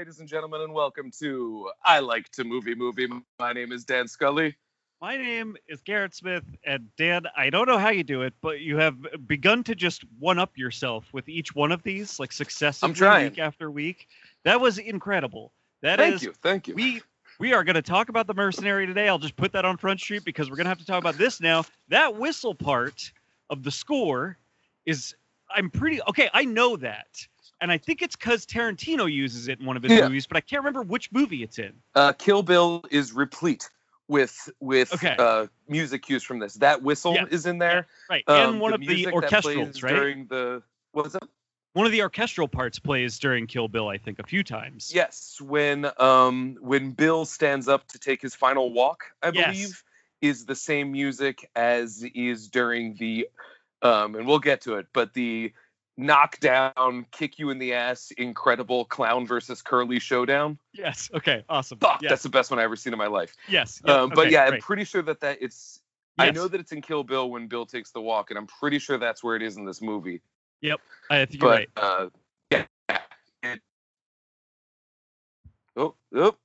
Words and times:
ladies 0.00 0.18
and 0.18 0.30
gentlemen, 0.30 0.62
and 0.62 0.72
welcome 0.72 1.10
to 1.10 1.70
I 1.84 2.00
Like 2.00 2.30
to 2.30 2.42
Movie 2.42 2.74
Movie. 2.74 3.06
My 3.38 3.52
name 3.52 3.70
is 3.70 3.84
Dan 3.84 4.08
Scully. 4.08 4.56
My 4.98 5.18
name 5.18 5.58
is 5.68 5.82
Garrett 5.82 6.14
Smith, 6.14 6.42
and 6.64 6.88
Dan, 6.96 7.24
I 7.36 7.50
don't 7.50 7.68
know 7.68 7.76
how 7.76 7.90
you 7.90 8.02
do 8.02 8.22
it, 8.22 8.32
but 8.40 8.60
you 8.60 8.78
have 8.78 8.96
begun 9.26 9.62
to 9.64 9.74
just 9.74 10.04
one 10.18 10.38
up 10.38 10.56
yourself 10.56 11.04
with 11.12 11.28
each 11.28 11.54
one 11.54 11.70
of 11.70 11.82
these, 11.82 12.18
like 12.18 12.32
successively 12.32 13.24
week 13.24 13.38
after 13.38 13.70
week. 13.70 14.08
That 14.44 14.58
was 14.58 14.78
incredible. 14.78 15.52
That 15.82 15.98
Thank 15.98 16.14
is- 16.14 16.22
you, 16.22 16.32
thank 16.42 16.66
you. 16.66 16.74
We 16.74 17.02
we 17.38 17.52
are 17.52 17.62
going 17.62 17.74
to 17.74 17.82
talk 17.82 18.08
about 18.08 18.26
the 18.26 18.32
mercenary 18.32 18.86
today. 18.86 19.06
I'll 19.06 19.18
just 19.18 19.36
put 19.36 19.52
that 19.52 19.66
on 19.66 19.76
Front 19.76 20.00
Street 20.00 20.24
because 20.24 20.48
we're 20.48 20.56
going 20.56 20.64
to 20.64 20.70
have 20.70 20.78
to 20.78 20.86
talk 20.86 21.00
about 21.02 21.18
this 21.18 21.42
now. 21.42 21.66
That 21.88 22.16
whistle 22.16 22.54
part 22.54 23.12
of 23.50 23.62
the 23.62 23.70
score 23.70 24.38
is 24.86 25.14
I'm 25.54 25.68
pretty 25.68 26.00
okay. 26.08 26.30
I 26.32 26.46
know 26.46 26.78
that, 26.78 27.26
and 27.60 27.70
I 27.70 27.78
think 27.78 28.02
it's 28.02 28.16
because 28.16 28.46
Tarantino 28.46 29.12
uses 29.12 29.48
it 29.48 29.60
in 29.60 29.66
one 29.66 29.76
of 29.76 29.82
his 29.82 29.92
Yeah. 29.92 30.06
movies, 30.08 30.26
but 30.26 30.36
I 30.36 30.40
can't 30.40 30.60
remember 30.62 30.82
which 30.82 31.10
movie 31.12 31.42
it's 31.42 31.58
in. 31.58 31.74
Uh, 31.94 32.12
Kill 32.12 32.42
Bill 32.42 32.82
is 32.90 33.12
replete 33.12 33.68
with 34.08 34.50
with 34.60 34.92
Okay. 34.94 35.14
uh, 35.18 35.46
music 35.68 36.02
cues 36.02 36.22
from 36.22 36.38
this. 36.38 36.54
That 36.54 36.82
whistle 36.82 37.14
Yeah, 37.14 37.26
is 37.30 37.46
in 37.46 37.58
there. 37.58 37.86
Right, 38.08 38.24
Um, 38.26 38.52
and 38.52 38.60
one 38.60 38.72
of 38.72 38.80
the 38.80 38.86
music 38.86 39.14
that 39.20 39.30
orchestrals, 39.32 39.82
right? 39.82 39.94
During 39.94 40.26
the 40.26 40.62
what 40.92 41.04
was 41.04 41.12
that? 41.14 41.22
one 41.74 41.86
of 41.86 41.92
the 41.92 42.02
orchestral 42.02 42.48
parts 42.48 42.78
plays 42.80 43.18
during 43.18 43.46
Kill 43.46 43.68
Bill, 43.68 43.88
I 43.88 43.98
think, 43.98 44.18
a 44.18 44.26
few 44.26 44.42
times. 44.42 44.90
Yes, 44.92 45.40
when 45.40 45.90
um 45.98 46.56
when 46.60 46.92
Bill 46.92 47.24
stands 47.24 47.68
up 47.68 47.86
to 47.88 47.98
take 47.98 48.20
his 48.22 48.34
final 48.34 48.72
walk, 48.72 49.04
I 49.22 49.30
Yes. 49.30 49.54
believe, 49.54 49.84
is 50.20 50.44
the 50.46 50.56
same 50.56 50.92
music 50.92 51.48
as 51.54 52.04
is 52.14 52.48
during 52.48 52.94
the 52.96 53.28
um 53.82 54.16
and 54.16 54.26
we'll 54.26 54.40
get 54.40 54.62
to 54.62 54.74
it, 54.76 54.88
but 54.92 55.14
the 55.14 55.52
knockdown, 55.96 57.06
kick 57.10 57.38
you 57.38 57.50
in 57.50 57.58
the 57.58 57.74
ass, 57.74 58.10
incredible 58.16 58.84
clown 58.86 59.26
versus 59.26 59.62
curly 59.62 59.98
showdown. 59.98 60.58
Yes. 60.72 61.10
Okay. 61.14 61.44
Awesome. 61.48 61.78
Fuck, 61.78 62.02
yes. 62.02 62.10
that's 62.10 62.22
the 62.22 62.28
best 62.28 62.50
one 62.50 62.58
I've 62.58 62.64
ever 62.64 62.76
seen 62.76 62.92
in 62.92 62.98
my 62.98 63.06
life. 63.06 63.34
yes. 63.48 63.82
yes, 63.84 63.94
um, 63.94 64.10
but 64.10 64.20
okay, 64.26 64.32
yeah, 64.32 64.44
I'm 64.44 64.60
pretty 64.60 64.84
sure 64.84 65.02
that 65.02 65.20
that 65.20 65.38
it's. 65.40 65.80
I 66.18 66.30
know 66.30 66.48
that 66.48 66.60
it's 66.60 66.72
in 66.72 66.82
Kill 66.82 67.02
Bill 67.02 67.30
when 67.30 67.46
Bill 67.46 67.64
takes 67.64 67.92
the 67.92 68.00
walk, 68.00 68.30
and 68.30 68.36
I'm 68.38 68.46
pretty 68.46 68.78
sure 68.78 68.98
that's 68.98 69.24
where 69.24 69.36
it 69.36 69.42
is 69.42 69.56
in 69.56 69.64
this 69.64 69.80
movie. 69.80 70.20
Yep, 70.60 70.80
I 71.08 71.24
think 71.24 71.40
you're 71.40 71.50
But 71.50 71.58
right. 71.58 71.68
uh, 71.76 72.08
yeah. 72.50 72.64
It, 73.42 73.60
oh, 75.76 75.94
oh, 76.14 76.36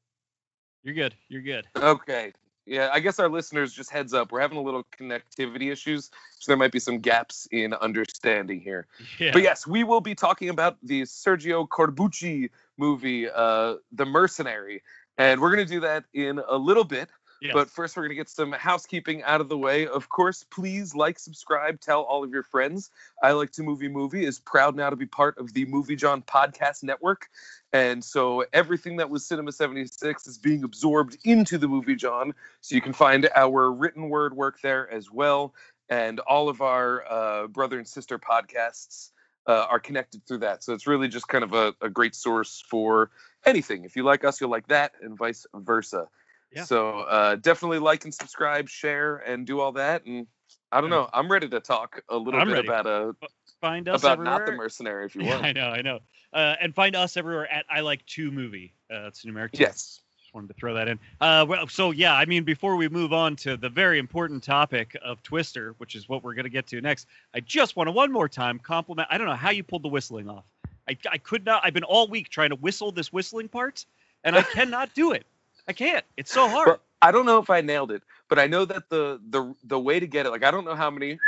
You're 0.83 0.95
good. 0.95 1.13
You're 1.27 1.41
good. 1.41 1.67
Okay. 1.75 2.31
Yeah, 2.65 2.89
I 2.91 2.99
guess 2.99 3.19
our 3.19 3.29
listeners 3.29 3.73
just 3.73 3.91
heads 3.91 4.13
up. 4.13 4.31
We're 4.31 4.41
having 4.41 4.57
a 4.57 4.61
little 4.61 4.83
connectivity 4.99 5.71
issues, 5.71 6.09
so 6.39 6.51
there 6.51 6.57
might 6.57 6.71
be 6.71 6.79
some 6.79 6.99
gaps 6.99 7.47
in 7.51 7.73
understanding 7.73 8.59
here. 8.59 8.87
Yeah. 9.19 9.31
But 9.33 9.43
yes, 9.43 9.67
we 9.67 9.83
will 9.83 10.01
be 10.01 10.15
talking 10.15 10.49
about 10.49 10.77
the 10.81 11.03
Sergio 11.03 11.67
Corbucci 11.67 12.49
movie, 12.77 13.29
uh, 13.29 13.75
The 13.91 14.05
Mercenary, 14.05 14.81
and 15.17 15.39
we're 15.41 15.53
going 15.53 15.65
to 15.65 15.71
do 15.71 15.79
that 15.81 16.05
in 16.13 16.41
a 16.47 16.57
little 16.57 16.83
bit. 16.83 17.09
Yes. 17.41 17.53
But 17.53 17.69
first, 17.69 17.95
we're 17.95 18.03
going 18.03 18.11
to 18.11 18.15
get 18.15 18.29
some 18.29 18.51
housekeeping 18.51 19.23
out 19.23 19.41
of 19.41 19.49
the 19.49 19.57
way. 19.57 19.87
Of 19.87 20.09
course, 20.09 20.43
please 20.43 20.95
like, 20.95 21.19
subscribe, 21.19 21.81
tell 21.81 22.01
all 22.01 22.23
of 22.23 22.31
your 22.31 22.43
friends. 22.43 22.89
I 23.21 23.31
Like 23.33 23.51
to 23.53 23.63
Movie 23.63 23.89
Movie 23.89 24.25
is 24.25 24.39
proud 24.39 24.75
now 24.75 24.89
to 24.89 24.95
be 24.95 25.05
part 25.05 25.37
of 25.37 25.53
the 25.53 25.65
Movie 25.65 25.95
Jawn 25.95 26.21
Podcast 26.21 26.83
Network. 26.83 27.29
And 27.73 28.03
so 28.03 28.45
everything 28.53 28.97
that 28.97 29.09
was 29.09 29.25
Cinema 29.25 29.51
76 29.51 30.27
is 30.27 30.37
being 30.37 30.63
absorbed 30.63 31.17
into 31.25 31.57
the 31.57 31.67
Movie 31.67 31.95
Jawn. 31.95 32.33
So 32.61 32.75
you 32.75 32.81
can 32.81 32.93
find 32.93 33.29
our 33.35 33.71
written 33.71 34.09
word 34.09 34.33
work 34.33 34.61
there 34.61 34.89
as 34.89 35.11
well. 35.11 35.53
And 35.89 36.19
all 36.21 36.49
of 36.49 36.61
our 36.61 37.03
uh, 37.07 37.47
brother 37.47 37.77
and 37.77 37.87
sister 37.87 38.17
podcasts 38.17 39.11
uh, 39.47 39.65
are 39.69 39.79
connected 39.79 40.25
through 40.25 40.39
that. 40.39 40.63
So 40.63 40.73
it's 40.73 40.87
really 40.87 41.07
just 41.07 41.27
kind 41.27 41.43
of 41.43 41.53
a, 41.53 41.73
a 41.81 41.89
great 41.89 42.15
source 42.15 42.63
for 42.67 43.11
anything. 43.45 43.83
If 43.83 43.95
you 43.95 44.03
like 44.03 44.23
us, 44.23 44.41
you'll 44.41 44.49
like 44.49 44.67
that, 44.67 44.93
and 45.01 45.17
vice 45.17 45.45
versa. 45.53 46.07
Yeah. 46.55 46.63
So 46.63 46.99
uh, 47.01 47.35
definitely 47.35 47.79
like 47.79 48.03
and 48.05 48.13
subscribe, 48.13 48.69
share, 48.69 49.17
and 49.17 49.45
do 49.45 49.59
all 49.59 49.73
that. 49.73 50.05
And 50.05 50.25
I 50.71 50.81
don't 50.81 50.89
Yeah. 50.89 50.97
know. 50.97 51.09
I'm 51.13 51.29
ready 51.31 51.49
to 51.49 51.59
talk 51.59 52.01
a 52.09 52.17
little 52.17 52.39
I'm 52.39 52.47
bit 52.47 52.53
ready. 52.53 52.67
about 52.67 52.87
a 52.87 53.15
find 53.61 53.87
us 53.89 54.01
about 54.01 54.13
everywhere. 54.13 54.39
not 54.39 54.45
the 54.45 54.51
mercenary 54.53 55.05
if 55.05 55.15
you 55.15 55.21
Yeah, 55.25 55.31
want. 55.35 55.45
I 55.45 55.51
know. 55.53 55.67
I 55.69 55.81
know. 55.81 55.99
Uh, 56.33 56.55
and 56.61 56.73
find 56.75 56.95
us 56.95 57.17
everywhere 57.17 57.51
at 57.51 57.65
I 57.69 57.79
like 57.81 58.05
two 58.05 58.31
movie. 58.31 58.73
Uh, 58.91 59.03
that's 59.03 59.23
numeric. 59.25 59.49
Yes. 59.53 60.01
Just 60.21 60.33
wanted 60.33 60.47
to 60.47 60.53
throw 60.55 60.73
that 60.73 60.87
in. 60.89 60.99
Uh, 61.21 61.45
well, 61.47 61.67
so 61.67 61.91
yeah, 61.91 62.13
I 62.15 62.25
mean, 62.25 62.43
before 62.43 62.75
we 62.75 62.89
move 62.89 63.13
on 63.13 63.35
to 63.37 63.55
the 63.57 63.69
very 63.69 63.99
important 63.99 64.43
topic 64.43 64.95
of 65.03 65.21
Twister, 65.23 65.73
which 65.77 65.95
is 65.95 66.09
what 66.09 66.23
we're 66.23 66.33
going 66.33 66.43
to 66.43 66.49
get 66.49 66.67
to 66.67 66.81
next, 66.81 67.07
I 67.33 67.39
just 67.39 67.75
want 67.77 67.87
to 67.87 67.91
one 67.91 68.11
more 68.11 68.27
time 68.27 68.59
compliment. 68.59 69.07
I 69.11 69.17
don't 69.17 69.27
know 69.27 69.33
how 69.35 69.51
you 69.51 69.63
pulled 69.63 69.83
the 69.83 69.87
whistling 69.89 70.29
off. 70.29 70.45
I, 70.89 70.97
I 71.09 71.17
could 71.17 71.45
not. 71.45 71.61
I've 71.65 71.73
been 71.73 71.83
all 71.85 72.07
week 72.07 72.29
trying 72.29 72.49
to 72.49 72.55
whistle 72.57 72.91
this 72.91 73.11
whistling 73.13 73.47
part, 73.47 73.85
and 74.23 74.35
I 74.35 74.41
cannot 74.43 74.93
do 74.93 75.13
it. 75.13 75.25
I 75.67 75.73
can't. 75.73 76.05
It's 76.17 76.31
so 76.31 76.47
hard. 76.47 76.67
Well, 76.67 76.79
I 77.01 77.11
don't 77.11 77.25
know 77.25 77.39
if 77.39 77.49
I 77.49 77.61
nailed 77.61 77.91
it, 77.91 78.03
but 78.29 78.39
I 78.39 78.47
know 78.47 78.65
that 78.65 78.89
the 78.89 79.19
the 79.29 79.53
the 79.63 79.79
way 79.79 79.99
to 79.99 80.07
get 80.07 80.25
it, 80.25 80.29
like 80.29 80.43
I 80.43 80.51
don't 80.51 80.65
know 80.65 80.75
how 80.75 80.89
many 80.89 81.19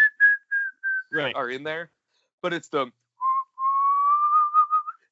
right. 1.11 1.35
are 1.35 1.49
in 1.49 1.63
there, 1.63 1.89
but 2.41 2.53
it's 2.53 2.67
the 2.69 2.91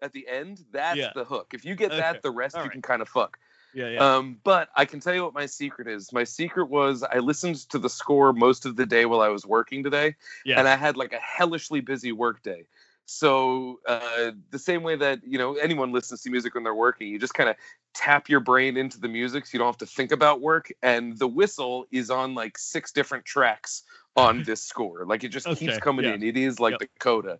at 0.01 0.11
the 0.13 0.27
end. 0.27 0.63
That's 0.71 0.97
Yeah. 0.97 1.11
the 1.13 1.25
hook. 1.25 1.53
If 1.53 1.65
you 1.65 1.75
get 1.75 1.91
Okay. 1.91 2.01
that, 2.01 2.21
the 2.21 2.31
rest 2.31 2.55
All 2.55 2.61
you 2.61 2.65
right. 2.65 2.71
can 2.71 2.81
kind 2.81 3.01
of 3.01 3.09
fuck. 3.09 3.39
Yeah. 3.73 3.89
Yeah. 3.89 4.15
Um, 4.15 4.39
but 4.43 4.69
I 4.75 4.85
can 4.85 5.01
tell 5.01 5.13
you 5.13 5.23
what 5.23 5.33
my 5.33 5.47
secret 5.47 5.87
is. 5.87 6.13
My 6.13 6.23
secret 6.23 6.69
was 6.69 7.03
I 7.03 7.19
listened 7.19 7.57
to 7.69 7.79
the 7.79 7.89
score 7.89 8.31
most 8.31 8.65
of 8.65 8.75
the 8.75 8.85
day 8.85 9.05
while 9.05 9.21
I 9.21 9.27
was 9.29 9.45
working 9.45 9.83
today, 9.83 10.15
yes. 10.45 10.57
and 10.57 10.67
I 10.67 10.75
had 10.75 10.95
like 10.95 11.13
a 11.13 11.19
hellishly 11.19 11.81
busy 11.81 12.11
work 12.11 12.41
day. 12.41 12.65
So 13.05 13.79
uh, 13.87 14.31
the 14.49 14.59
same 14.59 14.83
way 14.83 14.95
that 14.95 15.19
you 15.25 15.37
know 15.37 15.55
anyone 15.55 15.91
listens 15.91 16.21
to 16.23 16.29
music 16.29 16.55
when 16.55 16.63
they're 16.63 16.73
working, 16.75 17.07
you 17.07 17.19
just 17.19 17.35
kind 17.35 17.49
of 17.49 17.55
tap 17.93 18.29
your 18.29 18.39
brain 18.39 18.77
into 18.77 18.99
the 18.99 19.07
music, 19.07 19.45
so 19.45 19.51
you 19.53 19.59
don't 19.59 19.67
have 19.67 19.77
to 19.77 19.85
think 19.85 20.11
about 20.11 20.41
work. 20.41 20.71
And 20.81 21.17
the 21.17 21.27
whistle 21.27 21.85
is 21.91 22.09
on 22.09 22.35
like 22.35 22.57
six 22.57 22.91
different 22.91 23.23
tracks 23.23 23.83
on 24.15 24.43
this 24.43 24.61
score. 24.67 25.05
Like 25.05 25.23
it 25.23 25.29
just 25.29 25.47
keeps 25.55 25.77
coming 25.77 26.05
yeah. 26.05 26.15
in. 26.15 26.23
It 26.23 26.35
is 26.35 26.59
like 26.59 26.71
Yep. 26.71 26.79
the 26.79 26.87
coda. 26.99 27.39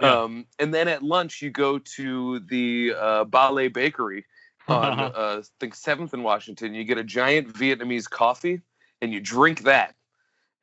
Yeah. 0.00 0.22
Um, 0.22 0.46
and 0.58 0.72
then 0.72 0.88
at 0.88 1.02
lunch, 1.02 1.42
you 1.42 1.50
go 1.50 1.78
to 1.78 2.40
the 2.40 2.94
uh, 2.96 3.24
Ba 3.24 3.50
Le 3.50 3.68
Bakery 3.70 4.26
on 4.68 5.00
uh, 5.00 5.12
I 5.16 5.42
think 5.58 5.74
Seventh 5.74 6.14
in 6.14 6.22
Washington. 6.22 6.74
You 6.74 6.84
get 6.84 6.98
a 6.98 7.04
giant 7.04 7.52
Vietnamese 7.54 8.08
coffee, 8.08 8.60
and 9.00 9.12
you 9.12 9.20
drink 9.20 9.62
that. 9.62 9.95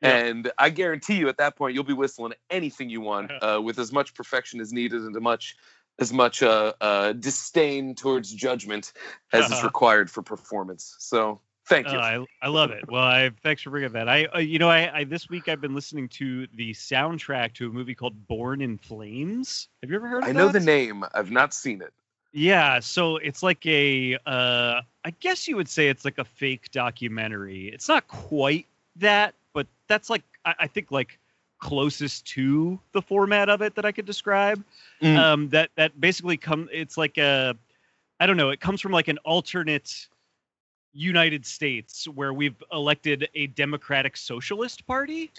Yeah. 0.04 0.18
And 0.18 0.52
I 0.58 0.70
guarantee 0.70 1.16
you, 1.16 1.30
at 1.30 1.38
that 1.38 1.56
point, 1.56 1.74
you'll 1.74 1.84
be 1.84 1.94
whistling 1.94 2.34
anything 2.50 2.90
you 2.90 3.02
want 3.02 3.32
uh, 3.42 3.62
with 3.64 3.80
as 3.80 3.92
much 3.92 4.14
perfection 4.14 4.60
as 4.60 4.74
needed 4.74 5.02
and 5.02 5.16
as 5.16 5.22
much 5.22 5.56
as 6.00 6.12
much 6.12 6.42
uh, 6.42 6.74
uh, 6.82 7.14
disdain 7.14 7.96
towards 7.96 8.34
judgment 8.34 8.94
as 9.32 9.52
is 9.52 9.64
required 9.64 10.10
for 10.10 10.24
performance. 10.24 10.96
So 11.00 11.40
thank 11.68 11.92
you. 11.92 11.98
Uh, 11.98 12.26
I, 12.42 12.48
I 12.48 12.50
love 12.50 12.72
it. 12.72 12.90
Well, 12.90 13.04
I 13.04 13.30
thanks 13.44 13.62
for 13.62 13.70
bringing 13.70 13.92
that. 13.92 14.10
I, 14.10 14.26
uh, 14.26 14.40
you 14.40 14.60
know, 14.60 14.70
I, 14.70 15.00
I 15.00 15.04
this 15.04 15.30
week 15.30 15.48
I've 15.48 15.62
been 15.62 15.76
listening 15.76 16.10
to 16.10 16.48
the 16.56 16.74
soundtrack 16.74 17.54
to 17.54 17.68
a 17.68 17.70
movie 17.70 17.96
called 17.96 18.28
Born 18.28 18.62
in 18.62 18.78
Flames. 18.78 19.70
Have 19.82 19.90
you 19.90 19.96
ever 19.96 20.08
heard 20.08 20.24
of 20.24 20.30
it? 20.30 20.32
I 20.32 20.34
know 20.34 20.50
the 20.50 20.60
name. 20.60 21.06
I've 21.14 21.32
not 21.32 21.54
seen 21.54 21.82
it. 21.82 21.94
Yeah, 22.36 22.80
so 22.80 23.18
it's 23.18 23.44
like 23.44 23.64
a, 23.68 24.18
uh, 24.26 24.82
I 25.06 25.12
guess 25.20 25.48
you 25.48 25.56
would 25.56 25.70
say 25.70 25.90
it's 25.90 26.04
like 26.04 26.18
a 26.18 26.26
fake 26.26 26.72
documentary. 26.72 27.68
It's 27.68 27.88
not 27.88 28.08
quite 28.08 28.66
that, 28.96 29.36
but 29.54 29.68
that's 29.88 30.10
like 30.10 30.24
I, 30.46 30.56
I 30.60 30.68
think 30.68 30.92
like 30.92 31.20
closest 31.60 32.26
to 32.26 32.78
the 32.92 33.02
format 33.02 33.50
of 33.50 33.62
it 33.62 33.74
that 33.76 33.86
I 33.86 33.92
could 33.92 34.06
describe. 34.06 34.64
Mm. 35.02 35.18
Um, 35.18 35.50
that 35.50 35.70
that 35.76 36.00
basically 36.00 36.38
come. 36.38 36.68
It's 36.72 36.98
like 36.98 37.18
a, 37.18 37.56
I 38.20 38.26
don't 38.28 38.38
know. 38.38 38.50
It 38.50 38.60
comes 38.60 38.82
from 38.82 38.92
like 38.92 39.08
an 39.08 39.18
alternate 39.20 40.08
United 40.94 41.46
States 41.46 42.08
where 42.08 42.34
we've 42.34 42.62
elected 42.72 43.30
a 43.34 43.48
democratic 43.48 44.16
socialist 44.18 44.86
party, 44.86 45.32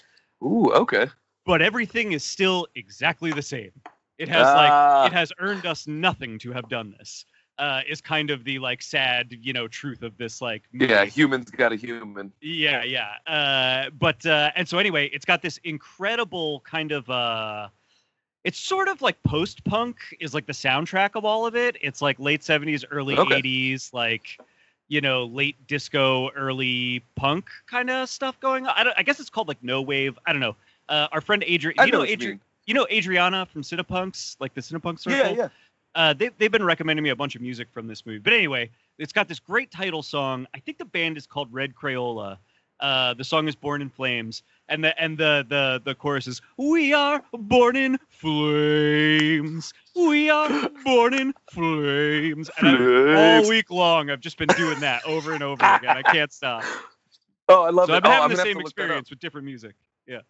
Ooh, 0.43 0.73
okay. 0.73 1.07
but 1.47 1.63
everything 1.63 2.13
is 2.13 2.25
still 2.25 2.67
exactly 2.75 3.31
the 3.33 3.43
same. 3.43 3.71
It 4.19 4.29
has 4.29 4.47
Ah. 4.47 5.03
like 5.03 5.13
it 5.13 5.15
has 5.15 5.33
earned 5.39 5.67
us 5.67 5.87
nothing 5.87 6.39
to 6.41 6.53
have 6.53 6.69
done 6.69 6.95
this. 6.99 7.25
Uh, 7.59 7.83
is 7.89 8.01
kind 8.01 8.31
of 8.31 8.45
the 8.45 8.59
like 8.59 8.83
sad, 8.83 9.37
you 9.43 9.53
know, 9.53 9.69
truth 9.69 10.03
of 10.03 10.17
this 10.17 10.41
like 10.41 10.63
movie. 10.73 10.93
Yeah, 10.93 11.05
humans 11.05 11.51
got 11.51 11.73
a 11.73 11.77
human. 11.77 12.33
Yeah, 12.41 12.83
yeah. 12.85 13.15
Uh, 13.27 13.91
but 13.91 14.25
uh, 14.27 14.51
and 14.57 14.69
so 14.69 14.79
anyway, 14.79 15.09
it's 15.13 15.25
got 15.25 15.43
this 15.43 15.59
incredible 15.65 16.61
kind 16.61 16.93
of 16.93 17.09
uh, 17.09 17.69
it's 18.45 18.59
sort 18.59 18.89
of 18.89 19.01
like 19.03 19.23
post 19.23 19.65
punk 19.65 19.97
is 20.21 20.35
like 20.35 20.47
the 20.47 20.53
soundtrack 20.53 21.11
of 21.15 21.25
all 21.25 21.47
of 21.47 21.57
it. 21.57 21.77
It's 21.81 22.03
like 22.03 22.19
late 22.19 22.43
seventies, 22.45 22.85
early 22.91 23.17
Okay. 23.17 23.37
eighties, 23.37 23.91
like 23.93 24.39
you 24.89 25.01
know, 25.01 25.25
late 25.25 25.57
disco, 25.67 26.31
early 26.31 27.03
punk 27.17 27.49
kind 27.67 27.89
of 27.89 28.09
stuff 28.09 28.39
going 28.41 28.67
on. 28.67 28.75
I, 28.77 28.85
don't, 28.85 28.95
I 28.99 29.03
guess 29.03 29.19
it's 29.19 29.31
called 29.31 29.49
like 29.49 29.63
no 29.63 29.81
wave. 29.81 30.19
I 30.27 30.33
don't 30.33 30.41
know. 30.41 30.57
Uh, 30.89 31.09
our 31.13 31.23
friend 31.23 31.43
Adrian, 31.47 31.87
you 31.87 31.93
know 31.93 32.05
Adrian, 32.05 32.41
you 32.67 32.75
know 32.75 32.87
Adriana 32.91 33.47
from 33.47 33.63
Cinepunks, 33.63 34.37
like 34.41 34.55
the 34.55 34.61
Cinepunk 34.61 34.99
circle 35.01 35.31
Yeah, 35.31 35.35
yeah. 35.45 35.49
Uh, 35.95 36.13
they, 36.15 36.31
they've 36.39 36.51
been 36.53 36.65
recommending 36.65 37.03
me 37.03 37.11
a 37.11 37.17
bunch 37.17 37.35
of 37.37 37.43
music 37.43 37.69
from 37.73 37.87
this 37.87 38.05
movie. 38.07 38.19
But 38.19 38.33
anyway, 38.33 38.71
it's 38.99 39.13
got 39.13 39.29
this 39.29 39.41
great 39.41 39.71
title 39.71 40.03
song. 40.03 40.47
I 40.55 40.59
think 40.61 40.79
the 40.79 40.85
band 40.85 41.17
is 41.17 41.27
called 41.27 41.53
Red 41.53 41.75
Crayola. 41.75 42.39
Uh, 42.81 43.15
the 43.15 43.25
song 43.25 43.47
is 43.47 43.55
"Born 43.55 43.81
in 43.83 43.89
Flames," 43.89 44.43
and 44.69 44.83
the 44.83 45.01
and 45.01 45.17
the 45.17 45.47
the 45.49 45.81
the 45.85 45.95
chorus 45.95 46.27
is 46.27 46.43
"We 46.59 46.93
are 46.93 47.23
born 47.33 47.77
in 47.77 47.99
flames. 48.09 49.73
We 49.95 50.29
are 50.29 50.69
born 50.85 51.15
in 51.15 51.35
flames." 51.53 52.51
And 52.59 52.69
I, 52.69 53.37
all 53.43 53.49
week 53.49 53.71
long, 53.71 54.11
I've 54.11 54.21
just 54.21 54.39
been 54.39 54.49
doing 54.49 54.81
that 54.81 55.05
over 55.07 55.35
and 55.35 55.43
over 55.43 55.65
again. 55.65 55.97
I 55.97 56.03
can't 56.03 56.33
stop. 56.33 56.65
Oh, 57.49 57.63
I 57.63 57.71
love 57.71 57.87
So 57.89 57.95
it. 57.95 57.99
I've 57.99 58.03
been 58.03 58.13
oh, 58.13 58.15
having 58.15 58.31
I'm 58.31 58.31
the 58.31 58.37
same 58.43 58.59
to 58.59 58.63
look 58.65 58.75
that 58.77 58.91
up. 58.91 59.05
experience 59.05 59.11
with 59.11 59.21
different 59.21 59.45
music. 59.47 59.77
Yeah. 60.07 60.21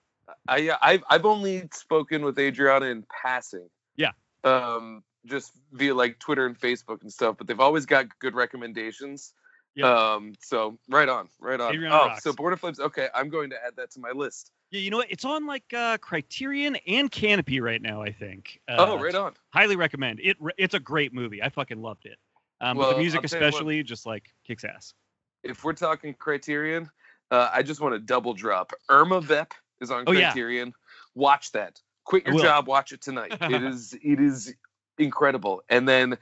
I 0.48 0.58
yeah, 0.58 0.76
I've 0.82 1.04
I've 1.08 1.24
only 1.24 1.68
spoken 1.72 2.24
with 2.24 2.38
Adriana 2.38 2.86
in 2.86 3.04
passing. 3.22 3.68
Yeah. 3.96 4.12
Um, 4.44 5.02
just 5.26 5.52
via 5.72 5.94
like 5.94 6.18
Twitter 6.18 6.46
and 6.46 6.58
Facebook 6.58 7.02
and 7.02 7.12
stuff, 7.12 7.36
but 7.38 7.46
they've 7.46 7.60
always 7.60 7.86
got 7.86 8.06
good 8.18 8.34
recommendations. 8.34 9.32
Yeah. 9.74 10.12
Um, 10.14 10.34
so 10.40 10.78
right 10.88 11.08
on, 11.08 11.28
right 11.40 11.60
on. 11.60 11.74
Adriana 11.74 11.94
oh, 11.94 12.06
rocks. 12.08 12.22
so 12.22 12.32
Border 12.32 12.56
Flips. 12.56 12.78
Okay, 12.78 13.08
I'm 13.14 13.28
going 13.28 13.50
to 13.50 13.56
add 13.56 13.74
that 13.76 13.90
to 13.92 14.00
my 14.00 14.10
list. 14.10 14.52
Yeah, 14.70 14.80
you 14.80 14.90
know 14.90 14.98
what? 14.98 15.10
It's 15.10 15.24
on 15.24 15.46
like 15.46 15.64
uh, 15.74 15.98
Criterion 15.98 16.76
and 16.86 17.10
Kanopy 17.10 17.60
right 17.60 17.82
now. 17.82 18.02
I 18.02 18.12
think. 18.12 18.60
Uh, 18.68 18.76
oh, 18.78 19.02
right 19.02 19.14
on. 19.14 19.34
highly 19.50 19.76
recommend 19.76 20.20
it. 20.22 20.36
It's 20.58 20.74
a 20.74 20.80
great 20.80 21.12
movie. 21.12 21.42
I 21.42 21.48
fucking 21.48 21.80
loved 21.80 22.06
it. 22.06 22.18
Um, 22.60 22.76
but 22.76 22.92
the 22.92 22.98
music 22.98 23.20
I'll 23.22 23.28
tell 23.28 23.40
what. 23.40 23.48
especially 23.48 23.82
just 23.82 24.06
like 24.06 24.32
kicks 24.46 24.64
ass. 24.64 24.94
If 25.42 25.64
we're 25.64 25.74
talking 25.74 26.14
Criterion, 26.14 26.88
uh, 27.30 27.50
I 27.52 27.62
just 27.62 27.80
want 27.80 27.94
to 27.94 27.98
double 27.98 28.32
drop. 28.32 28.72
Irma 28.88 29.20
Vep 29.20 29.52
is 29.80 29.90
on 29.90 30.04
Oh, 30.06 30.12
yeah. 30.12 30.32
Criterion. 30.32 30.72
Watch 31.14 31.52
that. 31.52 31.80
Quit 32.04 32.26
your 32.26 32.38
job. 32.38 32.68
Watch 32.68 32.92
it 32.92 33.00
tonight. 33.00 33.36
it 33.40 33.62
is 33.64 33.94
it 33.94 34.20
is 34.20 34.54
incredible. 34.98 35.62
And 35.68 35.88
then 35.88 36.16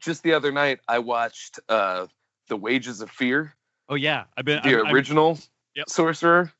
just 0.00 0.22
the 0.22 0.32
other 0.32 0.52
night, 0.52 0.80
I 0.88 0.98
watched 0.98 1.60
uh, 1.68 2.06
The 2.48 2.56
Wages 2.56 3.00
of 3.00 3.10
Fear. 3.10 3.54
Oh 3.88 3.94
yeah, 3.94 4.24
I've 4.36 4.44
been 4.44 4.60
the 4.62 4.70
I'm- 4.76 4.86
I'm- 4.86 4.94
original 4.94 5.38
Yep. 5.76 5.88
sorcerer 5.88 6.52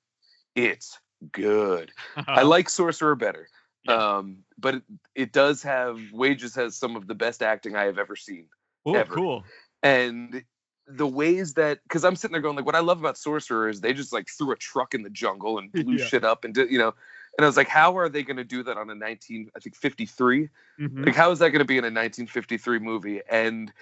it's 0.56 0.98
good 1.32 1.92
i 2.28 2.42
like 2.54 2.68
sorcerer 2.68 3.14
better 3.14 3.48
Yeah. 3.84 4.16
um 4.18 4.38
but 4.58 4.74
it, 4.76 4.82
it 5.14 5.32
does 5.32 5.62
have 5.62 5.98
wages 6.12 6.54
has 6.56 6.76
some 6.76 6.96
of 6.96 7.06
the 7.06 7.14
best 7.14 7.40
acting 7.42 7.76
i 7.76 7.84
have 7.84 7.98
ever 7.98 8.16
seen 8.16 8.48
Oh, 8.84 9.02
cool. 9.04 9.44
and 9.84 10.42
the 10.88 11.06
ways 11.06 11.54
that 11.54 11.78
because 11.84 12.04
i'm 12.04 12.16
sitting 12.16 12.32
there 12.32 12.40
going 12.42 12.56
like 12.56 12.66
what 12.66 12.74
i 12.74 12.80
love 12.80 12.98
about 12.98 13.16
sorcerer 13.16 13.68
is 13.68 13.80
they 13.80 13.92
just 13.92 14.12
like 14.12 14.28
threw 14.28 14.50
a 14.50 14.56
truck 14.56 14.94
in 14.94 15.02
the 15.02 15.10
jungle 15.10 15.58
and 15.58 15.72
blew 15.72 15.94
Yeah. 15.98 16.04
shit 16.06 16.24
up 16.24 16.44
and 16.44 16.52
did 16.54 16.70
you 16.72 16.78
know 16.78 16.92
and 17.36 17.44
i 17.44 17.48
was 17.48 17.56
like 17.56 17.68
how 17.68 17.96
are 17.98 18.08
they 18.08 18.22
going 18.22 18.36
to 18.36 18.44
do 18.44 18.62
that 18.62 18.76
on 18.76 18.90
a 18.90 18.94
19 18.94 19.50
i 19.56 19.60
think 19.60 19.76
53 19.76 20.48
Mhm. 20.80 21.06
like 21.06 21.14
how 21.14 21.30
is 21.30 21.38
that 21.38 21.50
going 21.50 21.60
to 21.60 21.64
be 21.64 21.78
in 21.78 21.84
a 21.84 21.86
1953 21.86 22.80
movie? 22.80 23.20
And 23.30 23.72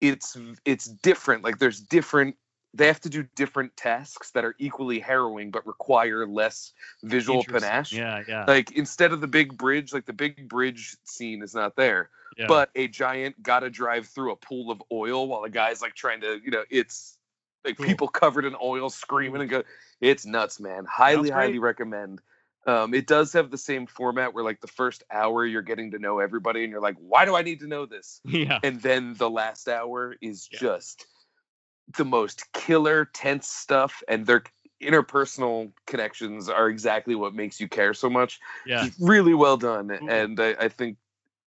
it's 0.00 0.36
it's 0.64 0.84
different 0.84 1.44
like 1.44 1.58
there's 1.58 1.80
different 1.80 2.36
they 2.74 2.86
have 2.86 3.00
to 3.00 3.08
do 3.08 3.26
different 3.34 3.76
tasks 3.76 4.30
that 4.32 4.44
are 4.44 4.54
equally 4.58 4.98
harrowing 4.98 5.50
but 5.50 5.66
require 5.66 6.26
less 6.26 6.72
visual 7.02 7.42
panache. 7.44 7.92
Yeah, 7.92 8.22
yeah, 8.28 8.44
like 8.46 8.72
instead 8.72 9.12
of 9.12 9.20
the 9.20 9.26
big 9.26 9.56
bridge 9.56 9.92
like 9.92 10.06
the 10.06 10.12
big 10.12 10.48
bridge 10.48 10.96
scene 11.04 11.42
is 11.42 11.54
not 11.54 11.74
there 11.76 12.10
yeah. 12.36 12.46
but 12.46 12.70
a 12.76 12.86
giant 12.86 13.42
gotta 13.42 13.70
drive 13.70 14.06
through 14.06 14.32
a 14.32 14.36
pool 14.36 14.70
of 14.70 14.82
oil 14.92 15.26
while 15.26 15.42
a 15.44 15.50
guy's 15.50 15.82
like 15.82 15.94
trying 15.94 16.20
to 16.20 16.38
you 16.44 16.50
know 16.50 16.64
it's 16.70 17.18
like 17.64 17.76
Cool. 17.76 17.86
people 17.86 18.08
covered 18.08 18.44
in 18.44 18.54
oil 18.62 18.88
screaming 18.88 19.40
and 19.40 19.50
go 19.50 19.62
it's 20.00 20.24
nuts 20.24 20.60
man. 20.60 20.86
Highly 20.86 21.30
highly 21.30 21.58
recommend 21.58 22.20
um, 22.66 22.94
it 22.94 23.06
does 23.06 23.32
have 23.32 23.50
the 23.50 23.58
same 23.58 23.86
format 23.86 24.34
where 24.34 24.44
like 24.44 24.60
the 24.60 24.66
first 24.66 25.02
hour 25.10 25.46
you're 25.46 25.62
getting 25.62 25.92
to 25.92 25.98
know 25.98 26.18
everybody 26.18 26.62
and 26.62 26.70
you're 26.70 26.80
like 26.80 26.96
why 26.98 27.24
do 27.24 27.34
i 27.34 27.42
need 27.42 27.60
to 27.60 27.66
know 27.66 27.86
this 27.86 28.20
yeah, 28.24 28.58
and 28.62 28.80
then 28.82 29.14
the 29.14 29.30
last 29.30 29.68
hour 29.68 30.14
is 30.20 30.48
Yeah. 30.52 30.58
just 30.58 31.06
the 31.96 32.04
most 32.04 32.52
killer 32.52 33.04
tense 33.04 33.48
stuff 33.48 34.02
and 34.08 34.26
their 34.26 34.44
interpersonal 34.82 35.72
connections 35.86 36.48
are 36.48 36.68
exactly 36.68 37.14
what 37.14 37.34
makes 37.34 37.60
you 37.60 37.68
care 37.68 37.92
so 37.92 38.08
much 38.08 38.40
yeah. 38.66 38.86
it's 38.86 38.98
really 39.00 39.34
well 39.34 39.56
done 39.56 39.90
Ooh. 39.90 40.08
and 40.08 40.40
I, 40.40 40.54
I 40.58 40.68
think 40.68 40.96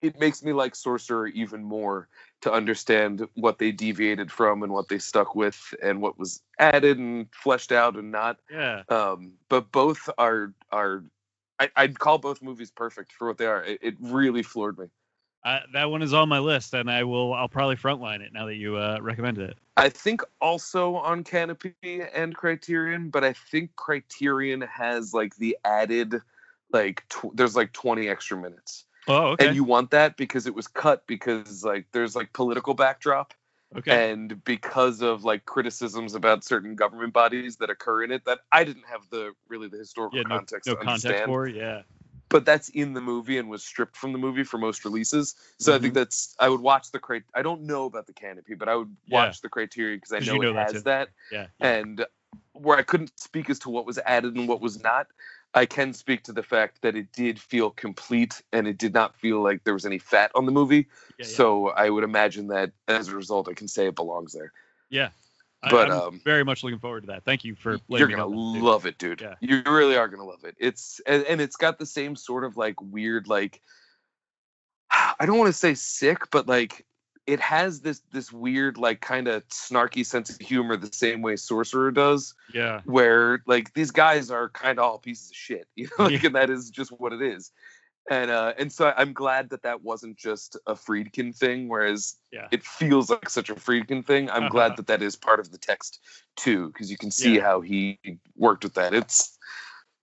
it 0.00 0.18
makes 0.18 0.42
me 0.42 0.52
like 0.52 0.74
sorcerer 0.74 1.26
even 1.26 1.62
more 1.62 2.08
to 2.42 2.52
understand 2.52 3.26
what 3.34 3.58
they 3.58 3.72
deviated 3.72 4.30
from 4.30 4.62
and 4.62 4.72
what 4.72 4.88
they 4.88 4.98
stuck 4.98 5.34
with 5.34 5.74
and 5.82 6.00
what 6.00 6.18
was 6.18 6.42
added 6.58 6.98
and 6.98 7.26
fleshed 7.32 7.72
out 7.72 7.96
and 7.96 8.10
not 8.10 8.38
Yeah. 8.50 8.82
um 8.88 9.32
but 9.48 9.70
both 9.72 10.08
are 10.18 10.52
are 10.72 11.04
I, 11.58 11.70
i'd 11.76 11.98
call 11.98 12.18
both 12.18 12.42
movies 12.42 12.70
perfect 12.70 13.12
for 13.12 13.28
what 13.28 13.38
they 13.38 13.46
are 13.46 13.62
it, 13.64 13.78
it 13.82 13.94
really 14.00 14.42
floored 14.42 14.78
me 14.78 14.86
I, 15.44 15.60
that 15.72 15.90
one 15.90 16.02
is 16.02 16.12
on 16.12 16.28
my 16.28 16.38
list, 16.38 16.74
and 16.74 16.90
I 16.90 17.04
will. 17.04 17.32
I'll 17.32 17.48
probably 17.48 17.76
frontline 17.76 18.20
it 18.20 18.32
now 18.32 18.44
that 18.46 18.56
you 18.56 18.76
uh, 18.76 18.98
recommended 19.00 19.48
it. 19.48 19.56
I 19.76 19.88
think 19.88 20.22
also 20.40 20.96
on 20.96 21.24
Kanopy 21.24 22.06
and 22.14 22.36
Criterion, 22.36 23.08
but 23.08 23.24
I 23.24 23.32
think 23.32 23.74
Criterion 23.76 24.60
has 24.60 25.14
like 25.14 25.34
the 25.36 25.56
added 25.64 26.20
like 26.72 27.04
tw- 27.08 27.34
there's 27.34 27.56
like 27.56 27.72
20 27.72 28.08
extra 28.08 28.36
minutes. 28.36 28.84
Oh, 29.08 29.28
okay. 29.32 29.46
And 29.46 29.56
you 29.56 29.64
want 29.64 29.90
that 29.90 30.16
because 30.16 30.46
it 30.46 30.54
was 30.54 30.68
cut 30.68 31.06
because 31.06 31.64
like 31.64 31.86
there's 31.92 32.14
like 32.14 32.32
political 32.32 32.74
backdrop 32.74 33.34
okay. 33.76 34.12
and 34.12 34.42
because 34.44 35.00
of 35.02 35.24
like 35.24 35.44
criticisms 35.46 36.14
about 36.14 36.44
certain 36.44 36.74
government 36.76 37.12
bodies 37.12 37.56
that 37.56 37.70
occur 37.70 38.02
in 38.02 38.12
it 38.12 38.24
that 38.26 38.40
I 38.52 38.64
didn't 38.64 38.86
have 38.86 39.08
the 39.10 39.32
really 39.48 39.68
the 39.68 39.78
historical 39.78 40.18
yeah, 40.18 40.24
no, 40.24 40.36
context 40.36 40.66
no 40.66 40.74
to 40.74 40.78
context 40.84 41.04
understand. 41.06 41.28
for. 41.28 41.46
Yeah. 41.48 41.82
But 42.28 42.44
that's 42.44 42.68
in 42.68 42.92
the 42.92 43.00
movie 43.00 43.38
and 43.38 43.48
was 43.50 43.64
stripped 43.64 43.96
from 43.96 44.12
the 44.12 44.18
movie 44.18 44.44
for 44.44 44.56
most 44.58 44.84
releases. 44.84 45.34
So 45.58 45.72
I 45.72 45.74
Mm-hmm. 45.74 45.82
think 45.82 45.94
that's 45.94 46.36
I 46.38 46.48
would 46.48 46.60
watch 46.60 46.92
the 46.92 47.00
crate. 47.00 47.24
I 47.34 47.42
don't 47.42 47.62
know 47.62 47.86
about 47.86 48.06
the 48.06 48.12
Kanopy, 48.12 48.56
but 48.56 48.68
I 48.68 48.76
would 48.76 48.94
Yeah. 49.06 49.24
watch 49.26 49.40
the 49.40 49.48
criteria 49.48 49.96
because 49.96 50.12
I 50.12 50.20
know, 50.20 50.34
you 50.34 50.40
know 50.42 50.50
it 50.50 50.54
that 50.54 50.62
has 50.66 50.72
too. 50.74 50.80
that. 50.82 51.08
Yeah. 51.32 51.46
And 51.58 52.06
where 52.52 52.78
I 52.78 52.82
couldn't 52.82 53.18
speak 53.18 53.50
as 53.50 53.58
to 53.60 53.70
what 53.70 53.84
was 53.86 53.98
added 53.98 54.36
and 54.36 54.46
what 54.46 54.60
was 54.60 54.80
not, 54.80 55.08
I 55.52 55.66
can 55.66 55.92
speak 55.92 56.24
to 56.24 56.32
the 56.32 56.42
fact 56.42 56.82
that 56.82 56.94
it 56.94 57.12
did 57.12 57.40
feel 57.40 57.70
complete 57.70 58.40
and 58.52 58.68
it 58.68 58.78
did 58.78 58.94
not 58.94 59.16
feel 59.16 59.42
like 59.42 59.64
there 59.64 59.74
was 59.74 59.84
any 59.84 59.98
fat 59.98 60.30
on 60.34 60.46
the 60.46 60.52
movie. 60.52 60.76
Yeah. 60.76 60.84
yeah. 61.18 61.26
So 61.26 61.68
I 61.68 61.90
would 61.90 62.04
imagine 62.04 62.48
that 62.48 62.72
as 62.86 63.08
a 63.08 63.16
result, 63.16 63.48
I 63.48 63.54
can 63.54 63.66
say 63.66 63.86
it 63.86 63.96
belongs 63.96 64.32
there. 64.32 64.52
Yeah. 64.90 65.08
but, 65.62 65.90
I'm 65.90 66.00
um, 66.00 66.20
very 66.24 66.44
much 66.44 66.62
looking 66.62 66.78
forward 66.78 67.02
to 67.02 67.06
that. 67.08 67.24
Thank 67.24 67.44
you 67.44 67.54
for. 67.56 67.78
letting 67.88 68.08
You're 68.08 68.16
gonna 68.16 68.30
know 68.30 68.52
that, 68.52 68.58
too. 68.60 68.64
love 68.64 68.86
it, 68.86 68.98
dude. 68.98 69.20
Yeah. 69.20 69.34
You 69.40 69.62
really 69.66 69.96
are 69.96 70.08
gonna 70.08 70.24
love 70.24 70.44
it. 70.44 70.54
It's 70.58 71.00
and, 71.06 71.24
and 71.24 71.40
it's 71.40 71.56
got 71.56 71.78
the 71.78 71.86
same 71.86 72.16
sort 72.16 72.44
of 72.44 72.56
like 72.56 72.80
weird 72.80 73.26
like 73.26 73.60
I 74.90 75.26
don't 75.26 75.38
want 75.38 75.48
to 75.48 75.58
say 75.58 75.74
sick, 75.74 76.30
but 76.30 76.46
like 76.46 76.86
it 77.26 77.40
has 77.40 77.80
this 77.80 78.00
this 78.12 78.32
weird 78.32 78.78
like 78.78 79.00
kind 79.00 79.28
of 79.28 79.46
snarky 79.48 80.04
sense 80.04 80.30
of 80.30 80.40
humor 80.40 80.76
the 80.76 80.92
same 80.92 81.22
way 81.22 81.36
Sorcerer 81.36 81.90
does, 81.90 82.34
Yeah. 82.52 82.80
where 82.84 83.42
like 83.46 83.72
these 83.74 83.90
guys 83.90 84.30
are 84.30 84.48
kind 84.48 84.78
of 84.78 84.84
all 84.84 84.98
pieces 84.98 85.30
of 85.30 85.36
shit, 85.36 85.68
you 85.76 85.86
know, 85.98 86.04
like, 86.04 86.22
Yeah. 86.22 86.26
and 86.26 86.34
that 86.36 86.50
is 86.50 86.70
just 86.70 86.90
what 86.90 87.12
it 87.12 87.22
is. 87.22 87.52
And 88.10 88.30
uh 88.30 88.54
and 88.58 88.72
so 88.72 88.92
I'm 88.96 89.12
glad 89.12 89.50
that 89.50 89.62
that 89.62 89.82
wasn't 89.82 90.16
just 90.16 90.56
a 90.66 90.74
Friedkin 90.74 91.36
thing, 91.36 91.68
whereas 91.68 92.16
Yeah. 92.32 92.48
it 92.50 92.64
feels 92.64 93.10
like 93.10 93.28
such 93.28 93.50
a 93.50 93.54
Friedkin 93.54 94.04
thing. 94.04 94.30
I'm 94.30 94.44
Uh-huh. 94.44 94.48
glad 94.48 94.76
that 94.78 94.86
that 94.88 95.02
is 95.02 95.16
part 95.16 95.38
of 95.40 95.52
the 95.52 95.58
text 95.58 96.00
too, 96.36 96.68
because 96.68 96.90
you 96.90 96.96
can 96.96 97.10
see 97.10 97.36
Yeah. 97.36 97.42
how 97.42 97.60
he 97.60 98.00
worked 98.36 98.64
with 98.64 98.74
that. 98.74 98.94
It's 98.94 99.38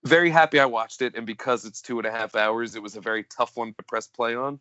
very 0.04 0.30
happy 0.30 0.60
I 0.60 0.64
watched 0.66 1.02
it, 1.02 1.16
and 1.16 1.26
because 1.26 1.64
it's 1.64 1.82
two 1.82 1.98
and 1.98 2.06
a 2.06 2.10
half 2.10 2.36
hours, 2.36 2.76
it 2.76 2.82
was 2.82 2.94
a 2.96 3.00
very 3.00 3.24
tough 3.24 3.56
one 3.56 3.74
to 3.74 3.82
press 3.82 4.06
play 4.06 4.36
on. 4.36 4.60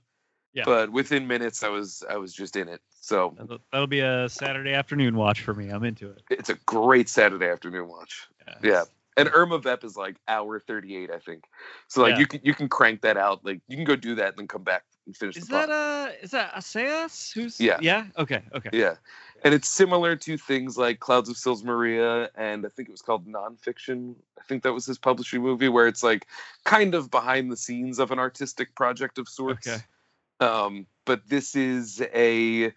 Yeah. 0.54 0.64
But 0.66 0.92
within 0.92 1.28
minutes, 1.28 1.64
I 1.64 1.70
was 1.70 2.04
I 2.10 2.18
was 2.18 2.34
just 2.34 2.56
in 2.56 2.68
it. 2.68 2.82
So 3.02 3.36
That'll, 3.38 3.60
that'll 3.72 3.88
be 3.88 4.00
a 4.00 4.28
Saturday 4.28 4.74
afternoon 4.74 5.16
watch 5.16 5.42
for 5.42 5.54
me. 5.54 5.70
I'm 5.70 5.84
into 5.84 6.10
it. 6.10 6.24
it's 6.30 6.50
a 6.50 6.56
great 6.66 7.10
Saturday 7.10 7.48
afternoon 7.48 7.88
watch. 7.88 8.28
Yeah. 8.48 8.56
Yeah. 8.64 8.84
And 9.18 9.30
Irma 9.34 9.58
Vep 9.58 9.84
is 9.84 9.98
like 9.98 10.18
hour 10.28 10.60
38, 10.60 11.10
I 11.10 11.18
think. 11.18 11.46
So 11.88 12.02
like 12.02 12.14
Yeah. 12.14 12.20
you 12.20 12.28
can 12.28 12.40
you 12.44 12.54
can 12.54 12.70
crank 12.70 13.02
that 13.02 13.18
out. 13.18 13.44
Like 13.46 13.62
you 13.68 13.76
can 13.76 13.86
go 13.86 13.96
do 13.96 14.16
that 14.16 14.30
and 14.30 14.38
then 14.38 14.48
come 14.48 14.64
back 14.64 14.84
and 15.06 15.16
finish 15.18 15.38
Is 15.38 15.48
the 15.48 15.54
that 15.58 15.70
uh 15.70 16.10
is 16.22 16.32
that 16.32 16.54
Assayas? 16.54 17.32
Who's 17.34 17.60
Yeah. 17.60 17.78
Yeah. 17.82 18.06
Okay. 18.18 18.42
Okay. 18.54 18.70
Yeah. 18.74 18.96
And 19.44 19.54
it's 19.54 19.68
similar 19.70 20.16
to 20.16 20.38
things 20.38 20.78
like 20.78 21.00
Clouds 21.00 21.30
of 21.30 21.38
Sils 21.38 21.64
Maria 21.64 22.30
and 22.36 22.66
I 22.66 22.70
think 22.70 22.90
it 22.90 22.92
was 22.92 23.02
called 23.02 23.28
Nonfiction. 23.28 24.16
I 24.40 24.44
think 24.48 24.64
that 24.64 24.74
was 24.74 24.86
his 24.86 24.98
publishing 24.98 25.42
movie 25.42 25.70
where 25.70 25.88
it's 25.88 26.04
like 26.04 26.28
kind 26.66 26.94
of 26.96 27.10
behind 27.12 27.52
the 27.52 27.58
scenes 27.58 28.00
of 28.00 28.12
an 28.12 28.20
artistic 28.20 28.76
project 28.76 29.18
of 29.18 29.28
sorts. 29.30 29.68
Okay. 29.68 29.78
Um, 30.40 30.88
but 31.06 31.28
this 31.28 31.56
is 31.56 32.02
a 32.14 32.74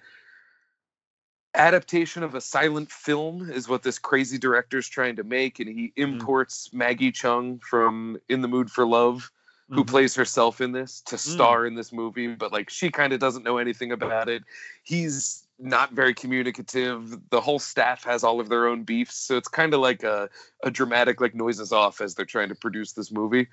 adaptation 1.54 2.22
of 2.22 2.34
a 2.34 2.40
silent 2.40 2.90
film 2.90 3.50
is 3.50 3.68
what 3.68 3.82
this 3.82 3.98
crazy 3.98 4.38
director 4.38 4.78
is 4.78 4.88
trying 4.88 5.16
to 5.16 5.24
make 5.24 5.58
and 5.58 5.68
he 5.68 5.92
imports 5.96 6.72
Maggie 6.72 7.10
Cheung 7.10 7.60
from 7.62 8.18
in 8.28 8.40
the 8.40 8.48
mood 8.48 8.70
for 8.70 8.86
love 8.86 9.30
who 9.68 9.84
Mhm. 9.84 9.88
plays 9.88 10.14
herself 10.14 10.60
in 10.60 10.72
this 10.72 11.00
to 11.02 11.18
star 11.18 11.66
in 11.66 11.74
this 11.74 11.92
movie 11.92 12.28
but 12.28 12.52
like 12.52 12.70
she 12.70 12.88
kind 12.90 13.12
of 13.12 13.18
doesn't 13.18 13.42
know 13.42 13.58
anything 13.58 13.90
about 13.90 14.28
it. 14.28 14.44
He's 14.84 15.44
not 15.58 15.92
very 15.92 16.14
communicative. 16.14 17.18
The 17.30 17.40
whole 17.40 17.58
staff 17.58 18.04
has 18.04 18.22
all 18.22 18.40
of 18.40 18.48
their 18.48 18.68
own 18.68 18.84
beefs 18.84 19.16
so 19.16 19.36
it's 19.36 19.48
kind 19.48 19.74
of 19.74 19.80
like 19.80 20.04
a, 20.04 20.30
a 20.62 20.70
dramatic 20.70 21.20
like 21.20 21.34
noises 21.34 21.72
off 21.72 22.00
as 22.00 22.14
they're 22.14 22.24
trying 22.24 22.50
to 22.50 22.54
produce 22.54 22.92
this 22.92 23.10
movie 23.10 23.48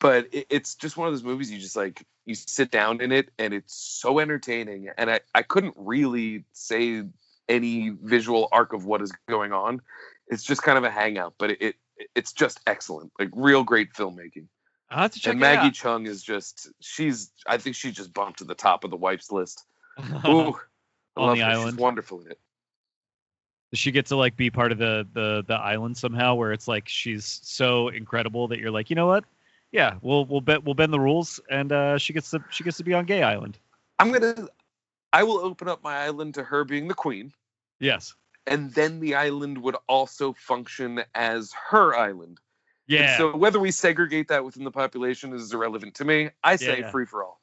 but 0.00 0.28
it, 0.32 0.46
it's 0.50 0.74
just 0.74 0.96
one 0.96 1.08
of 1.08 1.14
those 1.14 1.24
movies 1.24 1.50
you 1.50 1.58
just 1.58 1.76
like 1.76 2.04
you 2.24 2.34
sit 2.34 2.70
down 2.70 3.00
in 3.00 3.12
it 3.12 3.30
and 3.38 3.54
it's 3.54 3.74
so 3.74 4.18
entertaining 4.18 4.88
and 4.96 5.10
i, 5.10 5.20
I 5.34 5.42
couldn't 5.42 5.74
really 5.76 6.44
say 6.52 7.04
any 7.48 7.90
visual 8.02 8.48
arc 8.52 8.72
of 8.72 8.84
what 8.84 9.02
is 9.02 9.12
going 9.28 9.52
on 9.52 9.80
it's 10.28 10.42
just 10.42 10.62
kind 10.62 10.78
of 10.78 10.84
a 10.84 10.90
hangout 10.90 11.34
but 11.38 11.50
it, 11.50 11.62
it 11.62 11.74
it's 12.14 12.32
just 12.32 12.60
excellent 12.66 13.12
like 13.18 13.30
real 13.34 13.64
great 13.64 13.92
filmmaking 13.92 14.46
I'll 14.90 15.02
have 15.02 15.12
to 15.12 15.20
check 15.20 15.32
and 15.32 15.40
Maggie 15.40 15.70
Cheung 15.70 16.06
is 16.06 16.22
just 16.22 16.68
she's 16.80 17.30
i 17.46 17.58
think 17.58 17.76
she 17.76 17.90
just 17.90 18.12
bumped 18.12 18.38
to 18.38 18.44
the 18.44 18.54
top 18.54 18.84
of 18.84 18.90
the 18.90 18.96
wipes 18.96 19.32
list 19.32 19.64
Ooh, 20.26 20.56
I 21.16 21.20
On 21.20 21.36
the 21.36 21.42
her. 21.42 21.50
island. 21.50 21.72
she's 21.72 21.80
wonderful 21.80 22.20
in 22.20 22.30
it 22.30 22.38
Does 23.70 23.80
she 23.80 23.90
get 23.90 24.06
to 24.06 24.16
like 24.16 24.36
be 24.36 24.50
part 24.50 24.70
of 24.72 24.78
the 24.78 25.06
the 25.12 25.44
the 25.46 25.54
island 25.54 25.96
somehow 25.96 26.34
where 26.36 26.52
it's 26.52 26.68
like 26.68 26.88
she's 26.88 27.40
so 27.42 27.88
incredible 27.88 28.48
that 28.48 28.58
you're 28.60 28.70
like, 28.70 28.90
you 28.90 28.96
know 28.96 29.06
what? 29.06 29.24
Yeah, 29.72 29.96
we'll 30.02 30.24
we'll 30.24 30.40
bet 30.40 30.64
we'll 30.64 30.74
bend 30.74 30.92
the 30.92 31.00
rules 31.00 31.40
and 31.50 31.72
uh 31.72 31.98
she 31.98 32.12
gets 32.12 32.30
to 32.30 32.42
she 32.50 32.64
gets 32.64 32.76
to 32.78 32.84
be 32.84 32.94
on 32.94 33.04
gay 33.04 33.22
island. 33.22 33.58
i'm 33.98 34.12
gonna 34.12 34.48
i 35.12 35.22
will 35.22 35.38
open 35.38 35.68
up 35.68 35.82
my 35.82 35.96
island 36.04 36.34
to 36.34 36.42
her 36.44 36.64
being 36.64 36.88
the 36.88 36.94
queen 36.94 37.32
Yes. 37.80 38.14
and 38.46 38.72
then 38.74 39.00
the 39.00 39.14
island 39.14 39.58
would 39.58 39.76
also 39.88 40.32
function 40.32 41.02
as 41.14 41.52
her 41.70 41.94
island 41.96 42.40
And 42.88 43.00
Yeah. 43.00 43.16
so 43.18 43.36
whether 43.36 43.60
we 43.60 43.70
segregate 43.70 44.28
that 44.28 44.44
within 44.44 44.64
the 44.64 44.70
population 44.70 45.34
is 45.34 45.52
irrelevant 45.52 45.94
to 45.96 46.04
me. 46.04 46.30
I 46.42 46.56
say 46.56 46.80
Yeah. 46.80 46.90
free 46.90 47.04
for 47.06 47.22
all 47.22 47.40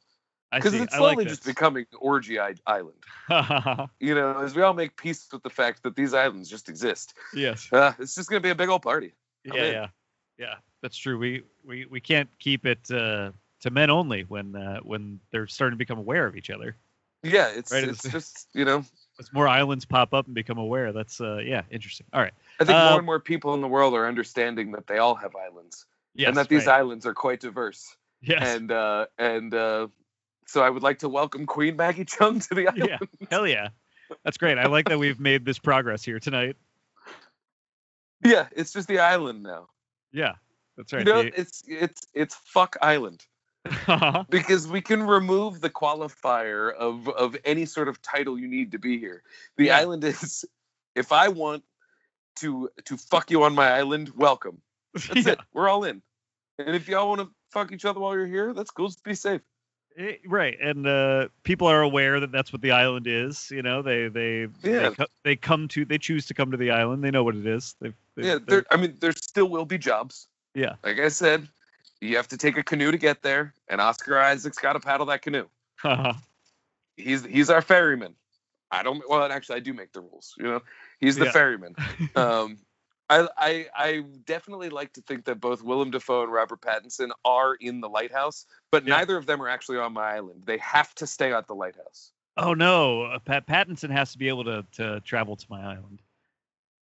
I 0.52 0.58
because 0.58 0.74
it's 0.74 0.96
I 0.96 1.00
like 1.00 1.16
slowly 1.16 1.26
just 1.26 1.46
becoming 1.46 1.86
orgy 2.00 2.40
island. 2.40 3.04
You 4.00 4.14
know, 4.16 4.40
as 4.42 4.56
we 4.56 4.62
all 4.62 4.74
make 4.74 4.98
peace 4.98 5.28
with 5.32 5.44
the 5.44 5.50
fact 5.50 5.84
that 5.84 5.96
these 5.96 6.14
islands 6.14 6.50
just 6.50 6.70
exist, 6.70 7.14
yes. 7.34 7.72
uh, 7.72 7.94
it's 8.00 8.16
just 8.16 8.30
gonna 8.30 8.42
be 8.42 8.50
a 8.50 8.56
big 8.56 8.70
old 8.70 8.82
party. 8.82 9.14
Yeah, 9.44 9.54
in. 9.54 9.72
yeah. 9.74 9.88
Yeah. 10.38 10.56
That's 10.82 10.98
true. 10.98 11.18
We 11.18 11.44
we 11.66 11.86
we 11.86 12.00
can't 12.00 12.30
keep 12.40 12.66
it 12.66 12.92
uh 12.92 13.32
to 13.62 13.70
men 13.72 13.90
only 13.90 14.24
when 14.24 14.56
uh 14.56 14.80
when 14.82 15.20
they're 15.32 15.48
starting 15.48 15.74
to 15.76 15.78
become 15.78 15.98
aware 15.98 16.26
of 16.28 16.36
each 16.36 16.50
other. 16.50 16.76
Yeah, 17.24 17.48
it's 17.48 17.72
Right, 17.72 17.84
it's 17.84 18.06
it's- 18.06 18.12
just 18.34 18.50
you 18.54 18.66
know, 18.66 18.86
As 19.20 19.34
more 19.34 19.48
islands 19.48 19.86
pop 19.86 20.14
up 20.14 20.26
and 20.28 20.36
become 20.36 20.58
aware, 20.60 20.92
that's 20.94 21.20
uh 21.20 21.38
yeah, 21.38 21.64
interesting. 21.72 22.06
All 22.14 22.22
right. 22.22 22.34
I 22.60 22.66
think 22.66 22.78
more 22.78 22.98
and 22.98 23.06
more 23.06 23.20
people 23.20 23.54
in 23.56 23.62
the 23.62 23.68
world 23.68 23.94
are 23.96 24.08
understanding 24.08 24.72
that 24.74 24.86
they 24.88 24.98
all 25.00 25.16
have 25.16 25.36
islands 25.36 25.86
Yes. 26.14 26.28
and 26.30 26.38
that 26.38 26.50
these 26.50 26.68
right. 26.68 26.78
islands 26.80 27.06
are 27.06 27.14
quite 27.16 27.40
diverse. 27.40 27.96
Yes. 28.22 28.56
And 28.56 28.72
uh, 28.72 29.08
and 29.18 29.54
uh, 29.54 29.88
so 30.46 30.62
I 30.64 30.70
would 30.70 30.84
like 30.84 31.00
to 31.00 31.10
welcome 31.10 31.46
Queen 31.48 31.76
Maggie 31.76 32.06
Cheung 32.14 32.48
to 32.48 32.54
the 32.56 32.68
island. 32.68 32.90
yeah. 32.90 33.28
Hell 33.32 33.48
yeah. 33.48 33.70
That's 34.24 34.38
great. 34.38 34.58
I 34.60 34.68
like 34.68 34.88
that 34.90 35.00
we've 35.00 35.20
made 35.20 35.46
this 35.46 35.58
progress 35.58 36.04
here 36.04 36.20
tonight. 36.20 36.56
yeah, 38.24 38.48
it's 38.56 38.72
just 38.72 38.88
the 38.88 39.00
island 39.00 39.42
now. 39.44 39.68
Yeah. 40.16 40.36
That's 40.78 40.94
right. 40.94 41.06
You 41.06 41.14
know, 41.14 41.24
The- 41.24 41.40
it's 41.40 41.64
it's 41.68 42.02
it's 42.14 42.36
fuck 42.36 42.78
island. 42.82 43.26
Uh-huh. 43.88 44.24
because 44.30 44.68
we 44.68 44.80
can 44.80 45.02
remove 45.02 45.60
the 45.60 45.72
qualifier 45.72 46.72
of 46.76 47.10
of 47.10 47.36
any 47.46 47.66
sort 47.66 47.88
of 47.88 48.00
title 48.02 48.38
you 48.38 48.48
need 48.48 48.72
to 48.72 48.78
be 48.80 49.00
here. 49.00 49.24
The 49.58 49.66
Yeah. 49.66 49.78
island 49.80 50.04
is 50.04 50.46
if 50.96 51.12
I 51.12 51.30
want 51.30 51.64
to 52.38 52.70
to 52.86 52.96
fuck 52.98 53.32
you 53.32 53.44
on 53.44 53.56
my 53.56 53.70
island, 53.72 54.12
welcome. 54.16 54.62
That's 54.94 55.26
Yeah. 55.26 55.32
it. 55.34 55.40
We're 55.54 55.68
all 55.68 55.84
in. 55.84 56.02
And 56.60 56.76
if 56.76 56.88
y'all 56.88 57.10
want 57.10 57.22
to 57.22 57.30
fuck 57.52 57.72
each 57.72 57.86
other 57.86 58.00
while 58.00 58.14
you're 58.14 58.28
here, 58.28 58.54
that's 58.54 58.72
cool. 58.72 58.88
Just 58.88 59.04
be 59.04 59.16
safe. 59.16 59.42
Eh, 59.98 60.18
right 60.26 60.58
and 60.62 60.86
uh 60.88 61.30
people 61.44 61.68
are 61.68 61.82
aware 61.82 62.20
that 62.20 62.30
that's 62.32 62.52
what 62.52 62.62
the 62.62 62.72
island 62.72 63.08
is 63.08 63.50
you 63.50 63.62
know 63.62 63.82
they 63.82 64.10
they 64.10 64.42
Yeah. 64.62 64.90
they, 64.90 64.96
co- 64.96 65.06
they 65.24 65.36
come 65.38 65.70
to 65.70 65.86
they 65.86 65.98
choose 65.98 66.26
to 66.26 66.34
come 66.34 66.52
to 66.52 66.58
the 66.58 66.70
island 66.72 67.02
they 67.02 67.12
know 67.12 67.24
what 67.24 67.36
it 67.36 67.46
is 67.46 67.76
they've, 67.80 67.94
they've, 68.16 68.26
Yeah, 68.26 68.40
there 68.46 68.66
I 68.72 68.76
mean 68.78 68.98
there 69.00 69.14
still 69.14 69.48
will 69.48 69.64
be 69.66 69.78
jobs. 69.78 70.28
Yeah. 70.54 70.76
Like 70.84 71.00
I 71.00 71.08
said, 71.08 71.48
you 72.02 72.18
have 72.18 72.28
to 72.30 72.38
take 72.38 72.58
a 72.58 72.64
canoe 72.64 72.92
to 72.92 72.98
get 72.98 73.22
there, 73.22 73.54
and 73.70 73.80
Oscar 73.80 74.18
Isaac's 74.20 74.58
got 74.58 74.74
to 74.74 74.80
paddle 74.80 75.06
that 75.08 75.22
canoe. 75.22 75.48
He's 76.98 77.24
he's 77.26 77.50
our 77.50 77.62
ferryman. 77.62 78.16
I 78.72 78.84
don't 78.84 79.02
well 79.10 79.24
actually 79.32 79.58
I 79.58 79.60
do 79.60 79.74
make 79.74 79.94
the 79.94 80.02
rules, 80.02 80.34
you 80.38 80.46
know. 80.46 80.62
He's 81.00 81.16
the 81.18 81.26
Yeah. 81.26 81.32
ferryman. 81.32 81.76
um 82.16 82.58
I, 83.10 83.28
I 83.38 83.66
I 83.76 84.04
definitely 84.26 84.70
like 84.70 84.94
to 84.94 85.02
think 85.02 85.26
that 85.26 85.40
both 85.40 85.62
Willem 85.62 85.92
Dafoe 85.92 86.24
and 86.24 86.32
Robert 86.32 86.62
Pattinson 86.62 87.12
are 87.24 87.54
in 87.56 87.80
the 87.82 87.90
lighthouse, 87.90 88.46
but 88.72 88.84
Yeah. 88.86 88.96
neither 88.98 89.16
of 89.18 89.26
them 89.26 89.42
are 89.42 89.48
actually 89.50 89.78
on 89.78 89.94
my 89.94 90.16
island. 90.16 90.44
They 90.46 90.58
have 90.58 90.94
to 90.96 91.08
stay 91.08 91.32
at 91.34 91.48
the 91.48 91.54
lighthouse. 91.56 92.12
oh 92.38 92.54
no 92.54 93.04
uh, 93.04 93.20
Pat 93.20 93.46
Pattinson 93.48 93.92
has 93.92 94.12
to 94.12 94.18
be 94.18 94.28
able 94.28 94.44
to 94.46 94.66
to 94.74 95.00
travel 95.02 95.36
to 95.36 95.46
my 95.50 95.62
island 95.62 96.02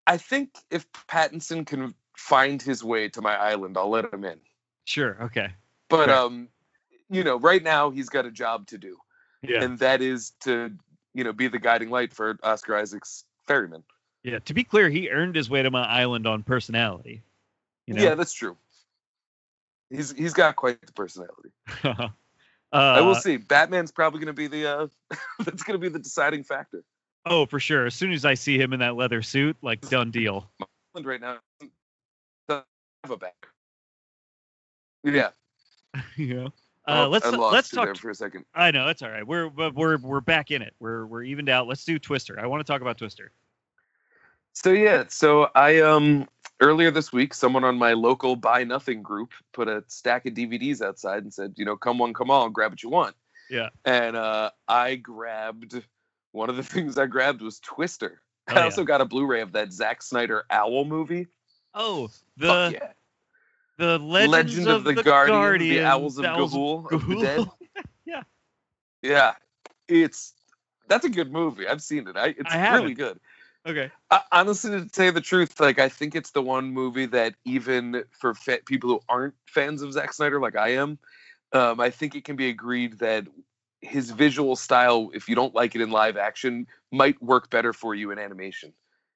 I 0.08 0.18
think 0.18 0.58
if 0.72 0.92
Pattinson 1.08 1.66
can 1.66 1.94
find 2.18 2.62
his 2.62 2.84
way 2.84 3.08
to 3.10 3.22
my 3.22 3.36
island, 3.36 3.78
I'll 3.78 3.90
let 3.90 4.12
him 4.14 4.24
in. 4.24 4.40
sure 4.86 5.18
okay 5.24 5.50
But 5.90 6.10
Right. 6.10 6.18
um 6.18 6.50
you 7.10 7.24
know, 7.24 7.38
right 7.38 7.62
now 7.62 7.92
he's 7.92 8.10
got 8.10 8.26
a 8.26 8.32
job 8.32 8.66
to 8.68 8.78
do, 8.78 8.98
yeah 9.44 9.62
and 9.64 9.78
that 9.80 10.02
is 10.02 10.32
to, 10.42 10.72
you 11.14 11.24
know, 11.24 11.34
be 11.34 11.48
the 11.48 11.60
guiding 11.60 11.90
light 11.90 12.14
for 12.14 12.38
Oscar 12.44 12.76
Isaac's 12.78 13.26
ferryman. 13.46 13.84
Yeah 14.24 14.40
to 14.40 14.54
be 14.54 14.64
clear 14.64 14.90
he 14.90 15.10
earned 15.10 15.36
his 15.36 15.50
way 15.50 15.62
to 15.62 15.72
my 15.72 15.86
island 15.86 16.26
on 16.26 16.44
personality 16.44 17.22
you 17.88 17.94
know 17.94 18.04
Yeah, 18.04 18.16
that's 18.16 18.34
true. 18.34 18.58
He's 19.90 20.12
he's 20.12 20.34
got 20.34 20.56
quite 20.56 20.82
the 20.82 20.94
personality. 20.94 21.52
uh, 21.84 22.08
I 22.72 23.02
will 23.02 23.16
see. 23.16 23.38
Batman's 23.38 23.92
probably 23.92 24.20
going 24.20 24.28
to 24.28 24.34
be 24.34 24.48
the 24.48 24.68
uh, 24.68 24.88
that's 25.40 25.64
going 25.64 25.80
to 25.80 25.80
be 25.80 25.90
the 25.90 26.00
deciding 26.00 26.44
factor. 26.44 26.84
oh 27.26 27.46
for 27.46 27.60
sure 27.60 27.86
as 27.86 27.96
soon 27.96 28.12
as 28.12 28.26
i 28.26 28.34
see 28.34 28.60
him 28.60 28.74
in 28.74 28.82
that 28.82 28.96
leather 28.98 29.22
suit 29.22 29.56
like 29.62 29.80
done 29.90 30.12
deal 30.12 30.50
Island 30.94 31.08
Right 31.08 31.22
now, 31.22 31.40
doesn't 32.50 32.66
have 33.04 33.12
a 33.12 33.18
back. 33.18 33.48
Yeah, 35.04 35.30
you 36.16 36.36
know 36.36 36.54
Oh, 36.86 37.06
uh, 37.06 37.08
let's 37.08 37.26
let's 37.26 37.70
talk 37.70 37.96
for 37.96 38.10
a 38.10 38.16
second. 38.16 38.44
I 38.54 38.72
know 38.72 38.90
it's 38.90 39.02
all 39.02 39.10
right. 39.10 39.26
We're 39.26 39.48
we're 39.48 39.98
we're 39.98 40.20
back 40.20 40.52
in 40.52 40.62
it. 40.62 40.74
We're 40.80 41.06
we're 41.06 41.24
evened 41.24 41.48
out. 41.48 41.66
Let's 41.66 41.86
do 41.86 41.98
Twister. 41.98 42.38
I 42.40 42.46
want 42.46 42.60
to 42.60 42.70
talk 42.70 42.82
about 42.82 42.98
Twister. 42.98 43.32
So 44.54 44.72
yeah, 44.72 45.06
so 45.10 45.50
I 45.56 45.82
um 45.82 46.28
earlier 46.60 46.92
this 46.92 47.12
week, 47.12 47.34
someone 47.34 47.64
on 47.64 47.78
my 47.78 47.94
local 47.94 48.36
Buy 48.36 48.64
Nothing 48.64 49.02
group 49.02 49.34
put 49.52 49.68
a 49.68 49.84
stack 49.88 50.26
of 50.26 50.34
DVDs 50.34 50.82
outside 50.82 51.24
and 51.24 51.34
said, 51.34 51.54
you 51.58 51.66
know, 51.66 51.76
come 51.76 51.98
one, 51.98 52.14
come 52.14 52.32
all, 52.32 52.50
grab 52.50 52.72
what 52.72 52.84
you 52.84 52.90
want. 52.90 53.16
Yeah. 53.50 53.70
And 53.84 54.16
uh, 54.16 54.52
I 54.68 54.96
grabbed 54.96 55.84
one 56.32 56.50
of 56.50 56.56
the 56.56 56.64
things 56.64 56.98
I 56.98 57.08
grabbed 57.08 57.42
was 57.42 57.60
Twister. 57.60 58.22
Oh, 58.50 58.54
I 58.54 58.60
yeah. 58.60 58.64
also 58.66 58.84
got 58.84 59.02
a 59.02 59.06
Blu-ray 59.06 59.42
of 59.42 59.54
that 59.54 59.74
Zack 59.74 60.02
Snyder 60.02 60.46
Owl 60.50 60.86
movie. 60.86 61.28
Oh, 61.74 62.10
the 62.38 62.72
yeah. 62.74 62.92
the 63.78 63.98
Legends 63.98 64.32
Legend 64.58 64.68
of, 64.68 64.84
the, 64.84 65.02
Guardian, 65.02 65.60
the 65.60 65.84
Owls 65.84 66.20
of 66.20 66.26
Ga'Hoole, 66.26 66.92
of 66.92 67.08
the 67.08 67.16
Dead. 67.16 67.50
Yeah. 68.06 68.24
Yeah, 69.02 69.34
it's 69.88 70.34
that's 70.88 71.06
a 71.06 71.10
good 71.10 71.32
movie. 71.32 71.68
I've 71.68 71.82
seen 71.82 72.08
it. 72.08 72.16
I, 72.18 72.28
it's 72.28 72.54
I 72.54 72.76
really 72.76 72.94
good. 72.94 73.20
Okay. 73.66 73.92
I, 74.10 74.22
honestly, 74.32 74.72
to 74.72 74.90
say 74.94 75.10
the 75.10 75.22
truth, 75.22 75.60
like 75.60 75.80
I 75.80 75.90
think 75.90 76.16
it's 76.16 76.32
the 76.32 76.42
one 76.42 76.72
movie 76.72 77.08
that 77.08 77.36
even 77.46 78.04
for 78.12 78.34
fa- 78.34 78.60
people 78.66 78.90
who 78.90 79.02
aren't 79.10 79.36
fans 79.48 79.82
of 79.82 79.94
Zack 79.94 80.14
Snyder, 80.14 80.40
like 80.40 80.56
I 80.56 80.74
am, 80.76 81.00
um, 81.52 81.80
I 81.80 81.90
think 81.90 82.16
it 82.16 82.24
can 82.24 82.36
be 82.36 82.50
agreed 82.50 83.00
that 83.00 83.28
his 83.82 84.12
visual 84.12 84.56
style, 84.56 85.12
if 85.14 85.28
you 85.28 85.36
don't 85.36 85.54
like 85.54 85.76
it 85.76 85.82
in 85.82 85.92
live 85.92 86.18
action, 86.18 86.68
might 86.92 87.22
work 87.22 87.50
better 87.50 87.74
for 87.74 87.94
you 87.94 88.12
in 88.12 88.20
animation. 88.20 88.74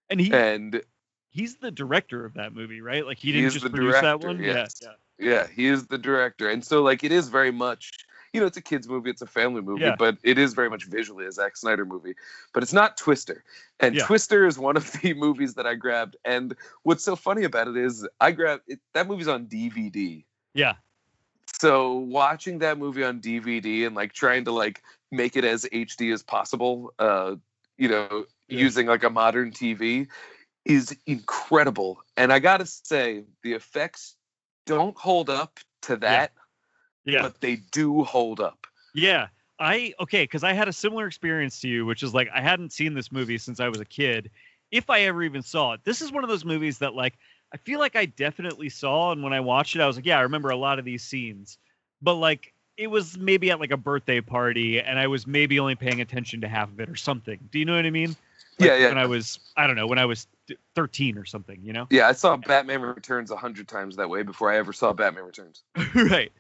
And 0.10 0.20
he 0.20 0.32
And 0.32 0.82
he's 1.30 1.56
the 1.58 1.72
director 1.72 2.26
of 2.26 2.36
that 2.36 2.54
movie, 2.54 2.82
right? 2.82 3.06
Like 3.06 3.18
he 3.18 3.32
didn't 3.32 3.52
just 3.52 3.70
produce 3.70 4.00
that 4.02 4.22
one. 4.22 4.44
yes. 4.44 4.82
Yeah. 4.82 4.90
yeah, 5.20 5.48
he 5.48 5.68
is 5.68 5.88
the 5.88 5.98
director, 5.98 6.50
and 6.50 6.64
so 6.64 6.84
like 6.84 7.04
it 7.04 7.12
is 7.12 7.30
very 7.30 7.52
much. 7.52 7.92
You 8.38 8.42
know, 8.42 8.48
it's 8.48 8.58
a 8.58 8.62
kids 8.62 8.88
movie, 8.88 9.10
it's 9.10 9.24
a 9.24 9.26
family 9.26 9.62
movie, 9.62 9.86
Yeah. 9.86 9.96
but 9.98 10.20
it 10.22 10.38
is 10.38 10.54
very 10.54 10.70
much 10.70 10.86
visually 10.86 11.26
a 11.26 11.32
Zack 11.32 11.58
Snyder 11.58 11.86
movie. 11.86 12.14
But 12.54 12.62
it's 12.62 12.72
not 12.72 12.96
Twister, 12.96 13.44
and 13.80 13.96
Yeah. 13.96 14.06
Twister 14.06 14.46
is 14.46 14.60
one 14.60 14.78
of 14.78 14.92
the 15.02 15.16
movies 15.16 15.56
that 15.56 15.66
I 15.66 15.74
grabbed. 15.74 16.18
And 16.24 16.56
what's 16.84 17.04
so 17.04 17.16
funny 17.16 17.46
about 17.46 17.68
it 17.68 17.76
is 17.76 18.08
I 18.22 18.32
grabbed 18.32 18.62
it, 18.68 18.80
that 18.94 19.08
movie's 19.08 19.28
on 19.28 19.48
DVD. 19.48 20.24
Yeah. 20.54 20.76
So 21.60 21.96
watching 21.96 22.60
that 22.60 22.78
movie 22.78 23.04
on 23.04 23.22
DVD 23.22 23.88
and 23.88 23.96
like 23.96 24.14
trying 24.14 24.46
to 24.46 24.52
like 24.52 24.84
make 25.12 25.36
it 25.36 25.44
as 25.44 25.66
HD 25.74 26.14
as 26.14 26.22
possible, 26.22 26.94
uh, 27.00 27.38
you 27.80 27.90
know, 27.90 28.26
Yeah. 28.48 28.60
using 28.60 28.86
like 28.86 29.04
a 29.04 29.10
modern 29.10 29.50
TV 29.50 30.10
is 30.64 30.96
incredible. 31.08 32.04
And 32.16 32.32
I 32.32 32.38
gotta 32.38 32.68
say, 32.68 33.24
the 33.42 33.54
effects 33.54 34.16
don't 34.68 34.96
hold 34.96 35.32
up 35.32 35.60
to 35.84 35.96
that, 35.98 36.32
Yeah. 36.36 36.42
But 37.08 37.42
they 37.42 37.58
do 37.72 38.04
hold 38.04 38.40
up. 38.40 38.68
Yeah. 38.94 39.28
I 39.60 39.94
okay, 40.00 40.24
because 40.24 40.44
I 40.44 40.54
had 40.54 40.68
a 40.68 40.74
similar 40.74 41.08
experience 41.08 41.62
to 41.62 41.68
you, 41.68 41.86
which 41.86 42.04
is 42.04 42.14
like 42.14 42.30
I 42.34 42.42
hadn't 42.42 42.74
seen 42.74 42.94
this 42.94 43.12
movie 43.12 43.38
since 43.38 43.60
I 43.60 43.70
was 43.70 43.80
a 43.80 43.86
kid, 43.86 44.30
if 44.72 44.90
I 44.90 45.02
ever 45.02 45.24
even 45.24 45.42
saw 45.42 45.74
it. 45.74 45.82
This 45.84 46.02
is 46.02 46.12
one 46.12 46.24
of 46.24 46.30
those 46.30 46.46
movies 46.46 46.80
that 46.80 46.94
like 46.94 47.18
I 47.52 47.58
feel 47.58 47.80
like 47.80 47.96
I 47.96 48.06
definitely 48.06 48.70
saw, 48.70 49.12
and 49.12 49.24
when 49.24 49.34
I 49.34 49.40
watched 49.40 49.76
it, 49.76 49.82
I 49.82 49.88
was 49.88 49.96
like, 49.96 50.06
yeah, 50.06 50.20
I 50.20 50.22
remember 50.22 50.50
a 50.50 50.58
lot 50.58 50.80
of 50.80 50.86
these 50.86 51.04
scenes, 51.04 51.58
but 52.02 52.16
like 52.16 52.54
it 52.78 52.88
was 52.88 53.18
maybe 53.18 53.50
at 53.50 53.60
like 53.60 53.72
a 53.72 53.78
birthday 53.78 54.22
party, 54.22 54.80
and 54.80 55.00
I 55.00 55.08
was 55.08 55.26
maybe 55.26 55.60
only 55.60 55.76
paying 55.76 56.02
attention 56.02 56.42
to 56.42 56.48
half 56.48 56.70
of 56.70 56.80
it 56.80 56.90
or 56.90 56.96
something. 56.96 57.40
Do 57.52 57.58
you 57.58 57.66
know 57.66 57.76
what 57.76 57.86
I 57.86 57.90
mean? 57.90 58.10
Like, 58.60 58.70
Yeah, 58.70 58.78
yeah. 58.78 58.90
When 58.90 58.98
I 59.00 59.08
was, 59.08 59.40
I 59.56 59.66
don't 59.66 59.76
know, 59.76 59.88
when 59.88 59.98
I 59.98 60.06
was 60.06 60.28
13 60.76 61.18
or 61.18 61.26
something, 61.26 61.60
you 61.64 61.74
know? 61.74 61.88
Yeah, 61.90 62.08
I 62.08 62.12
saw 62.12 62.38
Batman 62.38 62.82
Returns 62.82 63.32
a 63.32 63.36
hundred 63.36 63.68
times 63.68 63.96
that 63.96 64.10
way 64.10 64.24
before 64.24 64.52
I 64.52 64.58
ever 64.58 64.74
saw 64.74 64.94
Batman 64.94 65.26
Returns. 65.26 65.64
right. 65.96 66.32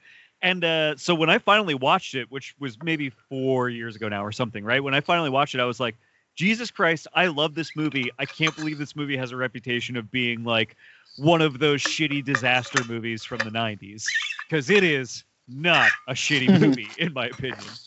And 0.42 0.64
uh, 0.64 0.98
so 0.98 1.16
when 1.16 1.30
I 1.32 1.40
finally 1.40 1.76
watched 1.76 2.16
it, 2.16 2.32
which 2.32 2.56
was 2.60 2.80
maybe 2.82 3.12
four 3.30 3.70
years 3.70 3.98
ago 3.98 4.10
now 4.10 4.26
or 4.26 4.32
something, 4.34 4.66
right? 4.66 4.84
When 4.84 4.96
I 4.96 5.02
finally 5.02 5.32
watched 5.32 5.56
it, 5.56 5.62
I 5.62 5.66
was 5.66 5.82
like, 5.82 5.98
Jesus 6.38 6.72
Christ, 6.72 7.08
I 7.14 7.28
love 7.28 7.56
this 7.56 7.76
movie. 7.76 8.12
I 8.20 8.28
can't 8.28 8.56
believe 8.56 8.80
this 8.80 8.96
movie 8.96 9.18
has 9.18 9.34
a 9.34 9.38
reputation 9.38 9.98
of 9.98 10.12
being 10.12 10.46
like 10.46 10.78
one 11.18 11.42
of 11.44 11.60
those 11.60 11.82
shitty 11.82 12.24
disaster 12.26 12.86
movies 12.86 13.26
from 13.26 13.44
the 13.44 13.52
90s. 13.52 14.16
Because 14.50 14.72
it 14.72 14.86
is 14.86 15.26
not 15.50 15.96
a 16.08 16.14
shitty 16.14 16.54
movie, 16.60 16.96
in 16.98 17.14
my 17.14 17.28
opinion. 17.28 17.80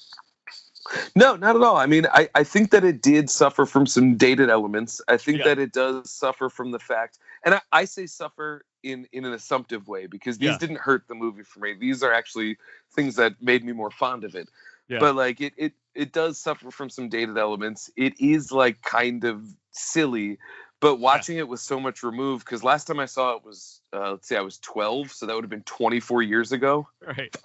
No, 1.16 1.36
not 1.36 1.56
at 1.56 1.62
all. 1.62 1.76
I 1.76 1.86
mean, 1.86 2.06
I, 2.12 2.28
I 2.34 2.44
think 2.44 2.70
that 2.72 2.84
it 2.84 3.02
did 3.02 3.30
suffer 3.30 3.66
from 3.66 3.86
some 3.86 4.16
dated 4.16 4.50
elements. 4.50 5.02
I 5.08 5.18
think 5.18 5.38
Yeah. 5.38 5.44
that 5.44 5.58
it 5.58 5.72
does 5.72 6.10
suffer 6.10 6.48
from 6.48 6.72
the 6.72 6.80
fact, 6.80 7.18
and 7.44 7.54
I, 7.56 7.62
I 7.72 7.86
say 7.86 8.06
suffer 8.06 8.64
in, 8.82 9.06
in 9.12 9.24
an 9.24 9.32
assumptive 9.32 9.88
way 9.88 10.06
because 10.06 10.38
these 10.38 10.50
Yeah. 10.50 10.58
didn't 10.58 10.78
hurt 10.78 11.06
the 11.08 11.14
movie 11.14 11.42
for 11.42 11.60
me. 11.60 11.74
These 11.74 12.02
are 12.02 12.12
actually 12.12 12.58
things 12.94 13.16
that 13.16 13.40
made 13.40 13.64
me 13.64 13.72
more 13.72 13.90
fond 13.90 14.24
of 14.24 14.34
it. 14.34 14.48
Yeah. 14.88 14.98
But 14.98 15.14
like 15.16 15.40
it, 15.40 15.54
it 15.56 15.72
it 15.94 16.12
does 16.12 16.38
suffer 16.38 16.70
from 16.70 16.90
some 16.90 17.08
dated 17.08 17.38
elements. 17.38 17.90
It 17.96 18.20
is 18.20 18.50
like 18.52 18.82
kind 18.82 19.24
of 19.24 19.42
silly, 19.72 20.38
but 20.80 20.96
watching 20.96 21.36
it 21.36 21.48
with 21.48 21.60
so 21.60 21.78
much 21.80 22.02
removed 22.02 22.44
because 22.44 22.64
last 22.64 22.86
time 22.86 22.98
I 23.00 23.06
saw 23.06 23.36
it 23.36 23.44
was 23.44 23.80
uh, 23.92 24.12
let's 24.12 24.28
say 24.28 24.36
I 24.36 24.40
was 24.40 24.58
12, 24.58 25.12
so 25.12 25.26
that 25.26 25.34
would 25.34 25.44
have 25.44 25.50
been 25.50 25.62
24 25.62 26.22
years 26.22 26.52
ago. 26.52 26.88
Right. 27.06 27.36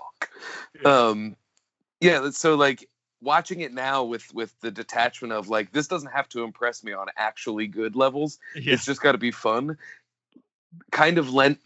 Yeah. 0.82 1.02
um 1.02 1.36
yeah 2.02 2.30
so 2.32 2.56
like 2.56 2.90
watching 3.22 3.62
it 3.62 3.74
now 3.74 4.04
with 4.04 4.34
with 4.34 4.54
the 4.62 4.72
detachment 4.72 5.34
of 5.34 5.48
like 5.50 5.72
this 5.72 5.88
doesn't 5.88 6.12
have 6.12 6.28
to 6.30 6.44
impress 6.44 6.84
me 6.84 6.94
on 6.94 7.08
actually 7.18 7.68
good 7.68 7.96
levels 7.96 8.38
Yeah. 8.56 8.74
it's 8.74 8.86
just 8.86 9.02
got 9.02 9.14
to 9.14 9.18
be 9.18 9.32
fun 9.32 9.78
kind 10.92 11.18
of 11.18 11.34
lent 11.34 11.60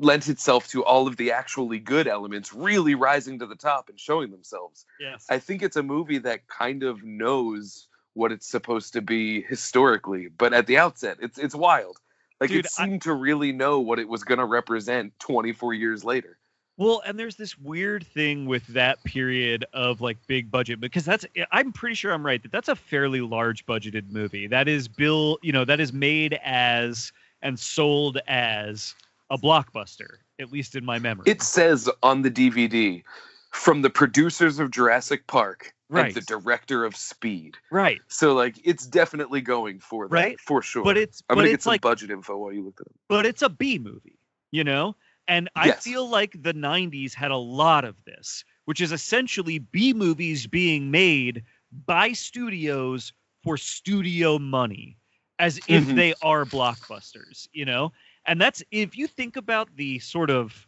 lent 0.00 0.28
itself 0.28 0.68
to 0.68 0.84
all 0.84 1.08
of 1.08 1.16
the 1.16 1.32
actually 1.32 1.78
good 1.80 2.06
elements 2.06 2.52
really 2.54 2.94
rising 2.94 3.40
to 3.40 3.46
the 3.46 3.56
top 3.56 3.88
and 3.88 3.98
showing 3.98 4.30
themselves 4.30 4.86
Yes. 5.00 5.26
i 5.28 5.38
think 5.38 5.62
it's 5.62 5.76
a 5.76 5.82
movie 5.82 6.18
that 6.18 6.46
kind 6.46 6.82
of 6.84 7.02
knows 7.02 7.88
what 8.14 8.30
it's 8.32 8.46
supposed 8.48 8.92
to 8.92 9.00
be 9.00 9.42
historically 9.42 10.28
but 10.28 10.52
at 10.52 10.66
the 10.66 10.78
outset 10.78 11.16
it's 11.20 11.38
it's 11.38 11.54
wild 11.54 11.96
like 12.40 12.50
Dude, 12.50 12.64
it 12.66 12.70
I- 12.78 12.84
seemed 12.84 13.02
to 13.02 13.12
really 13.14 13.50
know 13.52 13.80
what 13.80 13.98
it 13.98 14.08
was 14.08 14.22
going 14.22 14.38
to 14.38 14.44
represent 14.44 15.18
24 15.18 15.74
years 15.74 16.04
later 16.04 16.38
Well, 16.76 17.02
and 17.04 17.18
there's 17.18 17.34
this 17.34 17.58
weird 17.58 18.06
thing 18.06 18.46
with 18.46 18.64
that 18.68 19.02
period 19.02 19.64
of 19.72 20.00
like 20.00 20.16
big 20.28 20.48
budget 20.48 20.78
because 20.78 21.04
that's 21.04 21.26
I'm 21.50 21.72
pretty 21.72 21.96
sure 21.96 22.12
I'm 22.12 22.24
right 22.24 22.40
that 22.44 22.52
that's 22.52 22.68
a 22.68 22.76
fairly 22.76 23.20
large 23.20 23.66
budgeted 23.66 24.12
movie. 24.12 24.46
That 24.46 24.68
is 24.68 24.86
bill, 24.86 25.38
you 25.42 25.50
know, 25.50 25.64
that 25.64 25.80
is 25.80 25.92
made 25.92 26.38
as 26.44 27.10
and 27.42 27.58
sold 27.58 28.18
as 28.26 28.94
a 29.30 29.38
blockbuster, 29.38 30.18
at 30.40 30.50
least 30.50 30.74
in 30.74 30.84
my 30.84 30.98
memory. 30.98 31.24
It 31.30 31.42
says 31.42 31.88
on 32.02 32.22
the 32.22 32.30
DVD 32.30 33.02
from 33.50 33.82
the 33.82 33.90
producers 33.90 34.58
of 34.58 34.70
Jurassic 34.70 35.26
Park 35.26 35.72
Right. 35.90 36.06
and 36.06 36.14
the 36.14 36.20
director 36.20 36.84
of 36.84 36.94
Speed. 36.94 37.56
right, 37.70 38.00
So 38.08 38.34
like 38.34 38.56
it's 38.62 38.86
definitely 38.86 39.40
going 39.40 39.80
for 39.80 40.06
that 40.08 40.12
Right. 40.12 40.40
for 40.40 40.60
sure. 40.60 40.84
but 40.84 40.98
it's 40.98 41.22
I'm 41.30 41.36
but 41.36 41.40
gonna 41.40 41.48
get 41.48 41.54
it's 41.54 41.64
some 41.64 41.72
like 41.72 41.80
budget 41.80 42.10
info 42.10 42.36
while 42.36 42.52
you 42.52 42.62
look 42.62 42.78
at 42.80 42.86
it. 42.86 42.94
but 43.08 43.24
it's 43.24 43.40
a 43.42 43.48
B 43.48 43.78
movie, 43.78 44.18
you 44.50 44.64
know? 44.64 44.96
And 45.28 45.48
I 45.56 45.68
Yes. 45.68 45.82
feel 45.82 46.08
like 46.08 46.42
the 46.42 46.52
90s 46.54 47.14
had 47.14 47.30
a 47.30 47.36
lot 47.36 47.84
of 47.86 48.02
this, 48.04 48.44
which 48.66 48.80
is 48.82 48.92
essentially 48.92 49.58
B 49.58 49.94
movies 49.94 50.46
being 50.46 50.90
made 50.90 51.42
by 51.86 52.12
studios 52.12 53.12
for 53.42 53.56
studio 53.56 54.38
money, 54.38 54.97
as 55.38 55.60
if 55.66 55.86
Mhm. 55.86 55.94
they 55.94 56.14
are 56.22 56.44
blockbusters, 56.44 57.48
you 57.52 57.64
know? 57.64 57.92
And 58.26 58.40
that's 58.40 58.62
if 58.70 58.96
you 58.96 59.06
think 59.06 59.36
about 59.36 59.76
the 59.76 59.98
sort 60.00 60.30
of, 60.30 60.66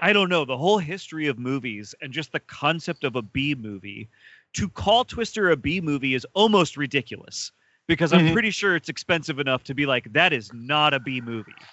I 0.00 0.12
don't 0.12 0.28
know, 0.28 0.44
the 0.44 0.56
whole 0.56 0.78
history 0.78 1.26
of 1.28 1.38
movies 1.38 1.94
and 2.00 2.12
just 2.12 2.32
the 2.32 2.40
concept 2.40 3.04
of 3.04 3.16
a 3.16 3.22
B 3.22 3.54
movie, 3.54 4.08
to 4.54 4.68
call 4.68 5.04
Twister 5.04 5.50
a 5.50 5.56
B 5.56 5.80
movie 5.80 6.14
is 6.14 6.26
almost 6.34 6.76
ridiculous 6.76 7.52
because 7.86 8.12
I'm 8.12 8.22
Mhm. 8.22 8.32
pretty 8.32 8.50
sure 8.50 8.76
it's 8.76 8.88
expensive 8.88 9.38
enough 9.38 9.64
to 9.64 9.74
be 9.74 9.86
like, 9.86 10.12
that 10.12 10.32
is 10.32 10.52
not 10.52 10.94
a 10.94 11.00
B 11.00 11.20
movie. 11.20 11.68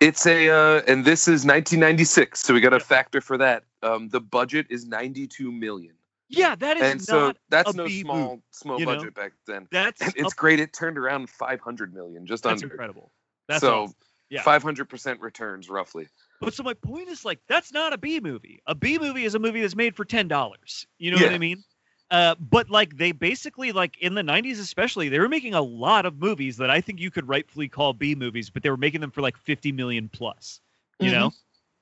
It's 0.00 0.26
a 0.26 0.50
uh, 0.50 0.82
and 0.86 1.04
this 1.04 1.26
is 1.28 1.44
1996, 1.46 2.40
so 2.40 2.52
we 2.54 2.60
got 2.60 2.70
to 2.70 2.78
Yeah. 2.78 2.84
factor 2.84 3.20
for 3.20 3.38
that. 3.38 3.64
Um, 3.82 4.08
the 4.08 4.20
budget 4.20 4.66
is 4.68 4.86
92 4.86 5.50
million, 5.50 5.94
Yeah, 6.28 6.54
that 6.56 6.76
is 6.76 6.82
and 6.82 7.02
so 7.02 7.26
not. 7.26 7.36
that's 7.50 7.72
a 7.74 7.76
no 7.76 7.88
small 7.88 8.40
small 8.50 8.78
you 8.80 8.86
know? 8.86 8.96
budget 8.96 9.14
back 9.14 9.32
then. 9.46 9.68
That's 9.70 10.00
And 10.00 10.12
it's 10.16 10.32
a- 10.32 10.36
great. 10.36 10.58
It 10.60 10.72
turned 10.72 10.98
around 10.98 11.30
500 11.30 11.94
million, 11.94 12.26
just 12.26 12.42
that's 12.42 12.62
under. 12.62 12.74
incredible. 12.74 13.12
That's 13.48 13.60
so 13.60 13.82
awesome. 13.84 13.94
yeah. 14.28 14.42
500% 14.42 15.20
returns 15.20 15.68
roughly. 15.70 16.08
But 16.40 16.52
so 16.54 16.62
my 16.64 16.74
point 16.74 17.08
is 17.08 17.24
like 17.24 17.38
that's 17.48 17.72
not 17.72 17.92
a 17.92 17.98
B 17.98 18.20
movie. 18.20 18.60
A 18.66 18.74
B 18.74 18.98
movie 18.98 19.24
is 19.24 19.34
a 19.34 19.38
movie 19.38 19.60
that's 19.60 19.76
made 19.76 19.94
for 19.96 20.04
ten 20.04 20.26
dollars. 20.28 20.86
You 20.98 21.12
know 21.12 21.18
what 21.22 21.32
I 21.32 21.38
mean? 21.38 21.62
Uh, 22.10 22.34
but 22.38 22.70
like 22.70 22.96
they 22.96 23.10
basically 23.12 23.72
like 23.72 23.96
in 24.00 24.14
the 24.14 24.22
'90s 24.22 24.60
especially, 24.60 25.08
they 25.08 25.18
were 25.18 25.28
making 25.28 25.54
a 25.54 25.62
lot 25.62 26.06
of 26.06 26.18
movies 26.18 26.56
that 26.58 26.70
I 26.70 26.80
think 26.80 27.00
you 27.00 27.10
could 27.10 27.26
rightfully 27.28 27.68
call 27.68 27.92
B 27.94 28.14
movies, 28.14 28.50
but 28.50 28.62
they 28.62 28.70
were 28.70 28.76
making 28.76 29.00
them 29.00 29.10
for 29.10 29.22
like 29.22 29.36
50 29.36 29.72
million 29.72 30.08
plus. 30.08 30.60
You 31.00 31.10
know? 31.10 31.32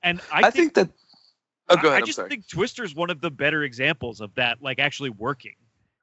And 0.03 0.19
I, 0.31 0.35
Mm-hmm. 0.41 0.45
I, 0.45 0.49
think, 0.51 0.73
that. 0.75 0.89
Oh, 1.69 1.75
go 1.77 1.89
I- 1.89 1.91
ahead. 1.91 1.93
I 1.93 1.97
I'm 2.01 2.05
just 2.05 2.21
think 2.27 2.47
Twister's 2.47 2.93
one 2.95 3.09
of 3.09 3.21
the 3.21 3.31
better 3.31 3.63
examples 3.63 4.21
of 4.21 4.33
that, 4.35 4.61
like 4.61 4.79
actually 4.79 5.09
working. 5.09 5.55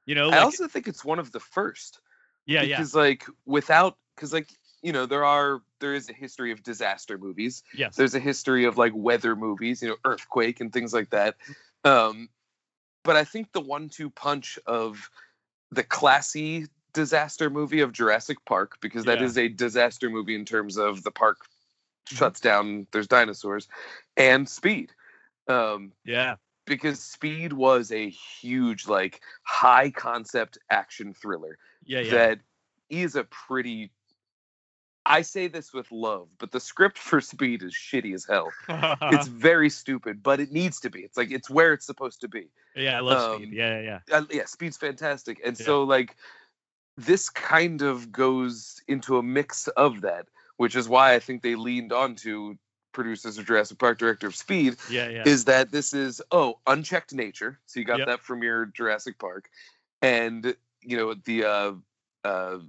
You 0.05 0.15
know? 0.15 0.29
I 0.31 0.39
also 0.39 0.67
think 0.67 0.87
it's 0.87 1.05
one 1.05 1.19
of 1.19 1.31
the 1.31 1.39
first. 1.39 1.99
yeah, 2.45 2.61
yeah, 2.61 2.77
because 2.77 2.93
like 2.93 3.25
without 3.45 3.97
because 4.15 4.33
like 4.33 4.49
you 4.81 4.91
know 4.91 5.05
there 5.05 5.23
are 5.23 5.61
there 5.79 5.93
is 5.93 6.09
a 6.09 6.13
history 6.13 6.51
of 6.51 6.61
disaster 6.61 7.17
movies 7.17 7.63
yes, 7.73 7.95
there's 7.95 8.15
a 8.15 8.19
history 8.19 8.65
of 8.65 8.77
like 8.77 8.91
weather 8.93 9.33
movies 9.35 9.81
you 9.81 9.87
know 9.87 9.95
earthquake 10.03 10.59
and 10.59 10.73
things 10.73 10.93
like 10.93 11.09
that 11.11 11.35
um 11.85 12.27
but 13.05 13.15
i 13.15 13.23
think 13.23 13.49
the 13.53 13.61
one-two 13.61 14.09
punch 14.09 14.59
of 14.67 15.09
the 15.71 15.83
classy 15.83 16.67
disaster 16.93 17.49
movie 17.49 17.79
of 17.79 17.93
jurassic 17.93 18.43
park 18.45 18.77
because 18.81 19.05
that 19.05 19.19
Yeah. 19.19 19.25
is 19.25 19.37
a 19.37 19.47
disaster 19.47 20.09
movie 20.09 20.35
in 20.35 20.43
terms 20.43 20.77
of 20.77 21.01
the 21.01 21.11
park 21.11 21.37
Mhm. 22.11 22.17
shuts 22.17 22.41
down 22.41 22.85
there's 22.91 23.07
dinosaurs 23.07 23.69
and 24.17 24.49
speed 24.49 24.91
um 25.47 25.91
yeah, 26.05 26.35
because 26.65 27.01
speed 27.01 27.53
was 27.53 27.91
a 27.91 28.09
huge 28.09 28.87
like 28.87 29.21
high 29.43 29.89
concept 29.91 30.57
action 30.69 31.13
thriller 31.13 31.57
yeah, 31.85 31.99
yeah. 31.99 32.11
that 32.11 32.39
is 32.89 33.15
a 33.15 33.23
pretty 33.25 33.91
I 35.05 35.21
say 35.21 35.47
this 35.47 35.73
with 35.73 35.91
love, 35.91 36.29
but 36.39 36.51
the 36.51 36.59
script 36.59 36.97
for 36.97 37.19
Speed 37.19 37.63
is 37.63 37.73
shitty 37.73 38.13
as 38.13 38.25
hell. 38.25 38.49
It's 39.11 39.27
very 39.27 39.69
stupid, 39.69 40.23
but 40.23 40.39
it 40.39 40.51
needs 40.51 40.79
to 40.81 40.89
be. 40.89 41.01
It's 41.01 41.17
like 41.17 41.31
it's 41.31 41.49
where 41.49 41.73
it's 41.73 41.85
supposed 41.85 42.21
to 42.21 42.29
be. 42.29 42.47
yeah, 42.75 42.97
I 42.97 43.01
love 43.01 43.19
um, 43.19 43.41
Speed. 43.41 43.53
Yeah, 43.53 43.81
yeah, 43.81 43.99
yeah. 44.07 44.17
Uh, 44.17 44.25
yeah, 44.31 44.45
Speed's 44.45 44.77
fantastic. 44.77 45.41
And 45.45 45.57
Yeah. 45.59 45.65
so 45.65 45.83
like 45.83 46.15
this 46.97 47.29
kind 47.29 47.81
of 47.81 48.11
goes 48.11 48.81
into 48.87 49.17
a 49.17 49.23
mix 49.23 49.67
of 49.69 50.01
that, 50.01 50.27
which 50.57 50.75
is 50.75 50.87
why 50.87 51.13
I 51.13 51.19
think 51.19 51.41
they 51.41 51.55
leaned 51.55 51.91
on 51.91 52.15
producers 52.93 53.37
of 53.37 53.45
Jurassic 53.45 53.77
Park, 53.79 53.97
director 53.97 54.27
of 54.27 54.35
Speed, 54.35 54.77
Yeah, 54.89 55.09
yeah. 55.09 55.23
is 55.25 55.45
that 55.45 55.71
this 55.71 55.93
is 55.93 56.21
oh 56.31 56.59
unchecked 56.67 57.13
nature 57.13 57.59
so 57.65 57.79
you 57.79 57.85
got 57.85 57.99
Yep. 57.99 58.07
that 58.07 58.19
from 58.21 58.43
your 58.43 58.65
jurassic 58.67 59.17
park 59.19 59.49
and 60.01 60.55
you 60.81 60.97
know 60.97 61.13
the 61.25 61.45
uh 61.45 61.73
uh 62.23 62.59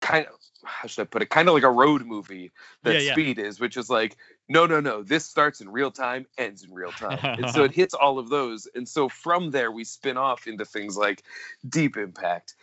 kind 0.00 0.26
of 0.26 0.34
how 0.64 0.86
should 0.88 1.02
i 1.02 1.04
put 1.04 1.22
it 1.22 1.30
kind 1.30 1.48
of 1.48 1.54
like 1.54 1.62
a 1.62 1.70
road 1.70 2.04
movie 2.04 2.52
that 2.82 2.94
Yeah, 2.94 3.00
yeah. 3.00 3.12
speed 3.12 3.38
is 3.38 3.60
which 3.60 3.76
is 3.76 3.88
like 3.90 4.16
no 4.48 4.66
no 4.66 4.80
no 4.80 5.02
this 5.02 5.24
starts 5.24 5.60
in 5.60 5.68
real 5.68 5.90
time 5.90 6.26
ends 6.38 6.62
in 6.64 6.72
real 6.72 6.92
time 6.92 7.18
and 7.38 7.48
so 7.50 7.64
it 7.64 7.72
hits 7.74 7.94
all 7.94 8.18
of 8.18 8.28
those 8.28 8.68
and 8.74 8.88
so 8.88 9.08
from 9.08 9.50
there 9.50 9.70
we 9.70 9.84
spin 9.84 10.16
off 10.16 10.46
into 10.46 10.64
things 10.64 10.96
like 10.96 11.22
deep 11.68 11.96
impact 11.96 12.54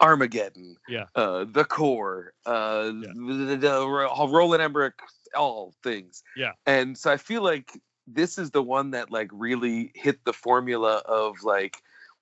armageddon 0.00 0.76
Yeah. 0.88 1.04
uh 1.14 1.44
the 1.44 1.64
core 1.64 2.32
uh 2.46 2.90
Yeah. 3.00 3.12
the, 3.14 3.56
the, 3.56 4.28
roland 4.30 4.62
emmerich 4.62 4.94
all 5.34 5.74
things 5.82 6.22
Yeah. 6.36 6.52
and 6.66 6.96
so 6.96 7.10
i 7.10 7.16
feel 7.16 7.42
like 7.42 7.70
this 8.06 8.38
is 8.38 8.50
the 8.50 8.62
one 8.62 8.92
that 8.92 9.10
like 9.10 9.30
really 9.32 9.92
hit 9.94 10.24
the 10.24 10.32
formula 10.32 11.02
of 11.06 11.42
like 11.42 11.76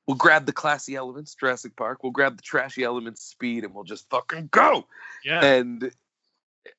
we'll 0.07 0.17
grab 0.17 0.47
the 0.47 0.53
classy 0.53 0.97
elements 0.97 1.35
jurassic 1.35 1.77
park 1.77 2.03
we'll 2.03 2.13
grab 2.13 2.37
the 2.37 2.43
trashy 2.43 2.85
elements 2.85 3.23
speed 3.23 3.65
and 3.65 3.75
we'll 3.75 3.85
just 3.85 4.09
fucking 4.11 4.49
go 4.53 4.87
yeah. 5.25 5.45
and 5.45 5.91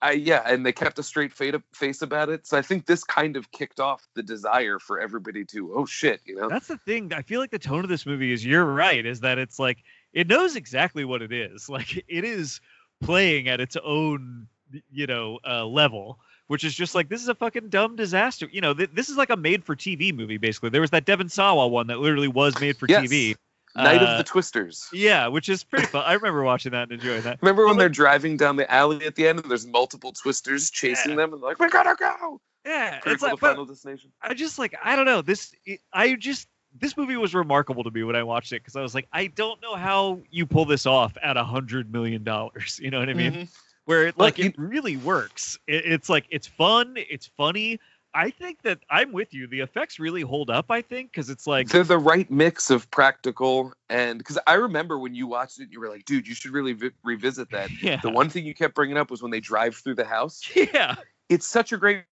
I 0.01 0.11
yeah, 0.11 0.43
and 0.45 0.65
they 0.65 0.71
kept 0.71 0.99
a 0.99 1.03
straight 1.03 1.33
face 1.33 2.01
about 2.01 2.29
it. 2.29 2.47
So 2.47 2.57
I 2.57 2.61
think 2.61 2.85
this 2.85 3.03
kind 3.03 3.35
of 3.35 3.51
kicked 3.51 3.79
off 3.79 4.07
the 4.15 4.23
desire 4.23 4.79
for 4.79 4.99
everybody 4.99 5.45
to 5.45 5.73
oh 5.75 5.85
shit, 5.85 6.21
you 6.25 6.35
know. 6.35 6.47
That's 6.49 6.67
the 6.67 6.77
thing. 6.77 7.11
I 7.13 7.21
feel 7.21 7.39
like 7.39 7.51
the 7.51 7.59
tone 7.59 7.83
of 7.83 7.89
this 7.89 8.05
movie 8.05 8.31
is 8.31 8.45
you're 8.45 8.65
right, 8.65 9.05
is 9.05 9.21
that 9.21 9.37
it's 9.37 9.59
like 9.59 9.79
it 10.13 10.27
knows 10.27 10.55
exactly 10.55 11.05
what 11.05 11.21
it 11.21 11.31
is. 11.31 11.67
Like 11.79 12.03
it 12.07 12.23
is 12.23 12.61
playing 13.01 13.47
at 13.47 13.61
its 13.61 13.77
own, 13.83 14.47
you 14.91 15.07
know, 15.07 15.39
uh, 15.47 15.65
level, 15.65 16.19
which 16.47 16.63
is 16.63 16.73
just 16.75 16.95
like 16.95 17.09
this 17.09 17.21
is 17.21 17.27
a 17.29 17.35
fucking 17.35 17.69
dumb 17.69 17.95
disaster. 17.95 18.47
You 18.51 18.61
know, 18.61 18.73
th- 18.73 18.91
this 18.93 19.09
is 19.09 19.17
like 19.17 19.29
a 19.29 19.37
made 19.37 19.63
for 19.63 19.75
TV 19.75 20.13
movie 20.13 20.37
basically. 20.37 20.69
There 20.69 20.81
was 20.81 20.91
that 20.91 21.05
Devon 21.05 21.29
Sawa 21.29 21.67
one 21.67 21.87
that 21.87 21.99
literally 21.99 22.27
was 22.27 22.59
made 22.59 22.77
for 22.77 22.87
Yes. 22.89 23.03
TV. 23.09 23.35
Night 23.75 24.01
Uh, 24.01 24.05
of 24.07 24.17
the 24.17 24.23
Twisters. 24.23 24.87
Yeah, 24.91 25.27
which 25.27 25.47
is 25.47 25.63
pretty 25.63 25.85
fun. 25.85 26.03
I 26.03 26.13
remember 26.13 26.41
watching 26.43 26.71
that 26.71 26.83
and 26.83 26.93
enjoying 26.93 27.21
that. 27.21 27.37
Remember 27.41 27.63
when 27.65 27.73
Well, 27.75 27.79
they're 27.79 27.89
driving 27.89 28.35
down 28.35 28.55
the 28.55 28.69
alley 28.71 29.05
at 29.05 29.13
the 29.15 29.27
end 29.27 29.39
and 29.41 29.49
there's 29.49 29.67
multiple 29.67 30.11
twisters 30.11 30.71
chasing 30.71 31.11
Yeah. 31.11 31.17
them 31.17 31.33
and 31.33 31.41
they're 31.41 31.49
like, 31.49 31.59
we 31.59 31.69
gotta 31.69 31.95
go. 31.95 32.41
Yeah, 32.65 32.99
Critical 32.99 33.11
it's 33.13 33.21
like 33.21 33.31
but 33.39 33.47
Final 33.51 33.65
Destination. 33.65 34.11
I 34.21 34.33
just 34.33 34.57
like 34.59 34.75
I 34.83 34.95
don't 34.95 35.05
know 35.05 35.21
this. 35.21 35.53
It, 35.65 35.81
I 35.93 36.15
just 36.15 36.47
this 36.79 36.97
movie 36.97 37.15
was 37.15 37.33
remarkable 37.35 37.83
to 37.83 37.91
me 37.91 38.03
when 38.03 38.15
I 38.15 38.23
watched 38.23 38.51
it 38.53 38.61
because 38.61 38.75
I 38.75 38.81
was 38.81 38.93
like 38.95 39.07
I 39.13 39.27
don't 39.27 39.61
know 39.61 39.75
how 39.75 40.19
you 40.31 40.45
pull 40.47 40.65
this 40.65 40.85
off 40.87 41.15
at 41.21 41.37
a 41.37 41.43
hundred 41.43 41.91
million 41.93 42.23
dollars. 42.23 42.79
You 42.83 42.89
know 42.89 42.99
what 42.99 43.09
I 43.09 43.13
mean? 43.13 43.33
Mhm. 43.33 43.49
Where 43.85 44.07
it 44.07 44.17
Well, 44.17 44.27
like 44.27 44.39
it 44.39 44.55
really 44.57 44.97
works. 44.97 45.57
It, 45.67 45.85
it's 45.85 46.09
like 46.09 46.25
it's 46.29 46.47
fun. 46.47 46.95
It's 46.95 47.25
funny. 47.25 47.79
I 48.13 48.31
think 48.31 48.63
that 48.63 48.79
I'm 48.89 49.11
with 49.11 49.33
you. 49.33 49.45
The 49.47 49.59
effects 49.59 49.99
really 49.99 50.21
hold 50.21 50.49
up. 50.49 50.71
I 50.71 50.81
think 50.81 51.11
because 51.11 51.29
it's 51.29 51.45
like 51.45 51.69
They're 51.69 51.83
the 51.83 51.97
right 51.97 52.29
mix 52.31 52.69
of 52.71 52.89
practical 52.91 53.73
and 53.89 54.17
because 54.17 54.39
I 54.47 54.55
remember 54.55 54.97
when 54.97 55.13
you 55.13 55.27
watched 55.27 55.59
it, 55.59 55.69
you 55.71 55.79
were 55.79 55.89
like, 55.89 56.05
dude, 56.05 56.27
you 56.27 56.33
should 56.33 56.51
really 56.51 56.73
vi- 56.73 56.91
revisit 57.03 57.49
that. 57.51 57.69
yeah, 57.81 57.99
The 58.01 58.09
one 58.09 58.29
thing 58.29 58.45
you 58.45 58.53
kept 58.55 58.75
bringing 58.75 58.97
up 58.97 59.11
was 59.11 59.21
when 59.21 59.31
they 59.31 59.39
drive 59.39 59.75
through 59.75 59.95
the 59.95 60.05
house. 60.05 60.41
yeah, 60.55 60.95
It's 61.29 61.47
such 61.47 61.71
a 61.71 61.77
great 61.77 62.03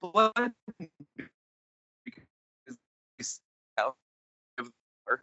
blend 0.00 0.52
because 2.04 2.76
it's 3.18 3.40
out 3.78 3.96
of 4.58 4.66
the 4.66 4.72
car, 5.06 5.22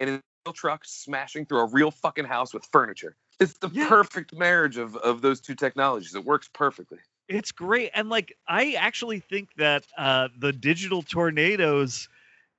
and 0.00 0.10
a 0.10 0.20
real 0.46 0.52
truck 0.54 0.82
smashing 0.84 1.46
through 1.46 1.60
a 1.60 1.66
real 1.66 1.90
fucking 1.90 2.24
house 2.24 2.52
with 2.52 2.66
furniture. 2.72 3.16
It's 3.40 3.58
the 3.58 3.70
Yeah. 3.70 3.88
perfect 3.88 4.34
marriage 4.34 4.76
of, 4.76 4.96
of 4.96 5.22
those 5.22 5.40
two 5.40 5.54
technologies. 5.54 6.14
It 6.14 6.24
works 6.24 6.48
perfectly. 6.52 6.98
it's 7.28 7.52
great. 7.52 7.90
And 7.94 8.08
like 8.08 8.36
I 8.48 8.72
actually 8.72 9.20
think 9.20 9.50
that 9.56 9.86
uh, 9.96 10.28
the 10.38 10.52
digital 10.52 11.02
tornadoes 11.02 12.08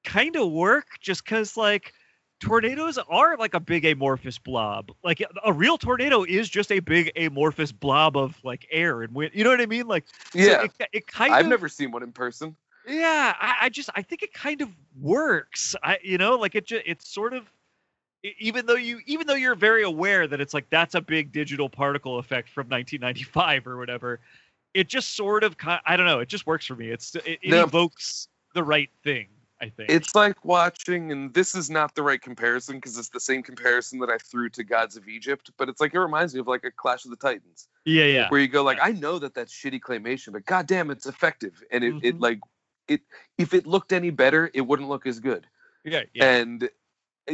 kind 0.04 0.36
of 0.36 0.52
work 0.52 0.88
just 1.00 1.24
because 1.24 1.58
like 1.58 1.94
tornadoes 2.40 2.98
are 2.98 3.38
like 3.38 3.54
a 3.54 3.60
big 3.60 3.86
amorphous 3.86 4.40
blob. 4.40 4.92
Like 5.04 5.22
a 5.44 5.54
real 5.54 5.78
tornado 5.78 6.24
is 6.24 6.50
just 6.50 6.72
a 6.72 6.80
big 6.80 7.12
amorphous 7.16 7.72
blob 7.72 8.18
of 8.18 8.38
like 8.44 8.66
air 8.72 9.02
and 9.04 9.14
wind. 9.14 9.32
You 9.36 9.44
know 9.44 9.52
what 9.52 9.62
I 9.62 9.66
mean? 9.68 9.88
Like 9.88 10.06
so 10.36 10.52
Yeah. 10.52 10.64
it, 10.64 10.72
it 10.94 11.08
kind 11.08 11.34
I've 11.34 11.42
of 11.42 11.48
never 11.48 11.70
seen 11.70 11.92
one 11.92 12.04
in 12.04 12.12
person. 12.12 12.56
yeah. 12.88 13.36
I, 13.40 13.56
I 13.66 13.70
just 13.70 13.90
I 13.96 14.02
think 14.02 14.24
it 14.24 14.34
kind 14.34 14.62
of 14.62 14.70
works. 15.00 15.76
I 15.84 16.00
you 16.04 16.18
know 16.18 16.36
like 16.38 16.56
it 16.56 16.66
just 16.66 16.84
it's 16.86 17.08
sort 17.14 17.34
of 17.34 17.52
even 18.40 18.66
though 18.66 18.76
you 18.76 19.00
even 19.06 19.28
though 19.28 19.36
you're 19.36 19.56
very 19.56 19.84
aware 19.84 20.28
that 20.28 20.40
it's 20.40 20.54
like 20.54 20.70
that's 20.70 20.96
a 20.96 21.02
big 21.02 21.32
digital 21.32 21.70
particle 21.70 22.20
effect 22.20 22.50
from 22.50 22.68
1995 22.70 23.68
or 23.68 23.78
whatever 23.78 24.20
it 24.74 24.88
just 24.88 25.16
sort 25.16 25.44
of 25.44 25.56
i 25.86 25.98
don't 25.98 26.06
know 26.06 26.20
it 26.20 26.30
just 26.30 26.46
works 26.48 26.66
for 26.66 26.76
me. 26.76 26.90
It's 26.90 27.16
it, 27.16 27.40
it 27.42 27.50
No. 27.50 27.64
evokes 27.64 28.28
the 28.54 28.64
right 28.64 28.90
thing 29.04 29.28
i 29.60 29.70
think. 29.70 29.90
It's 29.90 30.16
like 30.16 30.44
watching, 30.44 31.12
and 31.12 31.34
this 31.34 31.54
is 31.56 31.70
not 31.70 31.94
the 31.94 32.02
right 32.04 32.22
comparison 32.22 32.78
because 32.78 32.98
it's 32.98 33.10
the 33.10 33.20
same 33.20 33.44
comparison 33.44 34.00
that 34.00 34.10
I 34.10 34.18
threw 34.18 34.50
to 34.50 34.64
Gods 34.64 34.98
of 34.98 35.08
Egypt, 35.08 35.52
but 35.58 35.70
it's 35.70 35.80
like 35.80 35.94
it 35.94 36.00
reminds 36.00 36.34
me 36.34 36.40
of 36.40 36.48
like 36.48 36.64
a 36.64 36.72
Clash 36.72 37.06
of 37.06 37.12
the 37.12 37.18
Titans, 37.18 37.68
yeah 37.86 38.06
yeah. 38.06 38.30
Where 38.30 38.40
you 38.40 38.48
go 38.48 38.64
like, 38.64 38.80
I 38.82 38.92
know 38.92 39.20
that 39.20 39.34
that's 39.34 39.54
shitty 39.54 39.80
claymation, 39.80 40.34
but 40.34 40.46
goddamn, 40.46 40.90
it's 40.90 41.06
effective, 41.06 41.64
and 41.72 41.84
it, 41.84 41.94
it 42.02 42.16
Mhm. 42.16 42.22
like 42.22 42.40
it 42.88 43.02
if 43.38 43.54
it 43.54 43.68
looked 43.68 43.94
any 43.94 44.10
better, 44.10 44.50
it 44.54 44.62
wouldn't 44.62 44.90
look 44.90 45.06
as 45.06 45.20
good, 45.20 45.46
yeah 45.84 46.04
yeah. 46.14 46.26
And 46.26 46.70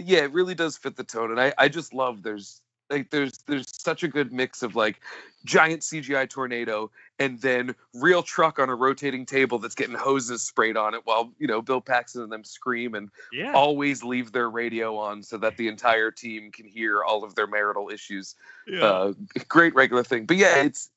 yeah, 0.05 0.19
it 0.19 0.33
really 0.33 0.55
does 0.55 0.77
fit 0.77 0.95
the 0.95 1.03
tone, 1.03 1.31
and 1.31 1.39
I 1.39 1.53
I 1.57 1.67
just 1.67 1.93
love 1.93 2.23
there's 2.23 2.61
like 2.89 3.09
there's 3.09 3.37
there's 3.47 3.65
such 3.81 4.03
a 4.03 4.07
good 4.07 4.31
mix 4.31 4.63
of 4.63 4.75
like 4.75 5.01
giant 5.45 5.81
CGI 5.81 6.29
tornado 6.29 6.91
and 7.19 7.39
then 7.41 7.75
real 7.93 8.23
truck 8.23 8.59
on 8.59 8.69
a 8.69 8.75
rotating 8.75 9.25
table 9.25 9.59
that's 9.59 9.75
getting 9.75 9.95
hoses 9.95 10.41
sprayed 10.41 10.77
on 10.77 10.93
it 10.93 11.01
while 11.05 11.31
you 11.39 11.47
know 11.47 11.61
Bill 11.61 11.81
Paxton 11.81 12.23
and 12.23 12.31
them 12.31 12.43
scream 12.43 12.95
and 12.95 13.09
yeah 13.31 13.53
always 13.53 14.03
leave 14.03 14.31
their 14.31 14.49
radio 14.49 14.97
on 14.97 15.23
so 15.23 15.37
that 15.37 15.57
the 15.57 15.67
entire 15.67 16.11
team 16.11 16.51
can 16.51 16.65
hear 16.65 17.03
all 17.03 17.23
of 17.23 17.35
their 17.35 17.47
marital 17.47 17.89
issues. 17.89 18.35
yeah 18.67 18.83
Uh, 18.85 19.13
great 19.47 19.75
regular 19.75 20.03
thing, 20.03 20.25
but 20.25 20.37
yeah, 20.37 20.63
it's 20.63 20.89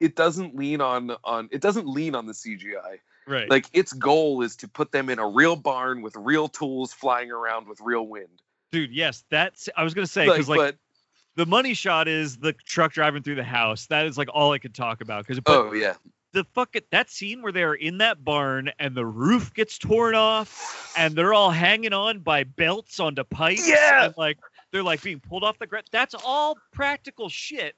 it 0.00 0.16
doesn't 0.16 0.56
lean 0.56 0.80
on 0.80 1.12
on 1.24 1.48
it 1.52 1.60
doesn't 1.60 1.86
lean 1.86 2.14
on 2.14 2.26
the 2.26 2.32
CGI. 2.32 2.98
Right 3.26 3.48
Like 3.50 3.66
its 3.72 3.92
goal 3.92 4.42
is 4.42 4.56
to 4.56 4.68
put 4.68 4.92
them 4.92 5.08
in 5.10 5.18
a 5.18 5.26
real 5.26 5.56
barn 5.56 6.02
with 6.02 6.16
real 6.16 6.48
tools 6.48 6.92
flying 6.92 7.30
around 7.30 7.68
with 7.68 7.80
real 7.80 8.06
wind. 8.06 8.42
dude 8.72 8.90
yes 8.92 9.24
that's 9.30 9.68
i 9.76 9.82
was 9.84 9.94
gonna 9.94 10.06
say 10.06 10.26
Like, 10.26 10.36
because 10.36 10.48
like, 10.48 10.58
but 10.58 10.76
the 11.36 11.46
money 11.46 11.74
shot 11.74 12.08
is 12.08 12.36
the 12.38 12.52
truck 12.52 12.92
driving 12.92 13.22
through 13.22 13.36
the 13.36 13.44
house 13.44 13.86
that 13.86 14.06
is 14.06 14.18
like 14.18 14.28
all 14.32 14.52
i 14.52 14.58
could 14.58 14.74
talk 14.74 15.00
about 15.00 15.26
because 15.26 15.42
oh 15.46 15.72
yeah, 15.72 15.94
the 16.32 16.44
fuck 16.54 16.76
it, 16.76 16.86
that 16.90 17.10
scene 17.10 17.42
where 17.42 17.52
they're 17.52 17.74
in 17.74 17.98
that 17.98 18.24
barn 18.24 18.70
and 18.78 18.94
the 18.94 19.04
roof 19.06 19.52
gets 19.54 19.78
torn 19.78 20.14
off 20.14 20.92
and 20.96 21.14
they're 21.16 21.34
all 21.34 21.50
hanging 21.50 21.92
on 21.92 22.20
by 22.20 22.44
belts 22.44 23.00
onto 23.00 23.24
pipes 23.24 23.68
Yeah. 23.68 24.06
and 24.06 24.14
like 24.16 24.38
they're 24.72 24.82
like 24.82 25.02
being 25.02 25.20
pulled 25.20 25.42
off 25.44 25.58
the 25.58 25.66
ground 25.66 25.86
that's 25.90 26.14
all 26.24 26.56
practical 26.72 27.28
shit 27.28 27.74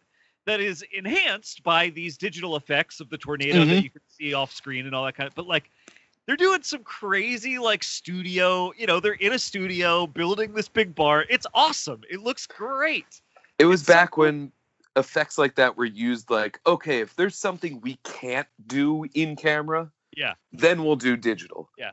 that 0.46 0.60
is 0.60 0.84
enhanced 0.92 1.62
by 1.62 1.88
these 1.90 2.16
digital 2.16 2.56
effects 2.56 3.00
of 3.00 3.08
the 3.10 3.18
tornado 3.18 3.64
that 3.64 3.78
Mhm. 3.78 3.82
you 3.84 3.90
can 3.90 4.00
see 4.08 4.34
off 4.34 4.52
screen 4.52 4.86
and 4.86 4.94
all 4.94 5.04
that 5.04 5.14
kind 5.14 5.28
of 5.28 5.34
but 5.34 5.46
like 5.46 5.70
they're 6.26 6.36
doing 6.36 6.62
some 6.62 6.82
crazy 6.84 7.58
like 7.58 7.82
studio 7.82 8.72
you 8.76 8.86
know 8.86 9.00
they're 9.00 9.12
in 9.14 9.32
a 9.32 9.38
studio 9.38 10.06
building 10.06 10.52
this 10.52 10.68
big 10.68 10.94
bar 10.94 11.24
it's 11.28 11.46
awesome 11.54 12.00
it 12.10 12.20
looks 12.20 12.46
great 12.46 13.20
it 13.58 13.66
was 13.66 13.82
It's 13.82 13.88
back 13.88 14.12
cool. 14.12 14.24
when 14.24 14.52
effects 14.96 15.38
like 15.38 15.54
that 15.54 15.76
were 15.76 15.84
used. 15.86 16.28
Like, 16.30 16.58
okay, 16.66 17.00
if 17.00 17.14
there's 17.16 17.36
something 17.36 17.80
we 17.80 17.94
can't 18.02 18.48
do 18.66 19.06
in 19.14 19.36
camera, 19.36 19.90
Yeah. 20.16 20.34
then 20.52 20.84
we'll 20.84 20.96
do 20.96 21.16
digital. 21.16 21.70
Yeah. 21.78 21.92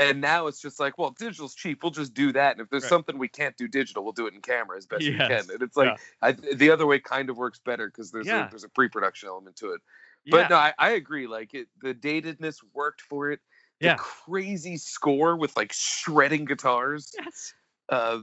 And 0.00 0.20
now 0.20 0.46
it's 0.46 0.60
just 0.60 0.80
like, 0.80 0.98
well, 0.98 1.10
digital's 1.10 1.54
cheap. 1.54 1.82
We'll 1.82 1.92
just 1.92 2.14
do 2.14 2.32
that. 2.32 2.52
And 2.52 2.60
if 2.60 2.70
there's 2.70 2.82
Right. 2.84 2.88
something 2.88 3.18
we 3.18 3.28
can't 3.28 3.56
do 3.56 3.68
digital, 3.68 4.04
we'll 4.04 4.12
do 4.12 4.26
it 4.26 4.34
in 4.34 4.40
camera 4.40 4.76
as 4.76 4.86
best 4.86 5.08
we 5.08 5.16
can. 5.16 5.50
And 5.50 5.62
it's 5.62 5.76
like 5.76 5.98
I, 6.22 6.32
the 6.32 6.70
other 6.70 6.86
way 6.86 6.98
kind 7.00 7.30
of 7.30 7.36
works 7.36 7.60
better 7.64 7.86
because 7.88 8.10
there's 8.10 8.26
Yeah. 8.26 8.46
a, 8.46 8.50
there's 8.50 8.64
a 8.64 8.68
pre-production 8.68 9.28
element 9.28 9.56
to 9.56 9.72
it. 9.72 9.80
yeah 10.24 10.30
But 10.32 10.50
no, 10.50 10.56
I, 10.56 10.74
I 10.78 10.90
agree. 10.92 11.26
Like 11.26 11.54
it, 11.54 11.68
the 11.80 11.94
datedness 11.94 12.56
worked 12.72 13.02
for 13.02 13.30
it. 13.30 13.40
The 13.80 13.86
Yeah. 13.86 13.96
crazy 13.96 14.76
score 14.76 15.36
with 15.36 15.56
like 15.56 15.72
shredding 15.72 16.44
guitars. 16.44 17.12
yes 17.18 17.54
Uh, 17.88 18.20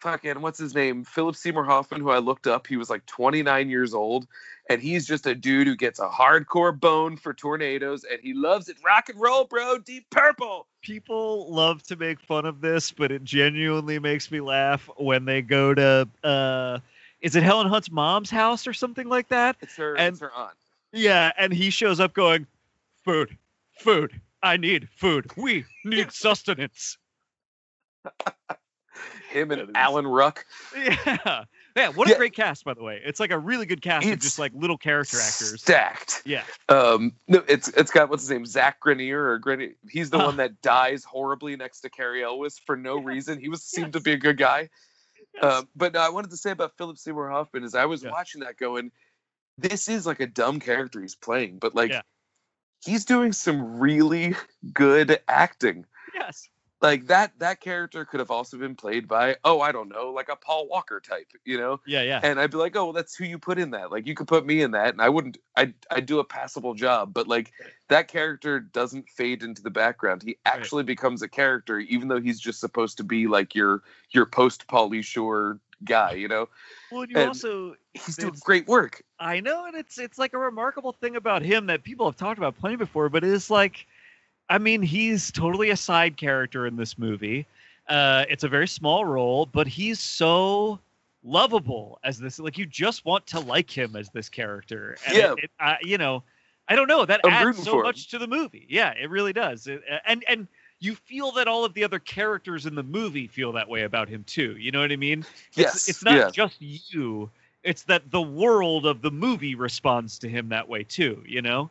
fucking 0.00 0.40
what's 0.40 0.58
his 0.58 0.74
name? 0.74 1.04
Philip 1.04 1.36
Seymour 1.36 1.64
Hoffman, 1.64 2.00
who 2.00 2.10
I 2.10 2.18
looked 2.18 2.46
up. 2.46 2.66
He 2.66 2.76
was 2.76 2.88
like 2.90 3.04
29 3.06 3.68
years 3.70 3.94
old, 3.94 4.26
and 4.70 4.80
he's 4.80 5.06
just 5.06 5.26
a 5.26 5.34
dude 5.34 5.66
who 5.66 5.76
gets 5.76 5.98
a 6.00 6.08
hardcore 6.08 6.78
bone 6.78 7.16
for 7.16 7.34
tornadoes, 7.34 8.04
and 8.04 8.20
he 8.22 8.34
loves 8.34 8.68
it. 8.68 8.76
Rock 8.84 9.08
and 9.08 9.20
roll, 9.20 9.44
bro. 9.44 9.78
Deep 9.78 10.06
Purple. 10.10 10.66
people 10.82 11.52
love 11.52 11.82
to 11.84 11.96
make 11.96 12.20
fun 12.20 12.44
of 12.46 12.60
this, 12.60 12.90
but 12.92 13.10
it 13.12 13.24
genuinely 13.24 13.98
makes 13.98 14.30
me 14.30 14.40
laugh 14.40 14.88
when 14.96 15.24
they 15.24 15.42
go 15.42 15.74
to 15.74 16.08
uh 16.24 16.78
is 17.20 17.34
it 17.34 17.42
Helen 17.42 17.66
Hunt's 17.68 17.90
mom's 17.90 18.30
house 18.30 18.66
or 18.68 18.72
something 18.72 19.08
like 19.08 19.28
that? 19.28 19.56
It's 19.60 19.76
her. 19.76 19.96
And- 19.96 20.12
it's 20.12 20.20
her 20.20 20.32
aunt. 20.32 20.54
Yeah, 20.92 21.32
and 21.36 21.52
he 21.52 21.68
shows 21.70 21.98
up 22.00 22.14
going, 22.14 22.46
Food, 23.04 23.36
food, 23.78 24.20
I 24.42 24.56
need 24.56 24.88
food. 24.96 25.30
We 25.36 25.64
need 25.84 26.12
sustenance. 26.12 26.96
Him 29.28 29.50
and 29.50 29.76
Alan 29.76 30.06
Ruck. 30.06 30.44
Yeah. 30.76 31.44
Yeah, 31.76 31.90
what 31.90 32.08
a 32.08 32.10
Yeah. 32.12 32.16
great 32.16 32.34
cast, 32.34 32.64
by 32.64 32.74
the 32.74 32.82
way. 32.82 33.00
It's 33.04 33.20
like 33.20 33.30
a 33.30 33.38
really 33.38 33.64
good 33.66 33.80
cast 33.82 34.04
of 34.04 34.18
just 34.18 34.38
like 34.38 34.50
little 34.54 34.78
character 34.78 35.16
actors. 35.18 35.60
Stacked. 35.62 36.22
Yeah. 36.24 36.42
Um, 36.68 37.12
no, 37.28 37.44
it's 37.46 37.68
it's 37.68 37.92
got 37.92 38.08
what's 38.10 38.22
his 38.24 38.30
name, 38.30 38.46
Zach 38.46 38.80
Grenier 38.80 39.28
or 39.30 39.38
Grenier. 39.38 39.74
He's 39.88 40.10
the 40.10 40.18
Ah. 40.18 40.24
one 40.26 40.38
that 40.38 40.60
dies 40.60 41.04
horribly 41.04 41.54
next 41.56 41.82
to 41.82 41.90
Cary 41.90 42.24
Elwes 42.24 42.58
for 42.58 42.76
no 42.76 42.96
Yes. 42.96 43.04
reason. 43.06 43.38
He 43.38 43.48
was 43.48 43.62
seemed 43.62 43.92
to 43.92 44.00
be 44.00 44.12
a 44.12 44.16
good 44.16 44.38
guy. 44.38 44.70
Yes. 45.34 45.44
Um, 45.44 45.68
but 45.76 45.92
no, 45.92 46.00
I 46.00 46.08
wanted 46.08 46.30
to 46.30 46.36
say 46.36 46.50
about 46.50 46.76
Philip 46.76 46.98
Seymour 46.98 47.28
Hoffman 47.30 47.62
is 47.62 47.74
I 47.76 47.84
was 47.84 48.02
Yeah. 48.02 48.10
watching 48.10 48.40
that 48.40 48.56
going, 48.56 48.90
this 49.56 49.88
is 49.88 50.04
like 50.04 50.18
a 50.20 50.26
dumb 50.26 50.58
character 50.58 51.00
he's 51.00 51.14
playing, 51.14 51.58
but 51.58 51.76
like 51.76 51.90
Yeah. 51.90 52.02
he's 52.84 53.04
doing 53.04 53.32
some 53.32 53.78
really 53.78 54.34
good 54.72 55.20
acting. 55.28 55.84
yes. 56.14 56.48
Like 56.80 57.06
that 57.08 57.32
that 57.40 57.60
character 57.60 58.04
could 58.04 58.20
have 58.20 58.30
also 58.30 58.56
been 58.56 58.76
played 58.76 59.08
by 59.08 59.36
oh 59.44 59.60
I 59.60 59.72
don't 59.72 59.88
know 59.88 60.10
like 60.10 60.28
a 60.28 60.36
Paul 60.36 60.68
Walker 60.68 61.00
type, 61.00 61.26
you 61.44 61.58
know. 61.58 61.80
Yeah, 61.86 62.02
yeah. 62.02 62.20
And 62.22 62.38
I'd 62.38 62.52
be 62.52 62.56
like, 62.56 62.76
oh, 62.76 62.84
well, 62.84 62.92
that's 62.92 63.16
who 63.16 63.24
you 63.24 63.38
put 63.38 63.58
in 63.58 63.72
that. 63.72 63.90
Like, 63.90 64.06
you 64.06 64.14
could 64.14 64.28
put 64.28 64.46
me 64.46 64.62
in 64.62 64.70
that, 64.72 64.90
and 64.90 65.02
I 65.02 65.08
wouldn't. 65.08 65.38
I'd, 65.56 65.74
I'd 65.90 66.06
do 66.06 66.20
a 66.20 66.24
passable 66.24 66.74
job. 66.74 67.12
But 67.12 67.26
like, 67.26 67.52
that 67.88 68.06
character 68.06 68.60
doesn't 68.60 69.08
fade 69.08 69.42
into 69.42 69.62
the 69.62 69.70
background. 69.70 70.22
He 70.22 70.38
actually 70.44 70.84
becomes 70.84 71.22
a 71.22 71.28
character, 71.28 71.80
even 71.80 72.08
though 72.08 72.20
he's 72.20 72.38
just 72.38 72.60
supposed 72.60 72.96
to 72.98 73.04
be 73.04 73.26
like 73.26 73.54
your 73.54 73.82
your 74.10 74.26
post 74.26 74.68
Pauly 74.68 75.02
Shore 75.02 75.58
guy, 75.84 76.12
you 76.12 76.28
know. 76.28 76.48
Well, 76.92 77.02
and 77.02 77.10
you 77.10 77.18
And 77.18 77.28
also 77.28 77.76
He's 77.94 78.16
doing 78.16 78.36
great 78.40 78.66
work. 78.68 79.02
I 79.18 79.40
know, 79.40 79.66
and 79.66 79.74
it's 79.74 79.98
it's 79.98 80.18
like 80.18 80.34
a 80.34 80.38
remarkable 80.38 80.92
thing 80.92 81.16
about 81.16 81.42
him 81.42 81.66
that 81.66 81.82
people 81.82 82.06
have 82.06 82.16
talked 82.16 82.38
about 82.38 82.56
plenty 82.58 82.76
before, 82.76 83.08
but 83.08 83.24
it's 83.24 83.50
like, 83.50 83.86
I 84.48 84.58
mean, 84.58 84.82
he's 84.82 85.30
totally 85.30 85.70
a 85.70 85.76
side 85.76 86.16
character 86.16 86.66
in 86.66 86.76
this 86.76 86.98
movie. 86.98 87.46
Uh, 87.88 88.24
it's 88.28 88.44
a 88.44 88.48
very 88.48 88.68
small 88.68 89.04
role, 89.04 89.46
but 89.46 89.66
he's 89.66 90.00
so 90.00 90.78
lovable 91.24 91.98
as 92.04 92.18
this. 92.18 92.38
Like, 92.38 92.58
you 92.58 92.66
just 92.66 93.04
want 93.04 93.26
to 93.28 93.40
like 93.40 93.70
him 93.70 93.96
as 93.96 94.10
this 94.10 94.28
character. 94.28 94.96
And 95.06 95.16
Yeah. 95.16 95.34
it, 95.38 95.50
it, 95.60 95.86
you 95.86 95.98
know, 95.98 96.22
I 96.68 96.76
don't 96.76 96.88
know. 96.88 97.04
That 97.04 97.20
I'm 97.24 97.32
adds 97.32 97.62
so 97.62 97.72
for 97.72 97.78
him. 97.78 97.82
much 97.84 98.08
to 98.08 98.18
the 98.18 98.26
movie. 98.26 98.66
Yeah, 98.68 98.92
it 98.92 99.08
really 99.10 99.32
does. 99.32 99.66
It, 99.66 99.82
and 100.04 100.22
and 100.28 100.46
you 100.80 100.94
feel 100.94 101.32
that 101.32 101.48
all 101.48 101.64
of 101.64 101.74
the 101.74 101.82
other 101.82 101.98
characters 101.98 102.66
in 102.66 102.74
the 102.74 102.82
movie 102.82 103.26
feel 103.26 103.52
that 103.52 103.68
way 103.68 103.82
about 103.82 104.08
him 104.08 104.22
too. 104.24 104.54
You 104.58 104.70
know 104.70 104.80
what 104.80 104.92
I 104.92 104.96
mean? 104.96 105.24
Yes. 105.54 105.74
It's, 105.74 105.88
it's 105.88 106.04
not 106.04 106.14
yeah. 106.14 106.30
just 106.30 106.56
you. 106.60 107.30
It's 107.64 107.82
that 107.84 108.10
the 108.10 108.22
world 108.22 108.86
of 108.86 109.02
the 109.02 109.10
movie 109.10 109.54
responds 109.54 110.18
to 110.20 110.28
him 110.28 110.50
that 110.50 110.68
way 110.68 110.84
too. 110.84 111.22
You 111.26 111.42
know? 111.42 111.70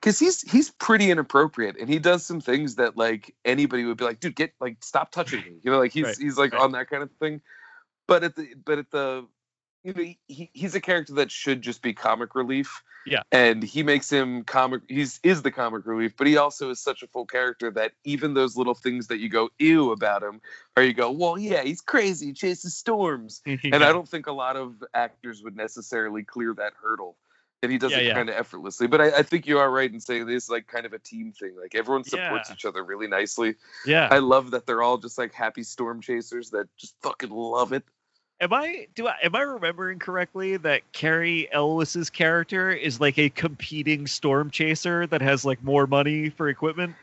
Because 0.00 0.18
he's 0.18 0.40
he's 0.50 0.70
pretty 0.70 1.10
inappropriate 1.10 1.76
and 1.78 1.88
he 1.88 1.98
does 1.98 2.24
some 2.24 2.40
things 2.40 2.76
that 2.76 2.96
like 2.96 3.34
anybody 3.44 3.84
would 3.84 3.96
be 3.96 4.04
like 4.04 4.20
dude 4.20 4.34
get 4.36 4.52
like 4.60 4.76
stop 4.82 5.10
touching 5.12 5.40
me 5.40 5.58
you 5.62 5.70
know 5.70 5.78
like 5.78 5.92
he's 5.92 6.04
Right, 6.06 6.16
he's 6.18 6.38
like 6.38 6.52
right. 6.52 6.62
on 6.62 6.72
that 6.72 6.88
kind 6.88 7.02
of 7.02 7.10
thing 7.20 7.40
but 8.06 8.24
at 8.24 8.36
the 8.36 8.48
but 8.64 8.78
at 8.78 8.90
the 8.90 9.26
you 9.84 9.94
know 9.94 10.02
he, 10.26 10.50
he's 10.52 10.74
a 10.74 10.80
character 10.80 11.14
that 11.14 11.30
should 11.30 11.62
just 11.62 11.80
be 11.82 11.92
comic 11.94 12.34
relief 12.34 12.82
Yeah. 13.06 13.22
and 13.32 13.62
he 13.62 13.82
makes 13.82 14.10
him 14.10 14.44
comic 14.44 14.82
he's 14.88 15.20
is 15.22 15.40
the 15.42 15.50
comic 15.50 15.86
relief 15.86 16.12
but 16.18 16.26
he 16.26 16.36
also 16.36 16.68
is 16.70 16.80
such 16.80 17.02
a 17.02 17.06
full 17.06 17.24
character 17.26 17.70
that 17.72 17.92
even 18.04 18.34
those 18.34 18.56
little 18.56 18.74
things 18.74 19.06
that 19.08 19.18
you 19.20 19.28
go 19.30 19.48
ew 19.58 19.92
about 19.92 20.22
him 20.22 20.40
or 20.76 20.82
you 20.82 20.92
go 20.92 21.10
well 21.10 21.38
yeah 21.38 21.62
he's 21.62 21.80
crazy 21.80 22.26
he 22.26 22.32
chases 22.34 22.76
storms 22.76 23.40
and 23.46 23.76
I 23.76 23.92
don't 23.92 24.08
think 24.08 24.26
a 24.26 24.32
lot 24.32 24.56
of 24.56 24.82
actors 24.94 25.42
would 25.42 25.56
necessarily 25.56 26.24
clear 26.24 26.52
that 26.54 26.72
hurdle. 26.82 27.16
And 27.62 27.70
he 27.70 27.78
does 27.78 27.92
Yeah, 27.92 27.98
it 27.98 28.06
yeah. 28.06 28.14
kind 28.14 28.28
of 28.30 28.36
effortlessly. 28.36 28.86
But 28.86 29.00
I, 29.00 29.18
I 29.18 29.22
think 29.22 29.46
you 29.46 29.58
are 29.58 29.70
right 29.70 29.92
in 29.92 30.00
saying 30.00 30.26
this 30.26 30.44
is 30.44 30.50
like 30.50 30.66
kind 30.66 30.86
of 30.86 30.92
a 30.94 30.98
team 30.98 31.32
thing. 31.32 31.56
Like 31.60 31.74
everyone 31.74 32.04
supports 32.04 32.48
Yeah. 32.48 32.54
each 32.54 32.64
other 32.64 32.82
really 32.82 33.06
nicely. 33.06 33.56
yeah. 33.84 34.08
I 34.10 34.18
love 34.18 34.52
that 34.52 34.66
they're 34.66 34.82
all 34.82 34.96
just 34.98 35.18
like 35.18 35.34
happy 35.34 35.62
storm 35.62 36.00
chasers 36.00 36.50
that 36.50 36.68
just 36.78 36.94
fucking 37.02 37.30
love 37.30 37.72
it. 37.72 37.84
Am 38.42 38.54
I 38.54 38.86
do 38.94 39.06
I 39.06 39.16
am 39.22 39.34
I 39.36 39.42
remembering 39.42 39.98
correctly 39.98 40.56
that 40.56 40.90
Cary 40.92 41.52
Elwes's 41.52 42.08
character 42.08 42.70
is 42.70 42.98
like 42.98 43.18
a 43.18 43.28
competing 43.28 44.06
storm 44.06 44.50
chaser 44.50 45.06
that 45.08 45.20
has 45.20 45.44
like 45.44 45.62
more 45.62 45.86
money 45.86 46.30
for 46.30 46.48
equipment? 46.48 46.94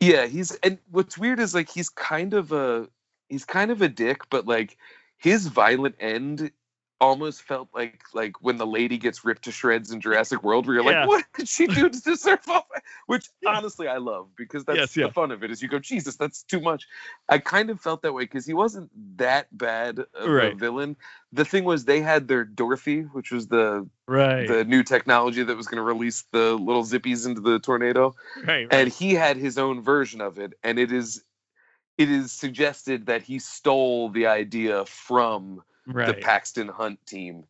Yeah, 0.00 0.24
he's 0.24 0.52
and 0.62 0.78
what's 0.90 1.18
weird 1.18 1.38
is 1.40 1.54
like 1.54 1.68
he's 1.68 1.90
kind 1.90 2.32
of 2.32 2.52
a 2.52 2.88
he's 3.28 3.44
kind 3.44 3.70
of 3.70 3.82
a 3.82 3.88
dick, 3.90 4.22
but 4.30 4.46
like 4.46 4.78
his 5.18 5.48
violent 5.48 5.96
end 6.00 6.50
almost 7.00 7.42
felt 7.42 7.68
like 7.74 8.02
like 8.14 8.42
when 8.42 8.56
the 8.56 8.66
lady 8.66 8.98
gets 8.98 9.24
ripped 9.24 9.44
to 9.44 9.52
shreds 9.52 9.90
in 9.90 10.00
Jurassic 10.00 10.42
World, 10.42 10.66
where 10.66 10.76
you're 10.76 10.84
Yeah. 10.84 11.00
like, 11.00 11.08
what 11.08 11.24
did 11.36 11.48
she 11.48 11.66
do 11.66 11.88
to 11.88 12.00
deserve 12.04 12.40
all 12.48 12.66
that? 12.72 12.82
Which 13.06 13.28
Yeah. 13.42 13.56
honestly 13.56 13.88
I 13.88 13.98
love 13.98 14.28
because 14.36 14.64
that's 14.64 14.78
Yes, 14.78 14.94
the 14.94 15.02
yeah. 15.02 15.10
fun 15.10 15.30
of 15.30 15.44
it. 15.44 15.50
Is 15.50 15.62
you 15.62 15.68
go, 15.68 15.78
Jesus, 15.78 16.16
that's 16.16 16.42
too 16.42 16.60
much. 16.60 16.86
I 17.28 17.38
kind 17.38 17.70
of 17.70 17.80
felt 17.80 18.02
that 18.02 18.12
way 18.12 18.24
because 18.24 18.46
he 18.46 18.54
wasn't 18.54 18.90
that 19.18 19.56
bad 19.56 20.00
of 20.14 20.30
a 20.30 20.54
villain. 20.54 20.96
The 21.32 21.44
thing 21.44 21.64
was 21.64 21.84
they 21.84 22.00
had 22.00 22.28
their 22.28 22.44
Dorothy, 22.44 23.02
which 23.02 23.30
was 23.30 23.48
the 23.48 23.88
Right. 24.08 24.46
the 24.46 24.64
new 24.64 24.82
technology 24.82 25.42
that 25.42 25.56
was 25.56 25.66
going 25.66 25.78
to 25.78 25.82
release 25.82 26.24
the 26.32 26.54
little 26.54 26.84
zippies 26.84 27.26
into 27.26 27.40
the 27.40 27.58
tornado 27.58 28.14
right. 28.44 28.68
and 28.70 28.88
he 28.88 29.14
had 29.14 29.36
his 29.36 29.58
own 29.58 29.82
version 29.82 30.20
of 30.20 30.38
it 30.38 30.54
and 30.62 30.78
it 30.78 30.92
is 30.92 31.22
it 31.98 32.10
is 32.10 32.32
suggested 32.32 33.06
that 33.06 33.22
he 33.22 33.38
stole 33.38 34.10
the 34.10 34.26
idea 34.26 34.84
from 34.86 35.62
the. 35.86 36.14
Paxton 36.14 36.68
Hunt 36.68 36.98
team 37.06 37.44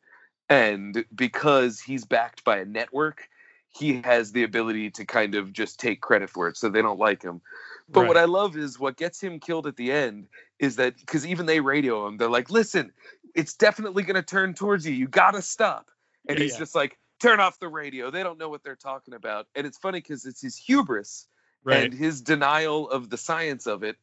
and 0.49 1.05
because 1.15 1.81
he's 1.81 2.05
backed 2.05 2.45
by 2.45 2.59
a 2.59 2.65
network 2.65 3.29
he 3.69 4.01
has 4.03 4.33
the 4.33 4.43
ability 4.43 4.91
to 4.91 5.05
kind 5.05 5.35
of 5.35 5.53
just 5.53 5.79
take 5.79 6.01
credit 6.01 6.31
for 6.31 6.49
it 6.49 6.57
so 6.57 6.69
they 6.69 6.83
don't 6.83 6.99
like 6.99 7.23
him 7.23 7.41
but 7.89 8.07
what 8.07 8.17
I 8.17 8.25
love 8.25 8.57
is 8.57 8.79
what 8.81 8.97
gets 8.97 9.21
him 9.21 9.39
killed 9.39 9.67
at 9.67 9.77
the 9.77 9.93
end 9.93 10.27
is 10.59 10.77
that 10.77 10.97
because 10.99 11.27
even 11.27 11.47
they 11.47 11.61
radio 11.61 12.07
him 12.07 12.17
they're 12.17 12.31
like 12.31 12.51
listen 12.51 12.93
it's 13.35 13.55
definitely 13.55 14.03
going 14.03 14.17
to 14.17 14.23
turn 14.23 14.55
towards 14.55 14.87
you 14.87 14.93
you 14.93 15.09
got 15.09 15.33
to 15.33 15.43
stop 15.43 15.91
and 16.29 16.39
Yeah, 16.39 16.45
he's 16.45 16.53
yeah. 16.55 16.59
just 16.59 16.75
like 16.75 16.99
turn 17.21 17.41
off 17.41 17.59
the 17.59 17.69
radio 17.69 18.11
they 18.11 18.23
don't 18.23 18.39
know 18.39 18.49
what 18.49 18.63
they're 18.63 18.77
talking 18.77 19.15
about 19.15 19.47
and 19.55 19.67
it's 19.67 19.79
funny 19.79 20.01
because 20.01 20.25
it's 20.25 20.41
his 20.41 20.57
hubris 20.57 21.27
right. 21.65 21.85
and 21.85 21.95
his 21.95 22.21
denial 22.23 22.89
of 22.91 23.11
the 23.11 23.17
science 23.17 23.67
of 23.67 23.83
it 23.83 23.97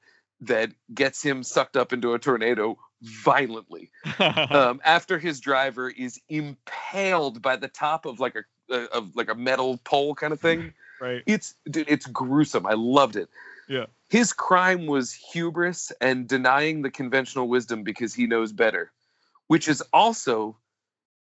that 0.47 0.71
gets 0.93 1.21
him 1.23 1.43
sucked 1.43 1.77
up 1.77 1.93
into 1.93 2.13
a 2.13 2.19
tornado 2.19 2.77
violently. 3.01 3.91
Um, 4.19 4.81
after 4.83 5.17
his 5.19 5.39
driver 5.39 5.89
is 5.89 6.19
impaled 6.29 7.41
by 7.41 7.55
the 7.55 7.67
top 7.67 8.05
of 8.05 8.19
like 8.19 8.35
a 8.35 8.43
uh, 8.73 8.87
of 8.93 9.15
like 9.15 9.29
a 9.29 9.35
metal 9.35 9.77
pole 9.83 10.15
kind 10.15 10.31
of 10.33 10.39
thing. 10.39 10.73
Right. 11.01 11.23
it's 11.25 11.55
dude, 11.69 11.89
it's 11.89 12.05
gruesome. 12.05 12.65
I 12.65 12.73
loved 12.73 13.15
it. 13.15 13.29
Yeah. 13.67 13.85
his 14.09 14.33
crime 14.33 14.87
was 14.87 15.13
hubris 15.13 15.91
and 16.01 16.27
denying 16.27 16.81
the 16.81 16.91
conventional 16.91 17.47
wisdom 17.47 17.83
because 17.83 18.13
he 18.13 18.27
knows 18.27 18.51
better 18.51 18.91
which 19.47 19.69
is 19.69 19.81
also 19.93 20.57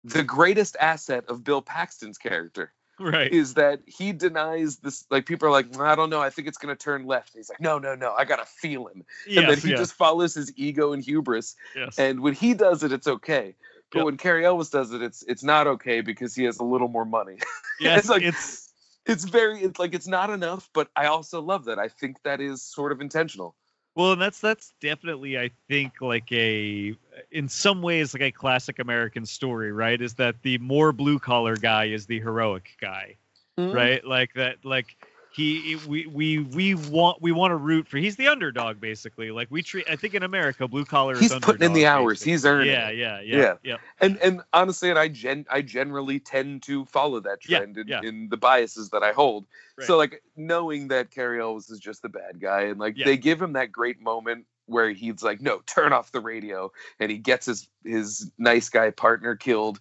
the 0.03 0.25
greatest 0.25 0.77
asset 0.81 1.25
of 1.29 1.45
bill 1.45 1.63
paxton's 1.63 2.19
character 2.19 2.73
Right. 3.03 3.33
is 3.33 3.55
that 3.55 3.81
he 3.87 4.13
denies 4.13 4.77
this 4.79 5.05
like 5.11 5.27
people 5.27 5.49
are 5.49 5.51
like 5.51 5.79
i 5.81 5.95
don't 5.95 6.11
know. 6.11 6.21
I 6.21 6.31
think 6.31 6.49
it's 6.49 6.59
going 6.59 6.75
to 6.77 6.81
turn 6.83 7.05
left. 7.07 7.33
He's 7.35 7.49
like 7.49 7.61
no 7.61 7.79
no 7.79 7.95
no. 7.95 8.13
I 8.17 8.25
got 8.25 8.41
a 8.41 8.45
feeling 8.47 9.05
and 9.27 9.49
then 9.49 9.59
he 9.59 9.71
yes, 9.71 9.79
just 9.79 9.95
follows 9.95 10.35
his 10.35 10.53
ego 10.57 10.93
and 10.93 11.03
hubris. 11.03 11.57
Yes. 11.77 11.99
and 11.99 12.21
when 12.21 12.35
he 12.35 12.55
does 12.55 12.83
it 12.83 12.93
it's 12.93 13.07
okay. 13.07 13.55
But 13.91 13.99
Yep. 13.99 14.05
when 14.07 14.17
Cary 14.17 14.47
Elwes 14.47 14.71
does 14.71 14.93
it 14.93 15.03
it's 15.03 15.23
it's 15.25 15.43
not 15.43 15.67
okay 15.67 16.01
because 16.01 16.35
he 16.35 16.45
has 16.45 16.59
a 16.61 16.65
little 16.65 16.89
more 16.89 17.05
money. 17.05 17.39
Yes, 17.81 18.01
it's 18.01 18.09
like- 18.09 18.23
it's 18.23 18.73
it's 19.05 19.25
very 19.25 19.61
it's 19.61 19.81
like 19.81 19.95
it's 19.95 20.07
not 20.07 20.31
enough 20.31 20.71
but 20.73 20.89
i 20.95 21.07
also 21.07 21.43
love 21.43 21.65
that. 21.65 21.79
I 21.81 21.89
think 21.89 22.23
that 22.23 22.41
is 22.41 22.63
sort 22.63 22.93
of 22.93 23.01
intentional 23.01 23.57
Well, 23.95 24.13
and 24.13 24.21
that's 24.23 24.41
that's 24.41 24.73
definitely 24.81 25.39
I 25.39 25.51
think 25.69 26.01
like 26.01 26.31
a 26.33 26.95
in 27.31 27.49
some 27.49 27.83
ways 27.83 28.15
like 28.15 28.23
a 28.23 28.31
classic 28.31 28.79
American 28.79 29.27
story, 29.27 29.73
right? 29.73 30.01
Is 30.01 30.15
that 30.15 30.37
the 30.43 30.59
more 30.59 30.93
blue 30.93 31.19
collar 31.19 31.57
guy 31.57 31.85
is 31.87 32.07
the 32.07 32.21
heroic 32.21 32.71
guy, 32.81 33.17
Mm-hmm. 33.59 33.75
right? 33.77 34.05
Like 34.05 34.33
that 34.35 34.65
like 34.65 34.97
he 35.35 35.77
we 35.87 36.07
we 36.07 36.39
we 36.41 36.75
want 36.75 37.21
we 37.23 37.33
want 37.33 37.53
to 37.53 37.57
root 37.57 37.89
for 37.89 37.99
he's 37.99 38.17
the 38.17 38.29
underdog 38.29 38.81
basically. 38.81 39.31
Like 39.31 39.49
we 39.51 39.63
treat 39.63 39.89
I 39.89 39.97
think 39.97 40.15
in 40.15 40.23
America 40.23 40.69
blue 40.69 40.85
collar 40.85 41.17
he's 41.17 41.33
is 41.33 41.39
putting 41.41 41.63
in 41.63 41.73
the 41.73 41.87
hours 41.87 42.19
basically. 42.19 42.33
he's 42.33 42.47
earning 42.47 42.67
yeah, 42.69 42.91
yeah, 42.91 43.21
yeah, 43.21 43.37
Yeah. 43.37 43.55
yeah, 43.63 43.77
and 44.01 44.19
and 44.19 44.41
honestly 44.53 44.91
and 44.91 44.99
i 44.99 45.09
gen 45.09 45.47
i 45.51 45.63
generally 45.63 46.21
tend 46.21 46.63
to 46.65 46.85
follow 46.87 47.21
that 47.21 47.41
trend 47.41 47.79
in, 47.79 47.89
yeah. 47.89 48.01
in 48.03 48.29
the 48.29 48.37
biases 48.37 48.91
that 48.91 49.03
i 49.03 49.13
hold 49.13 49.47
Right. 49.79 49.87
so 49.87 49.97
like 49.97 50.23
knowing 50.37 50.89
that 50.89 51.11
Cary 51.11 51.41
Elwes 51.41 51.71
is 51.71 51.79
just 51.81 52.03
the 52.03 52.11
bad 52.11 52.41
guy 52.41 52.63
and 52.65 52.79
like 52.79 52.97
they 53.03 53.17
give 53.17 53.41
him 53.41 53.55
that 53.55 53.73
great 53.73 54.01
moment 54.03 54.45
where 54.67 54.91
he's 54.91 55.23
like 55.23 55.41
no 55.41 55.61
turn 55.67 55.93
off 55.95 56.13
the 56.13 56.21
radio 56.21 56.71
and 57.01 57.11
he 57.11 57.17
gets 57.19 57.47
his 57.47 57.69
his 57.85 58.31
nice 58.39 58.69
guy 58.69 58.91
partner 58.91 59.35
killed 59.35 59.81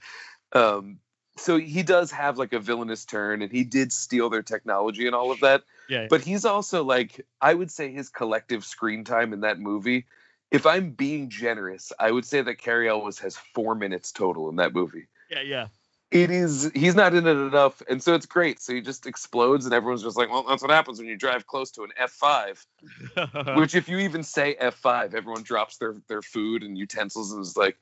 um 0.53 0.97
so 1.37 1.57
he 1.57 1.83
does 1.83 2.11
have 2.11 2.37
like 2.37 2.53
a 2.53 2.59
villainous 2.59 3.05
turn 3.05 3.41
and 3.41 3.51
he 3.51 3.63
did 3.63 3.91
steal 3.91 4.29
their 4.29 4.41
technology 4.41 5.05
and 5.07 5.15
all 5.15 5.31
of 5.31 5.39
that. 5.41 5.63
Yeah. 5.89 6.07
but 6.09 6.21
he's 6.21 6.45
also 6.45 6.85
like 6.85 7.25
i 7.41 7.53
would 7.53 7.69
say 7.69 7.91
his 7.91 8.07
collective 8.07 8.63
screen 8.63 9.03
time 9.03 9.33
in 9.33 9.41
that 9.41 9.59
movie 9.59 10.05
if 10.49 10.65
i'm 10.65 10.91
being 10.91 11.29
generous 11.29 11.91
i 11.99 12.09
would 12.09 12.23
say 12.25 12.41
that 12.41 12.55
Cary 12.59 12.87
Elwes 12.87 13.19
has 13.19 13.35
four 13.53 13.75
minutes 13.75 14.13
total 14.13 14.47
in 14.47 14.55
that 14.57 14.73
movie. 14.73 15.07
Yeah, 15.29 15.41
yeah. 15.41 15.67
it 16.09 16.31
is 16.31 16.71
he's 16.73 16.95
not 16.95 17.13
in 17.13 17.27
it 17.27 17.31
enough 17.31 17.81
and 17.89 18.01
so 18.01 18.13
it's 18.13 18.25
great. 18.25 18.61
So 18.61 18.73
he 18.73 18.81
just 18.81 19.05
explodes 19.05 19.65
and 19.65 19.73
everyone's 19.73 20.03
just 20.03 20.15
like 20.15 20.29
well 20.29 20.43
that's 20.47 20.61
what 20.61 20.71
happens 20.71 20.99
when 20.99 21.09
you 21.09 21.17
drive 21.17 21.45
close 21.45 21.71
to 21.71 21.83
an 21.83 21.91
f5 21.99 23.57
which 23.57 23.75
if 23.75 23.89
you 23.89 23.97
even 23.99 24.23
say 24.23 24.55
f5 24.61 25.13
everyone 25.13 25.43
drops 25.43 25.77
their 25.77 25.95
their 26.07 26.21
food 26.21 26.63
and 26.63 26.77
utensils 26.77 27.33
and 27.33 27.41
is 27.41 27.57
like 27.57 27.77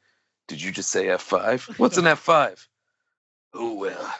did 0.47 0.61
you 0.61 0.71
just 0.71 0.89
say 0.89 1.05
f5 1.05 1.77
what's 1.77 1.97
an 1.97 2.05
f5 2.19 2.65
oh 3.53 3.73
well 3.75 4.13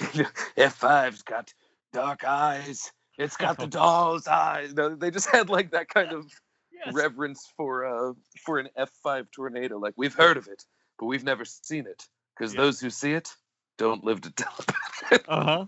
f5's 0.00 1.22
got 1.22 1.52
dark 1.92 2.24
eyes. 2.24 2.90
It's 3.18 3.36
got 3.36 3.58
the 3.58 3.66
doll's 3.68 4.26
eyes. 4.26 4.74
No, 4.74 4.94
they 4.94 5.10
just 5.10 5.30
had 5.30 5.48
like 5.48 5.70
that 5.70 5.88
kind 5.88 6.12
of 6.12 6.26
yes. 6.72 6.92
reverence 6.94 7.46
for 7.56 7.84
uh 7.84 8.12
for 8.44 8.58
an 8.58 8.68
f5 8.78 9.26
tornado. 9.30 9.78
Like 9.78 9.94
we've 9.96 10.14
heard 10.14 10.36
of 10.36 10.48
it 10.48 10.64
but 10.98 11.06
we've 11.06 11.24
never 11.24 11.44
seen 11.44 11.86
it. 11.86 12.06
Because 12.36 12.54
Yeah. 12.54 12.62
those 12.62 12.80
who 12.80 12.90
see 12.90 13.12
it 13.12 13.34
don't 13.78 14.04
live 14.04 14.20
to 14.22 14.30
tell 14.30 14.54
about 14.58 15.12
it. 15.12 15.24
Uh-huh. 15.28 15.66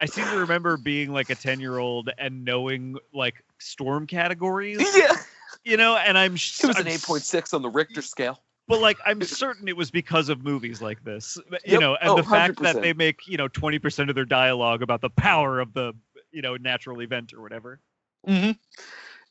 I 0.00 0.06
seem 0.06 0.24
to 0.26 0.38
remember 0.38 0.76
being 0.76 1.12
like 1.12 1.30
a 1.30 1.34
10 1.34 1.60
year 1.60 1.78
old 1.78 2.10
and 2.18 2.44
knowing 2.44 2.96
like 3.12 3.42
storm 3.58 4.06
categories, 4.06 4.84
yeah. 4.96 5.16
You 5.64 5.76
know, 5.76 5.96
and 5.96 6.18
I'm, 6.18 6.34
it 6.34 6.64
was 6.64 6.76
an 6.76 6.86
I'm 6.86 6.88
s- 6.88 7.06
8.6 7.06 7.54
on 7.54 7.62
the 7.62 7.70
richter 7.70 8.02
scale 8.02 8.38
but 8.68 8.80
like 8.80 8.98
I'm 9.04 9.22
certain 9.22 9.68
it 9.68 9.76
was 9.76 9.90
because 9.90 10.28
of 10.28 10.42
movies 10.42 10.80
like 10.82 11.04
this, 11.04 11.38
you 11.64 11.72
Yep. 11.72 11.80
know, 11.80 11.96
and 12.00 12.10
Oh, 12.10 12.16
the 12.16 12.22
fact 12.22 12.62
that 12.62 12.76
100%. 12.76 12.82
they 12.82 12.92
make, 12.92 13.26
you 13.26 13.36
know, 13.36 13.48
20% 13.48 14.08
of 14.08 14.14
their 14.14 14.24
dialogue 14.24 14.82
about 14.82 15.00
the 15.00 15.10
power 15.10 15.60
of 15.60 15.72
the, 15.74 15.92
you 16.32 16.42
know, 16.42 16.56
natural 16.56 17.00
event 17.02 17.32
or 17.34 17.42
whatever. 17.42 17.80
mm-hmm. 18.26 18.52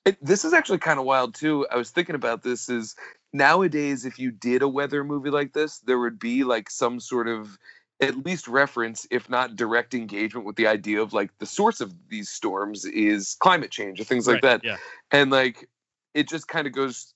it, 0.06 0.18
this 0.24 0.46
is 0.46 0.54
actually 0.54 0.78
kind 0.80 1.00
of 1.00 1.06
wild 1.06 1.34
too 1.36 1.66
i 1.72 1.78
was 1.78 1.90
thinking 1.92 2.16
about 2.16 2.44
this 2.44 2.70
is 2.70 2.96
nowadays 3.34 4.06
if 4.06 4.20
you 4.20 4.32
did 4.32 4.62
a 4.62 4.68
weather 4.68 5.04
movie 5.04 5.30
like 5.30 5.54
this 5.54 5.80
there 5.80 6.00
would 6.00 6.20
be 6.20 6.44
like 6.44 6.70
some 6.70 7.00
sort 7.00 7.28
of 7.28 7.58
at 8.02 8.26
least 8.26 8.48
reference 8.48 9.08
if 9.12 9.30
not 9.30 9.56
direct 9.56 9.94
engagement 9.94 10.46
with 10.46 10.56
the 10.56 10.68
idea 10.68 11.02
of 11.02 11.14
like 11.14 11.32
the 11.40 11.46
source 11.46 11.80
of 11.82 11.94
these 12.10 12.30
storms 12.30 12.86
is 12.86 13.36
climate 13.40 13.72
change 13.72 14.00
or 14.00 14.04
things 14.04 14.28
like 14.28 14.44
Right, 14.44 14.62
that 14.62 14.62
Yeah. 14.64 14.78
and 15.12 15.32
like 15.32 15.70
it 16.14 16.28
just 16.28 16.48
kind 16.48 16.68
of 16.68 16.74
goes 16.74 17.14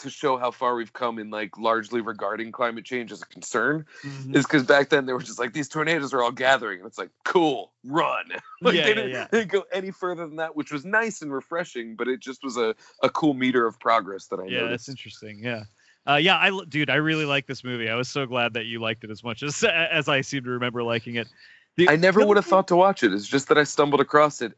to 0.00 0.10
show 0.10 0.36
how 0.36 0.50
far 0.50 0.74
we've 0.74 0.92
come 0.92 1.18
in 1.18 1.30
like 1.30 1.56
largely 1.58 2.00
regarding 2.00 2.52
climate 2.52 2.84
change 2.84 3.12
as 3.12 3.22
a 3.22 3.26
concern 3.26 3.86
Mhm. 4.02 4.36
is 4.36 4.44
because 4.44 4.64
back 4.64 4.88
then 4.90 5.06
they 5.06 5.12
were 5.12 5.20
just 5.22 5.38
like 5.38 5.52
these 5.52 5.68
tornadoes 5.68 6.12
are 6.12 6.22
all 6.22 6.32
gathering 6.32 6.78
and 6.80 6.86
it's 6.86 6.98
like 6.98 7.10
cool 7.24 7.72
run 7.84 8.26
like 8.62 8.74
Yeah, 8.74 8.82
they, 8.86 8.94
didn't, 8.94 9.10
yeah. 9.10 9.26
they 9.30 9.38
didn't 9.40 9.52
go 9.52 9.64
any 9.72 9.90
further 9.90 10.26
than 10.26 10.36
that 10.36 10.54
which 10.56 10.70
was 10.72 10.84
nice 10.84 11.22
and 11.22 11.32
refreshing 11.32 11.96
but 11.96 12.08
it 12.08 12.20
just 12.20 12.42
was 12.42 12.56
a, 12.56 12.74
a 13.02 13.08
cool 13.10 13.34
meter 13.34 13.66
of 13.66 13.78
progress 13.80 14.26
that 14.28 14.40
i 14.40 14.44
yeah, 14.44 14.60
noticed 14.60 14.70
that's 14.86 14.88
interesting. 14.88 15.40
Yeah. 15.42 15.64
Uh, 16.08 16.16
yeah, 16.16 16.36
I 16.38 16.50
dude, 16.68 16.88
I 16.90 16.94
really 16.96 17.26
like 17.26 17.46
this 17.46 17.62
movie. 17.62 17.88
I 17.90 17.94
was 17.94 18.08
so 18.08 18.24
glad 18.24 18.54
that 18.54 18.64
you 18.64 18.80
liked 18.80 19.04
it 19.04 19.10
as 19.10 19.22
much 19.22 19.42
as 19.42 19.62
as 19.92 20.08
I 20.08 20.22
seem 20.22 20.44
to 20.44 20.50
remember 20.50 20.82
liking 20.82 21.16
it. 21.16 21.28
The- 21.76 21.88
i 21.88 21.96
never 21.96 22.26
would 22.26 22.36
have 22.36 22.46
thought 22.46 22.66
to 22.68 22.76
watch 22.76 23.04
it 23.04 23.12
it's 23.14 23.26
just 23.28 23.48
that 23.48 23.56
i 23.56 23.62
stumbled 23.64 24.00
across 24.00 24.42
it 24.42 24.54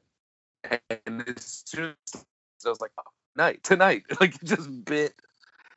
and 1.06 1.22
as 1.28 1.62
soon 1.66 1.94
as 2.14 2.22
i 2.64 2.68
was 2.70 2.80
like 2.80 2.90
oh, 2.98 3.02
night 3.36 3.62
tonight 3.62 4.04
like 4.20 4.34
it 4.36 4.44
just 4.44 4.84
bit 4.84 5.12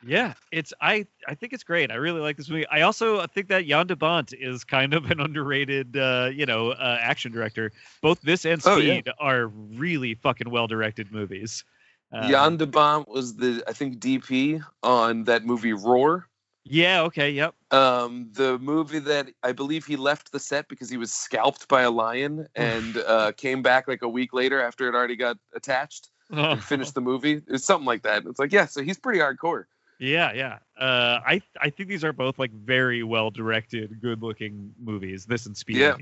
Yeah, 0.05 0.33
it's 0.51 0.71
I 0.81 1.07
I 1.27 1.33
think 1.33 1.51
it's 1.51 1.63
great. 1.63 1.91
I 1.91 1.95
really 1.95 2.21
like 2.21 2.37
this 2.37 2.49
movie. 2.49 2.67
I 2.67 2.81
also 2.81 3.25
think 3.27 3.47
that 3.47 3.65
Jan 3.65 3.87
de 3.87 3.95
Bont 3.95 4.33
is 4.33 4.63
kind 4.63 4.93
of 4.93 5.09
an 5.09 5.19
underrated 5.19 5.97
uh, 5.97 6.29
you 6.31 6.45
know, 6.45 6.71
uh, 6.71 6.97
action 7.01 7.31
director. 7.31 7.71
Both 8.01 8.21
this 8.21 8.45
and 8.45 8.61
Oh, 8.65 8.77
yeah. 8.77 8.93
Speed 8.95 9.09
are 9.19 9.47
really 9.47 10.13
fucking 10.13 10.49
well 10.49 10.67
directed 10.67 11.11
movies. 11.11 11.63
Um, 12.11 12.29
jan 12.29 12.57
de 12.57 12.67
Bont 12.67 13.09
was 13.09 13.35
the 13.35 13.63
i 13.67 13.73
think 13.73 13.97
dp 13.97 14.63
on 14.83 15.23
that 15.23 15.43
movie 15.43 15.73
roar 15.73 16.27
Yeah, 16.63 17.01
okay, 17.03 17.31
yep. 17.31 17.55
um, 17.71 18.29
the 18.33 18.57
movie 18.59 18.99
that 18.99 19.29
I 19.43 19.51
believe 19.51 19.85
he 19.85 19.95
left 19.95 20.31
the 20.31 20.39
set 20.39 20.67
because 20.67 20.89
he 20.89 20.97
was 20.97 21.11
scalped 21.11 21.67
by 21.67 21.81
a 21.81 21.91
lion 21.91 22.47
and 22.55 22.97
uh, 22.97 23.31
came 23.33 23.61
back 23.61 23.87
like 23.87 24.01
a 24.01 24.07
week 24.09 24.33
later 24.33 24.61
after 24.61 24.87
it 24.87 24.95
already 24.95 25.15
got 25.15 25.37
attached 25.55 26.09
and 26.49 26.63
finished 26.73 26.93
the 26.95 27.01
movie. 27.01 27.33
It 27.33 27.51
was 27.51 27.65
something 27.65 27.85
like 27.85 28.03
that. 28.03 28.25
It's 28.25 28.39
like, 28.39 28.51
yeah, 28.51 28.65
so 28.65 28.81
he's 28.83 28.99
pretty 28.99 29.19
hardcore. 29.19 29.65
Yeah, 29.99 30.33
yeah. 30.33 30.59
Uh, 30.77 31.19
I 31.25 31.41
I 31.59 31.69
think 31.69 31.89
these 31.89 32.03
are 32.03 32.13
both 32.13 32.37
like 32.37 32.51
very 32.51 33.03
well 33.03 33.31
directed, 33.31 34.01
good 34.01 34.21
looking 34.21 34.73
movies. 34.79 35.25
This 35.25 35.45
and 35.45 35.55
Speed. 35.55 35.77
Yeah. 35.77 35.97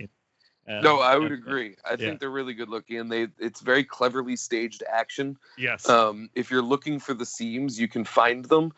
Uh, 0.67 0.79
No, 0.79 0.99
I 0.99 1.17
would 1.17 1.31
uh, 1.31 1.35
agree. 1.35 1.75
I 1.85 1.91
yeah. 1.91 1.97
think 1.97 2.19
they're 2.19 2.29
really 2.29 2.53
good 2.53 2.69
looking 2.69 2.99
and 2.99 3.11
they 3.11 3.27
it's 3.37 3.59
very 3.61 3.83
cleverly 3.83 4.35
staged 4.35 4.83
action. 4.89 5.37
Yes. 5.57 5.87
Um, 5.89 6.29
if 6.35 6.49
you're 6.49 6.61
looking 6.61 6.99
for 6.99 7.13
the 7.13 7.25
seams, 7.25 7.79
you 7.79 7.87
can 7.87 8.05
find 8.05 8.45
them, 8.45 8.71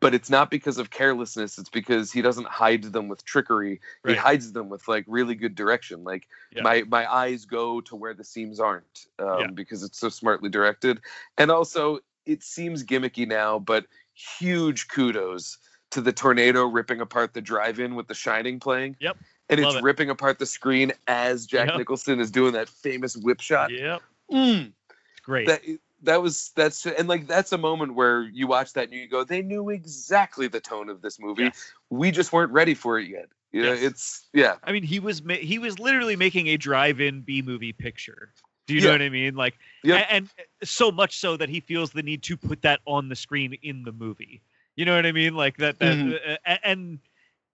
but 0.00 0.14
it's 0.14 0.30
not 0.30 0.50
because 0.50 0.78
of 0.78 0.88
carelessness. 0.90 1.58
It's 1.58 1.68
because 1.68 2.10
he 2.10 2.22
doesn't 2.22 2.48
hide 2.48 2.84
them 2.84 3.08
with 3.08 3.24
trickery. 3.24 3.80
He 4.06 4.14
hides 4.14 4.52
them 4.52 4.70
with 4.70 4.88
like 4.88 5.04
really 5.06 5.34
good 5.34 5.54
direction. 5.54 6.04
Like 6.04 6.26
Yeah. 6.52 6.62
my 6.62 6.84
my 6.88 7.12
eyes 7.12 7.44
go 7.44 7.82
to 7.82 7.94
where 7.96 8.14
the 8.14 8.24
seams 8.24 8.58
aren't 8.58 9.06
um, 9.18 9.40
Yeah. 9.40 9.46
because 9.48 9.82
it's 9.82 9.98
so 9.98 10.08
smartly 10.08 10.48
directed. 10.48 11.00
And 11.36 11.50
also, 11.50 12.00
it 12.24 12.42
seems 12.42 12.82
gimmicky 12.82 13.28
now, 13.28 13.58
but 13.58 13.86
huge 14.16 14.88
kudos 14.88 15.58
to 15.90 16.00
the 16.00 16.12
tornado 16.12 16.64
ripping 16.66 17.00
apart 17.00 17.32
the 17.34 17.40
drive-in 17.40 17.94
with 17.94 18.08
The 18.08 18.14
Shining 18.14 18.58
playing. 18.58 18.96
Yep. 19.00 19.16
And 19.48 19.60
it's 19.60 19.76
it. 19.76 19.82
ripping 19.84 20.10
apart 20.10 20.38
the 20.40 20.46
screen 20.46 20.92
as 21.06 21.46
Jack 21.46 21.68
Yep. 21.68 21.78
Nicholson 21.78 22.18
is 22.18 22.30
doing 22.32 22.54
that 22.54 22.68
famous 22.68 23.16
whip 23.16 23.40
shot. 23.40 23.70
yep. 23.70 24.02
Mm 24.32 24.72
great. 25.22 25.46
that 25.48 25.60
that 26.02 26.22
was 26.22 26.52
that's 26.54 26.86
and 26.86 27.08
like 27.08 27.26
that's 27.26 27.50
a 27.52 27.58
moment 27.58 27.94
where 27.94 28.22
you 28.22 28.46
watch 28.46 28.72
that 28.74 28.84
and 28.84 28.92
you 28.94 29.08
go 29.08 29.24
they 29.24 29.42
knew 29.42 29.70
exactly 29.70 30.46
the 30.46 30.60
tone 30.60 30.88
of 30.88 31.02
this 31.02 31.18
movie 31.18 31.44
Yes. 31.44 31.72
we 31.90 32.12
just 32.12 32.32
weren't 32.32 32.52
ready 32.52 32.74
for 32.74 32.96
it 33.00 33.08
yet 33.08 33.26
you 33.50 33.62
know 33.62 33.72
Yes. 33.72 33.82
it's 33.82 34.26
yeah 34.32 34.54
I 34.62 34.70
mean, 34.72 34.82
he 34.84 35.00
was 35.00 35.22
ma- 35.24 35.34
he 35.34 35.58
was 35.58 35.78
literally 35.80 36.14
making 36.16 36.46
a 36.48 36.56
drive-in 36.56 37.22
B 37.22 37.42
movie 37.42 37.72
picture. 37.72 38.32
Do 38.66 38.74
you 38.74 38.80
know 38.80 38.90
what 38.92 39.02
I 39.02 39.08
mean? 39.08 39.34
Like, 39.34 39.58
Yep. 39.84 40.00
a- 40.00 40.12
and, 40.12 40.28
so 40.64 40.90
much 40.90 41.18
so 41.18 41.36
that 41.36 41.48
he 41.48 41.60
feels 41.60 41.92
the 41.92 42.02
need 42.02 42.22
to 42.24 42.36
put 42.36 42.62
that 42.62 42.80
on 42.86 43.08
the 43.08 43.16
screen 43.16 43.56
in 43.62 43.84
the 43.84 43.92
movie. 43.92 44.40
You 44.74 44.84
know 44.84 44.96
what 44.96 45.06
I 45.06 45.12
mean? 45.12 45.34
Like 45.34 45.56
that. 45.58 45.78
That 45.78 45.96
Mhm. 45.96 46.38
uh, 46.46 46.56
and 46.64 46.98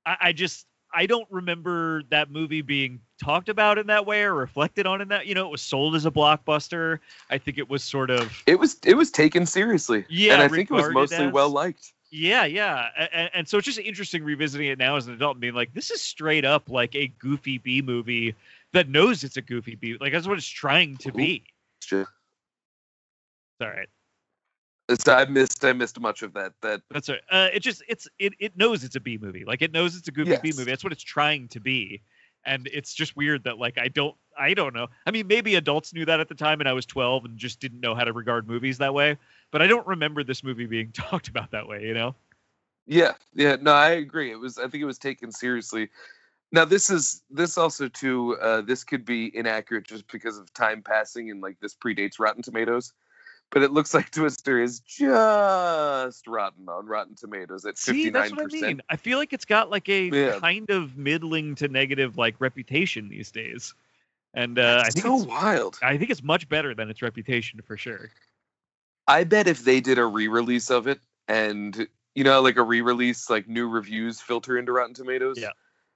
I, 0.07 0.17
I 0.21 0.33
just 0.33 0.67
I 0.95 1.07
don't 1.07 1.29
remember 1.31 2.03
that 2.11 2.31
movie 2.31 2.61
being 2.63 3.01
talked 3.23 3.49
about 3.49 3.79
in 3.79 3.87
that 3.87 4.05
way 4.05 4.23
or 4.25 4.35
reflected 4.35 4.87
on 4.87 5.01
in 5.01 5.09
that. 5.09 5.27
You 5.27 5.35
know, 5.35 5.47
it 5.47 5.51
was 5.51 5.63
sold 5.63 5.95
as 5.95 6.05
a 6.07 6.11
blockbuster. 6.11 6.99
I 7.31 7.39
think 7.39 7.59
it 7.59 7.69
was 7.69 7.83
sort 7.85 8.11
of 8.11 8.33
it 8.47 8.59
was 8.59 8.79
it 8.85 8.95
was 8.95 9.11
taken 9.11 9.47
seriously 9.47 10.05
Yeah, 10.09 10.35
and 10.35 10.43
i 10.43 10.49
think 10.49 10.71
it 10.71 10.75
was 10.75 10.91
mostly 10.91 11.27
as- 11.27 11.33
well 11.33 11.51
liked 11.51 11.93
Yeah, 12.11 12.45
yeah, 12.45 12.89
and, 13.13 13.31
and 13.33 13.49
so 13.49 13.57
it's 13.57 13.65
just 13.65 13.79
interesting 13.79 14.23
revisiting 14.23 14.69
it 14.69 14.79
now 14.79 14.97
as 14.97 15.07
an 15.07 15.15
adult 15.15 15.37
and 15.37 15.41
being 15.41 15.55
like, 15.55 15.73
this 15.73 15.91
is 15.91 16.03
straight 16.03 16.45
up 16.45 16.69
like 16.69 16.95
a 16.95 17.09
goofy 17.09 17.57
B 17.57 17.81
movie 17.81 18.35
that 18.73 18.89
knows 18.89 19.25
it's 19.25 19.37
a 19.37 19.43
goofy 19.43 19.75
B. 19.75 19.97
Like 20.01 20.13
that's 20.13 20.27
what 20.27 20.39
it's 20.39 20.49
trying 20.49 20.97
to 20.99 21.13
be. 21.13 21.45
Sure. 21.81 22.01
It's 22.01 22.09
all 23.61 23.69
right. 23.69 23.89
So 24.99 25.15
i 25.15 25.25
missed 25.25 25.65
i 25.65 25.73
missed 25.73 25.99
much 26.01 26.23
of 26.23 26.35
that 26.35 26.53
that 26.61 26.83
That's 26.91 27.09
right. 27.09 27.21
Uh, 27.31 27.49
it 27.53 27.61
just 27.61 27.83
it's 27.89 28.09
it 28.19 28.35
it 28.39 28.57
knows 28.57 28.85
it's 28.85 28.97
a 28.97 29.01
B 29.01 29.19
movie. 29.21 29.45
Like 29.45 29.63
it 29.63 29.73
knows 29.73 29.97
it's 29.97 30.09
a 30.09 30.13
goofy 30.13 30.37
B 30.43 30.53
movie. 30.57 30.71
That's 30.71 30.85
what 30.85 30.93
it's 30.93 31.03
trying 31.03 31.49
to 31.49 31.61
be. 31.61 32.03
And 32.45 32.69
it's 32.73 32.93
just 32.93 33.17
weird 33.17 33.45
that 33.45 33.59
like 33.59 33.79
I 33.79 33.89
don't 33.89 34.17
I 34.39 34.55
don't 34.55 34.75
know. 34.75 34.89
I 35.07 35.11
mean, 35.11 35.27
maybe 35.27 35.55
adults 35.55 35.95
knew 35.95 36.05
that 36.07 36.21
at 36.21 36.29
the 36.29 36.35
time, 36.35 36.61
and 36.61 36.69
I 36.69 36.73
was 36.73 36.87
12 36.87 37.27
and 37.27 37.39
just 37.39 37.61
didn't 37.61 37.81
know 37.81 37.95
how 37.95 38.05
to 38.05 38.13
regard 38.13 38.49
movies 38.49 38.79
that 38.79 38.93
way. 38.93 39.17
But 39.51 39.63
I 39.63 39.67
don't 39.67 39.87
remember 39.87 40.25
this 40.25 40.43
movie 40.43 40.67
being 40.67 40.93
talked 40.93 41.29
about 41.29 41.53
that 41.53 41.69
way. 41.69 41.87
You 41.87 41.95
know? 41.95 42.15
yeah 42.87 43.13
yeah 43.35 43.57
no 43.61 43.73
i 43.73 43.91
agree 43.91 44.31
it 44.31 44.39
was 44.39 44.59
i 44.59 44.63
think 44.63 44.83
it 44.83 44.87
was 44.87 44.99
taken 44.99 45.31
seriously 45.31 45.89
now 46.53 46.65
this 46.65 46.91
is 46.91 47.23
this 47.31 47.59
also 47.59 47.89
too 47.89 48.37
uh 48.41 48.61
this 48.61 48.85
could 48.85 49.05
be 49.05 49.35
inaccurate 49.37 49.85
just 49.85 50.07
because 50.11 50.39
of 50.39 50.53
time 50.55 50.83
passing 50.83 51.31
and 51.31 51.41
like 51.41 51.59
this 51.61 51.75
predates 51.75 52.19
rotten 52.19 52.43
tomatoes 52.43 52.93
but 53.51 53.63
it 53.63 53.73
looks 53.73 53.95
like 53.95 54.11
twister 54.11 54.61
is 54.63 54.81
just 54.81 56.27
rotten 56.27 56.69
on 56.69 56.87
rotten 56.87 57.15
tomatoes 57.15 57.65
at 57.65 57.75
59% 57.75 57.79
See, 57.79 58.11
that's 58.11 58.33
what 58.33 58.43
I 58.43 58.47
mean. 58.47 58.83
I 58.91 58.97
feel 58.97 59.19
like 59.19 59.33
it's 59.33 59.45
got 59.45 59.71
like 59.71 59.89
a 59.89 60.11
Yeah. 60.11 60.39
kind 60.39 60.71
of 60.71 60.97
middling 60.97 61.55
to 61.57 61.69
negative 61.69 62.17
like 62.17 62.37
reputation 62.41 63.09
these 63.09 63.31
days, 63.31 63.75
and 64.35 64.59
uh, 64.59 64.83
I 64.87 64.91
think 64.91 65.07
so 65.07 65.17
it's, 65.17 65.27
wild 65.27 65.79
I 65.83 65.97
think 65.97 66.11
it's 66.11 66.23
much 66.23 66.49
better 66.49 66.75
than 66.75 66.91
its 66.91 67.03
reputation 67.03 67.61
for 67.63 67.77
sure. 67.77 68.11
I 69.09 69.25
bet 69.25 69.49
if 69.49 69.65
they 69.65 69.81
did 69.81 69.99
a 69.99 70.07
re-release 70.07 70.71
of 70.71 70.87
it 70.87 71.01
and 71.29 71.87
you 72.15 72.25
know 72.25 72.41
like 72.41 72.57
a 72.57 72.63
re-release 72.63 73.29
like 73.29 73.49
new 73.49 73.69
reviews 73.69 74.21
filter 74.21 74.59
into 74.59 74.73
Rotten 74.73 74.95
Tomatoes. 74.95 75.39
Yeah. 75.39 75.51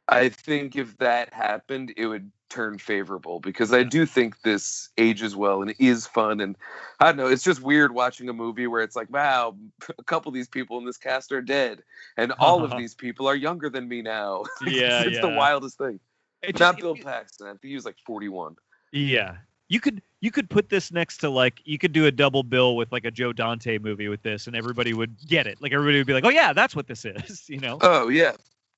I 0.09 0.29
think 0.29 0.77
if 0.77 0.97
that 0.99 1.33
happened 1.33 1.93
it 1.97 2.07
would 2.07 2.31
turn 2.49 2.79
favorable 2.79 3.41
because 3.41 3.73
I 3.73 3.83
do 3.83 4.07
think 4.07 4.43
this 4.43 4.89
ages 4.99 5.35
well 5.35 5.63
and 5.63 5.75
is 5.81 6.07
fun 6.07 6.41
and 6.41 6.57
I 7.01 7.07
don't 7.07 7.17
know 7.17 7.27
it's 7.27 7.43
just 7.43 7.61
weird 7.61 7.93
watching 7.93 8.29
a 8.29 8.33
movie 8.33 8.69
where 8.69 8.83
it's 8.83 8.95
like 8.95 9.11
wow 9.11 9.57
a 9.99 10.03
couple 10.05 10.29
of 10.29 10.35
these 10.35 10.49
people 10.49 10.79
in 10.79 10.85
this 10.85 10.97
cast 10.97 11.33
are 11.33 11.43
dead 11.43 11.83
and 12.17 12.33
all 12.39 12.63
of 12.63 12.71
these 12.79 12.95
people 12.95 13.27
are 13.27 13.35
younger 13.35 13.69
than 13.69 13.89
me 13.89 14.01
now. 14.03 14.45
Yeah, 14.67 15.01
it's, 15.01 15.09
it's 15.09 15.21
the 15.21 15.29
wildest 15.29 15.79
thing. 15.79 15.99
It 16.43 16.59
Not 16.59 16.75
just- 16.75 16.83
Bill 16.83 16.95
it- 16.95 17.05
Paxton. 17.05 17.49
I 17.49 17.51
think 17.51 17.65
he 17.65 17.75
was 17.75 17.85
like 17.85 17.97
41. 18.07 18.57
Yeah, 18.93 19.37
you 19.69 19.81
could 19.81 20.01
you 20.21 20.31
could 20.31 20.49
put 20.49 20.69
this 20.69 20.93
next 20.93 21.19
to 21.19 21.31
like 21.31 21.61
you 21.65 21.79
could 21.79 21.93
do 21.93 22.07
a 22.07 22.13
double 22.13 22.45
bill 22.45 22.77
with 22.77 22.93
like 22.93 23.05
a 23.05 23.11
Joe 23.11 23.33
Dante 23.33 23.79
movie 23.79 24.09
with 24.09 24.23
this, 24.23 24.47
and 24.47 24.55
everybody 24.55 24.93
would 24.95 25.17
get 25.27 25.47
it. 25.49 25.61
Like 25.61 25.73
everybody 25.73 25.99
would 25.99 26.07
be 26.07 26.13
like, 26.13 26.25
oh 26.25 26.31
yeah, 26.31 26.53
that's 26.53 26.77
what 26.77 26.87
this 26.87 27.05
is. 27.05 27.49
You 27.49 27.59
know? 27.59 27.79
Oh 27.81 28.09
yeah. 28.09 28.33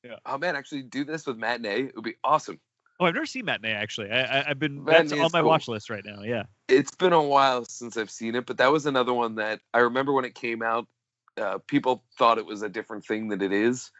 Yeah. 0.05 0.17
Oh 0.25 0.39
man, 0.39 0.57
actually 0.57 0.83
do 0.83 1.05
this 1.05 1.27
with 1.27 1.37
matinee. 1.37 1.85
It 1.85 1.95
would 1.97 2.05
be 2.05 2.17
awesome. 2.23 2.61
Oh, 3.01 3.05
I've 3.07 3.15
never 3.15 3.27
seen 3.27 3.45
Matinee 3.45 3.73
actually. 3.75 4.11
I, 4.11 4.41
I 4.41 4.51
I've 4.51 4.59
been 4.59 4.85
Matinee 4.85 5.11
that's 5.11 5.21
on 5.21 5.31
my 5.33 5.41
cool. 5.41 5.51
watch 5.51 5.69
list 5.69 5.89
right 5.89 6.05
now. 6.05 6.23
Yeah. 6.23 6.45
it's 6.67 6.95
been 6.95 7.13
a 7.13 7.23
while 7.23 7.65
since 7.65 7.97
I've 7.97 8.11
seen 8.11 8.35
it, 8.35 8.45
but 8.47 8.59
that 8.59 8.73
was 8.73 8.87
another 8.87 9.15
one 9.15 9.37
that 9.37 9.61
I 9.73 9.79
remember 9.81 10.13
when 10.13 10.25
it 10.25 10.35
came 10.35 10.63
out. 10.63 10.89
Uh, 11.37 11.59
people 11.69 12.03
thought 12.19 12.39
it 12.39 12.47
was 12.47 12.63
a 12.63 12.69
different 12.69 13.05
thing 13.05 13.29
than 13.29 13.41
it 13.41 13.53
is, 13.53 13.93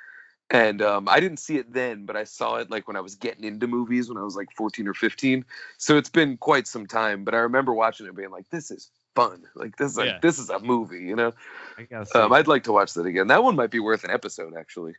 and 0.51 0.83
um, 0.83 1.09
I 1.09 1.21
didn't 1.21 1.39
see 1.39 1.57
it 1.59 1.73
then, 1.73 2.07
but 2.07 2.17
I 2.17 2.25
saw 2.25 2.57
it 2.57 2.71
like 2.71 2.89
when 2.89 2.97
I 2.97 3.01
was 3.01 3.15
getting 3.15 3.45
into 3.45 3.69
movies 3.69 4.09
when 4.09 4.19
I 4.19 4.23
was 4.23 4.35
like 4.35 4.49
14 4.57 4.89
or 4.89 4.95
15. 4.95 5.45
So 5.77 5.97
it's 5.97 6.11
been 6.11 6.37
quite 6.37 6.67
some 6.67 6.87
time, 6.87 7.23
but 7.23 7.35
I 7.35 7.39
remember 7.39 7.73
watching 7.73 8.07
it, 8.07 8.17
being 8.17 8.31
like, 8.31 8.51
"This 8.51 8.73
is 8.73 8.91
fun! 9.15 9.45
Like 9.55 9.77
this 9.77 9.93
is 9.93 9.99
like, 9.99 10.07
Yeah. 10.09 10.19
this 10.21 10.41
is 10.41 10.51
a 10.51 10.59
movie," 10.59 11.05
you 11.05 11.15
know. 11.15 11.33
I. 11.79 12.19
Um, 12.19 12.33
I'd 12.33 12.49
like 12.49 12.65
to 12.65 12.73
watch 12.73 12.95
that 12.95 13.07
again. 13.07 13.29
That 13.29 13.45
one 13.45 13.55
might 13.55 13.71
be 13.71 13.79
worth 13.79 14.03
an 14.03 14.11
episode, 14.11 14.55
actually. 14.59 14.95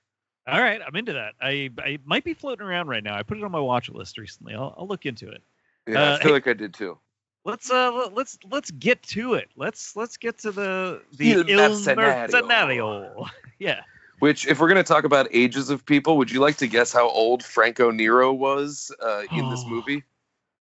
All 0.52 0.62
right, 0.62 0.82
I'm 0.86 0.96
into 0.96 1.14
that. 1.14 1.34
I 1.42 1.70
I 1.80 2.00
might 2.06 2.24
be 2.24 2.34
floating 2.34 2.66
around 2.66 2.88
right 2.88 3.04
now. 3.04 3.16
I 3.16 3.24
put 3.24 3.38
it 3.38 3.44
on 3.44 3.52
my 3.52 3.60
watch 3.60 3.90
list 3.90 4.18
recently. 4.18 4.54
I'll 4.56 4.74
I'll 4.78 4.88
look 4.88 5.06
into 5.06 5.30
it. 5.30 5.42
Yeah, 5.88 6.02
Uh, 6.02 6.16
I 6.16 6.18
feel 6.20 6.28
hey- 6.28 6.34
like 6.34 6.48
I 6.48 6.54
did 6.54 6.74
too. 6.74 6.98
Let's 7.46 7.72
uh 7.72 7.92
let- 7.94 8.14
let's 8.14 8.38
let's 8.52 8.70
get 8.72 9.02
to 9.04 9.34
it. 9.36 9.50
Let's 9.56 9.96
let's 9.96 10.18
get 10.18 10.38
to 10.40 10.52
the 10.52 11.02
the 11.18 11.32
Il 11.32 11.50
Il 11.50 11.96
Mercenario. 11.96 13.26
Yeah. 13.60 13.82
Which, 14.20 14.46
if 14.48 14.60
we're 14.60 14.68
going 14.68 14.84
to 14.84 14.88
talk 14.88 15.06
about 15.06 15.28
ages 15.32 15.70
of 15.70 15.86
people, 15.86 16.18
would 16.18 16.30
you 16.30 16.42
like 16.42 16.58
to 16.58 16.68
guess 16.68 16.92
how 16.92 17.08
old 17.10 17.42
Franco 17.42 17.90
Nero 17.90 18.34
was 18.34 18.92
uh, 19.02 19.24
in 19.32 19.50
this 19.50 19.62
Oh, 19.66 19.70
movie? 19.76 20.04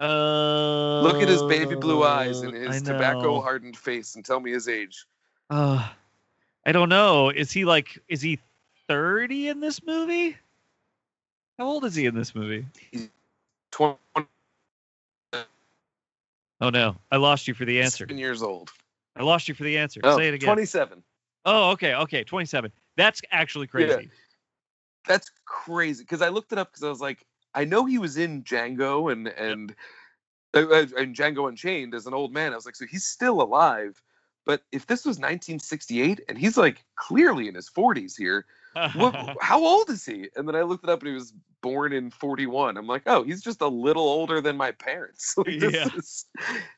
Uh 0.00 1.00
Look 1.02 1.22
at 1.22 1.28
his 1.28 1.42
baby 1.44 1.74
blue 1.74 2.04
eyes 2.04 2.40
and 2.40 2.54
his 2.54 2.82
tobacco 2.82 3.40
hardened 3.40 3.76
face 3.76 4.14
and 4.14 4.24
tell 4.24 4.38
me 4.40 4.52
his 4.52 4.68
age. 4.68 5.06
Uh, 5.50 5.86
I 6.66 6.72
don't 6.72 6.88
know. 6.90 7.30
Is 7.30 7.50
he 7.50 7.64
like? 7.64 7.98
Is 8.08 8.20
he 8.20 8.38
thirty 8.88 9.48
in 9.48 9.60
this 9.60 9.82
movie? 9.84 10.36
How 11.58 11.66
old 11.66 11.84
is 11.84 11.94
he 11.94 12.06
in 12.06 12.14
this 12.14 12.34
movie? 12.34 12.66
He's 12.90 13.10
20 13.72 13.98
Oh 16.60 16.70
no, 16.70 16.96
I 17.10 17.16
lost 17.16 17.46
you 17.46 17.54
for 17.54 17.64
the 17.64 17.80
answer. 17.80 18.04
Seven 18.04 18.18
years 18.18 18.42
old. 18.42 18.70
I 19.16 19.22
lost 19.22 19.48
you 19.48 19.54
for 19.54 19.64
the 19.64 19.78
answer. 19.78 20.00
Oh, 20.02 20.16
Say 20.16 20.28
it 20.28 20.34
again. 20.34 20.48
27. 20.48 21.02
Oh, 21.44 21.70
okay, 21.70 21.94
okay, 21.94 22.24
twenty-seven. 22.24 22.72
That's 22.96 23.22
actually 23.30 23.68
crazy. 23.68 24.10
That's 25.06 25.30
crazy 25.44 26.02
because 26.02 26.20
I 26.20 26.28
looked 26.28 26.52
it 26.52 26.58
up 26.58 26.70
because 26.70 26.82
I 26.82 26.88
was 26.88 27.00
like, 27.00 27.24
I 27.54 27.64
know 27.64 27.86
he 27.86 27.98
was 27.98 28.16
in 28.16 28.42
Django 28.42 29.10
and 29.10 29.28
and 29.28 29.74
uh, 30.54 30.66
uh, 30.68 30.86
and 30.98 31.16
Django 31.16 31.48
Unchained 31.48 31.94
as 31.94 32.06
an 32.06 32.14
old 32.14 32.32
man. 32.32 32.52
I 32.52 32.56
was 32.56 32.66
like, 32.66 32.76
so 32.76 32.86
he's 32.86 33.06
still 33.06 33.40
alive. 33.40 34.02
But 34.44 34.62
if 34.72 34.86
this 34.86 35.04
was 35.04 35.16
1968 35.16 36.22
and 36.28 36.36
he's 36.36 36.56
like 36.56 36.84
clearly 36.96 37.48
in 37.48 37.54
his 37.54 37.70
40s 37.70 38.16
here, 38.16 38.46
what, 38.94 39.36
how 39.40 39.64
old 39.64 39.90
is 39.90 40.04
he? 40.04 40.28
And 40.36 40.46
then 40.48 40.54
I 40.56 40.62
looked 40.62 40.84
it 40.84 40.90
up 40.90 41.00
and 41.00 41.08
he 41.08 41.14
was 41.14 41.32
born 41.62 41.92
in 41.92 42.10
41. 42.10 42.76
I'm 42.76 42.86
like, 42.86 43.02
oh, 43.06 43.22
he's 43.24 43.42
just 43.42 43.60
a 43.60 43.66
little 43.68 44.08
older 44.08 44.40
than 44.40 44.56
my 44.56 44.70
parents. 44.72 45.34
Like, 45.36 45.48
Yeah. 45.60 45.88
is- 45.96 46.26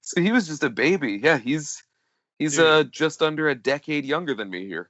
so 0.01 0.21
he 0.21 0.33
was 0.33 0.47
just 0.47 0.63
a 0.65 0.71
baby. 0.71 1.21
Yeah, 1.23 1.39
he's 1.39 1.83
he's 2.39 2.57
Dude. 2.57 2.67
uh 2.67 2.85
just 2.85 3.23
under 3.23 3.49
a 3.49 3.55
decade 3.55 4.05
younger 4.05 4.35
than 4.35 4.51
me 4.51 4.67
here. 4.67 4.89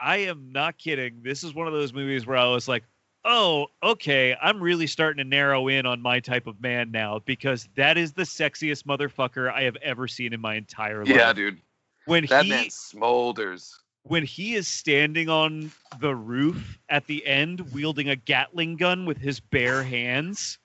I 0.00 0.18
am 0.18 0.52
not 0.52 0.78
kidding. 0.78 1.22
This 1.22 1.42
is 1.42 1.54
one 1.54 1.66
of 1.66 1.72
those 1.72 1.92
movies 1.92 2.26
where 2.26 2.36
I 2.36 2.46
was 2.46 2.68
like, 2.68 2.84
oh, 3.24 3.66
okay, 3.82 4.36
I'm 4.40 4.60
really 4.62 4.86
starting 4.86 5.18
to 5.18 5.28
narrow 5.28 5.66
in 5.68 5.86
on 5.86 6.00
my 6.00 6.20
type 6.20 6.46
of 6.46 6.60
man 6.60 6.90
now 6.92 7.20
because 7.24 7.68
that 7.74 7.98
is 7.98 8.12
the 8.12 8.22
sexiest 8.22 8.84
motherfucker 8.84 9.52
I 9.52 9.62
have 9.62 9.76
ever 9.76 10.06
seen 10.06 10.32
in 10.32 10.40
my 10.40 10.54
entire 10.54 11.04
life. 11.04 11.14
Yeah, 11.14 11.32
dude. 11.32 11.60
When 12.06 12.26
That 12.26 12.44
he 12.44 12.50
man 12.50 12.66
smolders. 12.66 13.72
When 14.08 14.24
he 14.24 14.54
is 14.54 14.66
standing 14.66 15.28
on 15.28 15.70
the 16.00 16.14
roof 16.14 16.78
at 16.88 17.06
the 17.06 17.24
end 17.26 17.72
wielding 17.72 18.08
a 18.08 18.16
Gatling 18.16 18.76
gun 18.76 19.04
with 19.06 19.18
his 19.18 19.40
bare 19.40 19.82
hands, 19.82 20.58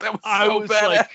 That 0.00 0.12
was 0.12 0.20
I 0.24 0.46
so 0.46 0.58
was 0.58 0.70
like- 0.70 1.10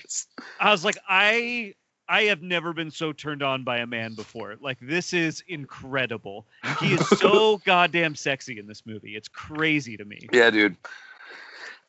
I 0.60 0.70
was 0.70 0.84
like, 0.84 0.98
I 1.08 1.74
I 2.08 2.24
have 2.24 2.42
never 2.42 2.72
been 2.72 2.90
so 2.90 3.12
turned 3.12 3.42
on 3.42 3.64
by 3.64 3.78
a 3.78 3.86
man 3.86 4.14
before. 4.14 4.56
Like 4.60 4.78
this 4.80 5.12
is 5.12 5.42
incredible. 5.48 6.46
He 6.80 6.94
is 6.94 7.08
so 7.08 7.56
goddamn 7.64 8.14
sexy 8.16 8.58
in 8.58 8.66
this 8.66 8.84
movie. 8.84 9.16
It's 9.16 9.28
crazy 9.28 9.96
to 9.96 10.04
me. 10.04 10.28
Yeah, 10.32 10.50
dude. 10.50 10.76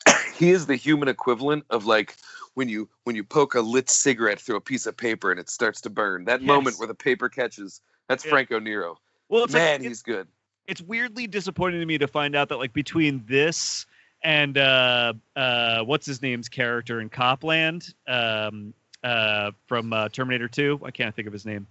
he 0.36 0.52
is 0.52 0.66
the 0.66 0.76
human 0.76 1.08
equivalent 1.08 1.66
of 1.70 1.86
like 1.86 2.16
when 2.54 2.70
you 2.70 2.88
when 3.04 3.16
you 3.16 3.24
poke 3.24 3.56
a 3.56 3.62
lit 3.62 3.90
cigarette 3.90 4.40
through 4.40 4.56
a 4.58 4.62
piece 4.62 4.86
of 4.86 4.96
paper 4.96 5.32
and 5.32 5.40
it 5.40 5.50
starts 5.50 5.82
to 5.82 5.90
burn. 5.90 6.26
That 6.26 6.42
moment 6.42 6.78
where 6.78 6.88
the 6.88 6.96
paper 6.96 7.28
catches. 7.28 7.82
That's 8.08 8.24
Yeah. 8.24 8.32
Franco 8.32 8.60
Nero. 8.60 9.00
Well, 9.30 9.44
it's 9.46 9.54
Man, 9.54 9.80
like, 9.80 9.88
he's 9.88 10.02
good. 10.04 10.28
it's 10.68 10.82
weirdly 10.82 11.28
disappointing 11.28 11.80
to 11.80 11.86
me 11.86 11.98
to 11.98 12.08
find 12.08 12.36
out 12.36 12.50
that 12.50 12.58
like 12.58 12.74
between 12.74 13.24
this 13.28 13.86
and 14.24 14.58
uh 14.58 15.14
uh 15.36 15.84
what's 15.84 16.06
his 16.06 16.22
name's 16.22 16.48
character 16.50 17.02
in 17.02 17.10
Copland 17.10 17.94
um 18.08 18.74
uh 19.04 19.52
from 19.68 19.92
uh, 19.92 20.08
Terminator 20.10 20.48
2 20.48 20.82
I 20.86 20.92
can't 20.92 21.14
think 21.16 21.28
of 21.28 21.34
his 21.34 21.46
name 21.46 21.68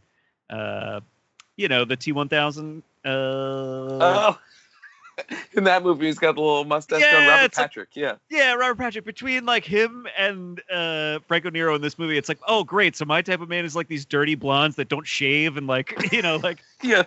uh 0.50 1.00
you 1.56 1.68
know 1.68 1.84
the 1.84 1.96
T1000 1.96 2.82
uh 3.04 3.08
Oh. 3.08 4.38
In 5.52 5.64
that 5.64 5.82
movie, 5.82 6.06
he's 6.06 6.18
got 6.18 6.36
the 6.36 6.40
little 6.40 6.64
mustache 6.64 7.00
Yeah, 7.02 7.18
on 7.18 7.26
Robert 7.28 7.44
it's 7.44 7.58
like- 7.58 7.66
Patrick. 7.68 7.88
yeah. 7.94 8.14
yeah 8.30 8.54
Robert 8.54 8.78
Patrick 8.78 9.04
between 9.04 9.44
like 9.46 9.64
him 9.64 10.06
and 10.18 10.60
uh 10.72 11.18
Franco 11.28 11.50
Nero 11.50 11.74
in 11.74 11.82
this 11.82 11.98
movie 11.98 12.16
it's 12.18 12.28
like 12.28 12.38
oh 12.48 12.64
great 12.64 12.96
so 12.96 13.04
my 13.04 13.20
type 13.22 13.40
of 13.42 13.48
man 13.48 13.64
is 13.64 13.76
like 13.76 13.88
these 13.88 14.04
dirty 14.06 14.34
blondes 14.34 14.76
that 14.76 14.88
don't 14.88 15.06
shave 15.06 15.56
and 15.58 15.66
like 15.66 15.94
you 16.12 16.22
know 16.22 16.36
like 16.36 16.62
Yeah. 16.82 17.04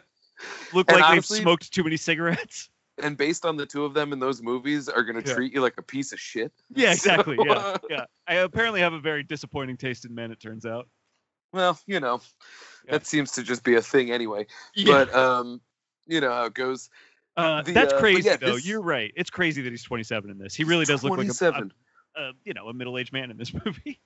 Look 0.73 0.89
And 0.91 0.99
like 0.99 1.09
honestly- 1.11 1.37
they've 1.39 1.43
smoked 1.43 1.71
too 1.73 1.83
many 1.83 1.97
cigarettes 1.97 2.69
And 3.01 3.17
based 3.17 3.45
on 3.45 3.57
the 3.57 3.65
two 3.65 3.83
of 3.83 3.93
them 3.93 4.13
in 4.13 4.19
those 4.19 4.41
movies, 4.41 4.87
are 4.87 5.03
going 5.03 5.21
to 5.21 5.27
Yeah. 5.29 5.35
treat 5.35 5.53
you 5.53 5.61
like 5.61 5.77
a 5.77 5.81
piece 5.81 6.13
of 6.13 6.19
shit. 6.19 6.51
yeah 6.73 6.91
exactly 6.93 7.35
So, 7.37 7.45
yeah 7.45 7.77
yeah 7.89 8.05
I 8.27 8.35
apparently 8.35 8.79
have 8.81 8.93
a 8.93 8.99
very 8.99 9.23
disappointing 9.23 9.77
taste 9.77 10.05
in 10.05 10.15
men 10.15 10.31
it 10.31 10.39
turns 10.39 10.65
out 10.65 10.87
Well, 11.53 11.79
you 11.87 11.99
know, 11.99 12.21
Yeah. 12.85 12.93
that 12.93 13.05
seems 13.05 13.31
to 13.33 13.43
just 13.43 13.63
be 13.63 13.75
a 13.75 13.81
thing 13.81 14.11
anyway. 14.11 14.45
Yeah. 14.75 15.05
But 15.05 15.15
um, 15.15 15.61
you 16.05 16.19
know 16.21 16.31
how 16.31 16.45
it 16.45 16.53
goes. 16.53 16.89
Uh, 17.37 17.61
The, 17.63 17.71
that's 17.73 17.93
uh, 17.93 17.99
crazy 17.99 18.29
though. 18.29 18.55
this- 18.55 18.65
You're 18.65 18.81
right. 18.81 19.11
It's 19.15 19.29
crazy 19.29 19.61
that 19.61 19.69
he's 19.71 19.83
27 19.83 20.29
in 20.29 20.37
this. 20.37 20.53
He 20.55 20.63
really 20.63 20.85
does 20.85 21.03
look 21.03 21.11
like 21.17 21.27
a, 21.27 21.33
27. 21.33 21.71
a, 22.15 22.21
a 22.21 22.31
you 22.45 22.53
know 22.53 22.67
a 22.69 22.73
middle-aged 22.73 23.11
man 23.13 23.29
in 23.31 23.37
this 23.37 23.53
movie. 23.65 23.99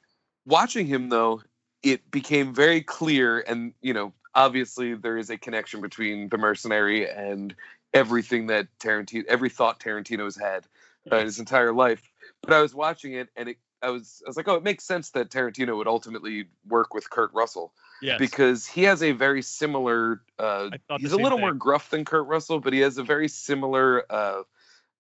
watching 0.46 0.88
him 0.88 1.10
though 1.10 1.42
it 1.84 2.10
became 2.12 2.54
very 2.54 2.82
clear 2.82 3.40
and 3.48 3.74
you 3.82 3.94
know 3.94 4.14
obviously 4.36 4.94
there 4.94 5.18
is 5.18 5.30
a 5.30 5.38
connection 5.38 5.82
between 5.82 6.30
the 6.30 6.38
mercenary 6.38 7.10
and 7.10 7.56
everything 7.94 8.48
that 8.48 8.68
tarantino 8.80 9.24
every 9.28 9.50
thought 9.50 9.80
tarantino's 9.80 10.38
had 10.38 10.66
uh, 11.12 11.20
his 11.20 11.40
entire 11.40 11.74
life 11.74 12.12
but 12.42 12.54
i 12.54 12.62
was 12.62 12.74
watching 12.74 13.14
it 13.14 13.30
and 13.36 13.50
it 13.50 13.58
i 13.82 13.90
was 13.90 14.22
i 14.26 14.30
was 14.30 14.38
like 14.38 14.48
oh 14.48 14.56
it 14.56 14.64
makes 14.64 14.84
sense 14.84 15.10
that 15.12 15.30
tarantino 15.30 15.76
would 15.76 15.88
ultimately 15.88 16.46
work 16.68 16.94
with 16.94 17.10
kurt 17.10 17.34
russell 17.34 17.74
yes. 18.02 18.20
because 18.20 18.68
he 18.68 18.84
has 18.84 19.02
a 19.02 19.12
very 19.12 19.42
similar 19.42 20.22
uh 20.38 20.70
I 20.72 20.78
thought 20.88 21.00
the 21.00 21.00
he's 21.00 21.14
a 21.14 21.18
little 21.18 21.38
thing. 21.38 21.42
more 21.48 21.54
gruff 21.54 21.90
than 21.90 22.06
kurt 22.06 22.28
russell 22.28 22.60
but 22.60 22.74
he 22.74 22.80
has 22.82 22.98
a 22.98 23.04
very 23.04 23.28
similar 23.28 24.06
uh, 24.12 24.44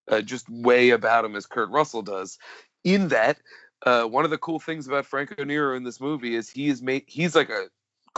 uh 0.10 0.22
just 0.22 0.50
way 0.50 0.90
about 0.90 1.26
him 1.26 1.36
as 1.36 1.46
kurt 1.46 1.70
russell 1.70 2.02
does 2.02 2.40
in 2.84 3.10
that 3.10 3.38
uh 3.86 4.06
one 4.06 4.26
of 4.26 4.32
the 4.32 4.38
cool 4.40 4.60
things 4.60 4.88
about 4.88 5.06
franco 5.06 5.44
nero 5.44 5.76
in 5.76 5.84
this 5.84 6.02
movie 6.02 6.36
is 6.36 6.50
he 6.50 6.70
is 6.70 6.82
made 6.82 7.04
he's 7.06 7.36
like 7.36 7.50
a 7.50 7.68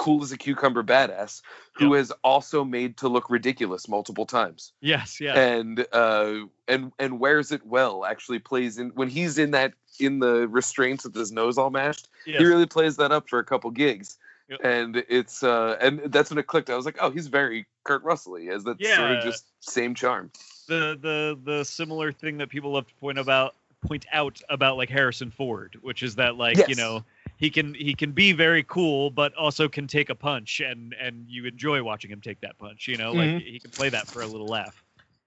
cool 0.01 0.23
as 0.23 0.31
a 0.31 0.37
cucumber 0.37 0.81
badass 0.83 1.41
who 1.73 1.93
is 1.93 2.11
also 2.23 2.63
made 2.63 2.97
to 2.97 3.07
look 3.07 3.29
ridiculous 3.29 3.87
multiple 3.87 4.25
times 4.25 4.73
Yes. 4.81 5.19
Yeah. 5.21 5.35
and 5.39 5.85
uh 5.93 6.33
and 6.67 6.91
and 6.97 7.19
wears 7.19 7.51
it 7.51 7.63
well 7.65 8.03
actually 8.03 8.39
plays 8.39 8.79
in 8.79 8.89
when 8.95 9.09
he's 9.09 9.37
in 9.37 9.51
that 9.51 9.73
in 9.99 10.17
the 10.19 10.47
restraints 10.47 11.03
with 11.03 11.13
his 11.13 11.31
nose 11.31 11.57
all 11.59 11.69
mashed 11.69 12.07
yes. 12.25 12.39
he 12.39 12.45
really 12.45 12.65
plays 12.65 12.95
that 12.97 13.11
up 13.11 13.29
for 13.29 13.37
a 13.39 13.43
couple 13.43 13.69
gigs 13.71 14.17
Yep. 14.49 14.59
and 14.63 15.03
it's 15.07 15.43
uh 15.43 15.77
and 15.79 15.99
that's 16.11 16.29
when 16.31 16.39
it 16.39 16.47
clicked 16.47 16.69
i 16.71 16.75
was 16.75 16.85
like 16.85 16.97
oh 16.99 17.11
he's 17.11 17.27
very 17.27 17.67
kurt 17.83 18.03
russell 18.03 18.35
he 18.35 18.47
has 18.47 18.63
that 18.63 18.81
sort 18.83 18.99
Yeah. 19.11 19.17
of 19.19 19.23
just 19.23 19.45
same 19.59 19.93
charm 19.93 20.31
the 20.67 20.97
the 20.99 21.39
the 21.43 21.63
similar 21.63 22.11
thing 22.11 22.37
that 22.39 22.49
people 22.49 22.71
love 22.71 22.87
to 22.87 22.93
point 22.95 23.17
about 23.19 23.53
point 23.81 24.05
out 24.11 24.41
about 24.49 24.77
like 24.77 24.89
Harrison 24.89 25.31
Ford, 25.31 25.75
which 25.81 26.03
is 26.03 26.15
that 26.15 26.35
like 26.37 26.67
you 26.67 26.75
know 26.75 27.03
he 27.41 27.49
can 27.49 27.73
he 27.73 27.93
can 27.93 28.13
be 28.13 28.31
very 28.31 28.63
cool, 28.63 29.09
but 29.11 29.33
also 29.35 29.67
can 29.67 29.87
take 29.87 30.09
a 30.09 30.15
punch, 30.15 30.61
and 30.61 30.93
and 30.93 31.25
you 31.27 31.45
enjoy 31.45 31.83
watching 31.83 32.09
him 32.09 32.21
take 32.21 32.39
that 32.41 32.57
punch. 32.57 32.87
You 32.87 32.95
know, 32.97 33.13
Mm-hmm. 33.13 33.35
like 33.35 33.43
he 33.43 33.59
can 33.59 33.71
play 33.71 33.89
that 33.89 34.07
for 34.07 34.21
a 34.21 34.27
little 34.27 34.47
laugh. 34.47 34.81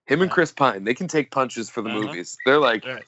him 0.07 0.23
and 0.23 0.31
chris 0.31 0.53
pine 0.53 0.85
they 0.85 0.95
can 0.95 1.09
take 1.09 1.31
punches 1.31 1.69
for 1.71 1.83
the 1.83 1.89
Uh-huh. 1.91 2.01
movies 2.01 2.37
they're 2.47 2.59
like 2.59 2.85
Right. 2.87 3.05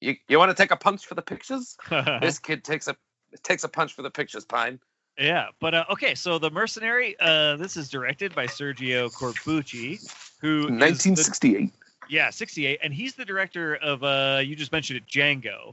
you, 0.00 0.14
you 0.28 0.38
want 0.38 0.50
to 0.50 0.54
take 0.54 0.70
a 0.70 0.76
punch 0.76 1.06
for 1.06 1.14
the 1.14 1.22
pictures 1.22 1.76
this 2.20 2.38
kid 2.38 2.62
takes 2.64 2.86
a 2.86 2.94
takes 3.42 3.64
a 3.64 3.68
punch 3.68 3.94
for 3.94 4.02
the 4.02 4.10
pictures 4.10 4.44
pine 4.44 4.78
Yeah, 5.18 5.48
but 5.58 5.74
uh, 5.74 5.84
okay. 5.90 6.14
So 6.14 6.38
the 6.38 6.50
Mercenary. 6.50 7.16
Uh, 7.18 7.56
this 7.56 7.76
is 7.76 7.88
directed 7.90 8.34
by 8.34 8.46
Sergio 8.46 9.10
Corbucci, 9.10 9.98
who 10.40 10.60
is 10.60 10.66
the- 10.68 11.24
1968 11.24 11.72
yeah, 12.10 12.30
sixty-eight, 12.30 12.78
and 12.82 12.94
he's 12.94 13.14
the 13.14 13.24
director 13.24 13.74
of. 13.76 14.04
Uh, 14.04 14.40
you 14.44 14.54
just 14.54 14.70
mentioned 14.72 14.98
it, 14.98 15.06
Django, 15.06 15.70
uh, 15.70 15.72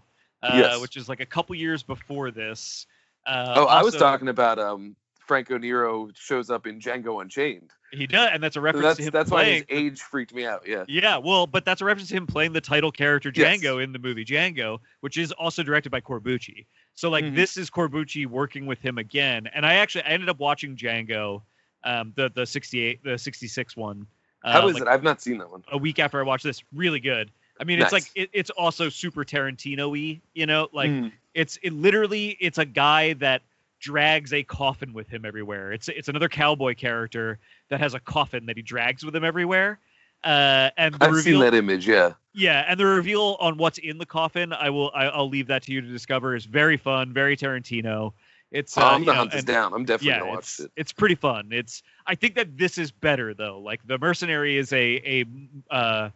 Yes. 0.54 0.82
which 0.82 0.98
is 0.98 1.10
like 1.10 1.20
a 1.20 1.26
couple 1.26 1.56
years 1.56 1.84
before 1.84 2.32
this. 2.32 2.86
Uh, 3.26 3.54
oh 3.58 3.66
i 3.66 3.82
was 3.82 3.96
talking 3.96 4.28
about 4.28 4.60
um 4.60 4.96
franco 5.26 5.58
nero 5.58 6.08
shows 6.14 6.52
up 6.52 6.68
in 6.68 6.80
django 6.80 7.20
unchained 7.24 7.72
He 7.92 8.06
does, 8.06 8.30
and 8.32 8.44
that's 8.44 8.56
a 8.56 8.62
reference 8.62 8.86
that's 8.86 8.98
to 8.98 9.04
him 9.06 9.10
that's 9.12 9.32
why 9.32 9.44
playing. 9.44 9.64
his 9.68 9.78
age 9.80 10.02
freaked 10.02 10.32
me 10.36 10.46
out 10.46 10.62
yeah 10.68 10.84
Yeah, 10.88 11.18
well, 11.18 11.48
but 11.48 11.66
that's 11.66 11.82
a 11.82 11.86
reference 11.86 12.10
to 12.10 12.16
him 12.18 12.28
playing 12.28 12.54
the 12.54 12.62
title 12.62 12.92
character 12.92 13.32
Yes. 13.34 13.60
Django 13.60 13.84
in 13.84 13.92
the 13.94 13.98
movie 13.98 14.24
Django, 14.24 14.78
which 15.00 15.18
is 15.18 15.32
also 15.32 15.64
directed 15.64 15.90
by 15.90 16.02
Corbucci. 16.02 16.68
So 16.94 17.10
like 17.10 17.26
Mhm. 17.26 17.36
this 17.36 17.58
is 17.58 17.72
Corbucci 17.72 18.28
working 18.28 18.68
with 18.68 18.80
him 18.80 19.00
again. 19.00 19.48
And 19.56 19.66
I 19.66 19.76
actually 19.76 20.04
I 20.04 20.10
ended 20.10 20.30
up 20.30 20.38
watching 20.38 20.76
Django, 20.76 21.42
um, 21.84 22.14
the 22.16 22.30
the 22.30 22.46
68 22.46 23.04
the 23.04 23.18
66 23.18 23.76
one. 23.76 24.06
Uh, 24.44 24.52
how 24.52 24.68
is 24.68 24.76
like 24.76 24.84
it 24.84 24.88
i've 24.88 25.02
not 25.02 25.20
seen 25.20 25.40
that 25.40 25.50
one 25.50 25.64
a 25.72 25.78
week 25.80 25.98
after 25.98 26.20
I 26.20 26.24
watched 26.24 26.44
this. 26.44 26.62
Really 26.72 27.00
good. 27.00 27.32
I 27.60 27.64
mean, 27.64 27.80
it's 27.80 27.92
like 27.94 28.10
it, 28.16 28.30
it's 28.34 28.50
also 28.50 28.90
super 28.90 29.24
Tarantino-y, 29.24 30.20
you 30.34 30.46
know, 30.46 30.68
like 30.74 30.90
Mm. 30.92 31.12
it's 31.34 31.58
it 31.64 31.74
literally 31.74 32.38
it's 32.40 32.58
a 32.58 32.66
guy 32.66 33.14
that 33.14 33.42
drags 33.80 34.34
a 34.34 34.44
coffin 34.44 34.94
with 34.94 35.08
him 35.08 35.26
everywhere. 35.26 35.72
It's 35.72 35.88
it's 35.88 36.08
another 36.10 36.28
cowboy 36.30 36.76
character 36.76 37.40
that 37.70 37.80
has 37.80 37.94
a 37.94 38.00
coffin 38.00 38.46
that 38.48 38.58
he 38.58 38.62
drags 38.64 39.06
with 39.06 39.16
him 39.16 39.24
everywhere. 39.24 39.80
Uh, 40.24 40.72
and 40.78 40.96
the 40.96 41.06
i've 41.06 41.12
reveal, 41.14 41.24
seen 41.36 41.40
that 41.42 41.54
image 41.54 41.88
yeah 41.88 42.14
yeah, 42.34 42.66
and 42.68 42.80
the 42.80 42.86
reveal 42.86 43.38
on 43.40 43.58
what's 43.58 43.78
in 43.78 43.98
the 44.00 44.06
coffin, 44.06 44.52
I 44.52 44.70
will 44.70 44.92
I, 44.96 45.06
I'll 45.06 45.30
leave 45.30 45.48
that 45.48 45.62
to 45.64 45.72
you 45.72 45.82
to 45.82 45.88
discover. 45.88 46.36
is 46.36 46.46
very 46.46 46.78
fun, 46.78 47.14
very 47.14 47.38
Tarantino. 47.38 48.12
It's 48.52 48.78
oh, 48.78 48.82
uh, 48.82 48.86
i'm 48.86 49.02
you 49.02 49.06
gonna 49.06 49.16
know, 49.16 49.20
hunt 49.20 49.32
this 49.32 49.40
and- 49.40 49.48
down 49.48 49.74
i'm 49.74 49.86
definitely 49.86 50.08
yeah, 50.10 50.20
gonna 50.20 50.32
watch 50.32 50.40
it's, 50.40 50.60
it 50.62 50.72
it's 50.76 50.92
pretty 50.94 51.16
fun. 51.16 51.50
It's 51.52 51.84
I 52.08 52.16
think 52.16 52.36
that 52.36 52.58
this 52.58 52.78
is 52.78 52.92
better 52.92 53.34
though. 53.34 53.60
Like 53.60 53.86
the 53.86 53.98
Mercenary 54.00 54.58
is 54.58 54.74
a 54.74 55.24
a 55.70 55.74
uh, 55.74 56.10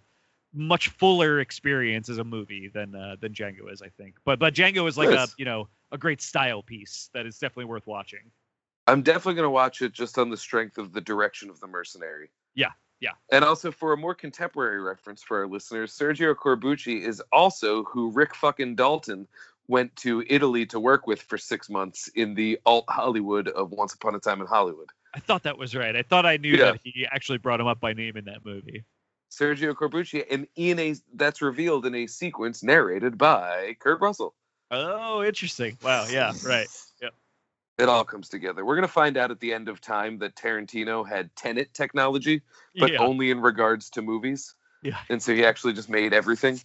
much 0.54 0.89
fuller 0.89 1.39
experience 1.39 2.10
as 2.10 2.18
a 2.18 2.24
movie 2.24 2.70
than 2.74 2.95
uh, 2.95 3.16
than 3.20 3.34
Django 3.34 3.72
is, 3.72 3.82
I 3.82 3.89
think. 3.89 4.16
But 4.26 4.39
but 4.39 4.54
Django 4.54 4.88
is 4.88 4.97
like 4.97 5.10
a 5.10 5.28
you 5.38 5.45
know 5.45 5.68
a 5.91 5.97
great 5.97 6.22
style 6.22 6.62
piece 6.64 7.10
that 7.14 7.26
is 7.26 7.38
definitely 7.38 7.66
worth 7.66 7.88
watching. 7.88 8.32
I'm 8.88 9.04
definitely 9.04 9.36
gonna 9.36 9.50
watch 9.52 9.82
it 9.82 9.93
just 9.93 10.18
on 10.18 10.30
the 10.30 10.38
strength 10.38 10.78
of 10.78 10.93
the 10.93 11.02
direction 11.02 11.50
of 11.50 11.60
the 11.60 11.68
mercenary. 11.68 12.30
Yeah. 12.56 12.72
Yeah. 13.00 13.12
And 13.32 13.45
also 13.45 13.72
for 13.72 13.93
a 13.93 13.97
more 13.97 14.14
contemporary 14.14 14.82
reference 14.82 15.24
for 15.24 15.38
our 15.39 15.47
listeners, 15.47 15.97
Sergio 15.97 16.36
Corbucci 16.36 17.02
is 17.02 17.22
also 17.32 17.84
who 17.86 18.12
Rick 18.12 18.36
fucking 18.36 18.76
Dalton 18.76 19.26
went 19.70 19.95
to 19.97 20.24
Italy 20.28 20.66
to 20.66 20.80
work 20.82 21.08
with 21.08 21.22
for 21.22 21.38
six 21.38 21.70
months 21.70 22.10
in 22.16 22.34
the 22.34 22.60
alt 22.66 22.86
Hollywood 22.89 23.47
of 23.47 23.72
Once 23.72 23.93
Upon 23.93 24.16
a 24.16 24.20
Time 24.20 24.41
in 24.41 24.47
Hollywood. 24.47 24.89
I 25.14 25.20
thought 25.20 25.43
that 25.43 25.58
was 25.58 25.76
right. 25.76 25.95
I 25.95 26.02
thought 26.02 26.26
I 26.26 26.38
knew 26.38 26.52
Yeah. 26.58 26.72
that 26.72 26.82
he 26.84 27.08
actually 27.10 27.38
brought 27.38 27.62
him 27.62 27.68
up 27.68 27.80
by 27.80 27.93
name 27.93 28.18
in 28.18 28.26
that 28.26 28.43
movie. 28.43 28.84
Sergio 29.30 29.73
Corbucci, 29.73 30.25
and 30.30 30.47
in 30.55 30.80
a 30.80 30.95
that's 31.13 31.41
revealed 31.41 31.86
in 31.86 31.95
a 31.95 32.07
sequence 32.07 32.63
narrated 32.63 33.17
by 33.17 33.75
Kurt 33.80 34.01
Russell. 34.01 34.34
Oh, 34.71 35.23
interesting. 35.23 35.77
Wow. 35.84 36.07
Yeah. 36.09 36.34
Right. 36.45 36.67
Yep. 37.01 37.13
It 37.77 37.89
all 37.89 38.03
comes 38.03 38.30
together. 38.30 38.65
We're 38.65 38.75
gonna 38.75 38.88
find 38.88 39.17
out 39.17 39.32
at 39.32 39.39
the 39.39 39.53
end 39.53 39.69
of 39.69 39.82
time 39.82 40.19
that 40.19 40.36
Tarantino 40.36 41.07
had 41.07 41.36
Tenet 41.36 41.73
technology, 41.73 42.41
but 42.77 42.91
yeah. 42.91 42.99
only 42.99 43.32
in 43.32 43.39
regards 43.39 43.89
to 43.91 44.01
movies. 44.01 44.55
Yeah. 44.82 44.97
And 45.09 45.21
so 45.21 45.34
he 45.34 45.45
actually 45.45 45.73
just 45.73 45.89
made 45.89 46.13
everything. 46.13 46.59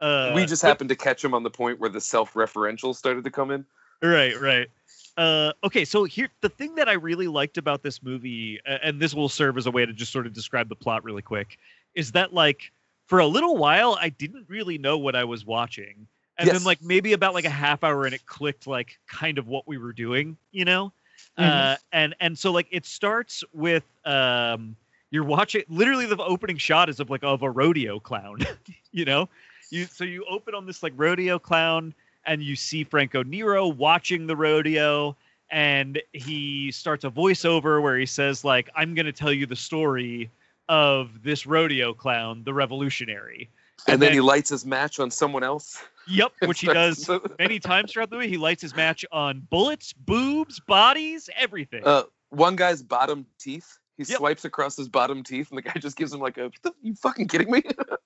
Uh, 0.00 0.32
we 0.34 0.46
just 0.46 0.62
but- 0.62 0.68
happened 0.68 0.90
to 0.90 0.96
catch 0.96 1.24
him 1.24 1.34
on 1.34 1.42
the 1.42 1.50
point 1.50 1.78
where 1.78 1.90
the 1.90 2.00
self-referential 2.00 2.94
started 2.94 3.24
to 3.24 3.30
come 3.30 3.50
in. 3.50 3.64
Right, 4.02 4.38
right. 4.40 4.68
Uh, 5.16 5.52
okay, 5.64 5.84
so 5.84 6.04
here 6.04 6.28
the 6.40 6.48
thing 6.48 6.76
that 6.76 6.88
I 6.88 6.92
really 6.92 7.28
liked 7.28 7.58
about 7.58 7.82
this 7.82 8.02
movie, 8.02 8.58
and 8.64 8.98
this 8.98 9.12
will 9.12 9.28
serve 9.28 9.58
as 9.58 9.66
a 9.66 9.70
way 9.70 9.84
to 9.84 9.92
just 9.92 10.12
sort 10.12 10.26
of 10.26 10.32
describe 10.32 10.70
the 10.70 10.76
plot 10.76 11.04
really 11.04 11.20
quick, 11.20 11.58
is 11.94 12.12
that 12.12 12.32
like 12.32 12.70
for 13.06 13.18
a 13.18 13.26
little 13.26 13.56
while 13.56 13.98
I 14.00 14.08
didn't 14.10 14.46
really 14.48 14.78
know 14.78 14.98
what 14.98 15.14
I 15.16 15.24
was 15.24 15.44
watching, 15.44 16.06
and 16.38 16.48
then 16.48 16.64
like 16.64 16.80
maybe 16.82 17.12
about 17.12 17.34
like 17.34 17.44
a 17.44 17.50
half 17.50 17.84
hour 17.84 18.04
and 18.06 18.14
it 18.14 18.24
clicked 18.26 18.66
like 18.66 18.98
kind 19.06 19.38
of 19.38 19.48
what 19.48 19.66
we 19.66 19.78
were 19.78 19.92
doing, 19.92 20.36
you 20.52 20.64
know, 20.64 20.92
uh, 21.36 21.42
Mhm. 21.42 21.78
and 21.92 22.14
and 22.20 22.38
so 22.38 22.50
like 22.52 22.66
it 22.70 22.86
starts 22.86 23.42
with 23.52 23.84
um 24.04 24.76
you're 25.10 25.24
watching 25.24 25.64
literally 25.68 26.06
the 26.06 26.16
opening 26.22 26.56
shot 26.56 26.88
is 26.88 27.00
of 27.00 27.10
like 27.10 27.24
of 27.24 27.42
a 27.42 27.50
rodeo 27.50 27.98
clown, 27.98 28.38
you 28.92 29.04
know, 29.04 29.28
you 29.70 29.86
so 29.86 30.04
you 30.04 30.24
open 30.30 30.54
on 30.54 30.66
this 30.66 30.82
like 30.82 30.92
rodeo 30.96 31.38
clown 31.38 31.92
and 32.26 32.42
you 32.42 32.54
see 32.54 32.84
Franco 32.84 33.22
Nero 33.22 33.66
watching 33.66 34.26
the 34.26 34.36
rodeo 34.36 35.16
and 35.50 36.00
he 36.12 36.70
starts 36.70 37.04
a 37.04 37.10
voiceover 37.10 37.82
where 37.82 37.98
he 37.98 38.06
says 38.06 38.44
like 38.44 38.70
I'm 38.76 38.94
going 38.94 39.06
to 39.06 39.12
tell 39.12 39.32
you 39.32 39.46
the 39.46 39.56
story 39.56 40.30
of 40.70 41.22
this 41.24 41.46
rodeo 41.46 41.92
clown, 41.92 42.42
the 42.44 42.54
revolutionary. 42.54 43.50
And, 43.88 44.00
then, 44.00 44.08
then- 44.08 44.12
he 44.12 44.20
lights 44.20 44.48
his 44.50 44.64
match 44.64 45.00
on 45.00 45.10
someone 45.10 45.42
else. 45.42 45.82
Yep, 46.06 46.32
which 46.46 46.60
he 46.60 46.66
does 46.72 47.10
many 47.38 47.58
times 47.58 47.92
throughout 47.92 48.08
the 48.10 48.16
movie. 48.16 48.28
He 48.28 48.36
lights 48.36 48.62
his 48.62 48.74
match 48.76 49.04
on 49.12 49.46
bullets, 49.50 49.92
boobs, 49.92 50.60
bodies, 50.60 51.28
everything. 51.36 51.82
Uh, 51.84 52.04
one 52.30 52.54
guy's 52.56 52.82
bottom 52.82 53.26
teeth. 53.38 53.78
He 53.98 54.04
Yep. 54.04 54.16
swipes 54.18 54.44
across 54.46 54.76
his 54.76 54.88
bottom 54.88 55.22
teeth, 55.22 55.50
and 55.50 55.58
the 55.58 55.62
guy 55.62 55.72
just 55.80 55.96
gives 55.96 56.12
him 56.14 56.20
like 56.20 56.38
a. 56.38 56.50
"The- 56.62 56.72
You 56.82 56.94
fucking 56.94 57.28
kidding 57.28 57.50
me? 57.50 57.62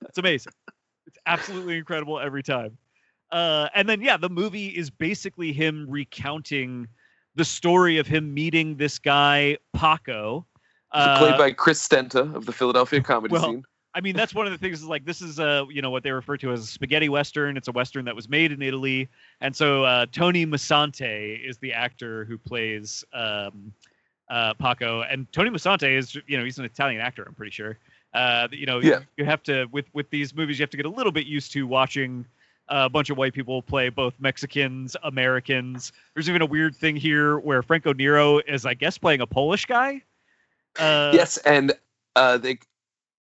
It's 0.09 0.19
amazing. 0.19 0.53
It's 1.07 1.19
absolutely 1.27 1.77
incredible 1.77 2.19
every 2.19 2.43
time. 2.43 2.79
Uh, 3.31 3.69
and 3.75 3.89
then 3.89 4.01
yeah, 4.01 4.17
the 4.17 4.31
movie 4.31 4.69
is 4.69 4.89
basically 4.91 5.53
him 5.53 5.87
recounting 5.89 6.89
the 7.37 7.45
story 7.45 7.99
of 7.99 8.07
him 8.07 8.33
meeting 8.33 8.77
this 8.77 8.99
guy 8.99 9.59
Paco. 9.75 10.47
Uh, 10.95 11.19
Played 11.19 11.37
by 11.37 11.53
Chris 11.53 11.87
Stenta 11.87 12.35
of 12.35 12.47
the 12.47 12.53
Philadelphia 12.53 13.01
comedy 13.01 13.33
well, 13.33 13.43
scene. 13.43 13.65
I 13.95 14.01
mean, 14.01 14.17
that's 14.17 14.35
one 14.35 14.47
of 14.47 14.53
the 14.53 14.59
things 14.59 14.81
is 14.81 14.87
like 14.87 15.05
this 15.05 15.21
is 15.21 15.39
uh 15.39 15.65
you 15.71 15.83
know 15.83 15.91
what 15.91 16.03
they 16.03 16.11
refer 16.11 16.37
to 16.39 16.53
as 16.53 16.61
a 16.61 16.67
spaghetti 16.67 17.09
western. 17.09 17.57
It's 17.57 17.69
a 17.69 17.73
western 17.73 18.05
that 18.07 18.17
was 18.17 18.29
made 18.29 18.53
in 18.53 18.63
Italy, 18.63 19.09
and 19.41 19.55
so 19.55 19.85
uh, 19.85 20.07
Tony 20.11 20.47
Musante 20.47 21.47
is 21.49 21.59
the 21.59 21.73
actor 21.73 22.25
who 22.25 22.39
plays 22.39 23.05
um, 23.13 23.73
uh, 24.31 24.55
Paco, 24.55 25.03
and 25.03 25.31
Tony 25.33 25.51
Musante 25.51 25.97
is 25.97 26.15
you 26.27 26.39
know 26.39 26.45
he's 26.45 26.59
an 26.59 26.65
Italian 26.65 27.01
actor. 27.01 27.25
I'm 27.27 27.35
pretty 27.35 27.53
sure. 27.53 27.79
Uh, 28.15 28.47
you 28.53 28.67
know, 28.67 28.79
Yeah. 28.81 29.01
you 29.17 29.25
have 29.25 29.43
to 29.45 29.67
with 29.73 29.87
with 29.93 30.11
these 30.11 30.35
movies, 30.35 30.59
you 30.59 30.63
have 30.63 30.71
to 30.71 30.77
get 30.77 30.87
a 30.87 30.91
little 30.91 31.13
bit 31.13 31.27
used 31.27 31.53
to 31.53 31.67
watching 31.67 32.25
a 32.69 32.89
bunch 32.89 33.11
of 33.11 33.17
white 33.17 33.35
people 33.35 33.61
play 33.63 33.89
both 33.91 34.15
Mexicans, 34.19 34.97
Americans. 35.03 35.93
There's 36.15 36.29
even 36.29 36.41
a 36.41 36.47
weird 36.47 36.75
thing 36.75 36.97
here 36.97 37.39
where 37.39 37.63
Franco 37.63 37.93
Nero 37.93 38.39
is, 38.39 38.65
I 38.65 38.75
guess, 38.75 38.97
playing 38.97 39.21
a 39.21 39.27
Polish 39.27 39.67
guy. 39.67 40.03
Uh, 40.79 41.13
yes, 41.15 41.37
and 41.39 41.73
uh, 42.17 42.39
they 42.39 42.59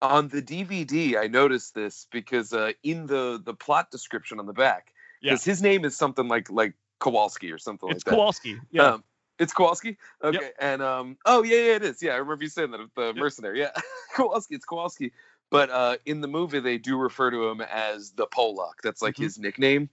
on 0.02 0.28
the 0.30 0.41
DVD. 0.41 1.18
I 1.18 1.28
noticed 1.28 1.74
this 1.74 2.08
because 2.12 2.54
uh, 2.54 2.74
in 2.84 3.08
the 3.08 3.41
the 3.43 3.54
plot 3.54 3.91
description 3.91 4.39
on 4.39 4.46
the 4.46 4.54
back, 4.54 4.93
Yeah. 5.22 5.38
his 5.38 5.62
name 5.62 5.86
is 5.86 5.96
something 5.98 6.28
like 6.28 6.50
like 6.50 6.74
Kowalski 7.00 7.52
or 7.52 7.58
something 7.58 7.89
it's 7.89 8.06
like 8.06 8.06
that. 8.06 8.12
Kowalski. 8.12 8.60
Yeah. 8.72 8.93
Um, 8.93 9.04
it's 9.38 9.54
Kowalski. 9.54 9.98
Okay, 10.24 10.52
and 10.60 10.82
um, 10.82 11.18
oh 11.26 11.43
yeah, 11.43 11.58
yeah, 11.58 11.76
it 11.76 11.84
is. 11.84 12.02
Yeah, 12.02 12.14
I 12.14 12.18
remember 12.18 12.43
you 12.43 12.50
saying 12.50 12.72
that 12.72 12.80
the 12.96 13.14
mercenary. 13.14 13.60
Yeah, 13.60 13.72
Kowalski. 14.16 14.56
It's 14.56 14.66
Kowalski. 14.66 15.12
But 15.52 15.70
uh, 15.70 15.98
in 16.06 16.22
the 16.22 16.28
movie, 16.28 16.60
they 16.60 16.78
do 16.78 16.98
refer 16.98 17.30
to 17.32 17.48
him 17.50 17.62
as 17.62 18.12
the 18.12 18.28
Polak. 18.28 18.82
That's 18.84 19.02
like 19.02 19.16
Mhm. 19.16 19.24
his 19.24 19.38
nickname. 19.39 19.89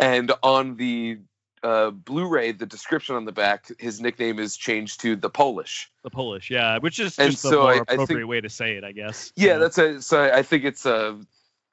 And 0.00 0.32
on 0.42 0.76
the 0.76 1.18
uh, 1.64 1.90
Blu-ray, 1.90 2.52
the 2.52 2.66
description 2.66 3.16
on 3.16 3.24
the 3.24 3.32
back, 3.32 3.70
his 3.78 4.00
nickname 4.00 4.38
is 4.38 4.56
changed 4.56 5.00
to 5.00 5.16
the 5.16 5.30
Polish. 5.30 5.90
The 6.02 6.10
Polish, 6.10 6.50
yeah, 6.50 6.78
which 6.78 7.00
is 7.00 7.18
And 7.18 7.30
just 7.32 7.42
the 7.42 7.48
so 7.50 7.62
more 7.62 7.70
I- 7.70 7.72
I 7.72 7.76
think- 7.78 7.90
appropriate 7.90 8.26
way 8.26 8.40
to 8.40 8.48
say 8.50 8.76
it, 8.76 8.84
I 8.84 8.92
guess. 8.92 9.32
Yeah, 9.34 9.54
Uh, 9.54 9.58
that's 9.58 9.78
a. 9.78 10.02
So 10.02 10.22
I 10.22 10.42
think 10.42 10.64
it's 10.64 10.84
Uh, 10.86 11.16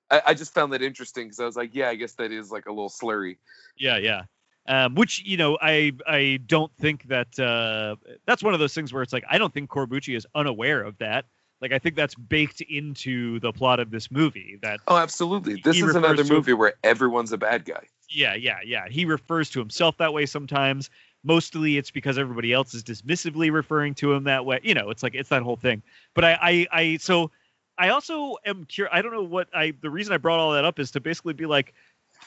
I, 0.10 0.22
I 0.28 0.34
just 0.34 0.54
found 0.54 0.74
that 0.74 0.82
interesting 0.82 1.26
because 1.28 1.40
I 1.40 1.46
was 1.46 1.56
like, 1.56 1.72
yeah, 1.76 1.90
I 1.90 1.96
guess 1.96 2.14
that 2.14 2.32
is 2.32 2.52
like 2.52 2.66
a 2.66 2.72
little 2.72 2.90
slurry. 2.90 3.38
yeah, 3.78 3.98
yeah. 3.98 4.24
Um, 4.68 4.94
which 4.96 5.24
you 5.26 5.38
know, 5.38 5.58
I 5.62 5.92
I 6.08 6.40
don't 6.46 6.72
think 6.78 7.08
that 7.08 7.38
uh, 7.40 7.96
that's 8.26 8.44
one 8.44 8.54
of 8.54 8.60
those 8.60 8.74
things 8.74 8.94
where 8.94 9.02
it's 9.04 9.12
like 9.14 9.26
I 9.30 9.38
don't 9.38 9.54
think 9.54 9.70
Corbucci 9.70 10.16
is 10.16 10.26
unaware 10.36 10.84
of 10.84 10.98
that. 11.00 11.26
Like 11.62 11.72
I 11.74 11.80
think 11.80 11.96
that's 11.96 12.16
baked 12.16 12.62
into 12.62 13.40
the 13.40 13.52
plot 13.52 13.80
of 13.80 13.90
this 13.92 14.10
movie. 14.12 14.58
That 14.62 14.80
Oh, 14.88 14.98
absolutely. 14.98 15.62
This 15.64 15.82
is 15.82 15.96
another 15.96 16.24
to- 16.24 16.32
movie 16.34 16.54
where 16.54 16.74
everyone's 16.84 17.32
a 17.32 17.38
bad 17.38 17.66
guy. 17.66 17.88
Yeah, 18.12 18.36
yeah, 18.36 18.60
yeah. 18.66 18.88
He 18.90 19.06
refers 19.06 19.50
to 19.52 19.60
himself 19.60 19.98
that 19.98 20.14
way 20.14 20.26
sometimes. 20.26 20.90
Mostly 21.24 21.78
it's 21.78 21.92
because 21.92 22.18
everybody 22.18 22.52
else 22.52 22.74
is 22.74 22.84
dismissively 22.84 23.52
referring 23.52 23.94
to 23.96 24.12
him 24.12 24.24
that 24.24 24.46
way. 24.46 24.60
You 24.64 24.74
know, 24.74 24.90
it's 24.90 25.04
like 25.04 25.14
it's 25.14 25.30
that 25.30 25.44
whole 25.44 25.56
thing. 25.56 25.84
But 26.16 26.26
I, 26.26 26.38
I, 26.42 26.68
I 26.72 26.98
so 26.98 27.30
I 27.78 27.90
also 27.90 28.38
am 28.46 28.66
curious. 28.66 28.92
I 28.94 29.02
don't 29.02 29.14
know 29.14 29.24
what 29.24 29.48
I. 29.54 29.74
The 29.82 29.90
reason 29.90 30.14
I 30.14 30.18
brought 30.18 30.40
all 30.40 30.54
that 30.54 30.66
up 30.66 30.80
is 30.80 30.92
to 30.92 31.00
basically 31.00 31.34
be 31.34 31.46
like, 31.46 31.74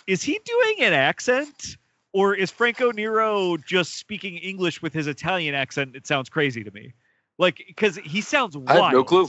is 0.07 0.23
he 0.23 0.41
doing 0.45 0.77
an 0.81 0.93
accent, 0.93 1.77
or 2.13 2.35
is 2.35 2.51
Franco 2.51 2.93
Nero 2.93 3.57
just 3.57 3.97
speaking 3.97 4.37
English 4.37 4.81
with 4.81 4.93
his 4.93 5.07
Italian 5.07 5.55
accent? 5.55 5.97
It 5.97 6.07
sounds 6.07 6.29
crazy 6.29 6.63
to 6.65 6.71
me. 6.71 6.93
Like, 7.39 7.63
because 7.67 7.97
he 7.97 8.21
sounds 8.21 8.57
wild. 8.57 8.71
I 8.71 8.85
have 8.85 8.93
no 8.93 9.05
clue. 9.05 9.29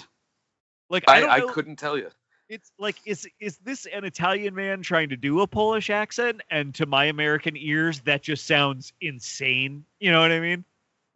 Like 0.89 1.03
I, 1.08 1.24
I, 1.24 1.36
I 1.38 1.41
couldn't 1.41 1.78
tell 1.78 1.97
you. 1.97 2.10
It's 2.49 2.71
like 2.77 2.95
is 3.05 3.27
is 3.39 3.57
this 3.57 3.85
an 3.87 4.03
Italian 4.03 4.55
man 4.55 4.81
trying 4.81 5.09
to 5.09 5.17
do 5.17 5.41
a 5.41 5.47
Polish 5.47 5.89
accent? 5.89 6.41
And 6.49 6.73
to 6.75 6.85
my 6.85 7.05
American 7.05 7.55
ears, 7.57 8.01
that 8.01 8.23
just 8.23 8.45
sounds 8.45 8.93
insane. 9.01 9.85
You 9.99 10.11
know 10.11 10.21
what 10.21 10.31
I 10.31 10.39
mean? 10.39 10.65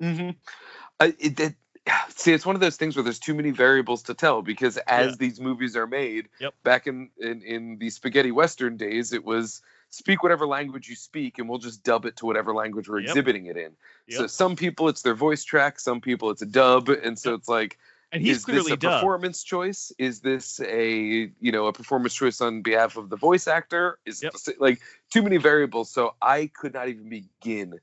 Mm-hmm. 0.01 0.30
I, 0.99 1.13
it, 1.19 1.39
it, 1.39 1.55
see, 2.09 2.34
it's 2.34 2.45
one 2.45 2.55
of 2.55 2.61
those 2.61 2.77
things 2.77 2.95
where 2.95 3.03
there's 3.03 3.19
too 3.19 3.36
many 3.36 3.51
variables 3.51 4.03
to 4.03 4.13
tell 4.13 4.41
because 4.41 4.77
as 4.88 5.11
Yeah. 5.11 5.15
these 5.19 5.39
movies 5.39 5.75
are 5.75 5.88
made, 5.88 6.30
Yep. 6.39 6.53
back 6.63 6.88
in, 6.88 7.09
in 7.17 7.41
in 7.41 7.77
the 7.77 7.89
spaghetti 7.89 8.32
western 8.32 8.77
days, 8.77 9.13
it 9.13 9.23
was 9.23 9.61
speak 9.91 10.21
whatever 10.21 10.45
language 10.45 10.88
you 10.88 10.95
speak, 10.95 11.39
and 11.39 11.49
we'll 11.49 11.57
just 11.57 11.84
dub 11.84 12.05
it 12.05 12.15
to 12.17 12.25
whatever 12.25 12.53
language 12.53 12.88
we're 12.89 12.99
Yep. 12.99 13.09
exhibiting 13.09 13.45
it 13.47 13.57
in. 13.57 13.71
So 14.09 14.27
some 14.27 14.55
people 14.55 14.89
it's 14.89 15.01
their 15.03 15.15
voice 15.15 15.43
track, 15.43 15.80
some 15.80 16.01
people 16.01 16.32
it's 16.32 16.41
a 16.41 16.47
dub, 16.47 16.89
and 16.89 17.17
so 17.17 17.32
Yep. 17.32 17.39
it's 17.39 17.49
like. 17.49 17.77
And 18.12 18.22
he's 18.24 18.38
is 18.38 18.45
clearly 18.45 18.64
this 18.64 18.74
a 18.74 18.78
dubbed. 18.78 19.01
performance 19.01 19.43
choice? 19.43 19.91
Is 19.99 20.22
this 20.22 20.60
a 20.62 21.32
you 21.39 21.51
know 21.51 21.68
a 21.68 21.74
performance 21.74 22.14
choice 22.14 22.41
on 22.41 22.62
behalf 22.62 22.97
of 22.97 23.10
the 23.10 23.16
voice 23.18 23.47
actor? 23.47 23.99
Is 24.05 24.24
Yep. 24.24 24.34
it 24.47 24.60
like 24.62 24.80
too 25.12 25.22
many 25.22 25.38
variables, 25.38 25.91
so 25.91 26.16
I 26.22 26.47
could 26.53 26.74
not 26.74 26.88
even 26.89 27.10
begin. 27.10 27.80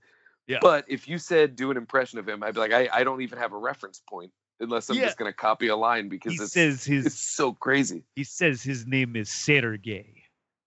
Yeah. 0.49 0.59
But 0.61 0.85
if 0.89 1.09
you 1.09 1.19
said 1.19 1.55
do 1.57 1.71
an 1.71 1.77
impression 1.77 2.19
of 2.19 2.29
him, 2.29 2.43
I'd 2.43 2.55
be 2.55 2.61
like, 2.61 2.73
I, 2.73 2.89
I 2.93 3.05
don't 3.05 3.21
even 3.23 3.39
have 3.39 3.53
a 3.53 3.57
reference 3.59 4.01
point 4.09 4.33
unless 4.61 4.89
I'm 4.91 4.97
Yeah. 4.97 5.05
just 5.05 5.19
gonna 5.19 5.33
copy 5.33 5.69
a 5.69 5.77
line 5.77 6.09
because 6.09 6.33
He 6.33 6.43
it's 6.43 6.53
says 6.53 6.85
his 6.85 7.07
it's 7.07 7.21
so 7.21 7.53
crazy. 7.53 8.05
he 8.17 8.25
says 8.25 8.63
his 8.63 8.87
name 8.87 9.15
is 9.17 9.29
Sergey. 9.31 10.23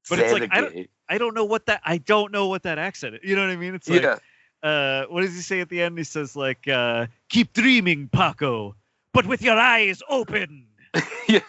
But 0.09 0.19
it's 0.19 0.31
like, 0.33 0.49
I 0.51 0.61
don't- 0.61 0.89
I 1.09 1.17
don't 1.17 1.33
know 1.33 1.45
what 1.45 1.65
that 1.65 1.81
I 1.83 1.97
don't 1.97 2.31
know 2.31 2.47
what 2.47 2.63
that 2.63 2.77
accent 2.77 3.15
is. 3.15 3.21
You 3.23 3.35
know 3.35 3.41
what 3.45 3.51
I 3.51 3.55
mean? 3.57 3.75
It's 3.75 3.89
like 3.89 4.03
yeah, 4.03 4.17
uh 4.63 5.05
what 5.07 5.21
does 5.21 5.33
he 5.35 5.41
say 5.41 5.59
at 5.59 5.67
the 5.69 5.81
end? 5.81 5.97
He 5.97 6.03
says 6.03 6.35
like 6.35 6.67
uh 6.67 7.07
keep 7.29 7.51
dreaming, 7.53 8.09
Paco, 8.09 8.75
but 9.19 9.27
with 9.29 9.41
your 9.41 9.57
eyes 9.57 10.01
open. 10.09 10.65
yeah. 11.27 11.39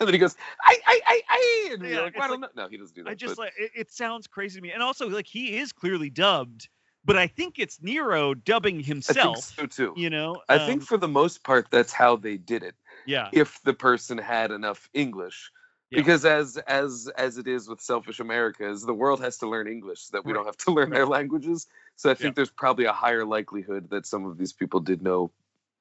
and 0.00 0.08
then 0.08 0.12
he 0.12 0.18
goes, 0.18 0.34
I 0.62 0.76
I 0.86 1.00
I 1.06 1.22
I, 1.28 1.68
and 1.74 1.82
Yeah, 1.84 1.88
you're 1.90 2.02
like, 2.02 2.14
"Well, 2.16 2.24
I 2.24 2.28
don't 2.28 2.40
know. 2.40 2.48
No, 2.56 2.68
he 2.68 2.76
doesn't 2.76 2.94
do 2.96 3.04
that. 3.04 3.10
I 3.10 3.14
just 3.14 3.36
but- 3.36 3.42
like 3.44 3.52
it, 3.58 3.70
it 3.76 3.92
sounds 3.92 4.26
crazy 4.26 4.58
to 4.58 4.62
me. 4.62 4.72
And 4.72 4.82
also 4.82 5.08
like 5.08 5.26
he 5.28 5.58
is 5.58 5.72
clearly 5.72 6.10
dubbed, 6.10 6.68
but 7.04 7.16
I 7.16 7.28
think 7.28 7.58
it's 7.60 7.80
Nero 7.80 8.34
dubbing 8.34 8.80
himself. 8.80 9.52
I 9.56 9.60
think 9.60 9.72
so 9.72 9.92
too. 9.94 10.00
You 10.00 10.10
know? 10.10 10.42
I 10.48 10.56
Um, 10.56 10.66
think 10.66 10.82
for 10.82 10.96
the 10.98 11.08
most 11.08 11.44
part, 11.44 11.68
that's 11.70 11.92
how 11.92 12.16
they 12.16 12.36
did 12.36 12.62
it. 12.64 12.74
yeah. 13.06 13.28
if 13.32 13.62
the 13.62 13.72
person 13.74 14.18
had 14.18 14.50
enough 14.50 14.88
English. 14.92 15.52
Yeah. 15.90 16.00
Because 16.00 16.24
as 16.24 16.56
as 16.66 17.08
as 17.16 17.38
it 17.38 17.46
is 17.46 17.68
with 17.68 17.80
selfish 17.80 18.18
Americas, 18.20 18.82
the 18.82 18.94
world 18.94 19.20
has 19.20 19.38
to 19.38 19.48
learn 19.48 19.66
English 19.68 20.00
so 20.02 20.10
that 20.16 20.24
we 20.24 20.32
Right. 20.32 20.36
don't 20.38 20.46
have 20.46 20.56
to 20.58 20.72
learn 20.72 20.90
Right. 20.90 20.96
their 20.98 21.06
languages. 21.06 21.66
So 21.96 22.10
I 22.10 22.14
think 22.14 22.32
Yeah. 22.32 22.36
there's 22.36 22.50
probably 22.50 22.84
a 22.86 22.92
higher 22.92 23.24
likelihood 23.24 23.90
that 23.90 24.06
some 24.06 24.24
of 24.26 24.36
these 24.38 24.52
people 24.52 24.80
did 24.80 25.00
know, 25.02 25.32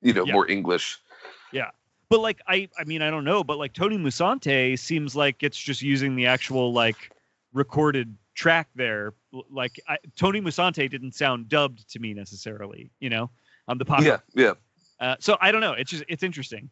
you 0.02 0.14
know, 0.14 0.26
Yeah. 0.26 0.34
more 0.34 0.50
English. 0.50 1.00
But 2.10 2.20
like 2.20 2.42
I 2.48 2.68
I 2.78 2.84
mean 2.84 3.02
I 3.02 3.10
don't 3.10 3.24
know, 3.24 3.44
but 3.44 3.58
like 3.58 3.74
Tony 3.74 3.98
Musante 3.98 4.78
seems 4.78 5.16
like 5.16 5.44
it's 5.44 5.58
just 5.58 5.82
using 5.82 6.16
the 6.16 6.26
actual 6.26 6.74
like 6.74 7.12
recorded 7.54 8.16
track 8.34 8.68
there. 8.76 9.14
Like 9.52 9.80
I, 9.88 9.98
Tony 10.16 10.42
Musante 10.42 10.90
didn't 10.90 11.14
sound 11.14 11.50
dubbed 11.50 11.90
to 11.92 12.00
me 12.00 12.14
necessarily, 12.14 12.92
you 13.00 13.10
know, 13.10 13.30
on 13.68 13.78
the 13.78 13.86
pop. 13.86 14.02
Yeah, 14.02 14.18
yeah. 14.34 14.54
Uh, 15.00 15.16
so 15.20 15.38
I 15.40 15.52
don't 15.52 15.62
know. 15.62 15.74
It's 15.74 15.92
just 15.92 16.04
it's 16.08 16.24
interesting. 16.24 16.70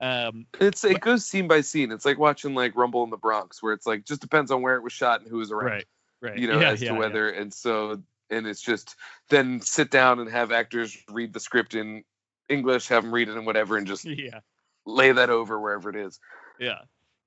Um, 0.00 0.46
It's 0.60 0.84
it 0.84 1.00
goes 1.00 1.26
scene 1.26 1.48
by 1.48 1.60
scene. 1.60 1.90
It's 1.90 2.04
like 2.04 2.18
watching 2.18 2.54
like 2.54 2.76
Rumble 2.76 3.02
in 3.02 3.10
the 3.10 3.16
Bronx, 3.16 3.62
where 3.62 3.72
it's 3.72 3.86
like 3.86 4.04
just 4.04 4.20
depends 4.20 4.52
on 4.52 4.62
where 4.62 4.76
it 4.76 4.82
was 4.82 4.92
shot 4.92 5.20
and 5.20 5.28
who 5.28 5.38
was 5.38 5.50
around. 5.50 5.72
right, 5.72 5.84
right. 6.22 6.38
You 6.38 6.46
know, 6.46 6.60
yeah, 6.60 6.70
as 6.70 6.80
yeah, 6.80 6.90
to 6.90 6.94
yeah. 6.94 7.00
whether 7.00 7.30
and 7.30 7.52
so 7.52 8.00
and 8.30 8.46
it's 8.46 8.60
just 8.60 8.94
then 9.28 9.60
sit 9.60 9.90
down 9.90 10.20
and 10.20 10.30
have 10.30 10.52
actors 10.52 10.96
read 11.10 11.32
the 11.32 11.40
script 11.40 11.74
in 11.74 12.04
English, 12.48 12.88
have 12.88 13.02
them 13.02 13.12
read 13.12 13.28
it 13.28 13.36
and 13.36 13.46
whatever, 13.46 13.76
and 13.76 13.86
just 13.86 14.04
Yeah, 14.06 14.40
lay 14.86 15.12
that 15.12 15.30
over 15.30 15.60
wherever 15.60 15.90
it 15.90 15.96
is. 15.96 16.18
yeah. 16.58 16.80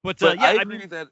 But, 0.03 0.21
uh, 0.23 0.33
yeah, 0.35 0.43
I 0.43 0.47
I, 0.53 0.61
agree 0.61 0.79
mean, 0.79 0.89
that 0.89 1.09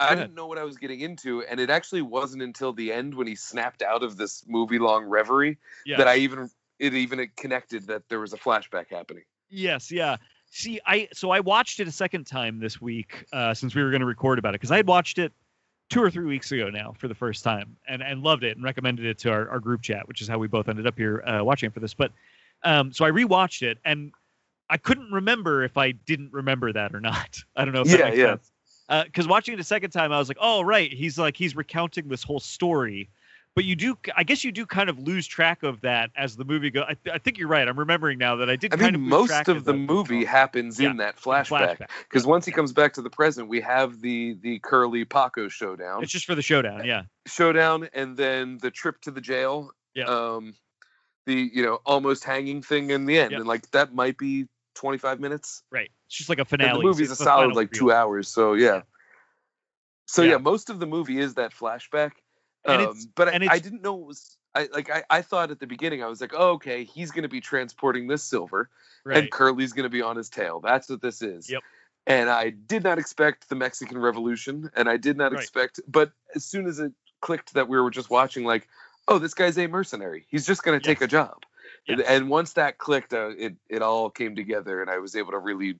I 0.00 0.14
didn't 0.14 0.34
know 0.34 0.46
what 0.46 0.58
I 0.58 0.64
was 0.64 0.78
getting 0.78 1.00
into, 1.00 1.42
and 1.44 1.60
it 1.60 1.70
actually 1.70 2.02
wasn't 2.02 2.42
until 2.42 2.72
the 2.72 2.92
end 2.92 3.14
when 3.14 3.26
he 3.26 3.36
snapped 3.36 3.82
out 3.82 4.02
of 4.02 4.16
this 4.16 4.44
movie 4.48 4.78
long 4.78 5.04
reverie 5.04 5.58
yeah. 5.84 5.98
that 5.98 6.08
I 6.08 6.16
even 6.16 6.50
it 6.78 6.94
even 6.94 7.30
connected 7.36 7.86
that 7.88 8.08
there 8.08 8.18
was 8.18 8.32
a 8.32 8.38
flashback 8.38 8.86
happening. 8.90 9.24
Yes, 9.50 9.92
yeah. 9.92 10.16
See, 10.50 10.80
I 10.86 11.08
so 11.12 11.30
I 11.30 11.40
watched 11.40 11.78
it 11.80 11.86
a 11.86 11.92
second 11.92 12.26
time 12.26 12.58
this 12.58 12.80
week 12.80 13.26
uh, 13.32 13.54
since 13.54 13.74
we 13.74 13.82
were 13.82 13.90
going 13.90 14.00
to 14.00 14.06
record 14.06 14.38
about 14.38 14.54
it 14.54 14.60
because 14.60 14.72
I 14.72 14.76
had 14.76 14.86
watched 14.86 15.18
it 15.18 15.32
two 15.90 16.02
or 16.02 16.10
three 16.10 16.24
weeks 16.24 16.50
ago 16.50 16.70
now 16.70 16.94
for 16.96 17.06
the 17.06 17.14
first 17.14 17.44
time 17.44 17.76
and 17.86 18.02
and 18.02 18.22
loved 18.22 18.42
it 18.42 18.56
and 18.56 18.64
recommended 18.64 19.04
it 19.04 19.18
to 19.18 19.30
our, 19.30 19.48
our 19.50 19.60
group 19.60 19.82
chat, 19.82 20.08
which 20.08 20.22
is 20.22 20.28
how 20.28 20.38
we 20.38 20.48
both 20.48 20.68
ended 20.68 20.86
up 20.86 20.96
here 20.96 21.22
uh, 21.26 21.44
watching 21.44 21.68
it 21.68 21.74
for 21.74 21.80
this. 21.80 21.94
But 21.94 22.10
um, 22.62 22.92
so 22.92 23.04
I 23.04 23.10
rewatched 23.10 23.62
it 23.62 23.78
and 23.84 24.12
I 24.68 24.76
couldn't 24.76 25.10
remember 25.12 25.62
if 25.64 25.76
I 25.76 25.92
didn't 25.92 26.32
remember 26.32 26.72
that 26.72 26.94
or 26.94 27.00
not. 27.00 27.38
I 27.56 27.64
don't 27.64 27.74
know 27.74 27.82
if 27.82 27.88
that 27.88 27.98
Yeah, 27.98 28.04
makes 28.06 28.16
yeah. 28.18 28.24
sense. 28.36 28.52
Because 29.06 29.28
watching 29.28 29.54
it 29.54 29.60
a 29.60 29.64
second 29.64 29.90
time, 29.90 30.12
I 30.12 30.18
was 30.18 30.28
like, 30.28 30.38
oh 30.40 30.62
right, 30.62 30.92
he's 30.92 31.18
like 31.18 31.36
he's 31.36 31.54
recounting 31.54 32.08
this 32.08 32.22
whole 32.22 32.40
story. 32.40 33.08
But 33.56 33.64
you 33.64 33.74
do, 33.74 33.98
I 34.16 34.22
guess 34.22 34.44
you 34.44 34.52
do 34.52 34.64
kind 34.64 34.88
of 34.88 35.00
lose 35.00 35.26
track 35.26 35.64
of 35.64 35.80
that 35.80 36.10
as 36.16 36.36
the 36.36 36.44
movie 36.44 36.70
goes. 36.70 36.84
I, 36.88 36.96
I 37.14 37.18
think 37.18 37.36
you're 37.36 37.48
right. 37.48 37.66
I'm 37.66 37.78
remembering 37.78 38.16
now 38.16 38.36
that 38.36 38.48
I 38.48 38.54
did 38.54 38.72
I 38.72 38.76
kind 38.76 38.92
mean, 38.92 38.94
of 38.94 39.00
lose 39.00 39.10
most 39.10 39.28
track 39.28 39.48
of 39.48 39.64
the 39.64 39.72
movie 39.72 40.24
happens 40.24 40.78
Yeah, 40.80 40.90
in 40.90 40.98
that 40.98 41.16
flashback. 41.16 41.78
flashback. 41.78 41.88
Because 42.08 42.24
once 42.26 42.46
he 42.46 42.52
comes 42.52 42.72
back 42.72 42.92
to 42.94 43.02
the 43.02 43.10
present, 43.10 43.48
we 43.48 43.60
have 43.60 44.00
the 44.00 44.34
the 44.40 44.60
Curly 44.60 45.04
Paco 45.04 45.48
showdown, 45.48 46.02
It's 46.04 46.12
just 46.12 46.26
for 46.26 46.36
the 46.36 46.42
showdown, 46.42 46.84
yeah. 46.84 47.02
showdown, 47.26 47.88
and 47.92 48.16
then 48.16 48.58
the 48.58 48.70
trip 48.70 49.00
to 49.02 49.10
the 49.10 49.20
jail. 49.20 49.72
Yeah. 49.94 50.04
Um, 50.04 50.54
the 51.26 51.50
you 51.52 51.62
know 51.62 51.80
almost 51.86 52.24
hanging 52.24 52.62
thing 52.62 52.90
in 52.90 53.06
the 53.06 53.18
end, 53.18 53.32
Yeah. 53.32 53.38
and 53.38 53.46
like 53.46 53.70
that 53.72 53.94
might 53.94 54.18
be 54.18 54.46
25 54.74 55.20
minutes. 55.20 55.62
Right. 55.70 55.90
It's 56.06 56.16
just 56.16 56.28
like 56.28 56.38
a 56.38 56.42
And 56.42 56.48
finale. 56.48 56.78
the 56.78 56.82
movie's 56.82 57.08
a 57.08 57.12
It's 57.12 57.18
the 57.18 57.24
solid 57.24 57.54
like 57.54 57.72
two 57.72 57.92
hours, 57.92 58.28
so 58.28 58.54
yeah. 58.54 58.82
So 60.06 60.22
yeah. 60.22 60.32
Yeah. 60.32 60.38
most 60.38 60.70
of 60.70 60.80
the 60.80 60.86
movie 60.86 61.18
is 61.18 61.34
that 61.34 61.52
flashback. 61.52 62.12
And 62.64 62.82
Um, 62.82 62.96
but 63.14 63.28
I, 63.28 63.32
and 63.32 63.44
I 63.48 63.58
didn't 63.58 63.82
know 63.82 63.98
it 64.00 64.06
was. 64.06 64.36
I 64.54 64.68
like 64.72 64.90
I, 64.90 65.04
I 65.08 65.22
thought 65.22 65.50
at 65.50 65.60
the 65.60 65.66
beginning 65.66 66.02
I 66.02 66.06
was 66.06 66.20
like, 66.20 66.32
oh, 66.34 66.52
okay, 66.52 66.84
he's 66.84 67.10
gonna 67.12 67.28
be 67.28 67.40
transporting 67.40 68.08
this 68.08 68.22
silver, 68.22 68.68
Right. 69.04 69.18
and 69.18 69.30
Curly's 69.30 69.72
gonna 69.72 69.88
be 69.88 70.02
on 70.02 70.16
his 70.16 70.28
tail. 70.28 70.60
That's 70.60 70.88
what 70.88 71.00
this 71.00 71.22
is. 71.22 71.48
Yep. 71.48 71.62
And 72.06 72.28
I 72.28 72.50
did 72.50 72.82
not 72.82 72.98
expect 72.98 73.48
the 73.48 73.54
Mexican 73.54 73.98
Revolution, 73.98 74.70
and 74.74 74.88
I 74.88 74.96
did 74.96 75.16
not 75.16 75.32
Right. 75.32 75.40
expect. 75.42 75.80
But 75.86 76.12
as 76.34 76.44
soon 76.44 76.66
as 76.66 76.80
it 76.80 76.92
clicked 77.20 77.54
that 77.54 77.68
we 77.68 77.78
were 77.80 77.90
just 77.90 78.10
watching, 78.10 78.44
like, 78.44 78.66
oh, 79.08 79.18
this 79.18 79.34
guy's 79.34 79.58
a 79.58 79.66
mercenary. 79.66 80.26
He's 80.28 80.46
just 80.46 80.62
gonna 80.62 80.80
take 80.80 81.00
a 81.00 81.06
job. 81.06 81.42
And, 81.88 81.98
Yes. 81.98 82.08
and 82.08 82.28
once 82.28 82.52
that 82.54 82.78
clicked, 82.78 83.12
uh, 83.12 83.30
it 83.36 83.54
it 83.68 83.82
all 83.82 84.10
came 84.10 84.36
together, 84.36 84.80
and 84.82 84.90
I 84.90 84.98
was 84.98 85.16
able 85.16 85.32
to 85.32 85.38
really. 85.38 85.78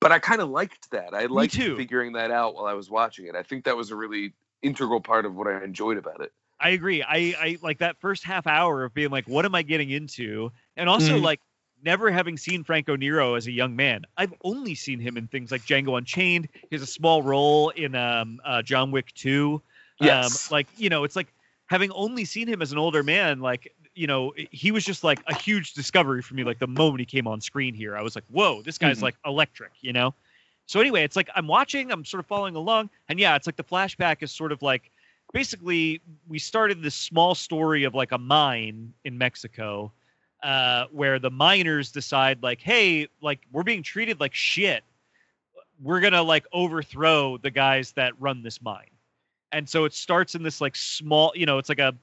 But 0.00 0.12
I 0.12 0.18
kind 0.18 0.40
of 0.40 0.50
liked 0.50 0.90
that. 0.90 1.14
I 1.14 1.26
liked 1.26 1.54
figuring 1.54 2.12
that 2.14 2.30
out 2.30 2.54
while 2.54 2.66
I 2.66 2.74
was 2.74 2.90
watching 2.90 3.26
it. 3.26 3.36
I 3.36 3.42
think 3.42 3.64
that 3.64 3.76
was 3.76 3.90
a 3.90 3.96
really 3.96 4.32
integral 4.60 5.00
part 5.00 5.26
of 5.26 5.34
what 5.34 5.46
I 5.46 5.62
enjoyed 5.62 5.96
about 5.96 6.20
it. 6.20 6.32
I 6.60 6.70
agree. 6.70 7.02
I, 7.02 7.34
I 7.38 7.58
like 7.62 7.78
that 7.78 8.00
first 8.00 8.24
half 8.24 8.46
hour 8.46 8.84
of 8.84 8.94
being 8.94 9.10
like, 9.10 9.26
what 9.26 9.44
am 9.44 9.54
I 9.54 9.62
getting 9.62 9.90
into? 9.90 10.52
And 10.76 10.88
also 10.88 11.18
Mhm. 11.18 11.22
like 11.22 11.40
never 11.82 12.10
having 12.10 12.36
seen 12.36 12.62
Franco 12.62 12.94
Nero 12.96 13.34
as 13.34 13.46
a 13.46 13.52
young 13.52 13.74
man. 13.74 14.04
I've 14.16 14.34
only 14.44 14.74
seen 14.74 15.00
him 15.00 15.16
in 15.16 15.26
things 15.26 15.50
like 15.50 15.62
Django 15.62 15.98
Unchained. 15.98 16.48
He 16.52 16.76
has 16.76 16.82
a 16.82 16.86
small 16.86 17.22
role 17.22 17.70
in 17.70 17.94
um 17.94 18.40
uh, 18.44 18.62
John 18.62 18.90
Wick 18.90 19.12
2. 19.14 19.60
Yes. 20.00 20.50
Um, 20.50 20.54
like, 20.54 20.68
you 20.76 20.88
know, 20.88 21.04
it's 21.04 21.16
like 21.16 21.32
having 21.72 21.90
only 21.92 22.26
seen 22.26 22.46
him 22.46 22.60
as 22.60 22.70
an 22.70 22.76
older 22.76 23.02
man, 23.02 23.40
like, 23.40 23.74
you 23.94 24.06
know, 24.06 24.34
he 24.50 24.70
was 24.70 24.84
just 24.84 25.02
like 25.02 25.22
a 25.26 25.34
huge 25.34 25.72
discovery 25.72 26.20
for 26.20 26.34
me. 26.34 26.44
Like 26.44 26.58
the 26.58 26.66
moment 26.66 27.00
he 27.00 27.06
came 27.06 27.26
on 27.26 27.40
screen 27.40 27.72
here, 27.74 27.96
I 27.96 28.02
was 28.02 28.14
like, 28.14 28.24
whoa, 28.28 28.60
this 28.60 28.76
guy's 28.76 28.98
Mhm. 28.98 29.04
like 29.04 29.14
electric, 29.24 29.72
you 29.80 29.94
know? 29.94 30.14
So 30.66 30.80
anyway, 30.80 31.02
it's 31.02 31.16
like 31.16 31.30
I'm 31.34 31.46
watching, 31.46 31.90
I'm 31.90 32.04
sort 32.04 32.20
of 32.20 32.26
following 32.26 32.56
along, 32.56 32.90
and 33.08 33.18
yeah, 33.18 33.34
it's 33.36 33.46
like 33.46 33.56
the 33.56 33.64
flashback 33.64 34.22
is 34.22 34.30
sort 34.30 34.52
of 34.52 34.60
like 34.60 34.90
basically 35.32 36.02
we 36.28 36.38
started 36.38 36.82
this 36.82 36.94
small 36.94 37.34
story 37.34 37.84
of 37.84 37.94
like 37.94 38.12
a 38.12 38.18
mine 38.18 38.92
in 39.04 39.16
Mexico, 39.16 39.90
uh, 40.42 40.84
where 40.92 41.18
the 41.18 41.30
miners 41.30 41.90
decide 41.90 42.42
like, 42.42 42.60
hey, 42.60 43.08
like 43.22 43.40
we're 43.50 43.62
being 43.62 43.82
treated 43.82 44.20
like 44.20 44.34
shit. 44.34 44.84
We're 45.82 46.00
gonna 46.00 46.22
like 46.22 46.44
overthrow 46.52 47.38
the 47.38 47.50
guys 47.50 47.92
that 47.92 48.12
run 48.20 48.42
this 48.42 48.60
mine, 48.60 48.91
and 49.52 49.68
so 49.68 49.84
it 49.84 49.92
starts 49.92 50.34
in 50.34 50.42
this 50.42 50.60
like 50.60 50.74
small, 50.74 51.32
you 51.34 51.46
know, 51.46 51.58
it's 51.58 51.68
like 51.68 51.78
a, 51.78 51.94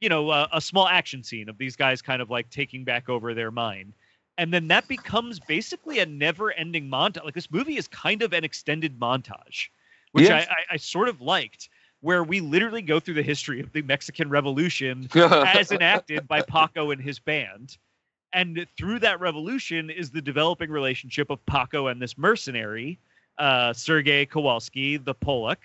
you 0.00 0.08
know, 0.08 0.30
a, 0.30 0.48
a 0.54 0.60
small 0.60 0.88
action 0.88 1.22
scene 1.22 1.48
of 1.48 1.58
these 1.58 1.76
guys 1.76 2.02
kind 2.02 2.20
of 2.20 2.30
like 2.30 2.50
taking 2.50 2.84
back 2.84 3.08
over 3.08 3.34
their 3.34 3.50
mine. 3.50 3.92
And 4.38 4.52
then 4.52 4.68
that 4.68 4.88
becomes 4.88 5.38
basically 5.38 5.98
a 5.98 6.06
never-ending 6.06 6.88
montage. 6.88 7.24
Like 7.24 7.34
this 7.34 7.50
movie 7.50 7.76
is 7.76 7.86
kind 7.88 8.22
of 8.22 8.32
an 8.32 8.42
extended 8.42 8.98
montage, 8.98 9.68
which 10.12 10.28
Yeah. 10.28 10.36
I, 10.36 10.40
I, 10.40 10.56
I 10.72 10.76
sort 10.78 11.08
of 11.08 11.20
liked, 11.20 11.68
where 12.00 12.24
we 12.24 12.40
literally 12.40 12.80
go 12.80 12.98
through 12.98 13.14
the 13.14 13.22
history 13.22 13.60
of 13.60 13.70
the 13.72 13.82
Mexican 13.82 14.30
Revolution 14.30 15.08
as 15.14 15.70
enacted 15.70 16.26
by 16.26 16.40
Paco 16.40 16.90
and 16.90 17.00
his 17.00 17.18
band. 17.18 17.76
And 18.32 18.66
through 18.78 19.00
that 19.00 19.20
revolution 19.20 19.90
is 19.90 20.10
the 20.10 20.22
developing 20.22 20.70
relationship 20.70 21.30
of 21.30 21.44
Paco 21.46 21.88
and 21.88 22.00
this 22.00 22.16
mercenary, 22.16 22.98
uh, 23.38 23.72
Sergei 23.72 24.24
Kowalski, 24.24 24.96
the 24.96 25.14
Polak. 25.14 25.56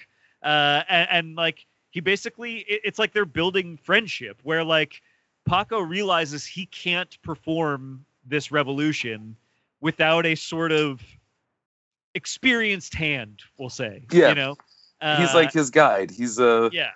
Uh, 0.46 0.84
and, 0.88 1.08
and 1.12 1.36
like 1.36 1.66
he 1.90 2.00
basically, 2.00 2.60
it- 2.60 2.82
it's 2.86 3.00
like 3.00 3.12
they're 3.12 3.26
building 3.26 3.78
friendship 3.84 4.40
where 4.44 4.64
like 4.64 5.02
Paco 5.46 5.80
realizes 5.80 6.46
he 6.46 6.66
can't 6.68 7.22
perform 7.24 8.06
this 8.26 8.52
revolution 8.52 9.36
without 9.82 10.26
a 10.26 10.36
sort 10.36 10.72
of 10.72 11.02
experienced 12.14 12.94
hand, 12.94 13.42
we'll 13.58 13.70
say. 13.70 14.06
Yeah. 14.12 14.30
You 14.30 14.36
know? 14.36 14.56
he's 15.18 15.30
Uh, 15.30 15.36
like 15.36 15.52
his 15.52 15.70
guide. 15.70 16.10
He's 16.12 16.40
uh 16.40 16.70
yeah. 16.72 16.92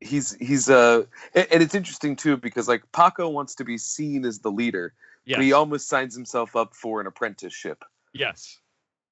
he's 0.00 0.32
he's 0.36 0.70
uh 0.70 1.02
and, 1.34 1.46
and 1.50 1.62
it's 1.62 1.74
interesting 1.74 2.14
too 2.16 2.36
because 2.36 2.68
like 2.68 2.82
Paco 2.92 3.28
wants 3.28 3.54
to 3.56 3.64
be 3.64 3.76
seen 3.78 4.24
as 4.24 4.38
the 4.38 4.50
leader, 4.50 4.94
Yes. 5.24 5.36
but 5.38 5.44
he 5.44 5.52
almost 5.52 5.88
signs 5.88 6.14
himself 6.14 6.54
up 6.56 6.74
for 6.74 7.00
an 7.00 7.06
apprenticeship. 7.06 7.84
Yes. 8.12 8.58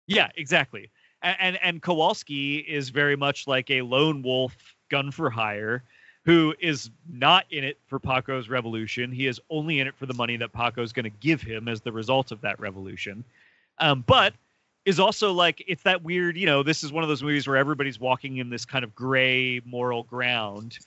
Yeah, 0.06 0.30
exactly. 0.36 0.90
And, 1.22 1.36
and 1.40 1.58
and 1.62 1.82
Kowalski 1.82 2.56
is 2.58 2.90
very 2.90 3.16
much 3.16 3.46
like 3.46 3.70
a 3.70 3.82
lone 3.82 4.22
wolf 4.22 4.56
gun 4.90 5.10
for 5.10 5.30
hire 5.30 5.82
who 6.24 6.54
is 6.58 6.90
not 7.08 7.44
in 7.50 7.62
it 7.62 7.78
for 7.86 8.00
Paco's 8.00 8.48
revolution. 8.48 9.12
He 9.12 9.28
is 9.28 9.40
only 9.48 9.78
in 9.78 9.86
it 9.86 9.94
for 9.94 10.06
the 10.06 10.14
money 10.14 10.36
that 10.36 10.52
Paco's 10.52 10.92
going 10.92 11.04
to 11.04 11.18
give 11.20 11.40
him 11.40 11.68
as 11.68 11.80
the 11.80 11.92
result 11.92 12.32
of 12.32 12.40
that 12.40 12.58
revolution. 12.58 13.22
Um, 13.78 14.02
but 14.06 14.34
is 14.84 14.98
also 15.00 15.32
like 15.32 15.64
it's 15.66 15.82
that 15.82 16.02
weird, 16.02 16.36
you 16.36 16.46
know, 16.46 16.62
this 16.62 16.82
is 16.82 16.92
one 16.92 17.02
of 17.04 17.08
those 17.08 17.22
movies 17.22 17.46
where 17.46 17.56
everybody's 17.56 18.00
walking 18.00 18.38
in 18.38 18.50
this 18.50 18.64
kind 18.64 18.84
of 18.84 18.94
gray 18.94 19.60
moral 19.64 20.04
ground 20.04 20.78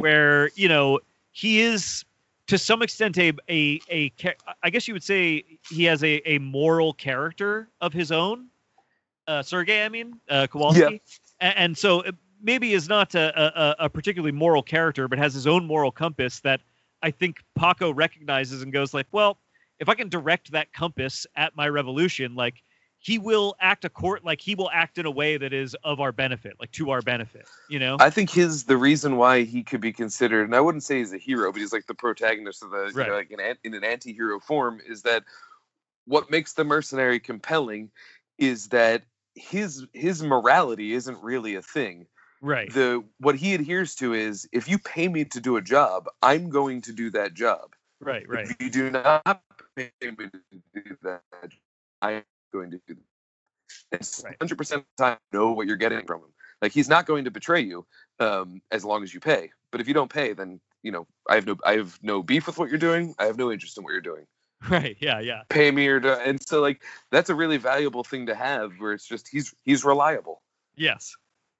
where 0.00 0.50
you 0.54 0.68
know 0.68 1.00
he 1.32 1.60
is 1.60 2.04
to 2.46 2.58
some 2.58 2.82
extent 2.82 3.18
a 3.18 3.32
a 3.48 3.80
a 3.90 4.12
I 4.62 4.70
guess 4.70 4.86
you 4.88 4.94
would 4.94 5.02
say 5.04 5.44
he 5.70 5.84
has 5.84 6.02
a 6.04 6.22
a 6.28 6.38
moral 6.38 6.92
character 6.94 7.68
of 7.80 7.92
his 7.92 8.12
own. 8.12 8.46
Uh, 9.26 9.42
Sergey, 9.42 9.84
I 9.84 9.88
mean, 9.88 10.20
uh, 10.28 10.46
Kowalski, 10.46 10.80
Yeah. 10.80 11.48
A- 11.48 11.58
and, 11.58 11.76
so 11.76 12.04
maybe 12.42 12.72
is 12.72 12.88
not 12.88 13.14
a, 13.14 13.76
a 13.80 13.86
a 13.86 13.90
particularly 13.90 14.32
moral 14.32 14.62
character, 14.62 15.08
but 15.08 15.18
has 15.18 15.34
his 15.34 15.46
own 15.46 15.66
moral 15.66 15.90
compass 15.90 16.40
that 16.40 16.60
I 17.02 17.10
think 17.10 17.38
Paco 17.56 17.92
recognizes 17.92 18.62
and 18.62 18.72
goes 18.72 18.94
like, 18.94 19.06
well, 19.12 19.38
if 19.78 19.88
I 19.88 19.94
can 19.94 20.08
direct 20.08 20.52
that 20.52 20.72
compass 20.72 21.26
at 21.36 21.56
my 21.56 21.68
revolution, 21.68 22.34
like 22.34 22.62
he 22.98 23.18
will 23.18 23.54
act 23.60 23.84
a 23.84 23.88
court 23.90 24.24
like 24.24 24.40
he 24.40 24.54
will 24.54 24.70
act 24.72 24.98
in 24.98 25.06
a 25.06 25.10
way 25.10 25.36
that 25.36 25.52
is 25.52 25.76
of 25.84 26.00
our 26.00 26.12
benefit, 26.12 26.54
like 26.58 26.72
to 26.72 26.90
our 26.90 27.02
benefit, 27.02 27.46
you 27.68 27.78
know? 27.78 27.96
I 28.00 28.10
think 28.10 28.30
his 28.30 28.64
the 28.64 28.76
reason 28.76 29.16
why 29.16 29.42
he 29.42 29.62
could 29.62 29.80
be 29.80 29.92
considered, 29.92 30.44
and 30.44 30.54
I 30.54 30.60
wouldn't 30.60 30.82
say 30.82 30.98
he's 30.98 31.12
a 31.12 31.18
hero, 31.18 31.52
but 31.52 31.60
he's 31.60 31.72
like 31.72 31.86
the 31.86 31.94
protagonist 31.94 32.62
of 32.62 32.70
the 32.70 32.90
you 32.94 33.04
know, 33.08 33.14
like 33.16 33.30
an- 33.30 33.56
in 33.64 33.74
an 33.74 33.84
anti-hero 33.84 34.40
form, 34.40 34.80
is 34.86 35.02
that 35.02 35.24
what 36.06 36.30
makes 36.30 36.54
the 36.54 36.64
mercenary 36.64 37.20
compelling 37.20 37.90
is 38.38 38.68
that 38.68 39.02
his 39.36 39.86
his 39.92 40.22
morality 40.22 40.92
isn't 40.94 41.22
really 41.22 41.54
a 41.54 41.62
thing. 41.62 42.06
right. 42.40 42.72
The 42.72 43.04
what 43.18 43.36
he 43.36 43.54
adheres 43.54 43.94
to 43.96 44.14
is 44.14 44.48
if 44.52 44.68
you 44.68 44.78
pay 44.78 45.06
me 45.08 45.24
to 45.26 45.40
do 45.40 45.56
a 45.56 45.62
job, 45.62 46.06
I'm 46.22 46.50
going 46.50 46.82
to 46.82 46.92
do 46.92 47.10
that 47.10 47.34
job. 47.34 47.74
Right, 48.00 48.28
right. 48.28 48.50
If 48.50 48.56
you 48.60 48.70
do 48.70 48.90
not 48.90 49.42
pay 49.76 49.90
me 50.02 50.28
to 50.30 50.40
do 50.74 50.96
that, 51.02 51.22
I'm 52.02 52.24
going 52.52 52.70
to 52.72 52.80
do 52.86 52.94
that. 52.94 53.02
It's 53.92 54.24
Right. 54.24 54.38
100% 54.38 54.60
of 54.60 54.84
the 54.96 55.02
time 55.02 55.18
know 55.32 55.52
what 55.52 55.66
you're 55.66 55.76
getting 55.76 56.04
from 56.06 56.20
him. 56.20 56.32
Like 56.60 56.72
he's 56.72 56.88
not 56.88 57.06
going 57.06 57.24
to 57.24 57.30
betray 57.30 57.60
you 57.60 57.86
um, 58.18 58.60
as 58.70 58.84
long 58.84 59.02
as 59.02 59.12
you 59.12 59.20
pay. 59.20 59.50
But 59.70 59.80
if 59.80 59.88
you 59.88 59.94
don't 59.94 60.10
pay, 60.10 60.32
then 60.32 60.60
you 60.82 60.92
know 60.92 61.06
I 61.28 61.34
have 61.36 61.46
no 61.46 61.56
I 61.64 61.74
have 61.74 61.98
no 62.02 62.22
beef 62.22 62.46
with 62.46 62.58
what 62.58 62.70
you're 62.70 62.78
doing. 62.78 63.14
I 63.18 63.26
have 63.26 63.36
no 63.36 63.52
interest 63.52 63.76
in 63.76 63.84
what 63.84 63.92
you're 63.92 64.00
doing. 64.00 64.26
Right. 64.70 64.96
Yeah. 65.00 65.20
Yeah. 65.20 65.42
Pay 65.48 65.70
me 65.70 65.86
or 65.86 66.00
do, 66.00 66.08
and 66.12 66.40
so 66.46 66.60
like 66.60 66.82
that's 67.10 67.30
a 67.30 67.34
really 67.34 67.56
valuable 67.56 68.02
thing 68.02 68.26
to 68.26 68.34
have 68.34 68.72
where 68.78 68.92
it's 68.92 69.06
just 69.06 69.28
he's 69.28 69.54
he's 69.64 69.84
reliable. 69.84 70.42
Yes. 70.76 71.14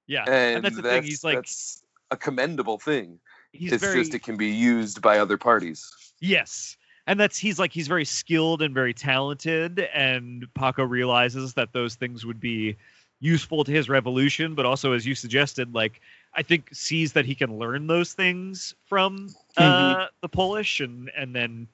Yeah. 0.07 0.23
And, 0.27 0.63
that's 0.63 0.75
the 0.75 0.81
thing, 0.81 1.03
he's 1.03 1.23
like- 1.23 1.35
that's 1.35 1.83
a 2.11 2.17
commendable 2.17 2.79
thing. 2.79 3.19
It's 3.53 3.83
very 3.83 3.99
just 3.99 4.13
it 4.13 4.23
can 4.23 4.37
be 4.37 4.47
used 4.47 5.01
by 5.01 5.19
other 5.19 5.37
parties. 5.37 5.89
yes. 6.19 6.77
And 7.09 7.17
that's 7.17 7.37
he's 7.37 7.57
like 7.57 7.71
he's 7.71 7.87
very 7.87 8.03
skilled 8.03 8.61
and 8.61 8.73
very 8.73 8.93
talented, 8.93 9.87
and 9.93 10.45
Paco 10.55 10.83
realizes 10.83 11.53
that 11.53 11.71
those 11.71 11.95
things 11.95 12.25
would 12.25 12.41
be 12.41 12.75
useful 13.21 13.63
to 13.63 13.71
his 13.71 13.87
revolution, 13.87 14.55
but 14.55 14.65
also, 14.65 14.91
as 14.91 15.05
you 15.05 15.15
suggested, 15.15 15.73
like 15.73 16.01
I 16.33 16.43
think 16.43 16.67
sees 16.73 17.13
that 17.13 17.23
he 17.25 17.33
can 17.33 17.57
learn 17.57 17.87
those 17.87 18.11
things 18.11 18.75
from 18.83 19.29
uh, 19.55 20.07
the 20.19 20.27
Polish, 20.27 20.81
and 20.81 21.09
and 21.15 21.33
then 21.33 21.69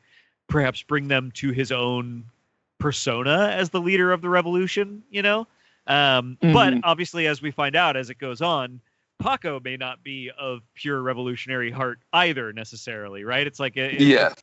perhaps 0.54 0.84
bring 0.84 1.08
them 1.08 1.32
to 1.32 1.50
his 1.52 1.72
own 1.72 2.24
persona 2.78 3.50
as 3.52 3.72
the 3.72 3.82
leader 3.82 4.12
of 4.12 4.22
the 4.22 4.30
revolution. 4.30 5.02
You 5.10 5.24
know, 5.24 5.48
um, 5.88 6.38
but 6.42 6.76
Mhm. 6.76 6.82
obviously, 6.84 7.26
as 7.26 7.42
we 7.42 7.50
find 7.50 7.76
out 7.76 7.98
as 7.98 8.12
it 8.12 8.20
goes 8.20 8.40
on, 8.42 8.80
Paco 9.18 9.60
may 9.60 9.78
not 9.78 10.04
be 10.04 10.30
of 10.38 10.62
pure 10.76 11.02
revolutionary 11.02 11.72
heart 11.72 12.00
either 12.14 12.54
necessarily, 12.54 13.24
right? 13.24 13.48
It's 13.48 13.60
like 13.60 13.78
it, 13.78 14.00
Yeah. 14.00 14.34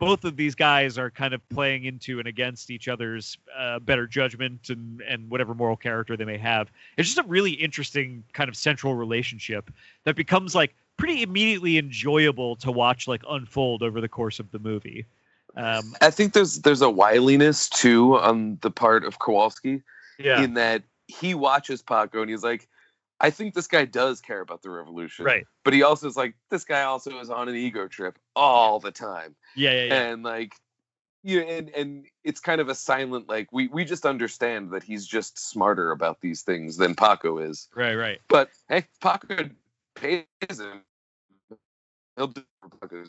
both 0.00 0.24
of 0.24 0.34
these 0.36 0.56
guys 0.56 0.98
are 0.98 1.10
kind 1.10 1.34
of 1.34 1.48
playing 1.50 1.84
into 1.84 2.18
and 2.18 2.26
against 2.26 2.70
each 2.70 2.88
other's 2.88 3.38
uh, 3.56 3.78
better 3.78 4.08
judgment 4.08 4.70
and 4.70 5.00
and 5.02 5.30
whatever 5.30 5.54
moral 5.54 5.76
character 5.76 6.16
they 6.16 6.24
may 6.24 6.38
have. 6.38 6.72
It's 6.96 7.08
just 7.08 7.24
a 7.24 7.28
really 7.28 7.52
interesting 7.52 8.24
kind 8.32 8.48
of 8.48 8.56
central 8.56 8.96
relationship 8.96 9.70
that 10.02 10.16
becomes 10.16 10.56
like 10.56 10.74
pretty 10.96 11.22
immediately 11.22 11.78
enjoyable 11.78 12.56
to 12.56 12.72
watch 12.72 13.06
like 13.06 13.22
unfold 13.28 13.84
over 13.84 14.00
the 14.00 14.08
course 14.08 14.40
of 14.40 14.50
the 14.50 14.58
movie. 14.58 15.06
Um, 15.56 15.94
I 16.00 16.10
think 16.10 16.32
there's 16.32 16.60
there's 16.60 16.82
a 16.82 16.90
wiliness 16.90 17.68
too 17.68 18.18
on 18.18 18.58
the 18.62 18.70
part 18.70 19.04
of 19.04 19.18
Kowalski 19.18 19.82
yeah, 20.18 20.42
in 20.42 20.54
that 20.54 20.82
he 21.08 21.34
watches 21.34 21.82
Paco 21.82 22.20
and 22.20 22.30
he's 22.30 22.42
like, 22.42 22.68
I 23.20 23.30
think 23.30 23.54
this 23.54 23.66
guy 23.66 23.84
does 23.84 24.20
care 24.20 24.40
about 24.40 24.62
the 24.62 24.70
revolution. 24.70 25.24
right. 25.24 25.46
But 25.64 25.74
he 25.74 25.82
also 25.82 26.08
is 26.08 26.16
like, 26.16 26.34
this 26.48 26.64
guy 26.64 26.82
also 26.82 27.18
is 27.20 27.28
on 27.28 27.48
an 27.48 27.54
ego 27.54 27.86
trip 27.86 28.18
all 28.34 28.80
the 28.80 28.90
time. 28.90 29.36
Yeah, 29.54 29.72
yeah, 29.72 29.84
yeah. 29.84 30.02
And 30.02 30.22
like 30.22 30.54
you 31.22 31.40
and 31.42 31.68
and 31.70 32.06
it's 32.24 32.40
kind 32.40 32.62
of 32.62 32.70
a 32.70 32.74
silent 32.74 33.28
like 33.28 33.52
we 33.52 33.68
we 33.68 33.84
just 33.84 34.06
understand 34.06 34.70
that 34.70 34.82
he's 34.82 35.06
just 35.06 35.38
smarter 35.38 35.90
about 35.90 36.20
these 36.22 36.42
things 36.42 36.78
than 36.78 36.94
Paco 36.94 37.38
is. 37.38 37.68
right, 37.74 37.94
right. 37.94 38.20
But 38.28 38.50
hey, 38.68 38.86
Paco 39.02 39.50
pays 39.94 40.24
him. 40.48 40.82
He'll 42.16 42.28
do 42.28 42.40
it 42.40 42.46
for 42.62 42.88
Paco. 42.88 43.04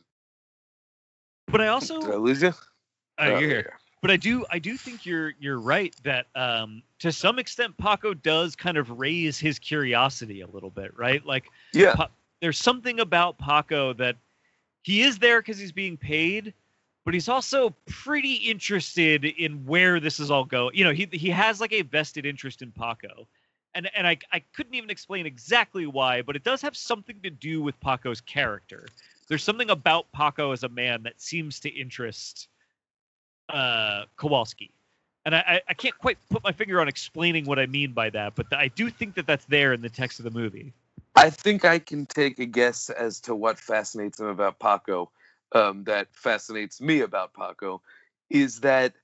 But 1.51 1.61
I 1.61 1.65
Did 1.65 1.69
I 1.69 1.73
also, 1.73 2.17
lose 2.19 2.41
you? 2.41 2.49
uh, 2.49 2.53
Oh, 3.19 3.39
you're 3.39 3.49
here. 3.49 3.79
but 4.01 4.09
I 4.11 4.17
do 4.17 4.45
I 4.49 4.59
do 4.59 4.77
think 4.77 5.05
you're 5.05 5.33
you're 5.39 5.59
right 5.59 5.93
that 6.03 6.25
um 6.35 6.81
to 6.99 7.11
some 7.11 7.39
extent 7.39 7.77
Paco 7.77 8.13
does 8.13 8.55
kind 8.55 8.77
of 8.77 8.89
raise 8.99 9.37
his 9.39 9.59
curiosity 9.59 10.41
a 10.41 10.47
little 10.47 10.69
bit, 10.69 10.97
right? 10.97 11.23
Like 11.25 11.45
Yeah. 11.73 11.95
Pa- 11.95 12.09
there's 12.41 12.57
something 12.57 12.99
about 12.99 13.37
Paco 13.37 13.93
that 13.93 14.15
he 14.83 15.03
is 15.03 15.19
there 15.19 15.39
because 15.41 15.59
he's 15.59 15.71
being 15.71 15.97
paid, 15.97 16.53
but 17.05 17.13
he's 17.13 17.29
also 17.29 17.75
pretty 17.85 18.33
interested 18.33 19.25
in 19.25 19.65
where 19.65 19.99
this 19.99 20.19
is 20.19 20.31
all 20.31 20.45
going. 20.45 20.75
You 20.75 20.85
know, 20.85 20.93
he 20.93 21.07
he 21.11 21.29
has 21.29 21.61
like 21.61 21.73
a 21.73 21.81
vested 21.83 22.25
interest 22.25 22.61
in 22.61 22.71
Paco. 22.71 23.27
And 23.73 23.89
and 23.95 24.05
I 24.07 24.17
I 24.33 24.39
couldn't 24.53 24.73
even 24.73 24.89
explain 24.89 25.25
exactly 25.25 25.85
why, 25.85 26.23
but 26.23 26.35
it 26.35 26.43
does 26.43 26.61
have 26.61 26.75
something 26.75 27.21
to 27.21 27.29
do 27.29 27.61
with 27.61 27.79
Paco's 27.79 28.19
character. 28.19 28.85
There's 29.31 29.45
something 29.45 29.69
about 29.69 30.11
Paco 30.11 30.51
as 30.51 30.63
a 30.63 30.67
man 30.67 31.03
that 31.03 31.21
seems 31.21 31.61
to 31.61 31.69
interest 31.69 32.49
uh 33.47 34.03
Kowalski. 34.17 34.71
And 35.23 35.33
I, 35.33 35.61
I- 35.69 35.73
can't 35.73 35.97
quite 35.97 36.17
put 36.29 36.43
my 36.43 36.51
finger 36.51 36.81
on 36.81 36.89
explaining 36.89 37.45
what 37.45 37.57
I 37.57 37.65
mean 37.65 37.93
by 37.93 38.09
that, 38.09 38.35
but 38.35 38.47
I 38.51 38.67
do 38.67 38.89
think 38.89 39.15
that 39.15 39.25
that's 39.25 39.45
there 39.45 39.71
in 39.71 39.81
the 39.81 39.89
text 39.89 40.19
of 40.19 40.25
the 40.25 40.31
movie. 40.31 40.73
I 41.15 41.29
think 41.29 41.63
I 41.63 41.79
can 41.79 42.05
take 42.07 42.39
a 42.39 42.45
guess 42.45 42.89
as 42.89 43.21
to 43.21 43.33
what 43.33 43.57
fascinates 43.57 44.19
him 44.19 44.25
about 44.25 44.59
Paco. 44.59 45.09
Um, 45.53 45.85
that 45.85 46.13
fascinates 46.13 46.81
me 46.81 46.99
about 46.99 47.33
Paco 47.33 47.81
is 48.29 48.59
that 48.59 48.95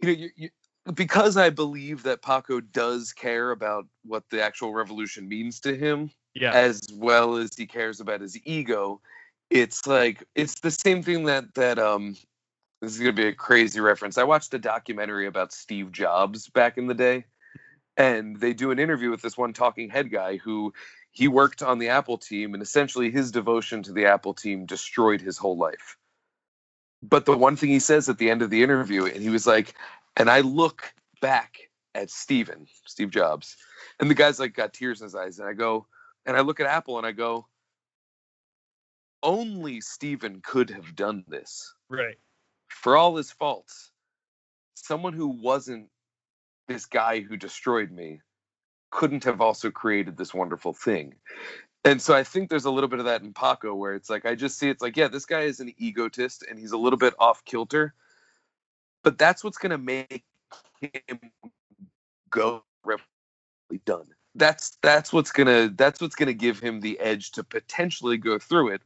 you 0.00 0.06
know 0.06 0.14
you, 0.14 0.30
you, 0.36 0.50
because 0.94 1.36
I 1.36 1.50
believe 1.50 2.04
that 2.04 2.22
Paco 2.22 2.60
does 2.60 3.12
care 3.12 3.50
about 3.50 3.86
what 4.04 4.30
the 4.30 4.44
actual 4.44 4.72
revolution 4.72 5.28
means 5.28 5.58
to 5.60 5.76
him, 5.76 6.12
Yeah. 6.34 6.52
as 6.52 6.80
well 6.94 7.36
as 7.36 7.50
he 7.56 7.66
cares 7.66 8.00
about 8.00 8.20
his 8.20 8.38
ego. 8.44 9.00
It's 9.50 9.86
like 9.86 10.24
it's 10.34 10.60
the 10.60 10.70
same 10.70 11.02
thing 11.02 11.24
that 11.24 11.54
that 11.54 11.78
um 11.78 12.16
this 12.80 12.92
is 12.92 12.98
gonna 12.98 13.12
be 13.12 13.26
a 13.26 13.32
crazy 13.32 13.80
reference. 13.80 14.18
I 14.18 14.24
watched 14.24 14.54
a 14.54 14.58
documentary 14.58 15.26
about 15.26 15.52
Steve 15.52 15.90
Jobs 15.90 16.48
back 16.48 16.78
in 16.78 16.86
the 16.86 16.94
day, 16.94 17.24
and 17.96 18.38
they 18.38 18.52
do 18.52 18.70
an 18.70 18.78
interview 18.78 19.10
with 19.10 19.22
this 19.22 19.36
one 19.36 19.52
talking 19.52 19.90
head 19.90 20.10
guy 20.10 20.36
who 20.36 20.72
he 21.10 21.26
worked 21.26 21.62
on 21.62 21.78
the 21.78 21.88
Apple 21.88 22.18
team, 22.18 22.54
and 22.54 22.62
essentially 22.62 23.10
his 23.10 23.32
devotion 23.32 23.82
to 23.82 23.92
the 23.92 24.06
Apple 24.06 24.34
team 24.34 24.66
destroyed 24.66 25.20
his 25.20 25.38
whole 25.38 25.56
life. 25.56 25.96
But 27.02 27.24
the 27.24 27.36
one 27.36 27.56
thing 27.56 27.70
he 27.70 27.80
says 27.80 28.08
at 28.08 28.18
the 28.18 28.30
end 28.30 28.42
of 28.42 28.50
the 28.50 28.62
interview, 28.62 29.06
and 29.06 29.22
he 29.22 29.30
was 29.30 29.46
like, 29.46 29.74
and 30.16 30.30
I 30.30 30.40
look 30.40 30.92
back 31.20 31.70
at 31.94 32.10
Steven, 32.10 32.66
Steve 32.86 33.10
Jobs, 33.10 33.56
and 33.98 34.10
the 34.10 34.14
guy's 34.14 34.38
like 34.38 34.54
got 34.54 34.74
tears 34.74 35.00
in 35.00 35.06
his 35.06 35.14
eyes, 35.14 35.38
and 35.38 35.48
I 35.48 35.52
go, 35.54 35.86
and 36.28 36.36
I 36.36 36.42
look 36.42 36.60
at 36.60 36.66
Apple 36.66 36.98
and 36.98 37.06
I 37.06 37.12
go, 37.12 37.48
only 39.22 39.80
Steven 39.80 40.42
could 40.42 40.70
have 40.70 40.94
done 40.94 41.24
this 41.26 41.74
Right. 41.88 42.18
for 42.68 42.96
all 42.96 43.16
his 43.16 43.32
faults, 43.32 43.90
someone 44.74 45.14
who 45.14 45.28
wasn't 45.28 45.88
this 46.68 46.86
guy 46.86 47.20
who 47.20 47.36
destroyed 47.36 47.90
me 47.90 48.20
couldn't 48.90 49.24
have 49.24 49.40
also 49.40 49.70
created 49.70 50.16
this 50.16 50.34
wonderful 50.34 50.74
thing. 50.74 51.14
And 51.84 52.02
so 52.02 52.14
I 52.14 52.24
think 52.24 52.50
there's 52.50 52.66
a 52.66 52.70
little 52.70 52.88
bit 52.88 52.98
of 52.98 53.06
that 53.06 53.22
in 53.22 53.32
Paco 53.32 53.74
where 53.74 53.94
it's 53.94 54.10
like 54.10 54.26
I 54.26 54.34
just 54.34 54.58
see 54.58 54.68
it's 54.68 54.82
like, 54.82 54.96
yeah, 54.96 55.08
this 55.08 55.26
guy 55.26 55.42
is 55.42 55.60
an 55.60 55.72
egotist 55.78 56.44
and 56.48 56.58
he's 56.58 56.72
a 56.72 56.78
little 56.78 56.98
bit 56.98 57.14
off 57.18 57.44
kilter, 57.44 57.94
but 59.02 59.18
that's 59.18 59.42
what's 59.42 59.58
gonna 59.58 59.78
make 59.78 60.24
him 60.80 61.20
go 62.30 62.64
really 62.84 63.02
done. 63.86 64.06
That's 64.38 64.78
that's 64.82 65.12
what's 65.12 65.32
gonna 65.32 65.68
that's 65.68 66.00
what's 66.00 66.14
gonna 66.14 66.32
give 66.32 66.60
him 66.60 66.80
the 66.80 66.98
edge 67.00 67.32
to 67.32 67.44
potentially 67.44 68.16
go 68.16 68.38
through 68.38 68.68
it 68.68 68.82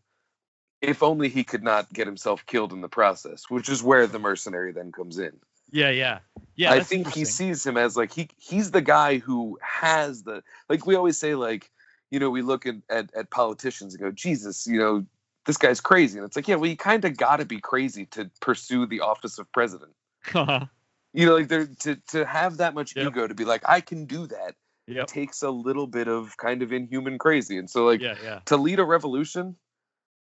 if 0.82 1.02
only 1.02 1.28
he 1.28 1.44
could 1.44 1.62
not 1.62 1.92
get 1.92 2.06
himself 2.06 2.44
killed 2.44 2.72
in 2.72 2.80
the 2.80 2.88
process, 2.88 3.48
which 3.48 3.68
is 3.68 3.82
where 3.82 4.06
the 4.08 4.18
mercenary 4.18 4.72
then 4.72 4.90
comes 4.90 5.18
in. 5.18 5.32
Yeah, 5.70 5.90
yeah, 5.90 6.18
yeah. 6.56 6.72
I 6.72 6.80
think 6.80 7.12
he 7.12 7.24
sees 7.24 7.64
him 7.64 7.76
as 7.76 7.96
like 7.96 8.12
he 8.12 8.28
he's 8.36 8.72
the 8.72 8.82
guy 8.82 9.18
who 9.18 9.58
has 9.62 10.24
the 10.24 10.42
like 10.68 10.84
we 10.86 10.96
always 10.96 11.16
say 11.18 11.34
like 11.34 11.70
you 12.10 12.18
know 12.18 12.30
we 12.30 12.42
look 12.42 12.66
at 12.66 12.76
at, 12.90 13.14
at 13.14 13.30
politicians 13.30 13.94
and 13.94 14.02
go 14.02 14.10
Jesus 14.10 14.66
you 14.66 14.78
know 14.78 15.06
this 15.46 15.56
guy's 15.56 15.80
crazy 15.80 16.18
and 16.18 16.26
it's 16.26 16.36
like 16.36 16.48
yeah 16.48 16.56
well 16.56 16.68
you 16.68 16.76
kind 16.76 17.04
of 17.04 17.16
got 17.16 17.36
to 17.36 17.44
be 17.44 17.60
crazy 17.60 18.06
to 18.06 18.30
pursue 18.40 18.86
the 18.86 19.00
office 19.00 19.38
of 19.38 19.50
president 19.52 19.92
you 20.34 21.26
know 21.26 21.36
like 21.36 21.48
there 21.48 21.66
to 21.80 21.96
to 22.08 22.26
have 22.26 22.58
that 22.58 22.74
much 22.74 22.94
Yep. 22.96 23.06
ego 23.06 23.26
to 23.26 23.34
be 23.34 23.44
like 23.44 23.62
I 23.66 23.80
can 23.80 24.04
do 24.04 24.26
that 24.26 24.54
yep. 24.86 25.06
takes 25.06 25.42
a 25.42 25.50
little 25.50 25.86
bit 25.86 26.08
of 26.08 26.36
kind 26.36 26.62
of 26.62 26.72
inhuman 26.72 27.18
crazy 27.18 27.58
and 27.58 27.68
so 27.68 27.84
like 27.84 28.00
yeah, 28.00 28.14
yeah. 28.22 28.40
to 28.44 28.56
lead 28.56 28.78
a 28.78 28.84
revolution 28.84 29.56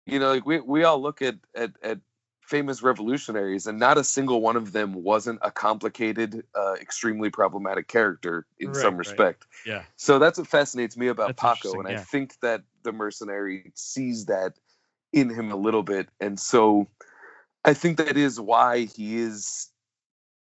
you 0.05 0.19
know 0.19 0.31
like 0.31 0.45
we, 0.45 0.59
we 0.59 0.83
all 0.83 1.01
look 1.01 1.21
at, 1.21 1.35
at 1.55 1.71
at 1.81 1.99
famous 2.41 2.81
revolutionaries 2.81 3.67
and 3.67 3.77
not 3.77 3.97
a 3.97 4.03
single 4.03 4.41
one 4.41 4.55
of 4.55 4.71
them 4.71 4.93
wasn't 4.93 5.37
a 5.41 5.51
complicated 5.51 6.45
uh, 6.55 6.75
extremely 6.79 7.29
problematic 7.29 7.89
character 7.89 8.45
in 8.57 8.69
Right, 8.69 8.77
some 8.77 8.93
right. 8.93 8.99
respect 8.99 9.45
Yeah. 9.65 9.83
so 9.97 10.17
that's 10.17 10.37
what 10.37 10.47
fascinates 10.47 10.95
me 10.95 11.07
about 11.07 11.35
That's 11.35 11.61
paco 11.61 11.79
and 11.79 11.87
i 11.87 11.97
think 11.97 12.39
that 12.41 12.63
the 12.83 12.93
mercenary 12.93 13.71
sees 13.75 14.25
that 14.27 14.53
in 15.11 15.29
him 15.29 15.51
a 15.51 15.57
little 15.57 15.83
bit 15.83 16.07
and 16.21 16.39
so 16.39 16.87
i 17.65 17.73
think 17.73 17.97
that 17.97 18.15
is 18.17 18.39
why 18.39 18.85
he 18.85 19.17
is 19.17 19.69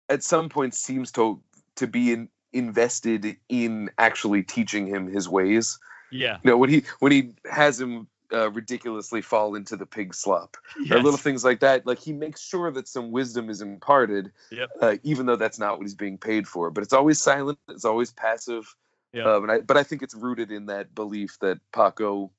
at 0.08 0.22
some 0.22 0.48
point 0.48 0.74
seems 0.74 1.12
to 1.12 1.40
to 1.76 1.86
be 1.86 2.12
in, 2.12 2.28
invested 2.52 3.36
in 3.48 3.90
actually 3.98 4.42
teaching 4.42 4.86
him 4.86 5.06
his 5.06 5.28
ways. 5.28 5.78
Yeah. 6.12 6.38
you 6.42 6.50
know 6.50 6.56
when 6.56 6.70
he 6.70 6.82
when 6.98 7.12
he 7.12 7.32
has 7.50 7.80
him 7.80 8.08
uh, 8.32 8.50
ridiculously 8.50 9.22
fall 9.22 9.54
into 9.54 9.76
the 9.76 9.86
pig 9.86 10.14
slop. 10.14 10.56
Or 10.90 10.98
little 10.98 11.16
things 11.16 11.44
like 11.44 11.60
that. 11.60 11.86
Like 11.86 11.98
he 11.98 12.12
makes 12.12 12.40
sure 12.40 12.70
that 12.70 12.86
some 12.88 13.10
wisdom 13.10 13.50
is 13.50 13.60
imparted 13.60 14.30
Yep. 14.50 14.70
uh, 14.80 14.96
even 15.02 15.26
though 15.26 15.36
that's 15.36 15.58
not 15.58 15.78
what 15.78 15.82
he's 15.82 15.94
being 15.96 16.18
paid 16.18 16.46
for. 16.46 16.70
But 16.70 16.82
it's 16.84 16.92
always 16.92 17.20
silent. 17.20 17.58
It's 17.68 17.84
always 17.84 18.12
passive. 18.12 18.74
Yeah. 19.12 19.24
um, 19.24 19.42
and 19.42 19.50
I, 19.52 19.60
but 19.60 19.76
i 19.76 19.82
think 19.82 20.02
it's 20.02 20.14
rooted 20.14 20.52
in 20.52 20.66
that 20.66 20.94
belief 20.94 21.36
that 21.40 21.58
paco 21.72 22.30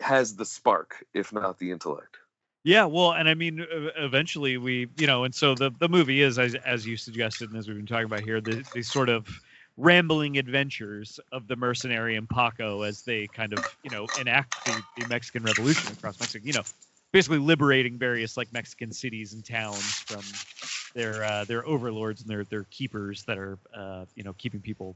has 0.00 0.36
the 0.36 0.46
spark 0.46 1.04
if 1.12 1.34
not 1.34 1.58
the 1.58 1.70
intellect 1.70 2.16
Yeah, 2.64 2.84
well, 2.84 3.12
and 3.12 3.28
I 3.28 3.34
mean, 3.34 3.64
eventually 3.96 4.56
we, 4.56 4.88
you 4.96 5.06
know, 5.06 5.24
and 5.24 5.34
so 5.34 5.54
the 5.54 5.70
the 5.80 5.88
movie 5.88 6.22
is 6.22 6.38
as 6.38 6.54
as 6.54 6.86
you 6.86 6.96
suggested, 6.96 7.50
and 7.50 7.58
as 7.58 7.66
we've 7.66 7.76
been 7.76 7.86
talking 7.86 8.06
about 8.06 8.22
here, 8.22 8.40
the, 8.40 8.64
the 8.72 8.82
sort 8.82 9.08
of 9.08 9.26
rambling 9.76 10.38
adventures 10.38 11.18
of 11.32 11.48
the 11.48 11.56
mercenary 11.56 12.14
and 12.14 12.28
Paco 12.28 12.82
as 12.82 13.02
they 13.02 13.26
kind 13.26 13.52
of 13.52 13.64
you 13.82 13.90
know 13.90 14.06
enact 14.20 14.64
the, 14.64 14.80
the 14.96 15.04
Mexican 15.06 15.42
Revolution 15.42 15.90
across 15.92 16.20
Mexico. 16.20 16.44
You 16.46 16.52
know, 16.52 16.62
basically 17.12 17.38
liberating 17.38 17.98
various 17.98 18.36
like 18.36 18.52
Mexican 18.52 18.92
cities 18.92 19.32
and 19.32 19.44
towns 19.44 20.00
from 20.06 20.22
their 20.94 21.24
uh, 21.24 21.44
their 21.44 21.66
overlords 21.66 22.20
and 22.20 22.30
their 22.30 22.44
their 22.44 22.64
keepers 22.70 23.24
that 23.24 23.38
are 23.38 23.58
uh, 23.74 24.04
you 24.14 24.22
know 24.22 24.34
keeping 24.34 24.60
people 24.60 24.94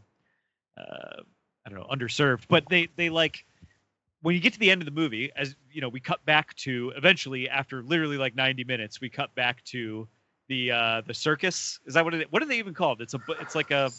uh, 0.79 1.23
I 1.67 1.71
don't 1.71 1.81
know 1.81 1.87
underserved. 1.91 2.45
But 2.49 2.69
they 2.69 2.89
they 2.97 3.11
like 3.11 3.45
when 4.23 4.35
you 4.35 4.41
get 4.41 4.53
to 4.55 4.59
the 4.59 4.71
end 4.71 4.81
of 4.83 4.87
the 4.87 4.93
movie, 4.93 5.31
as 5.37 5.55
you 5.71 5.81
know, 5.81 5.89
we 5.89 6.01
cut 6.01 6.25
back 6.25 6.55
to 6.57 6.93
eventually 6.97 7.49
after 7.49 7.83
literally 7.83 8.17
like 8.17 8.35
90 8.35 8.65
minutes, 8.65 9.01
we 9.01 9.09
cut 9.09 9.35
back 9.35 9.63
to 9.67 10.09
the 10.49 10.71
uh 10.73 11.03
the 11.07 11.15
circus. 11.15 11.79
Is 11.87 11.95
that 11.95 12.05
what 12.05 12.15
it? 12.15 12.33
What 12.33 12.43
are 12.43 12.47
they 12.47 12.59
even 12.59 12.75
called? 12.75 13.01
It's 13.01 13.15
a 13.15 13.21
it's 13.41 13.55
like 13.55 13.71
a 13.71 13.91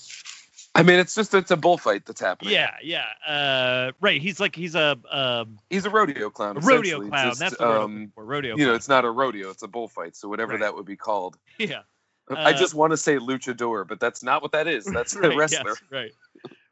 I 0.76 0.84
mean, 0.84 1.00
it's 1.00 1.16
just 1.16 1.34
it's 1.34 1.52
a 1.52 1.58
bullfight 1.58 2.06
that's 2.06 2.22
happening. 2.22 2.54
yeah 2.54 2.76
yeah 2.84 3.06
uh 3.28 3.92
right. 4.02 4.22
He's 4.22 4.40
like 4.40 4.56
he's 4.56 4.76
a 4.76 4.98
um 5.12 5.58
he's 5.70 5.86
a 5.86 5.90
rodeo 5.90 6.30
clown. 6.30 6.58
a 6.58 6.60
rodeo 6.62 7.08
clown. 7.08 7.28
just, 7.30 7.40
That's 7.40 7.62
um, 7.62 8.12
for. 8.16 8.24
Rodeo. 8.26 8.56
you 8.58 8.66
know, 8.66 8.74
it's 8.74 8.88
not 8.90 9.06
a 9.06 9.10
rodeo; 9.12 9.50
it's 9.50 9.64
a 9.64 9.68
bullfight. 9.68 10.16
So 10.16 10.28
whatever 10.30 10.52
Right. 10.54 10.62
that 10.62 10.76
would 10.76 10.86
be 10.86 10.96
called. 10.98 11.38
yeah. 11.58 11.82
I 12.30 12.52
Uh, 12.52 12.58
just 12.58 12.74
want 12.76 12.92
to 12.92 12.98
say 12.98 13.18
luchador, 13.18 13.88
but 13.88 14.00
that's 14.02 14.22
not 14.22 14.42
what 14.42 14.52
that 14.52 14.68
is. 14.68 14.84
That's 14.86 15.16
right, 15.18 15.32
a 15.34 15.38
wrestler. 15.38 15.70
yes, 15.70 15.82
right. 15.90 16.12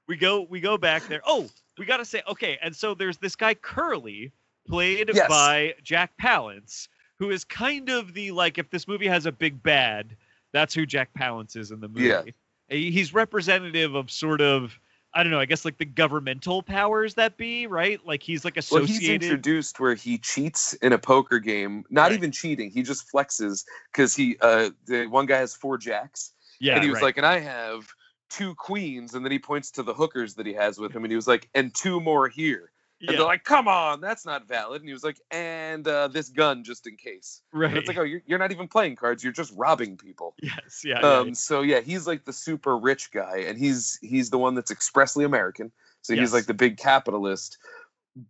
We 0.07 0.17
go 0.17 0.41
we 0.49 0.59
go 0.59 0.77
back 0.77 1.07
there. 1.07 1.21
Oh, 1.25 1.47
we 1.77 1.85
got 1.85 1.97
to 1.97 2.05
say 2.05 2.21
okay. 2.27 2.57
And 2.61 2.75
so 2.75 2.93
there's 2.93 3.17
this 3.17 3.35
guy 3.35 3.53
Curly, 3.53 4.31
played 4.67 5.11
Yes. 5.13 5.27
by 5.27 5.75
Jack 5.83 6.11
Palance, 6.21 6.87
who 7.19 7.29
is 7.31 7.43
kind 7.43 7.89
of 7.89 8.13
the 8.13 8.31
like 8.31 8.57
if 8.57 8.69
this 8.69 8.87
movie 8.87 9.07
has 9.07 9.25
a 9.25 9.31
big 9.31 9.61
bad, 9.63 10.15
that's 10.53 10.73
who 10.73 10.85
Jack 10.85 11.09
Palance 11.17 11.55
is 11.55 11.71
in 11.71 11.79
the 11.79 11.87
movie. 11.87 12.07
Yeah. 12.07 12.23
He's 12.67 13.13
representative 13.13 13.93
of 13.93 14.09
sort 14.09 14.41
of 14.41 14.79
I 15.13 15.23
don't 15.23 15.31
know. 15.31 15.39
I 15.39 15.45
guess 15.45 15.63
like 15.63 15.77
the 15.77 15.85
governmental 15.85 16.61
powers 16.61 17.13
that 17.13 17.37
be, 17.37 17.67
right? 17.67 18.05
Like 18.05 18.21
he's 18.21 18.43
like 18.43 18.57
associated. 18.57 18.89
Well, 18.89 18.99
he's 18.99 19.09
introduced 19.23 19.79
where 19.79 19.95
he 19.95 20.17
cheats 20.17 20.73
in 20.73 20.91
a 20.91 20.97
poker 20.97 21.39
game. 21.39 21.85
Not 21.89 22.09
Right. 22.09 22.13
even 22.13 22.31
cheating; 22.31 22.69
he 22.69 22.83
just 22.83 23.09
flexes 23.09 23.63
because 23.93 24.13
he 24.13 24.35
uh 24.41 24.71
the 24.87 25.05
one 25.07 25.25
guy 25.25 25.37
has 25.37 25.55
four 25.55 25.77
jacks, 25.77 26.31
yeah, 26.59 26.73
and 26.75 26.83
he 26.83 26.89
was 26.89 26.95
right. 26.95 27.03
like, 27.03 27.17
"And 27.17 27.25
I 27.25 27.39
have 27.39 27.87
two 28.29 28.55
queens," 28.55 29.13
and 29.13 29.25
then 29.25 29.31
he 29.31 29.39
points 29.39 29.71
to 29.71 29.83
the 29.83 29.93
hookers 29.93 30.35
that 30.35 30.45
he 30.45 30.53
has 30.53 30.77
with 30.77 30.91
him, 30.93 31.03
and 31.03 31.11
he 31.11 31.15
was 31.15 31.27
like, 31.27 31.49
"And 31.53 31.73
two 31.73 31.99
more 31.99 32.27
here." 32.27 32.71
And 33.07 33.11
yeah, 33.11 33.17
they're 33.17 33.25
like, 33.25 33.43
"Come 33.43 33.67
on, 33.67 34.01
that's 34.01 34.25
not 34.25 34.47
valid." 34.47 34.81
And 34.81 34.89
he 34.89 34.93
was 34.93 35.03
like, 35.03 35.19
"And 35.31 35.87
uh, 35.87 36.07
this 36.07 36.29
gun 36.29 36.63
just 36.63 36.87
in 36.87 36.97
case." 36.97 37.41
right. 37.51 37.69
And 37.69 37.77
it's 37.77 37.87
like, 37.87 37.97
"Oh, 37.97 38.03
you're, 38.03 38.21
you're 38.25 38.39
not 38.39 38.51
even 38.51 38.67
playing 38.67 38.95
cards; 38.95 39.23
you're 39.23 39.33
just 39.33 39.53
robbing 39.55 39.97
people." 39.97 40.35
yes, 40.41 40.81
yeah, 40.83 40.99
yeah, 41.01 41.19
Um, 41.19 41.35
so 41.35 41.61
yeah, 41.61 41.81
he's 41.81 42.07
like 42.07 42.25
the 42.25 42.33
super 42.33 42.77
rich 42.77 43.11
guy, 43.11 43.39
and 43.47 43.57
he's 43.57 43.99
he's 44.01 44.29
the 44.29 44.37
one 44.37 44.55
that's 44.55 44.71
expressly 44.71 45.25
American. 45.25 45.71
So 46.01 46.13
Yes. 46.13 46.21
he's 46.21 46.33
like 46.33 46.45
the 46.45 46.53
big 46.53 46.77
capitalist, 46.77 47.57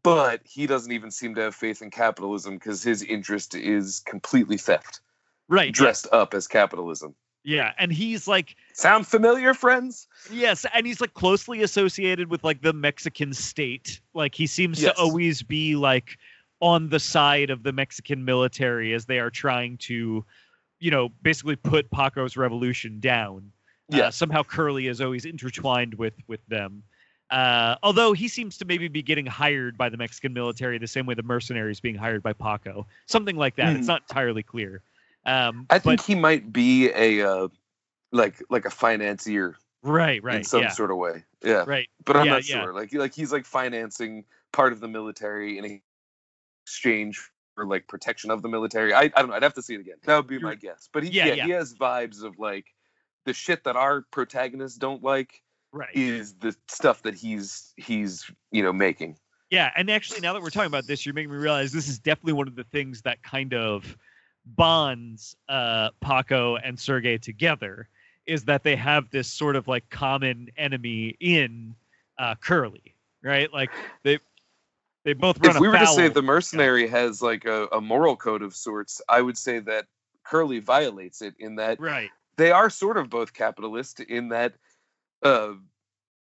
but 0.04 0.42
he 0.46 0.68
doesn't 0.68 0.92
even 0.92 1.12
seem 1.12 1.36
to 1.36 1.42
have 1.42 1.56
faith 1.56 1.82
in 1.82 1.92
capitalism 1.92 2.56
because 2.56 2.84
his 2.84 3.04
interest 3.04 3.56
is 3.56 4.00
completely 4.00 4.58
theft, 4.58 5.02
right. 5.48 5.68
yeah, 5.68 5.72
dressed 5.74 6.08
up 6.12 6.34
as 6.34 6.48
capitalism. 6.48 7.16
Yeah, 7.46 7.74
and 7.78 7.94
he's 7.94 8.28
like 8.28 8.56
Sound 8.74 9.06
familiar, 9.06 9.54
friends? 9.54 10.08
Yes, 10.32 10.66
and 10.74 10.86
he's 10.86 11.00
like 11.00 11.14
closely 11.14 11.62
associated 11.62 12.30
with 12.32 12.44
like 12.44 12.62
the 12.64 12.74
Mexican 12.74 13.34
state. 13.34 14.02
Like 14.16 14.34
he 14.34 14.48
seems 14.48 14.82
Yes. 14.82 14.96
to 14.96 15.00
always 15.02 15.44
be 15.44 15.76
like 15.76 16.18
on 16.60 16.90
the 16.90 17.00
side 17.00 17.52
of 17.52 17.62
the 17.62 17.72
Mexican 17.72 18.26
military 18.26 18.94
as 18.94 19.06
they 19.06 19.20
are 19.20 19.30
trying 19.30 19.78
to, 19.78 20.26
you 20.80 20.90
know, 20.92 21.10
basically 21.22 21.56
put 21.56 21.90
Paco's 21.92 22.36
revolution 22.36 23.00
down. 23.00 23.52
Uh, 23.94 23.98
Yeah. 23.98 24.10
somehow 24.10 24.42
Curly 24.42 24.88
is 24.88 25.00
always 25.00 25.26
intertwined 25.26 25.94
with 25.94 26.16
with 26.28 26.44
them. 26.48 26.82
Uh, 27.30 27.76
although 27.84 28.14
he 28.14 28.28
seems 28.28 28.58
to 28.58 28.66
maybe 28.66 28.88
be 28.88 29.04
getting 29.04 29.26
hired 29.26 29.78
by 29.78 29.90
the 29.90 29.98
Mexican 29.98 30.34
military 30.34 30.80
the 30.80 30.88
same 30.88 31.06
way 31.06 31.14
the 31.14 31.24
mercenary 31.24 31.72
is 31.72 31.80
being 31.80 31.96
hired 31.96 32.24
by 32.24 32.34
Paco, 32.34 32.88
something 33.06 33.36
like 33.36 33.56
that. 33.58 33.76
It's 33.76 33.86
Mhm. 33.86 33.88
not 33.88 34.02
entirely 34.10 34.42
clear. 34.44 34.82
Um, 35.26 35.66
I 35.70 35.80
think 35.80 36.00
but, 36.00 36.06
he 36.06 36.16
might 36.16 36.52
be 36.52 36.90
a 36.90 37.28
uh, 37.28 37.48
like 38.12 38.42
like 38.50 38.66
a 38.66 38.70
financier 38.70 39.56
right, 39.84 40.24
right, 40.24 40.38
in 40.38 40.44
some 40.44 40.64
yeah, 40.64 40.70
sort 40.70 40.92
of 40.92 40.98
way. 40.98 41.24
Yeah, 41.44 41.64
right. 41.66 41.88
but 42.06 42.16
I'm 42.16 42.26
Yeah, 42.26 42.32
not 42.34 42.50
yeah. 42.50 42.64
sure. 42.64 42.74
Like 42.74 42.94
like 42.94 43.14
he's 43.14 43.32
like 43.32 43.46
financing 43.46 44.26
part 44.54 44.72
of 44.74 44.80
the 44.80 44.88
military 44.88 45.58
in 45.58 45.82
exchange 46.66 47.30
for 47.56 47.66
like 47.66 47.88
protection 47.88 48.32
of 48.32 48.42
the 48.42 48.50
military. 48.50 48.94
I, 48.94 49.02
I 49.04 49.08
don't 49.08 49.30
know. 49.30 49.36
I'd 49.36 49.44
have 49.44 49.54
to 49.56 49.62
see 49.62 49.76
it 49.76 49.82
again. 49.82 49.96
That 50.06 50.18
would 50.18 50.28
be 50.28 50.40
my 50.40 50.52
You're- 50.52 50.58
guess. 50.62 50.90
But 50.92 51.04
he 51.04 51.10
yeah. 51.10 51.46
he 51.46 51.52
has 51.52 51.74
vibes 51.74 52.24
of 52.24 52.38
like 52.40 52.66
the 53.26 53.34
shit 53.34 53.64
that 53.64 53.76
our 53.76 54.04
protagonists 54.12 54.78
don't 54.78 55.04
like 55.04 55.42
Right. 55.72 55.90
is 55.94 56.36
the 56.36 56.56
stuff 56.70 57.02
that 57.02 57.16
he's 57.16 57.74
he's 57.76 58.32
you 58.50 58.64
know 58.64 58.72
making. 58.72 59.18
Yeah, 59.52 59.72
and 59.76 59.92
actually, 59.92 60.22
now 60.22 60.32
that 60.34 60.42
we're 60.42 60.50
talking 60.50 60.68
about 60.68 60.88
this, 60.88 61.06
you're 61.06 61.14
making 61.14 61.32
me 61.32 61.38
realize 61.38 61.74
this 61.74 61.90
is 61.90 62.00
definitely 62.00 62.34
one 62.34 62.48
of 62.48 62.56
the 62.56 62.64
things 62.64 63.02
that 63.02 63.22
kind 63.24 63.54
of 63.54 63.98
bonds 64.46 65.36
uh, 65.50 65.90
Paco 66.02 66.56
and 66.58 66.80
Sergey 66.80 67.18
together 67.18 67.88
is 68.26 68.46
that 68.46 68.64
they 68.64 68.76
have 68.76 69.10
this 69.12 69.28
sort 69.28 69.56
of 69.56 69.68
like 69.68 69.90
common 69.90 70.50
enemy 70.58 71.16
in 71.20 71.76
uh, 72.18 72.36
Curly, 72.36 72.96
right? 73.24 73.52
Like 73.54 73.70
they 74.04 74.20
they 75.04 75.14
both 75.14 75.40
run 75.40 75.56
If 75.56 75.62
we 75.62 75.68
were 75.68 75.78
to 75.78 75.88
say 75.88 76.08
the 76.08 76.22
mercenary 76.22 76.88
has 76.88 77.22
like 77.22 77.46
a, 77.46 77.68
a 77.72 77.82
moral 77.82 78.16
code 78.16 78.42
of 78.42 78.56
sorts, 78.56 79.02
I 79.08 79.22
would 79.22 79.38
say 79.38 79.60
that 79.60 79.86
Curly 80.24 80.60
violates 80.60 81.22
it 81.22 81.36
in 81.40 81.56
that 81.56 81.80
right, 81.80 82.10
they 82.38 82.52
are 82.52 82.70
sort 82.70 82.98
of 82.98 83.10
both 83.10 83.34
capitalist 83.34 84.00
in 84.00 84.30
that 84.30 84.54
uh 85.24 85.54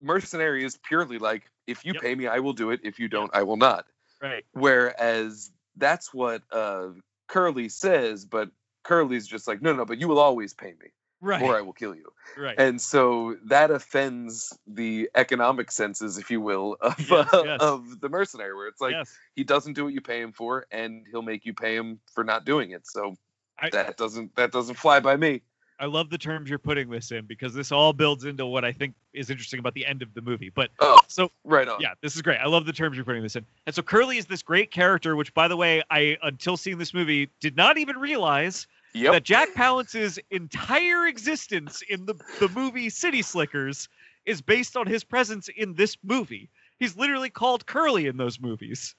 mercenary 0.02 0.64
is 0.64 0.78
purely 0.78 1.18
like 1.18 1.50
if 1.66 1.84
you 1.86 1.94
Yep. 1.94 2.02
pay 2.04 2.16
me 2.16 2.28
i 2.28 2.40
will 2.40 2.54
do 2.54 2.70
it. 2.72 2.82
If 2.84 3.00
you 3.00 3.08
don't 3.08 3.32
i 3.34 3.44
will 3.44 3.58
not. 3.58 3.86
Right, 4.22 4.46
whereas 4.54 5.52
that's 5.76 6.14
what 6.14 6.42
uh 6.52 6.90
curly 7.28 7.70
says 7.70 8.26
but 8.26 8.50
curly's 8.84 9.28
just 9.28 9.48
like 9.48 9.62
no 9.62 9.74
no 9.74 9.86
but 9.86 9.98
you 10.00 10.08
will 10.08 10.20
always 10.20 10.54
pay 10.54 10.70
me 10.82 10.90
right, 11.22 11.42
or 11.42 11.58
i 11.58 11.62
will 11.62 11.74
kill 11.74 11.94
you. 11.96 12.12
Right. 12.38 12.56
and 12.58 12.80
so 12.82 13.36
that 13.46 13.72
offends 13.72 14.58
the 14.68 15.10
economic 15.16 15.72
senses 15.72 16.18
if 16.18 16.30
you 16.32 16.40
will 16.42 16.78
of 16.82 17.00
Yes, 17.10 17.34
uh, 17.34 17.44
yes. 17.46 17.60
of 17.62 18.00
the 18.00 18.10
mercenary 18.10 18.56
where 18.56 18.68
it's 18.68 18.80
like 18.82 18.94
yes, 18.94 19.14
he 19.36 19.44
doesn't 19.44 19.74
do 19.74 19.84
what 19.86 19.94
you 19.94 20.02
pay 20.02 20.22
him 20.22 20.32
for 20.32 20.68
and 20.72 21.06
he'll 21.12 21.22
make 21.22 21.46
you 21.46 21.54
pay 21.54 21.76
him 21.76 22.00
for 22.14 22.24
not 22.24 22.46
doing 22.46 22.72
it. 22.72 22.86
So 22.88 23.16
I- 23.60 23.70
that 23.72 23.98
doesn't 23.98 24.36
that 24.36 24.52
doesn't 24.52 24.76
fly 24.76 25.00
by 25.00 25.16
me 25.18 25.42
I 25.80 25.86
love 25.86 26.10
the 26.10 26.18
terms 26.18 26.50
you're 26.50 26.58
putting 26.60 26.90
this 26.90 27.12
in 27.12 27.26
because 27.26 27.54
this 27.54 27.72
all 27.72 27.94
builds 27.94 28.26
into 28.26 28.46
what 28.46 28.66
I 28.66 28.72
think 28.72 28.96
is 29.14 29.30
interesting 29.30 29.60
about 29.60 29.74
the 29.76 29.86
end 29.86 30.02
of 30.02 30.14
the 30.14 30.22
movie. 30.22 30.50
But 30.50 30.72
oh 30.80 31.00
so 31.08 31.30
right 31.44 31.68
on 31.68 31.80
yeah, 31.80 31.94
this 32.02 32.16
is 32.16 32.22
great. 32.22 32.40
I 32.40 32.48
love 32.48 32.66
the 32.66 32.74
terms 32.74 32.96
you're 32.96 33.06
putting 33.06 33.24
this 33.24 33.36
in. 33.36 33.46
And 33.66 33.76
so 33.76 33.82
Curly 33.82 34.18
is 34.18 34.26
this 34.26 34.42
great 34.42 34.72
character, 34.72 35.16
which, 35.16 35.34
by 35.34 35.48
the 35.48 35.56
way, 35.58 35.84
I 35.92 36.18
until 36.24 36.58
seeing 36.58 36.78
this 36.78 36.94
movie 36.94 37.30
did 37.40 37.56
not 37.56 37.78
even 37.78 37.98
realize 37.98 38.66
yep 38.94 39.14
that 39.14 39.24
Jack 39.24 39.54
Palance's 39.54 40.18
entire 40.32 41.06
existence 41.08 41.84
in 41.90 42.06
the 42.06 42.16
the 42.40 42.50
movie 42.50 42.90
City 42.90 43.22
Slickers 43.22 43.88
is 44.26 44.42
based 44.42 44.76
on 44.76 44.88
his 44.88 45.04
presence 45.04 45.48
in 45.56 45.76
this 45.76 45.96
movie. 46.04 46.50
He's 46.80 46.98
literally 46.98 47.30
called 47.30 47.66
Curly 47.66 48.08
in 48.08 48.18
those 48.18 48.40
movies. 48.40 48.96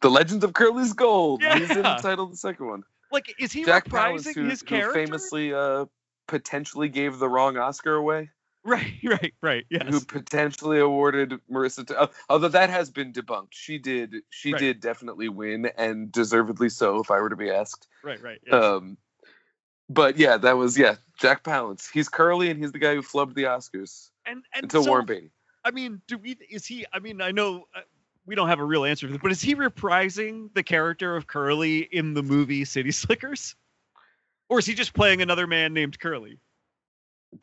The 0.00 0.10
Legend 0.10 0.42
of 0.42 0.52
Curly's 0.52 0.92
Gold. 0.92 1.42
He's 1.42 1.70
in 1.70 1.76
Yeah. 1.84 1.96
the 1.96 2.02
title 2.02 2.24
of 2.24 2.30
the 2.32 2.36
second 2.36 2.66
one. 2.66 2.82
Like, 3.12 3.34
is 3.38 3.52
he 3.52 3.64
Jack 3.64 3.88
reprising 3.88 4.34
who, 4.34 4.48
his 4.48 4.60
who 4.60 4.66
character? 4.66 4.92
famously 5.06 5.52
uh, 5.54 5.86
potentially 6.26 6.88
gave 6.88 7.18
the 7.18 7.28
wrong 7.28 7.56
Oscar 7.56 7.94
away, 7.94 8.30
Right, 8.64 8.94
right, 9.04 9.34
right. 9.42 9.66
Yes. 9.70 9.88
who 9.88 10.00
potentially 10.00 10.78
awarded 10.78 11.34
Marisa. 11.50 11.86
To, 11.88 12.00
uh, 12.00 12.06
although 12.28 12.48
that 12.48 12.70
has 12.70 12.90
been 12.90 13.12
debunked, 13.12 13.48
she 13.50 13.78
did. 13.78 14.22
She 14.30 14.52
Right. 14.52 14.60
did 14.60 14.80
definitely 14.80 15.28
win, 15.28 15.66
and 15.76 16.12
deservedly 16.12 16.68
so, 16.68 17.00
if 17.00 17.10
I 17.10 17.20
were 17.20 17.30
to 17.30 17.36
be 17.36 17.50
asked. 17.50 17.88
right, 18.04 18.22
right. 18.22 18.40
Yes. 18.46 18.54
Um, 18.54 18.96
but 19.88 20.16
yeah, 20.16 20.36
that 20.38 20.56
was 20.56 20.78
yeah, 20.78 20.94
Jack 21.18 21.42
Palance. 21.42 21.90
He's 21.92 22.08
curly, 22.08 22.50
and 22.50 22.58
he's 22.60 22.72
the 22.72 22.78
guy 22.78 22.94
who 22.94 23.02
flubbed 23.02 23.34
the 23.34 23.44
Oscars 23.44 24.10
and 24.24 24.42
and 24.54 24.64
until 24.64 24.84
so, 24.84 24.90
Warren 24.90 25.06
Beatty. 25.06 25.32
I 25.64 25.70
mean, 25.72 26.00
do 26.06 26.16
we? 26.18 26.36
Is 26.48 26.64
he? 26.64 26.86
I 26.92 26.98
mean, 27.00 27.20
I 27.20 27.32
know 27.32 27.66
uh, 27.74 27.80
we 28.26 28.34
don't 28.34 28.48
have 28.48 28.60
a 28.60 28.64
real 28.64 28.84
answer 28.84 29.06
for 29.06 29.12
this, 29.12 29.20
but 29.22 29.32
is 29.32 29.42
he 29.42 29.54
reprising 29.54 30.52
the 30.54 30.62
character 30.62 31.16
of 31.16 31.26
Curly 31.26 31.78
in 31.80 32.14
the 32.14 32.22
movie 32.22 32.64
City 32.64 32.90
Slickers, 32.92 33.54
or 34.48 34.58
is 34.58 34.66
he 34.66 34.74
just 34.74 34.94
playing 34.94 35.22
another 35.22 35.46
man 35.46 35.72
named 35.74 35.98
Curly? 35.98 36.38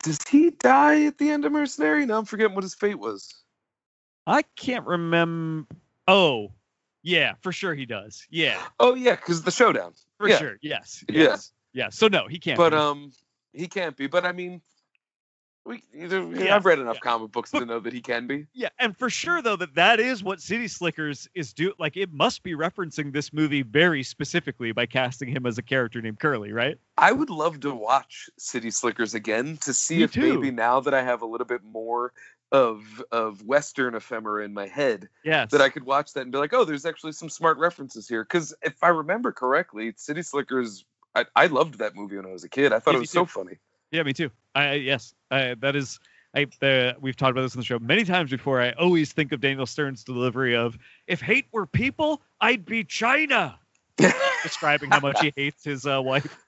Does 0.02 0.18
he 0.28 0.50
die 0.50 1.06
at 1.06 1.18
the 1.18 1.30
end 1.30 1.44
of 1.44 1.52
Mercenary? 1.52 2.06
Now 2.06 2.18
I'm 2.18 2.24
forgetting 2.24 2.54
what 2.54 2.62
his 2.64 2.74
fate 2.74 2.98
was. 2.98 3.34
I 4.26 4.42
can't 4.56 4.86
remember. 4.86 5.66
Oh, 6.06 6.52
yeah, 7.02 7.34
for 7.40 7.50
sure 7.50 7.74
he 7.74 7.86
does. 7.86 8.26
Yeah, 8.30 8.60
Oh 8.78 8.94
yeah, 8.94 9.16
because 9.16 9.42
the 9.42 9.50
showdown. 9.50 9.94
for 10.18 10.28
Yeah. 10.28 10.38
sure. 10.38 10.56
Yes. 10.62 11.04
Yeah. 11.08 11.22
Yes. 11.22 11.52
Yeah. 11.72 11.88
So 11.90 12.08
no, 12.08 12.26
he 12.28 12.38
can't. 12.38 12.56
but 12.56 12.70
be. 12.70 12.76
um 12.76 13.12
he 13.52 13.66
can't 13.66 13.96
be 13.96 14.06
but 14.06 14.24
i 14.24 14.30
mean 14.30 14.60
We, 15.66 15.82
Yeah, 15.94 16.56
I've 16.56 16.64
read 16.64 16.78
enough 16.78 16.96
yeah. 16.96 17.10
comic 17.10 17.32
books 17.32 17.50
But- 17.50 17.60
to 17.60 17.66
know 17.66 17.80
that 17.80 17.92
he 17.92 18.00
can 18.00 18.26
be. 18.26 18.46
Yeah, 18.54 18.70
and 18.78 18.96
for 18.96 19.10
sure 19.10 19.42
though 19.42 19.56
that 19.56 19.74
that 19.74 20.00
is 20.00 20.24
what 20.24 20.40
City 20.40 20.68
Slickers 20.68 21.28
is 21.34 21.52
do. 21.52 21.74
Like 21.78 21.96
it 21.96 22.12
must 22.12 22.42
be 22.42 22.54
referencing 22.54 23.12
this 23.12 23.32
movie 23.32 23.62
very 23.62 24.02
specifically 24.02 24.72
by 24.72 24.86
casting 24.86 25.28
him 25.28 25.44
as 25.46 25.58
a 25.58 25.62
character 25.62 26.00
named 26.00 26.18
Curly, 26.18 26.52
right? 26.52 26.78
I 26.96 27.12
would 27.12 27.30
love 27.30 27.60
to 27.60 27.74
watch 27.74 28.30
City 28.38 28.70
Slickers 28.70 29.14
again 29.14 29.58
to 29.58 29.72
see 29.74 29.98
Me 29.98 30.02
if 30.04 30.12
too. 30.12 30.34
maybe 30.34 30.50
now 30.50 30.80
that 30.80 30.94
I 30.94 31.02
have 31.02 31.22
a 31.22 31.26
little 31.26 31.46
bit 31.46 31.62
more 31.62 32.12
of 32.52 32.82
of 33.12 33.42
Western 33.44 33.94
ephemera 33.94 34.44
in 34.44 34.52
my 34.54 34.66
head, 34.66 35.08
Yes. 35.24 35.50
that 35.52 35.60
I 35.60 35.68
could 35.68 35.84
watch 35.84 36.14
that 36.14 36.22
and 36.22 36.32
be 36.32 36.38
like, 36.38 36.52
oh, 36.54 36.64
there's 36.64 36.84
actually 36.86 37.12
some 37.12 37.28
smart 37.28 37.58
references 37.58 38.08
here. 38.08 38.24
Because 38.24 38.54
if 38.62 38.82
I 38.82 38.88
remember 38.88 39.30
correctly, 39.30 39.92
City 39.96 40.22
Slickers, 40.22 40.84
I, 41.14 41.26
I 41.36 41.46
loved 41.46 41.78
that 41.78 41.94
movie 41.94 42.16
when 42.16 42.26
I 42.26 42.32
was 42.32 42.42
a 42.44 42.48
kid. 42.48 42.72
I 42.72 42.80
thought 42.80 42.92
Yeah, 42.92 42.96
it 42.96 43.00
was 43.00 43.10
so 43.10 43.24
funny. 43.26 43.58
Yeah, 43.90 44.02
me 44.02 44.12
too. 44.12 44.30
I 44.54 44.74
yes, 44.74 45.14
I, 45.30 45.54
that 45.60 45.76
is. 45.76 45.98
I 46.34 46.46
uh, 46.64 46.92
we've 47.00 47.16
talked 47.16 47.32
about 47.32 47.42
this 47.42 47.56
on 47.56 47.60
the 47.60 47.64
show 47.64 47.78
many 47.80 48.04
times 48.04 48.30
before. 48.30 48.60
I 48.60 48.70
always 48.72 49.12
think 49.12 49.32
of 49.32 49.40
Daniel 49.40 49.66
Stern's 49.66 50.04
delivery 50.04 50.54
of 50.54 50.78
"If 51.08 51.20
hate 51.20 51.46
were 51.50 51.66
people, 51.66 52.22
I'd 52.40 52.64
be 52.64 52.84
China," 52.84 53.58
describing 54.42 54.90
how 54.90 55.00
much 55.00 55.20
he 55.20 55.32
hates 55.34 55.64
his 55.64 55.86
uh, 55.86 56.00
wife. 56.00 56.38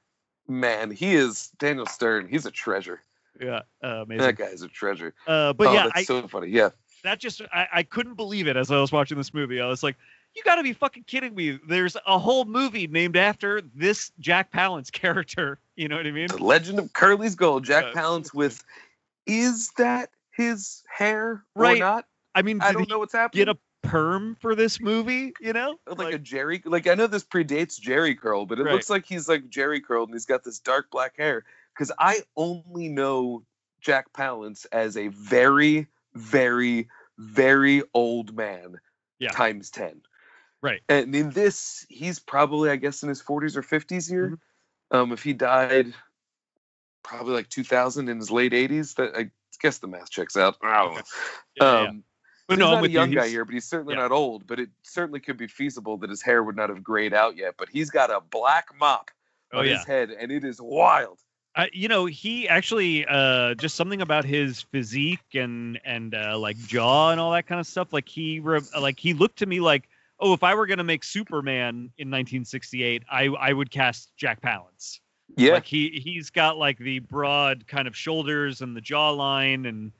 Man, 0.48 0.90
he 0.90 1.14
is 1.14 1.50
Daniel 1.58 1.86
Stern. 1.86 2.28
He's 2.28 2.46
a 2.46 2.50
treasure. 2.50 3.00
Yeah, 3.40 3.62
uh, 3.82 4.02
amazing. 4.02 4.22
That 4.24 4.36
guy's 4.36 4.62
a 4.62 4.68
treasure. 4.68 5.14
Uh, 5.26 5.52
but 5.52 5.68
oh, 5.68 5.72
yeah, 5.72 5.82
that's 5.84 5.96
I, 5.96 6.04
so 6.04 6.28
funny. 6.28 6.48
Yeah. 6.48 6.70
that 7.02 7.18
just 7.18 7.42
I, 7.52 7.66
I 7.72 7.82
couldn't 7.82 8.14
believe 8.14 8.46
it 8.46 8.56
as 8.56 8.70
I 8.70 8.78
was 8.78 8.92
watching 8.92 9.18
this 9.18 9.34
movie. 9.34 9.60
I 9.60 9.66
was 9.66 9.82
like, 9.82 9.96
you 10.34 10.42
got 10.44 10.56
to 10.56 10.62
be 10.62 10.72
fucking 10.72 11.04
kidding 11.06 11.34
me. 11.34 11.58
There's 11.68 11.96
a 12.06 12.18
whole 12.18 12.44
movie 12.44 12.86
named 12.86 13.16
after 13.16 13.62
this 13.74 14.12
Jack 14.18 14.52
Palance 14.52 14.90
character. 14.92 15.58
You 15.76 15.88
know 15.88 15.96
what 15.96 16.06
I 16.06 16.10
mean? 16.10 16.28
The 16.28 16.42
Legend 16.42 16.78
of 16.78 16.92
Curly's 16.92 17.34
Gold. 17.34 17.64
Jack 17.64 17.86
Yeah, 17.94 18.00
Palance 18.02 18.32
with, 18.34 18.62
is 19.26 19.70
that 19.78 20.10
his 20.30 20.82
hair 20.88 21.44
Right. 21.54 21.76
or 21.76 21.80
not? 21.80 22.06
I 22.34 22.42
mean, 22.42 22.60
I 22.62 22.72
don't 22.72 22.88
know 22.88 22.98
what's 22.98 23.12
happening. 23.12 23.46
get 23.46 23.54
a 23.54 23.58
perm 23.88 24.36
for 24.40 24.54
this 24.54 24.80
movie? 24.80 25.34
You 25.40 25.52
know, 25.52 25.76
like, 25.86 26.14
a 26.14 26.18
Jheri 26.18 26.62
like 26.64 26.86
I 26.86 26.94
know 26.94 27.06
this 27.06 27.24
predates 27.24 27.78
Jheri 27.80 28.18
curl, 28.18 28.46
but 28.46 28.58
it 28.58 28.62
Right. 28.64 28.72
looks 28.72 28.88
like 28.88 29.04
he's 29.04 29.28
like 29.28 29.50
Jheri 29.50 29.82
curled 29.84 30.08
and 30.08 30.14
he's 30.14 30.24
got 30.26 30.44
this 30.44 30.58
dark 30.58 30.90
black 30.90 31.16
hair. 31.18 31.44
Because 31.74 31.92
I 31.98 32.20
only 32.36 32.88
know 32.88 33.44
Jack 33.80 34.12
Palance 34.12 34.66
as 34.72 34.96
a 34.96 35.08
very, 35.08 35.88
very, 36.14 36.88
very 37.18 37.82
old 37.92 38.34
man 38.34 38.80
Yeah. 39.18 39.30
times 39.32 39.70
ten. 39.70 40.00
Right. 40.62 40.80
And 40.88 41.14
in 41.14 41.30
this, 41.30 41.84
he's 41.88 42.18
probably 42.18 42.70
I 42.70 42.76
guess 42.76 43.02
in 43.02 43.08
his 43.08 43.20
forties 43.20 43.56
or 43.56 43.62
fifties 43.62 44.06
here. 44.06 44.28
Mm-hmm. 44.28 44.96
Um, 44.96 45.12
if 45.12 45.22
he 45.22 45.32
died 45.32 45.92
probably 47.02 47.34
like 47.34 47.48
two 47.48 47.64
thousand 47.64 48.08
in 48.08 48.18
his 48.18 48.30
late 48.30 48.54
eighties, 48.54 48.94
that 48.94 49.16
I 49.16 49.30
guess 49.60 49.78
the 49.78 49.88
math 49.88 50.10
checks 50.10 50.36
out. 50.36 50.56
I 50.62 50.84
don't 50.84 50.94
know. 50.94 51.02
Yeah, 51.56 51.82
yeah. 51.82 51.88
Um, 51.88 52.04
But 52.48 52.54
he's 52.54 52.58
no, 52.58 52.66
I'm 52.66 52.72
not 52.72 52.78
a 52.78 52.82
with 52.82 52.90
you. 52.90 52.98
young 52.98 53.10
guy 53.10 53.28
here, 53.28 53.44
but 53.44 53.54
he's 53.54 53.64
certainly 53.64 53.94
yeah. 53.94 54.02
not 54.02 54.12
old. 54.12 54.46
But 54.46 54.60
it 54.60 54.70
certainly 54.82 55.20
could 55.20 55.36
be 55.36 55.46
feasible 55.46 55.96
that 55.98 56.10
his 56.10 56.22
hair 56.22 56.42
would 56.42 56.56
not 56.56 56.68
have 56.68 56.82
grayed 56.82 57.14
out 57.14 57.36
yet. 57.36 57.54
But 57.56 57.68
he's 57.68 57.90
got 57.90 58.10
a 58.10 58.20
black 58.20 58.68
mop 58.78 59.10
Oh 59.52 59.60
on 59.60 59.66
yeah. 59.66 59.76
his 59.76 59.84
head, 59.84 60.10
and 60.10 60.32
it 60.32 60.44
is 60.44 60.60
wild. 60.60 61.18
Uh, 61.54 61.66
you 61.72 61.86
know, 61.86 62.06
he 62.06 62.48
actually 62.48 63.04
uh, 63.06 63.54
just 63.54 63.74
something 63.74 64.00
about 64.00 64.24
his 64.24 64.62
physique 64.62 65.34
and 65.34 65.78
and 65.84 66.14
uh, 66.14 66.38
like 66.38 66.56
jaw 66.56 67.10
and 67.10 67.20
all 67.20 67.32
that 67.32 67.46
kind 67.46 67.60
of 67.60 67.66
stuff. 67.66 67.92
Like 67.92 68.08
he 68.08 68.40
re- 68.40 68.60
like 68.80 68.98
he 68.98 69.12
looked 69.12 69.38
to 69.40 69.46
me 69.46 69.60
like, 69.60 69.88
oh, 70.20 70.32
if 70.32 70.42
I 70.42 70.54
were 70.54 70.66
gonna 70.66 70.84
make 70.84 71.04
Superman 71.04 71.90
in 71.98 72.08
1968, 72.10 73.02
I 73.10 73.26
I 73.26 73.52
would 73.52 73.70
cast 73.70 74.12
Jack 74.16 74.40
Palance. 74.40 75.00
Yeah, 75.36 75.54
Like 75.54 75.64
he 75.66 76.00
he's 76.04 76.30
got 76.30 76.58
like 76.58 76.78
the 76.78 76.98
broad 76.98 77.66
kind 77.66 77.88
of 77.88 77.96
shoulders 77.96 78.60
and 78.60 78.76
the 78.76 78.82
jawline 78.82 79.66
and 79.68 79.92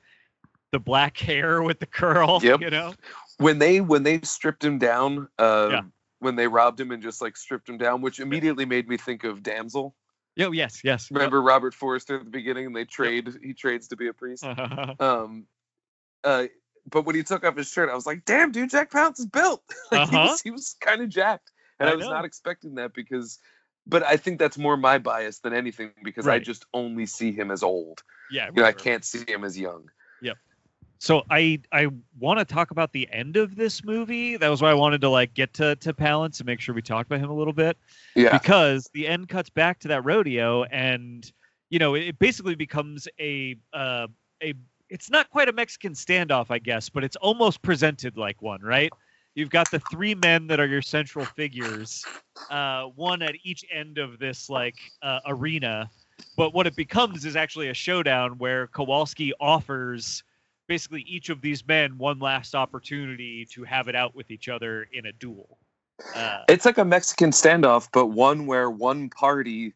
the 0.73 0.79
black 0.79 1.17
hair 1.19 1.63
with 1.63 1.79
the 1.81 1.87
curl. 1.87 2.41
Yep. 2.43 2.61
You 2.61 2.71
know. 2.71 2.95
when 3.39 3.59
they 3.59 3.81
when 3.81 4.03
they 4.03 4.21
stripped 4.23 4.63
him 4.65 4.79
down, 4.79 5.29
uh, 5.39 5.69
Yeah. 5.71 5.83
when 6.19 6.37
they 6.37 6.47
robbed 6.49 6.79
him 6.81 6.91
and 6.91 7.03
just 7.03 7.23
like 7.23 7.37
stripped 7.37 7.69
him 7.69 7.79
down, 7.79 8.03
which 8.03 8.21
immediately 8.21 8.65
made 8.67 8.89
me 8.89 8.97
think 8.97 9.25
of 9.25 9.43
Damsel. 9.43 9.95
Yo, 10.35 10.51
yes, 10.51 10.81
yes. 10.83 11.11
Remember 11.11 11.43
Robert 11.43 11.75
Forster 11.75 12.17
at 12.17 12.25
the 12.25 12.31
beginning, 12.31 12.65
and 12.67 12.75
they 12.75 12.87
trade. 12.87 13.29
He 13.43 13.53
trades 13.53 13.87
to 13.89 13.97
be 13.97 14.09
a 14.09 14.15
priest. 14.15 14.45
Um, 15.01 15.45
uh, 16.25 16.45
but 16.91 17.05
when 17.05 17.15
he 17.17 17.23
took 17.23 17.45
off 17.45 17.57
his 17.57 17.69
shirt, 17.71 17.89
I 17.91 17.95
was 17.95 18.07
like, 18.07 18.25
"Damn, 18.25 18.53
dude, 18.53 18.71
Jack 18.71 18.91
Palance 18.91 19.19
is 19.21 19.27
built." 19.27 19.63
like 19.93 20.09
he 20.11 20.17
Uh-huh. 20.17 20.29
was, 20.31 20.41
he 20.43 20.51
was 20.51 20.77
kind 20.81 21.03
of 21.03 21.09
jacked, 21.09 21.51
and 21.81 21.89
I, 21.89 21.93
I 21.93 21.97
was 21.97 22.07
know. 22.07 22.13
not 22.13 22.25
expecting 22.25 22.75
that 22.77 22.95
because. 22.95 23.39
But 23.85 24.05
I 24.05 24.17
think 24.17 24.39
that's 24.39 24.57
more 24.57 24.77
my 24.77 24.99
bias 24.99 25.41
than 25.41 25.53
anything 25.53 25.91
because 26.05 26.29
I 26.29 26.39
just 26.39 26.67
only 26.73 27.05
see 27.05 27.33
him 27.33 27.51
as 27.51 27.65
old. 27.65 28.05
yeah. 28.31 28.47
You 28.55 28.63
know, 28.63 28.65
I 28.69 28.71
can't 28.71 29.05
see 29.05 29.25
him 29.27 29.43
as 29.43 29.59
young. 29.59 29.91
Yep. 30.21 30.37
So 30.99 31.25
I 31.29 31.59
I 31.73 31.89
want 32.17 32.39
to 32.39 32.45
talk 32.45 32.71
about 32.71 32.93
the 32.93 33.09
end 33.11 33.37
of 33.37 33.57
this 33.57 33.85
movie. 33.85 34.37
That 34.37 34.51
was 34.51 34.63
why 34.63 34.71
I 34.71 34.75
wanted 34.75 35.01
to 35.01 35.09
like 35.09 35.35
get 35.35 35.53
to 35.55 35.75
to 35.75 35.93
Palance 35.93 36.39
and 36.39 36.47
make 36.47 36.61
sure 36.61 36.77
we 36.77 36.83
talked 36.83 37.11
about 37.11 37.19
him 37.19 37.31
a 37.31 37.35
little 37.35 37.53
bit 37.53 37.77
Yeah, 38.15 38.39
because 38.39 38.89
the 38.95 39.09
end 39.09 39.29
cuts 39.29 39.51
back 39.51 39.81
to 39.81 39.89
that 39.89 40.05
rodeo 40.05 40.63
and 40.63 41.29
you 41.71 41.81
know 41.81 41.97
it, 41.97 42.03
it 42.07 42.19
basically 42.21 42.55
becomes 42.55 43.09
a 43.19 43.57
uh, 43.73 44.07
a 44.41 44.55
it's 44.93 45.11
not 45.11 45.31
quite 45.31 45.49
a 45.49 45.53
Mexican 45.53 45.95
standoff 45.95 46.47
I 46.51 46.59
guess, 46.59 46.89
but 46.89 47.03
it's 47.03 47.17
almost 47.17 47.63
presented 47.63 48.17
like 48.17 48.43
one, 48.43 48.61
right? 48.61 48.93
You've 49.35 49.51
got 49.51 49.71
the 49.71 49.81
three 49.91 50.15
men 50.15 50.47
that 50.49 50.61
are 50.61 50.67
your 50.67 50.83
central 50.83 51.25
figures, 51.25 52.05
uh, 52.51 52.85
one 52.95 53.23
at 53.23 53.35
each 53.43 53.65
end 53.73 53.97
of 53.97 54.19
this 54.19 54.51
like 54.51 54.77
uh, 55.01 55.21
arena. 55.27 55.91
But 56.37 56.53
what 56.53 56.67
it 56.67 56.77
becomes 56.77 57.25
is 57.25 57.35
actually 57.35 57.71
a 57.71 57.75
showdown 57.75 58.33
where 58.37 58.67
Kowalski 58.67 59.33
offers 59.41 60.23
basically 60.69 61.01
each 61.09 61.31
of 61.31 61.41
these 61.41 61.67
men 61.67 61.97
one 61.97 62.19
last 62.19 62.55
opportunity 62.55 63.47
to 63.53 63.65
have 63.65 63.89
it 63.89 63.97
out 63.97 64.15
with 64.15 64.31
each 64.31 64.51
other 64.51 64.87
in 64.93 65.07
a 65.07 65.13
duel. 65.13 65.59
Uh, 66.15 66.41
it's 66.49 66.67
like 66.67 66.77
a 66.77 66.85
Mexican 66.85 67.31
standoff, 67.31 67.89
but 67.93 68.07
one 68.07 68.47
where 68.47 68.71
one 68.71 69.09
party 69.09 69.73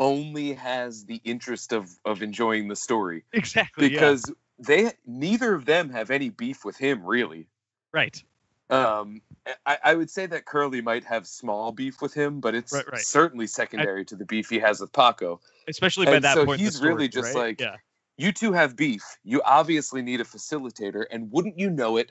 only 0.00 0.52
has 0.52 1.06
the 1.06 1.20
interest 1.24 1.72
of 1.72 1.90
of 2.04 2.22
enjoying 2.22 2.68
the 2.68 2.76
story 2.76 3.24
exactly. 3.32 3.92
yeah. 3.92 4.14
They 4.58 4.92
neither 5.06 5.54
of 5.54 5.64
them 5.64 5.90
have 5.90 6.10
any 6.10 6.30
beef 6.30 6.64
with 6.64 6.76
him 6.76 7.04
really. 7.04 7.46
right. 7.92 8.22
Um, 8.70 9.22
I, 9.64 9.78
I 9.82 9.94
would 9.94 10.10
say 10.10 10.26
that 10.26 10.44
Curly 10.44 10.82
might 10.82 11.02
have 11.04 11.26
small 11.26 11.72
beef 11.72 12.02
with 12.02 12.12
him, 12.12 12.38
but 12.40 12.54
it's 12.54 12.70
Right, 12.70 12.84
right. 12.92 13.00
certainly 13.00 13.46
secondary 13.46 14.04
to 14.04 14.14
the 14.14 14.26
beef 14.26 14.50
he 14.50 14.58
has 14.58 14.78
with 14.80 14.92
Paco. 14.92 15.40
Especially 15.66 16.04
by 16.04 16.16
And 16.16 16.24
that 16.24 16.34
so 16.34 16.44
point. 16.44 16.60
he's 16.60 16.82
really 16.82 17.08
just 17.08 17.34
right? 17.34 17.46
like- 17.48 17.60
yeah. 17.60 17.76
You 18.18 18.30
two 18.32 18.52
have 18.52 18.76
beef. 18.76 19.02
You 19.24 19.40
obviously 19.42 20.02
need 20.02 20.20
a 20.20 20.24
facilitator, 20.24 21.04
and 21.10 21.30
wouldn't 21.32 21.56
you 21.58 21.70
know 21.70 21.96
it? 21.96 22.10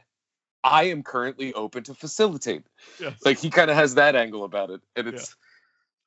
I 0.64 0.86
am 0.86 1.04
currently 1.04 1.54
open 1.54 1.84
to 1.84 1.93
facilitate. 1.93 2.64
Yes. 3.00 3.14
Like 3.26 3.38
he 3.39 3.50
kind 3.50 3.70
of 3.70 3.76
has 3.76 3.93
that 3.95 4.16
angle 4.16 4.43
about 4.45 4.70
it, 4.72 4.82
and 4.95 5.08
it's 5.10 5.36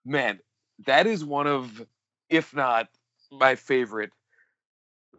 man, 0.05 0.41
that 0.87 1.07
is 1.07 1.23
one 1.25 1.47
of, 1.47 1.87
if 2.31 2.53
not 2.55 2.89
my 3.31 3.55
favorite, 3.57 4.11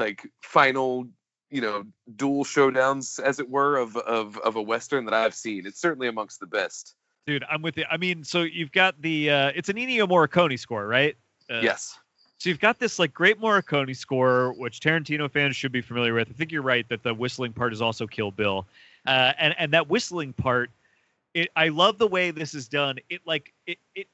like 0.01 0.27
final, 0.41 1.07
you 1.49 1.61
know, 1.61 1.85
duel 2.15 2.43
showdowns, 2.43 3.19
as 3.19 3.39
it 3.39 3.49
were, 3.49 3.77
of 3.77 3.95
of 3.95 4.37
of 4.39 4.55
a 4.55 4.61
western 4.61 5.05
that 5.05 5.13
I've 5.13 5.35
seen. 5.35 5.65
It's 5.65 5.79
certainly 5.79 6.07
amongst 6.07 6.39
the 6.39 6.47
best. 6.47 6.95
Dude, 7.27 7.43
I'm 7.49 7.61
with 7.61 7.77
you. 7.77 7.85
I 7.89 7.97
mean, 7.97 8.23
so 8.23 8.41
you've 8.41 8.71
got 8.71 8.99
the 9.01 9.29
uh, 9.29 9.51
it's 9.55 9.69
an 9.69 9.75
Ennio 9.75 10.09
Morricone 10.09 10.57
score, 10.59 10.87
right? 10.87 11.15
Uh, 11.49 11.59
yes. 11.61 11.97
So 12.39 12.49
you've 12.49 12.59
got 12.59 12.79
this 12.79 12.97
like 12.97 13.13
great 13.13 13.39
Morricone 13.39 13.95
score, 13.95 14.53
which 14.57 14.79
Tarantino 14.79 15.29
fans 15.29 15.55
should 15.55 15.71
be 15.71 15.81
familiar 15.81 16.15
with. 16.15 16.29
I 16.29 16.33
think 16.33 16.51
you're 16.51 16.63
right 16.63 16.89
that 16.89 17.03
the 17.03 17.13
whistling 17.13 17.53
part 17.53 17.71
is 17.71 17.83
also 17.83 18.07
Kill 18.07 18.31
Bill, 18.31 18.65
uh, 19.05 19.33
and 19.37 19.53
and 19.59 19.71
that 19.73 19.87
whistling 19.87 20.33
part, 20.33 20.71
it 21.35 21.49
I 21.55 21.67
love 21.67 21.99
the 21.99 22.07
way 22.07 22.31
this 22.31 22.55
is 22.55 22.67
done. 22.67 22.97
It 23.09 23.21
like 23.25 23.53
it 23.67 23.77
it 23.93 24.07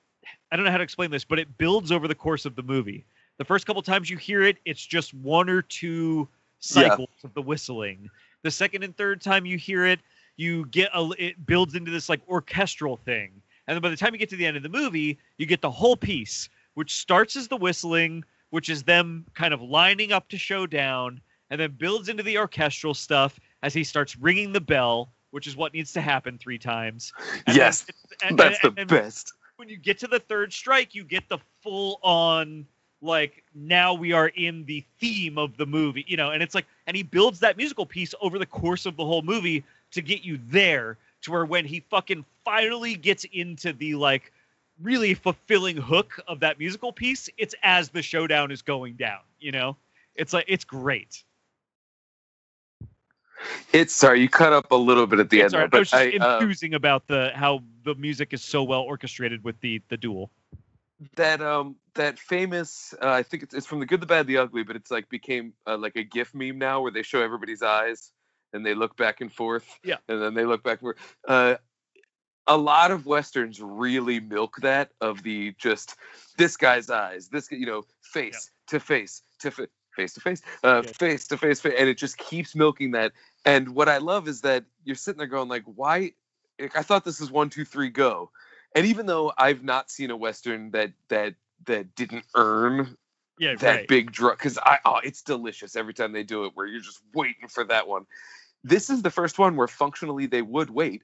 I 0.51 0.57
don't 0.57 0.65
know 0.65 0.71
how 0.71 0.77
to 0.77 0.83
explain 0.83 1.09
this, 1.09 1.23
but 1.23 1.39
it 1.39 1.57
builds 1.57 1.89
over 1.91 2.09
the 2.09 2.15
course 2.15 2.45
of 2.45 2.57
the 2.57 2.63
movie. 2.63 3.05
The 3.37 3.45
first 3.45 3.65
couple 3.65 3.81
times 3.81 4.09
you 4.09 4.17
hear 4.17 4.41
it, 4.43 4.57
it's 4.65 4.85
just 4.85 5.13
one 5.13 5.49
or 5.49 5.61
two 5.61 6.27
Yeah. 6.29 6.89
cycles 6.89 7.09
of 7.23 7.33
the 7.33 7.41
whistling. 7.41 8.09
The 8.41 8.51
second 8.51 8.83
and 8.83 8.95
third 8.97 9.21
time 9.21 9.45
you 9.45 9.57
hear 9.57 9.85
it, 9.85 9.99
you 10.37 10.65
get 10.67 10.89
a 10.93 11.09
it 11.17 11.45
builds 11.45 11.75
into 11.75 11.91
this 11.91 12.09
like 12.09 12.21
orchestral 12.27 12.97
thing. 12.97 13.41
And 13.67 13.75
then 13.75 13.81
by 13.81 13.89
the 13.89 13.97
time 13.97 14.13
you 14.13 14.19
get 14.19 14.29
to 14.29 14.35
the 14.37 14.45
end 14.45 14.57
of 14.57 14.63
the 14.63 14.69
movie, 14.69 15.17
you 15.37 15.45
get 15.45 15.61
the 15.61 15.69
whole 15.71 15.97
piece, 15.97 16.49
which 16.75 16.95
starts 16.95 17.35
as 17.35 17.47
the 17.47 17.57
whistling, 17.57 18.23
which 18.51 18.69
is 18.69 18.83
them 18.83 19.25
kind 19.33 19.53
of 19.53 19.61
lining 19.61 20.11
up 20.13 20.29
to 20.29 20.37
show 20.37 20.65
down, 20.65 21.19
and 21.49 21.59
then 21.59 21.71
builds 21.77 22.07
into 22.09 22.23
the 22.23 22.37
orchestral 22.37 22.93
stuff 22.93 23.39
as 23.63 23.73
he 23.73 23.83
starts 23.83 24.15
ringing 24.17 24.53
the 24.53 24.61
bell, 24.61 25.11
which 25.31 25.47
is 25.47 25.55
what 25.55 25.73
needs 25.73 25.91
to 25.93 26.01
happen 26.01 26.37
three 26.37 26.57
times. 26.59 27.11
And 27.45 27.55
yes. 27.57 27.83
it's- 27.89 28.29
and- 28.29 28.37
That's 28.39 28.59
and- 28.63 28.75
the 28.75 28.81
and 28.81 28.89
best. 28.89 29.33
when 29.57 29.67
you 29.69 29.77
get 29.77 29.99
to 29.99 30.07
the 30.07 30.19
third 30.19 30.53
strike, 30.53 30.95
you 30.95 31.03
get 31.03 31.27
the 31.27 31.39
full 31.61 31.99
on 32.03 32.65
like 33.01 33.43
now 33.53 33.93
we 33.93 34.13
are 34.13 34.27
in 34.27 34.65
the 34.65 34.83
theme 34.99 35.37
of 35.37 35.57
the 35.57 35.65
movie, 35.65 36.05
you 36.07 36.17
know, 36.17 36.31
and 36.31 36.41
it's 36.41 36.55
like 36.55 36.65
and 36.87 36.95
he 36.97 37.03
builds 37.03 37.39
that 37.39 37.57
musical 37.57 37.85
piece 37.85 38.13
over 38.21 38.39
the 38.39 38.45
course 38.45 38.85
of 38.85 38.95
the 38.95 39.05
whole 39.05 39.21
movie 39.21 39.63
to 39.91 40.01
get 40.01 40.23
you 40.23 40.39
there 40.49 40.97
to 41.21 41.31
where 41.31 41.45
when 41.45 41.65
he 41.65 41.79
fucking 41.89 42.25
finally 42.43 42.95
gets 42.95 43.25
into 43.31 43.73
the 43.73 43.95
like 43.95 44.31
really 44.81 45.13
fulfilling 45.13 45.77
hook 45.77 46.19
of 46.27 46.39
that 46.41 46.59
musical 46.59 46.91
piece, 46.91 47.29
it's 47.37 47.55
as 47.63 47.89
the 47.89 48.01
showdown 48.01 48.51
is 48.51 48.61
going 48.61 48.95
down, 48.95 49.19
you 49.39 49.51
know? 49.51 49.75
It's 50.15 50.33
like 50.33 50.45
it's 50.47 50.65
great. 50.65 51.23
It's 53.73 53.93
sorry, 53.93 54.21
you 54.21 54.29
cut 54.29 54.53
up 54.53 54.71
a 54.71 54.75
little 54.75 55.05
bit 55.07 55.19
at 55.19 55.29
the 55.29 55.41
It's 55.41 55.53
end, 55.53 55.53
all 55.53 55.59
there, 55.59 55.67
right. 55.67 55.73
I 55.73 55.79
was 55.79 55.89
but 55.89 55.89
just 55.89 55.93
I, 55.93 56.17
uh, 56.17 56.39
enthusing 56.39 56.73
about 56.73 57.07
the 57.07 57.31
how 57.35 57.61
the 57.83 57.95
music 57.95 58.33
is 58.33 58.43
so 58.43 58.63
well 58.63 58.81
orchestrated 58.81 59.43
with 59.43 59.59
the 59.61 59.81
the 59.89 59.97
duel. 59.97 60.31
That 61.15 61.41
um 61.41 61.75
that 61.93 62.17
famous 62.17 62.93
uh, 63.01 63.09
I 63.09 63.23
think 63.23 63.43
it's, 63.43 63.53
it's 63.53 63.67
from 63.67 63.79
the 63.79 63.85
good, 63.85 64.01
the 64.01 64.07
bad, 64.07 64.27
the 64.27 64.37
ugly, 64.37 64.63
but 64.63 64.75
it's 64.75 64.89
like 64.89 65.09
became 65.09 65.53
uh, 65.65 65.77
like 65.77 65.95
a 65.95 66.03
GIF 66.03 66.33
meme 66.33 66.57
now 66.57 66.81
where 66.81 66.91
they 66.91 67.03
show 67.03 67.21
everybody's 67.21 67.61
eyes 67.61 68.11
and 68.53 68.65
they 68.65 68.73
look 68.73 68.97
back 68.97 69.21
and 69.21 69.31
forth. 69.31 69.67
Yeah. 69.83 69.97
And 70.07 70.21
then 70.21 70.33
they 70.33 70.45
look 70.45 70.63
back 70.63 70.81
and 70.81 70.95
forth. 70.95 70.97
Uh, 71.27 71.55
a 72.47 72.57
lot 72.57 72.91
of 72.91 73.05
westerns 73.05 73.61
really 73.61 74.19
milk 74.19 74.55
that 74.61 74.91
of 75.01 75.21
the 75.21 75.53
just 75.57 75.95
this 76.37 76.57
guy's 76.57 76.89
eyes, 76.89 77.27
this 77.27 77.51
you 77.51 77.65
know 77.65 77.83
face 78.01 78.49
to 78.67 78.79
face 78.79 79.21
to 79.39 79.51
fa- 79.51 79.67
face 79.95 80.13
to 80.13 80.21
face, 80.21 80.41
uh, 80.63 80.81
Yeah. 80.85 80.91
face 80.93 81.27
to 81.27 81.37
face, 81.37 81.63
and 81.65 81.89
it 81.89 81.97
just 81.97 82.17
keeps 82.17 82.55
milking 82.55 82.91
that. 82.91 83.11
And 83.45 83.75
what 83.75 83.89
I 83.89 83.97
love 83.97 84.27
is 84.27 84.41
that 84.41 84.63
you're 84.83 84.95
sitting 84.95 85.17
there 85.17 85.27
going 85.27 85.49
like, 85.49 85.63
why? 85.65 86.13
I 86.59 86.83
thought 86.83 87.03
this 87.03 87.19
was 87.19 87.31
one, 87.31 87.49
two, 87.49 87.65
three, 87.65 87.89
go. 87.89 88.31
And 88.77 88.85
even 88.85 89.07
though 89.07 89.33
I've 89.37 89.63
not 89.63 89.89
seen 89.89 90.11
a 90.11 90.15
western 90.15 90.71
that 90.71 90.91
that 91.09 91.33
that 91.65 91.95
didn't 91.95 92.25
earn 92.35 92.95
Yeah, 93.39 93.55
that 93.55 93.65
right. 93.65 93.87
big 93.87 94.11
drug, 94.11 94.37
because 94.37 94.59
I 94.59 94.79
oh, 94.85 94.99
it's 95.03 95.23
delicious 95.23 95.75
every 95.75 95.95
time 95.95 96.11
they 96.13 96.23
do 96.23 96.45
it, 96.45 96.51
where 96.55 96.67
you're 96.67 96.81
just 96.81 97.01
waiting 97.13 97.47
for 97.49 97.63
that 97.65 97.87
one. 97.87 98.05
This 98.63 98.89
is 98.91 99.01
the 99.01 99.09
first 99.09 99.39
one 99.39 99.55
where 99.55 99.67
functionally 99.67 100.27
they 100.27 100.43
would 100.43 100.69
wait, 100.69 101.03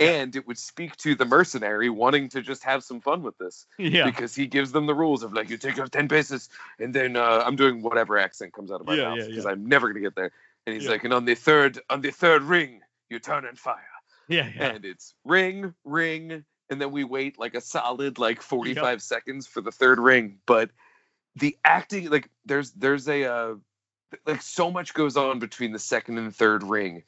and 0.00 0.36
it 0.36 0.46
would 0.46 0.58
speak 0.58 0.96
to 0.98 1.14
the 1.14 1.24
mercenary 1.24 1.88
wanting 1.88 2.28
to 2.30 2.42
just 2.42 2.64
have 2.64 2.84
some 2.84 3.00
fun 3.00 3.22
with 3.22 3.38
this 3.38 3.66
yeah. 3.78 4.04
because 4.04 4.34
he 4.34 4.46
gives 4.46 4.72
them 4.72 4.86
the 4.86 4.94
rules 4.94 5.22
of 5.22 5.32
like 5.32 5.48
you 5.50 5.56
take 5.56 5.78
off 5.78 5.90
10 5.90 6.08
paces 6.08 6.50
and 6.80 6.92
then 6.92 7.16
uh, 7.16 7.42
i'm 7.46 7.56
doing 7.56 7.82
whatever 7.82 8.18
accent 8.18 8.52
comes 8.52 8.70
out 8.72 8.80
of 8.80 8.86
my 8.86 8.96
Yeah, 8.96 9.08
mouth 9.10 9.18
yeah, 9.18 9.26
because 9.26 9.44
yeah. 9.44 9.50
i'm 9.52 9.66
never 9.66 9.86
going 9.88 10.02
to 10.02 10.08
get 10.08 10.16
there 10.16 10.32
and 10.66 10.74
he's 10.74 10.84
Yeah. 10.84 10.92
like 10.92 11.04
and 11.04 11.14
on 11.14 11.24
the 11.24 11.34
third 11.34 11.80
on 11.88 12.00
the 12.00 12.10
third 12.10 12.42
ring 12.42 12.80
you 13.08 13.18
turn 13.20 13.44
and 13.46 13.58
fire 13.58 13.78
Yeah, 14.28 14.50
yeah. 14.54 14.72
and 14.72 14.84
it's 14.84 15.14
ring 15.24 15.74
ring 15.84 16.44
and 16.70 16.80
then 16.80 16.90
we 16.90 17.04
wait 17.04 17.38
like 17.38 17.54
a 17.54 17.60
solid 17.60 18.18
like 18.18 18.40
45 18.40 19.02
seconds 19.02 19.46
for 19.46 19.60
the 19.60 19.72
third 19.72 19.98
ring 19.98 20.38
but 20.46 20.70
the 21.36 21.56
acting 21.64 22.10
like 22.10 22.30
there's 22.44 22.70
there's 22.72 23.08
a 23.08 23.24
uh, 23.24 23.54
like 24.26 24.42
so 24.42 24.70
much 24.70 24.94
goes 24.94 25.16
on 25.16 25.38
between 25.38 25.72
the 25.72 25.78
second 25.78 26.18
and 26.18 26.34
third 26.34 26.62
ring 26.62 27.02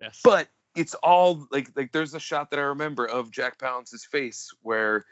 yes. 0.00 0.20
but 0.24 0.48
it's 0.74 0.94
all 0.94 1.46
like 1.50 1.70
like 1.76 1.92
there's 1.92 2.14
a 2.14 2.20
shot 2.20 2.50
that 2.50 2.58
I 2.58 2.64
remember 2.64 3.06
of 3.06 3.30
Jack 3.30 3.58
Palance's 3.58 4.04
face 4.04 4.50
where 4.62 5.06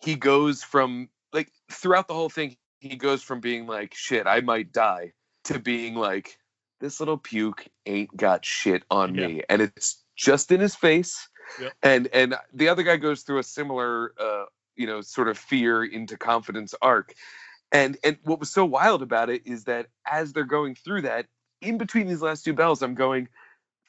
he 0.00 0.14
goes 0.14 0.62
from 0.62 1.08
like 1.32 1.50
throughout 1.70 2.08
the 2.08 2.14
whole 2.14 2.30
thing 2.30 2.56
he 2.80 2.96
goes 2.96 3.22
from 3.22 3.40
being 3.40 3.66
like 3.66 3.94
shit 3.94 4.26
I 4.26 4.40
might 4.40 4.72
die 4.72 5.12
to 5.44 5.58
being 5.58 5.94
like 5.94 6.38
this 6.80 7.00
little 7.00 7.18
puke 7.18 7.66
ain't 7.86 8.16
got 8.16 8.44
shit 8.44 8.84
on 8.90 9.14
Yeah. 9.14 9.26
me 9.26 9.42
and 9.48 9.62
it's 9.62 10.02
just 10.16 10.52
in 10.52 10.60
his 10.60 10.76
face 10.76 11.28
Yep. 11.60 11.72
and 11.82 12.06
and 12.12 12.34
the 12.52 12.68
other 12.68 12.82
guy 12.82 12.96
goes 12.96 13.22
through 13.22 13.38
a 13.38 13.42
similar 13.44 14.12
uh 14.20 14.44
you 14.76 14.86
know 14.86 15.00
sort 15.00 15.28
of 15.28 15.38
fear 15.38 15.84
into 15.84 16.16
confidence 16.16 16.74
arc 16.82 17.14
and 17.72 17.96
and 18.04 18.18
what 18.24 18.40
was 18.40 18.50
so 18.50 18.64
wild 18.64 19.02
about 19.02 19.30
it 19.30 19.42
is 19.46 19.64
that 19.64 19.86
as 20.06 20.32
they're 20.32 20.44
going 20.44 20.74
through 20.74 21.02
that 21.02 21.26
in 21.60 21.78
between 21.78 22.06
these 22.08 22.22
last 22.22 22.44
two 22.44 22.52
bells 22.54 22.82
i'm 22.82 22.94
going 22.94 23.28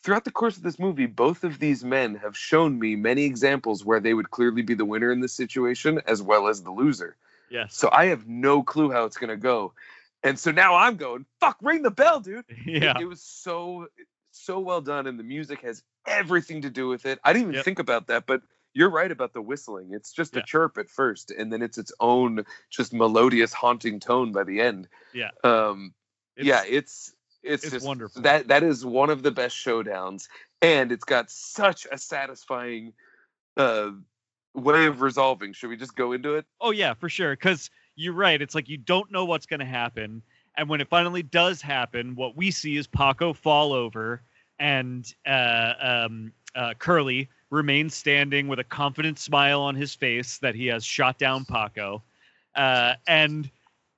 throughout 0.04 0.24
the 0.24 0.32
course 0.32 0.56
of 0.56 0.62
this 0.62 0.78
movie, 0.78 1.08
both 1.08 1.44
of 1.44 1.58
these 1.58 1.84
men 1.84 2.14
have 2.14 2.38
shown 2.38 2.78
me 2.78 2.96
many 2.96 3.24
examples 3.24 3.84
where 3.84 4.00
they 4.00 4.14
would 4.14 4.30
clearly 4.30 4.62
be 4.62 4.76
the 4.76 4.86
winner 4.86 5.12
in 5.12 5.20
this 5.20 5.34
situation 5.34 6.00
as 6.06 6.22
well 6.22 6.48
as 6.48 6.62
the 6.62 6.70
loser. 6.70 7.16
yes. 7.50 7.76
So 7.76 7.90
I 7.92 8.06
have 8.06 8.28
no 8.28 8.62
clue 8.62 8.92
how 8.92 9.06
it's 9.06 9.18
going 9.18 9.32
to 9.32 9.36
go. 9.36 9.74
And 10.22 10.38
so 10.38 10.52
now 10.52 10.76
I'm 10.76 10.96
going, 10.98 11.26
fuck, 11.40 11.58
ring 11.60 11.82
the 11.82 11.90
bell, 11.90 12.20
dude. 12.20 12.46
It- 12.50 12.84
yeah. 12.84 13.00
It, 13.00 13.06
was 13.06 13.20
so, 13.24 13.88
so 14.36 14.60
well 14.60 14.82
done. 14.82 15.08
And 15.08 15.18
the 15.20 15.24
music 15.24 15.62
has 15.62 15.84
everything 16.06 16.62
to 16.62 16.70
do 16.70 16.88
with 16.88 17.06
it. 17.06 17.20
I 17.24 17.34
didn't 17.34 17.44
even 17.44 17.56
Yep. 17.56 17.66
think 17.66 17.80
about 17.80 18.08
that, 18.08 18.26
but 18.26 18.42
you're 18.74 18.90
right 18.90 19.12
about 19.12 19.34
the 19.34 19.42
whistling. 19.42 19.94
It's 19.94 20.12
just 20.12 20.36
Yeah. 20.36 20.42
a 20.42 20.44
chirp 20.44 20.78
at 20.78 20.90
first, 20.90 21.32
and 21.32 21.52
then 21.52 21.62
it's 21.62 21.78
its 21.78 21.94
own 22.00 22.46
just 22.70 22.94
melodious, 22.94 23.54
haunting 23.54 24.00
tone 24.00 24.32
by 24.32 24.44
the 24.44 24.60
end. 24.62 24.88
Yeah. 25.14 25.32
Um, 25.44 25.94
It's- 26.36 26.46
yeah, 26.48 26.64
it's 26.68 27.14
it's, 27.42 27.64
it's 27.64 27.74
just 27.74 27.86
wonderful. 27.86 28.24
That 28.24 28.48
that 28.48 28.64
is 28.64 28.84
one 28.84 29.12
of 29.12 29.22
the 29.22 29.30
best 29.32 29.56
showdowns, 29.56 30.28
and 30.64 30.92
it's 30.92 31.04
got 31.06 31.30
such 31.30 31.86
a 31.92 31.98
satisfying 31.98 32.94
uh, 33.56 33.92
way 34.56 34.88
of 34.88 35.02
resolving. 35.02 35.54
Should 35.54 35.70
we 35.70 35.78
just 35.78 35.96
go 35.96 36.12
into 36.12 36.36
it? 36.36 36.46
Oh 36.60 36.72
yeah, 36.72 36.94
for 36.96 37.08
sure. 37.08 37.34
Because 37.34 37.70
you're 37.96 38.14
right. 38.14 38.42
It's 38.42 38.56
like 38.56 38.68
you 38.68 38.78
don't 38.78 39.12
know 39.12 39.26
what's 39.26 39.46
going 39.46 39.60
to 39.60 39.66
happen, 39.66 40.24
and 40.58 40.70
when 40.70 40.82
it 40.82 40.88
finally 40.90 41.24
does 41.24 41.62
happen, 41.62 42.16
what 42.16 42.36
we 42.36 42.52
see 42.52 42.78
is 42.78 42.88
Paco 42.88 43.34
fall 43.34 43.74
over, 43.74 44.22
and 44.60 45.14
uh, 45.26 45.74
um, 45.80 46.32
uh, 46.56 46.74
Curly 46.80 47.30
remains 47.50 47.96
standing 47.96 48.48
with 48.48 48.60
a 48.60 48.64
confident 48.64 49.20
smile 49.20 49.62
on 49.62 49.76
his 49.76 49.94
face 49.94 50.38
that 50.40 50.56
he 50.56 50.68
has 50.68 50.84
shot 50.84 51.18
down 51.18 51.46
Paco. 51.46 52.02
Uh, 52.56 52.94
and 53.08 53.50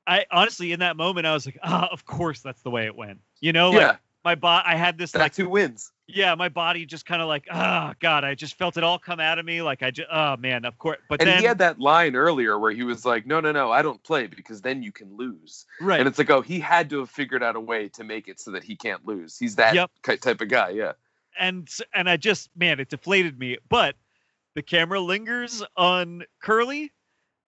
I 0.08 0.26
honestly, 0.32 0.72
in 0.72 0.80
that 0.80 0.97
moment, 0.97 1.28
I 1.28 1.34
was 1.34 1.45
like, 1.45 1.60
ah, 1.64 1.89
of 1.91 2.05
course 2.05 2.41
that's 2.41 2.62
the 2.62 2.72
way 2.72 2.86
it 2.86 2.95
went. 2.95 3.20
You 3.39 3.53
know, 3.53 3.70
like 3.70 3.82
yeah, 3.82 3.95
my 4.26 4.36
bot, 4.36 4.66
I 4.66 4.76
had 4.76 4.97
this 4.97 5.14
like 5.14 5.24
that's 5.24 5.38
who 5.38 5.49
wins. 5.49 5.91
Yeah, 6.08 6.36
my 6.36 6.47
body 6.49 6.86
just 6.86 7.05
kind 7.05 7.22
of 7.22 7.28
like, 7.28 7.47
ah, 7.51 7.93
God, 7.99 8.24
I 8.24 8.34
just 8.34 8.55
felt 8.58 8.78
it 8.78 8.84
all 8.84 8.97
come 8.97 9.20
out 9.20 9.39
of 9.39 9.45
me. 9.45 9.62
Like 9.62 9.84
I 9.84 9.91
just, 9.91 10.08
oh 10.12 10.38
man, 10.38 10.64
of 10.66 10.78
course. 10.78 10.97
But 11.10 11.22
And 11.22 11.30
then, 11.30 11.39
he 11.39 11.45
had 11.45 11.58
that 11.60 11.80
line 11.80 12.16
earlier 12.16 12.58
where 12.58 12.72
he 12.72 12.84
was 12.84 13.05
like, 13.05 13.26
"No, 13.26 13.39
no, 13.41 13.51
no, 13.51 13.72
I 13.72 13.82
don't 13.82 14.01
play 14.03 14.28
because 14.28 14.62
then 14.62 14.82
you 14.82 14.91
can 14.91 15.16
lose." 15.18 15.66
right, 15.82 15.99
And 15.99 16.08
it's 16.08 16.18
like, 16.18 16.30
oh, 16.30 16.41
he 16.41 16.60
had 16.60 16.89
to 16.91 16.99
have 16.99 17.10
figured 17.10 17.43
out 17.43 17.55
a 17.55 17.60
way 17.60 17.89
to 17.89 18.03
make 18.03 18.28
it 18.28 18.39
so 18.39 18.51
that 18.51 18.64
he 18.64 18.76
can't 18.76 19.05
lose. 19.05 19.38
He's 19.38 19.55
that 19.58 19.76
Yep. 19.76 19.91
type 20.22 20.41
of 20.41 20.47
guy. 20.47 20.70
Yeah. 20.70 20.93
and 21.38 21.70
and 21.93 22.10
I 22.10 22.18
just, 22.18 22.49
man, 22.55 22.80
it 22.80 22.89
deflated 22.89 23.38
me. 23.38 23.58
But 23.70 23.95
the 24.55 24.62
camera 24.62 24.99
lingers 25.01 25.62
on 25.76 26.24
Curly, 26.41 26.91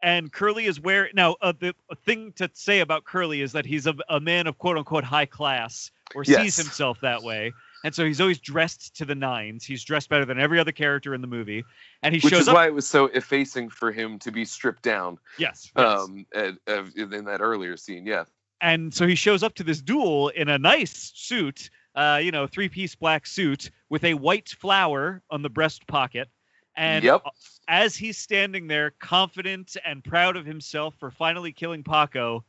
and 0.03 0.31
Curly 0.31 0.65
is 0.65 0.79
where 0.79 1.09
now. 1.13 1.37
Uh, 1.41 1.53
the 1.57 1.73
thing 2.05 2.33
to 2.33 2.49
say 2.53 2.81
about 2.81 3.05
Curly 3.05 3.41
is 3.41 3.53
that 3.53 3.65
he's 3.65 3.87
a, 3.87 3.95
a 4.09 4.19
man 4.19 4.47
of 4.47 4.57
quote 4.57 4.77
unquote 4.77 5.05
high 5.05 5.25
class, 5.25 5.91
or 6.13 6.23
sees 6.23 6.57
himself 6.57 6.99
that 7.01 7.23
way. 7.23 7.53
And 7.83 7.95
so 7.95 8.05
he's 8.05 8.19
always 8.19 8.39
dressed 8.39 8.95
to 8.97 9.05
the 9.05 9.15
nines. 9.15 9.63
He's 9.63 9.83
dressed 9.83 10.09
better 10.09 10.25
than 10.25 10.39
every 10.39 10.59
other 10.59 10.71
character 10.73 11.13
in 11.13 11.21
the 11.21 11.27
movie. 11.27 11.63
And 12.03 12.13
he 12.13 12.19
Which 12.19 12.33
shows 12.33 12.41
is 12.41 12.47
up. 12.49 12.55
why 12.55 12.65
it 12.67 12.73
was 12.73 12.87
so 12.87 13.05
effacing 13.05 13.69
for 13.69 13.91
him 13.91 14.19
to 14.19 14.31
be 14.31 14.43
stripped 14.45 14.81
down 14.83 15.17
yes, 15.37 15.71
yes. 15.77 15.85
um, 15.99 16.25
at, 16.35 16.55
in 16.67 17.25
that 17.25 17.39
earlier 17.41 17.77
scene. 17.77 18.05
Yeah. 18.05 18.25
and 18.61 18.93
so 18.93 19.07
he 19.07 19.15
shows 19.15 19.43
up 19.43 19.55
to 19.55 19.63
this 19.63 19.81
duel 19.81 20.27
in 20.29 20.49
a 20.49 20.57
nice 20.57 21.11
suit, 21.15 21.69
uh, 21.95 22.19
you 22.21 22.31
know, 22.31 22.47
three-piece 22.47 22.95
black 22.95 23.25
suit 23.25 23.71
with 23.89 24.03
a 24.03 24.13
white 24.15 24.49
flower 24.49 25.21
on 25.29 25.41
the 25.41 25.49
breast 25.49 25.87
pocket. 25.87 26.27
And 26.75 27.03
Yep. 27.05 27.23
as 27.69 27.95
he's 27.95 28.17
standing 28.17 28.67
there, 28.67 28.91
confident 28.99 29.77
and 29.85 30.03
proud 30.03 30.35
of 30.35 30.45
himself 30.45 30.95
for 30.99 31.11
finally 31.11 31.51
killing 31.53 31.83
Paco, 31.83 32.43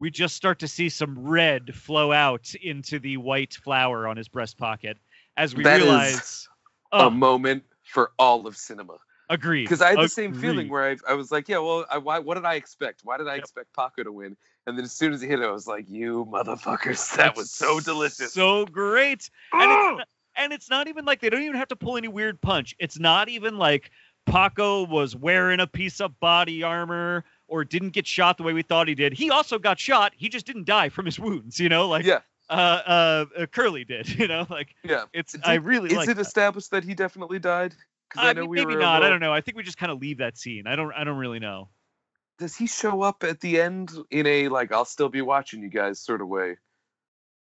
we 0.00 0.10
just 0.10 0.36
start 0.36 0.60
to 0.60 0.68
see 0.68 0.88
some 0.88 1.18
red 1.18 1.74
flow 1.74 2.12
out 2.12 2.54
into 2.62 2.98
the 2.98 3.16
white 3.16 3.54
flower 3.54 4.06
on 4.06 4.16
his 4.16 4.28
breast 4.28 4.56
pocket 4.56 4.98
as 5.36 5.54
we 5.54 5.64
That 5.64 5.80
realize. 5.80 6.48
A 6.92 7.04
Oh, 7.04 7.10
moment 7.10 7.64
for 7.82 8.12
all 8.18 8.46
of 8.46 8.56
cinema. 8.56 8.96
agreed. 9.28 9.64
Because 9.64 9.82
I 9.82 9.90
had 9.90 10.00
the 10.00 10.08
same 10.08 10.32
feeling 10.32 10.68
where 10.68 10.90
I, 10.90 10.96
I 11.06 11.14
was 11.14 11.30
like, 11.30 11.48
yeah, 11.48 11.58
well, 11.58 11.84
I, 11.90 11.98
why, 11.98 12.18
what 12.18 12.34
did 12.34 12.44
I 12.44 12.54
expect? 12.54 13.00
Why 13.04 13.18
did 13.18 13.28
I 13.28 13.34
Yep. 13.34 13.44
expect 13.44 13.76
Paco 13.76 14.04
to 14.04 14.12
win? 14.12 14.36
And 14.66 14.76
then 14.76 14.84
as 14.84 14.92
soon 14.92 15.12
as 15.12 15.20
he 15.20 15.28
hit 15.28 15.40
it, 15.40 15.44
I 15.44 15.50
was 15.50 15.66
like, 15.66 15.88
you 15.88 16.26
motherfuckers, 16.30 17.16
that 17.16 17.36
was 17.36 17.50
so 17.50 17.80
delicious. 17.80 18.32
So 18.32 18.66
great. 18.66 19.28
and 19.52 19.62
it's, 19.62 19.84
ah! 19.84 19.94
not, 19.98 20.08
and 20.36 20.52
it's 20.52 20.70
not 20.70 20.88
even 20.88 21.04
like 21.04 21.20
they 21.20 21.30
don't 21.30 21.42
even 21.42 21.56
have 21.56 21.68
to 21.68 21.76
pull 21.76 21.96
any 21.96 22.08
weird 22.08 22.40
punch. 22.40 22.74
It's 22.78 22.98
not 22.98 23.28
even 23.28 23.58
like 23.58 23.90
Paco 24.26 24.86
was 24.86 25.16
wearing 25.16 25.60
a 25.60 25.66
piece 25.66 26.00
of 26.00 26.18
body 26.20 26.62
armor 26.62 27.24
or 27.48 27.64
didn't 27.64 27.90
get 27.90 28.06
shot 28.06 28.36
the 28.36 28.42
way 28.44 28.52
we 28.52 28.62
thought 28.62 28.86
he 28.86 28.94
did. 28.94 29.12
He 29.14 29.30
also 29.30 29.58
got 29.58 29.80
shot. 29.80 30.12
He 30.16 30.28
just 30.28 30.46
didn't 30.46 30.66
die 30.66 30.90
from 30.90 31.06
his 31.06 31.18
wounds. 31.18 31.58
You 31.58 31.68
know, 31.68 31.88
like 31.88 32.04
yeah, 32.04 32.20
uh, 32.48 32.52
uh, 32.52 33.24
uh, 33.36 33.46
Curly 33.46 33.84
did. 33.84 34.08
You 34.18 34.28
know, 34.28 34.46
like 34.48 34.74
yeah. 34.84 35.04
it's. 35.12 35.32
Did- 35.32 35.42
I 35.44 35.54
really 35.54 35.90
Is 35.90 35.96
like. 35.96 36.08
it 36.08 36.14
that. 36.14 36.20
established 36.26 36.70
that 36.70 36.84
he 36.84 36.94
definitely 36.94 37.38
died? 37.38 37.74
Because 38.08 38.26
I 38.26 38.30
I 38.30 38.32
know 38.34 38.42
mean, 38.42 38.50
we 38.50 38.56
maybe 38.64 38.76
not. 38.76 39.02
I 39.02 39.08
don't 39.10 39.20
know. 39.20 39.32
I 39.32 39.40
think 39.40 39.56
we 39.56 39.62
just 39.62 39.78
kind 39.78 39.90
of 39.92 40.00
leave 40.00 40.18
that 40.18 40.38
scene. 40.38 40.66
I 40.66 40.76
don't. 40.76 40.92
I 40.92 41.04
don't 41.04 41.18
really 41.18 41.40
know. 41.40 41.68
Does 42.38 42.54
he 42.54 42.66
show 42.68 43.02
up 43.02 43.24
at 43.24 43.40
the 43.40 43.60
end 43.60 43.92
in 44.10 44.26
a 44.26 44.48
like 44.48 44.70
I'll 44.72 44.84
still 44.84 45.08
be 45.08 45.22
watching 45.22 45.62
you 45.62 45.68
guys 45.68 45.98
sort 46.00 46.20
of 46.20 46.28
way? 46.28 46.56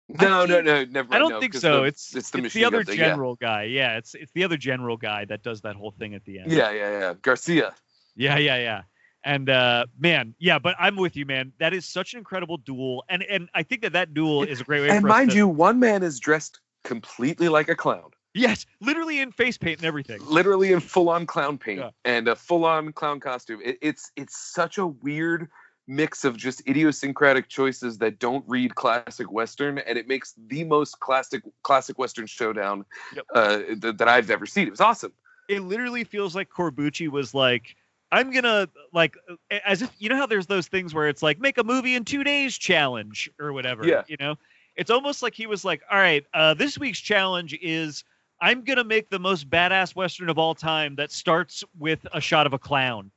No, 0.09 0.45
no, 0.45 0.55
think- 0.55 0.65
no, 0.65 0.85
never. 0.85 1.13
I 1.13 1.19
don't 1.19 1.29
no, 1.31 1.39
think 1.39 1.53
so. 1.53 1.81
the- 1.81 1.83
it's 1.87 2.15
it's 2.15 2.29
the 2.31 2.43
it's 2.45 2.53
the 2.53 2.65
other 2.65 2.83
thing, 2.83 2.97
yeah. 2.97 3.09
general 3.09 3.35
guy. 3.35 3.63
Yeah, 3.63 3.97
it's 3.97 4.15
it's 4.15 4.31
the 4.31 4.43
other 4.43 4.57
general 4.57 4.97
guy 4.97 5.25
that 5.25 5.43
does 5.43 5.61
that 5.61 5.75
whole 5.75 5.91
thing 5.91 6.15
at 6.15 6.23
the 6.25 6.39
end. 6.39 6.51
Yeah, 6.51 6.71
yeah, 6.71 6.99
yeah. 6.99 7.13
Garcia. 7.21 7.73
Yeah, 8.15 8.37
yeah, 8.37 8.57
yeah. 8.57 8.81
And 9.23 9.49
uh 9.49 9.85
man, 9.99 10.35
yeah, 10.39 10.59
but 10.59 10.75
I'm 10.79 10.95
with 10.95 11.15
you, 11.15 11.25
man. 11.25 11.51
That 11.59 11.73
is 11.73 11.85
such 11.85 12.13
an 12.13 12.19
incredible 12.19 12.57
duel, 12.57 13.03
and 13.09 13.23
and 13.23 13.49
I 13.53 13.63
think 13.63 13.81
that 13.81 13.93
that 13.93 14.13
duel 14.13 14.43
is 14.43 14.61
a 14.61 14.63
great 14.63 14.81
way. 14.81 14.89
And 14.89 15.05
mind 15.05 15.31
to- 15.31 15.35
you, 15.37 15.47
one 15.47 15.79
man 15.79 16.03
is 16.03 16.19
dressed 16.19 16.59
completely 16.83 17.49
like 17.49 17.67
a 17.67 17.75
clown, 17.75 18.11
yes, 18.33 18.65
literally 18.79 19.19
in 19.19 19.31
face 19.31 19.57
paint 19.57 19.79
and 19.79 19.85
everything. 19.85 20.19
literally 20.25 20.71
in 20.71 20.79
full-on 20.79 21.25
clown 21.25 21.57
paint 21.57 21.79
Yeah. 21.79 21.89
and 22.05 22.27
a 22.29 22.35
full-on 22.35 22.93
clown 22.93 23.19
costume. 23.19 23.59
It, 23.63 23.77
it's 23.81 24.11
it's 24.15 24.37
such 24.53 24.77
a 24.77 24.87
weird 24.87 25.49
mix 25.89 26.23
of 26.23 26.37
just 26.37 26.65
idiosyncratic 26.67 27.47
choices 27.49 27.97
that 27.97 28.19
don't 28.19 28.43
read 28.47 28.75
classic 28.75 29.31
western 29.31 29.77
and 29.79 29.97
it 29.97 30.05
makes 30.07 30.33
the 30.47 30.63
most 30.65 30.99
classic 30.99 31.41
classic 31.63 31.97
western 31.97 32.25
showdown 32.27 32.83
Yep. 33.15 33.25
uh, 33.33 33.57
th- 33.81 33.95
that 33.97 34.07
i've 34.09 34.29
ever 34.29 34.45
seen 34.45 34.67
it 34.67 34.71
was 34.71 34.81
awesome 34.81 35.13
it 35.47 35.61
literally 35.61 36.03
feels 36.03 36.35
like 36.35 36.49
Corbucci 36.49 37.07
was 37.07 37.33
like, 37.33 37.77
I'm 38.11 38.31
gonna 38.31 38.69
like 38.93 39.17
as 39.65 39.81
if 39.81 39.91
you 39.99 40.09
know 40.09 40.15
how 40.15 40.25
there's 40.25 40.47
those 40.47 40.67
things 40.67 40.93
where 40.93 41.07
it's 41.07 41.21
like 41.21 41.39
make 41.39 41.57
a 41.57 41.63
movie 41.63 41.95
in 41.95 42.05
two 42.05 42.23
days 42.23 42.57
challenge 42.57 43.29
or 43.39 43.51
whatever. 43.53 43.85
Yeah. 43.85 44.03
You 44.07 44.15
know, 44.19 44.35
it's 44.75 44.89
almost 44.89 45.21
like 45.21 45.33
he 45.33 45.45
was 45.47 45.65
like, 45.65 45.81
all 45.91 45.97
right, 45.97 46.25
uh, 46.33 46.53
this 46.53 46.77
week's 46.77 46.99
challenge 46.99 47.57
is 47.61 48.03
I'm 48.41 48.63
gonna 48.63 48.83
make 48.83 49.09
the 49.09 49.19
most 49.19 49.49
badass 49.49 49.95
western 49.95 50.29
of 50.29 50.37
all 50.37 50.55
time 50.55 50.95
that 50.95 51.11
starts 51.11 51.63
with 51.77 52.05
a 52.13 52.21
shot 52.21 52.45
of 52.47 52.53
a 52.53 52.59
clown. 52.59 53.11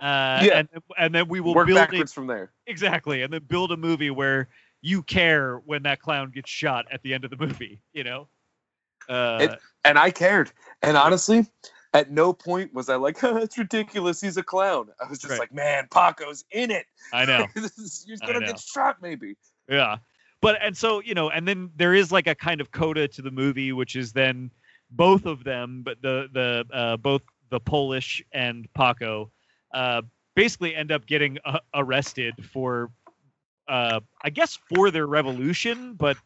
Uh, 0.00 0.40
Yeah. 0.42 0.58
and 0.58 0.68
and 0.98 1.14
then 1.14 1.28
we 1.28 1.40
will 1.40 1.54
work 1.54 1.66
build 1.68 1.78
it 1.78 1.90
backwards 1.90 2.12
from 2.12 2.26
there 2.26 2.50
exactly, 2.66 3.22
and 3.22 3.32
then 3.32 3.42
build 3.48 3.72
a 3.72 3.76
movie 3.76 4.10
where 4.10 4.48
you 4.82 5.02
care 5.02 5.58
when 5.64 5.82
that 5.84 6.00
clown 6.00 6.30
gets 6.30 6.50
shot 6.50 6.84
at 6.90 7.02
the 7.02 7.14
end 7.14 7.24
of 7.24 7.30
the 7.30 7.36
movie. 7.36 7.80
You 7.94 8.04
know. 8.04 8.28
Uh, 9.08 9.38
It- 9.42 9.58
and 9.84 9.98
i 9.98 10.10
cared 10.10 10.50
and 10.82 10.96
honestly 10.96 11.46
at 11.94 12.10
no 12.10 12.32
point 12.32 12.74
was 12.74 12.88
i 12.90 12.96
like 12.96 13.18
"That's 13.20 13.56
ridiculous 13.56 14.20
he's 14.20 14.36
a 14.36 14.42
clown 14.42 14.88
i 15.02 15.08
was 15.08 15.18
just 15.18 15.30
Right. 15.30 15.40
like 15.40 15.54
man 15.54 15.88
paco's 15.90 16.44
in 16.50 16.70
it 16.70 16.86
I 17.12 17.24
know. 17.24 17.46
is, 17.56 18.04
he's 18.06 18.20
gonna 18.20 18.40
know. 18.40 18.46
get 18.46 18.60
shot 18.60 18.96
maybe 19.00 19.36
Yeah. 19.68 19.96
But 20.40 20.58
and 20.60 20.76
so, 20.76 21.00
you 21.00 21.14
know, 21.14 21.30
and 21.30 21.48
then 21.48 21.70
there 21.74 21.94
is 21.94 22.12
like 22.12 22.26
a 22.26 22.34
kind 22.34 22.60
of 22.60 22.70
coda 22.70 23.08
to 23.08 23.22
the 23.22 23.30
movie, 23.30 23.72
which 23.72 23.96
is 23.96 24.12
then 24.12 24.50
both 24.90 25.24
of 25.24 25.42
them, 25.42 25.80
but 25.82 26.02
the 26.02 26.28
the 26.34 26.66
uh, 26.76 26.96
both 26.98 27.22
the 27.48 27.58
Polish 27.60 28.22
and 28.32 28.68
Paco 28.74 29.30
uh, 29.72 30.02
basically 30.34 30.74
end 30.74 30.92
up 30.92 31.06
getting 31.06 31.38
uh, 31.46 31.60
arrested 31.74 32.34
for, 32.52 32.90
uh, 33.68 34.00
I 34.22 34.28
guess, 34.28 34.58
for 34.74 34.90
their 34.90 35.06
revolution, 35.06 35.94
but 35.94 36.18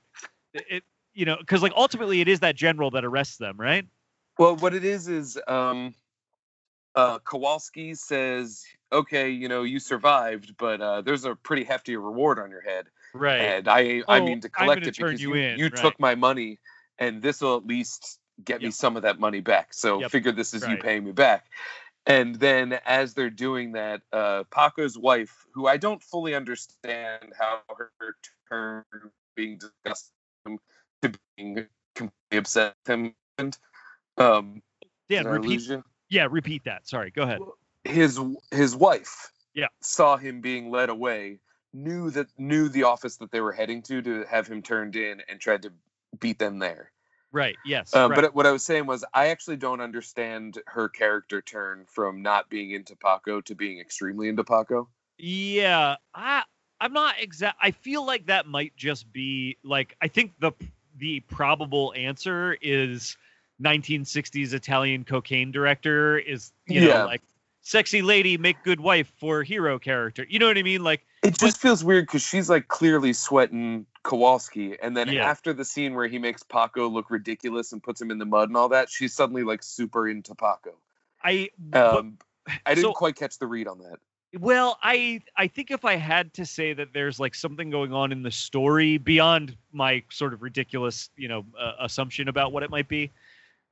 it, 0.52 0.82
you 1.14 1.24
know, 1.24 1.36
because 1.38 1.62
like 1.62 1.72
ultimately 1.76 2.20
it 2.20 2.26
is 2.26 2.40
that 2.40 2.56
general 2.56 2.90
that 2.92 3.04
arrests 3.04 3.36
them, 3.36 3.56
right? 3.56 3.86
Well, 4.38 4.56
what 4.56 4.74
it 4.74 4.84
is 4.84 5.08
is 5.08 5.38
um, 5.48 5.94
uh, 6.94 7.18
Kowalski 7.20 7.94
says, 7.94 8.64
"Okay, 8.92 9.30
you 9.30 9.48
know, 9.48 9.64
you 9.64 9.80
survived, 9.80 10.56
but 10.58 10.80
uh, 10.80 11.02
there's 11.02 11.24
a 11.24 11.36
pretty 11.36 11.64
hefty 11.64 11.96
reward 11.96 12.38
on 12.38 12.50
your 12.50 12.62
head, 12.62 12.88
Right. 13.14 13.40
and 13.40 13.68
I 13.68 14.02
I 14.10 14.20
Oh, 14.20 14.20
mean 14.20 14.40
to 14.42 14.48
collect 14.50 14.86
it 14.88 14.96
because 14.96 15.22
you 15.22 15.34
you, 15.34 15.34
in, 15.34 15.54
you 15.54 15.70
right. 15.70 15.82
took 15.82 16.00
my 16.00 16.14
money, 16.16 16.60
and 16.98 17.22
this 17.22 17.40
will 17.42 17.56
at 17.58 17.66
least 17.66 18.20
get 18.44 18.62
me 18.62 18.70
some 18.70 18.96
of 18.96 19.02
that 19.02 19.20
money 19.20 19.40
back. 19.40 19.74
So 19.74 20.02
Yep. 20.02 20.12
figure 20.12 20.32
this 20.32 20.54
is 20.54 20.66
you 20.66 20.78
paying 20.78 21.04
me 21.04 21.12
back." 21.12 21.46
And 22.06 22.36
then 22.36 22.74
as 22.86 23.14
they're 23.14 23.30
doing 23.30 23.72
that, 23.72 24.02
uh, 24.12 24.44
Paco's 24.50 24.98
wife, 24.98 25.46
who 25.54 25.66
I 25.68 25.76
don't 25.78 26.02
fully 26.02 26.34
understand 26.34 27.32
how 27.38 27.62
her 27.68 27.92
turn 28.50 28.84
being 29.36 29.58
discussed 29.58 30.12
to 30.46 31.12
being 31.36 31.66
completely 31.94 32.38
upset 32.38 32.76
with 32.88 33.14
him. 33.38 33.52
Um, 34.18 34.62
Dan, 35.08 35.26
repeat. 35.26 35.62
Yeah, 36.10 36.26
repeat 36.30 36.64
that. 36.64 36.86
Sorry. 36.88 37.10
Go 37.10 37.22
ahead. 37.22 37.40
his 37.84 38.20
his 38.50 38.74
wife 38.76 39.30
Yeah. 39.54 39.68
saw 39.80 40.16
him 40.16 40.40
being 40.40 40.70
led 40.70 40.90
away 40.90 41.40
knew 41.72 42.10
that 42.10 42.26
knew 42.38 42.68
the 42.68 42.84
office 42.84 43.16
that 43.18 43.30
they 43.30 43.40
were 43.40 43.52
heading 43.52 43.82
to 43.82 44.02
to 44.02 44.24
have 44.24 44.46
him 44.46 44.62
turned 44.62 44.96
in 44.96 45.20
and 45.28 45.38
tried 45.40 45.62
to 45.62 45.72
beat 46.18 46.38
them 46.38 46.58
there 46.58 46.90
Right. 47.30 47.56
Yes. 47.64 47.94
um, 47.94 48.10
right. 48.10 48.22
but 48.22 48.34
what 48.34 48.46
i 48.46 48.50
was 48.50 48.64
saying 48.64 48.86
was 48.86 49.04
i 49.12 49.28
actually 49.28 49.56
don't 49.58 49.80
understand 49.82 50.58
her 50.66 50.88
character 50.88 51.42
turn 51.42 51.84
from 51.86 52.22
not 52.22 52.48
being 52.48 52.70
into 52.70 52.96
paco 52.96 53.40
to 53.42 53.54
being 53.54 53.78
extremely 53.80 54.28
into 54.28 54.44
paco 54.44 54.88
Yeah, 55.18 55.96
I 56.14 56.42
I'm 56.80 56.92
not 56.92 57.16
exact. 57.20 57.58
I 57.60 57.72
feel 57.72 58.06
like 58.06 58.26
that 58.26 58.46
might 58.46 58.74
just 58.76 59.12
be 59.12 59.58
like 59.62 59.94
I 60.00 60.08
think 60.08 60.32
the 60.40 60.52
the 60.96 61.20
probable 61.20 61.92
answer 61.96 62.56
is 62.62 63.16
1960s 63.62 64.52
Italian 64.52 65.04
cocaine 65.04 65.50
director 65.50 66.18
is 66.18 66.52
you 66.66 66.80
know 66.80 66.88
Yeah. 66.88 67.04
like 67.04 67.22
sexy 67.62 68.02
lady 68.02 68.38
make 68.38 68.62
good 68.62 68.80
wife 68.80 69.12
for 69.18 69.42
hero 69.42 69.78
character. 69.78 70.26
You 70.28 70.38
know 70.38 70.46
what 70.46 70.56
I 70.58 70.62
mean? 70.62 70.82
Like 70.84 71.04
it 71.22 71.38
just 71.38 71.58
feels 71.58 71.84
weird 71.84 72.06
because 72.06 72.22
she's 72.22 72.48
like 72.48 72.68
clearly 72.68 73.12
sweating 73.12 73.84
Kowalski, 74.04 74.76
and 74.80 74.96
then 74.96 75.08
Yeah. 75.08 75.28
after 75.28 75.52
the 75.52 75.64
scene 75.64 75.94
where 75.94 76.06
he 76.06 76.18
makes 76.18 76.42
Paco 76.42 76.88
look 76.88 77.10
ridiculous 77.10 77.72
and 77.72 77.82
puts 77.82 78.00
him 78.00 78.10
in 78.10 78.18
the 78.18 78.24
mud 78.24 78.48
and 78.48 78.56
all 78.56 78.68
that, 78.70 78.88
she's 78.90 79.12
suddenly 79.12 79.42
like 79.42 79.62
super 79.62 80.08
into 80.08 80.34
Paco. 80.34 80.76
I 81.22 81.50
but- 81.58 81.96
Um, 81.98 82.18
I 82.64 82.74
didn't 82.74 82.84
so- 82.84 82.92
quite 82.94 83.16
catch 83.16 83.38
the 83.38 83.46
read 83.46 83.66
on 83.68 83.78
that. 83.80 83.98
Well, 84.38 84.78
I 84.82 85.22
I 85.36 85.48
think 85.48 85.70
if 85.70 85.84
I 85.86 85.96
had 85.96 86.34
to 86.34 86.44
say 86.46 86.74
that 86.74 86.92
there's 86.92 87.18
like 87.18 87.34
something 87.34 87.70
going 87.70 87.92
on 87.94 88.12
in 88.12 88.22
the 88.22 88.30
story 88.30 88.98
beyond 88.98 89.56
my 89.72 90.02
sort 90.10 90.32
of 90.34 90.42
ridiculous, 90.42 91.08
you 91.16 91.28
know, 91.28 91.44
uh, 91.58 91.72
assumption 91.80 92.28
about 92.28 92.52
what 92.52 92.62
it 92.62 92.68
might 92.70 92.88
be, 92.88 93.10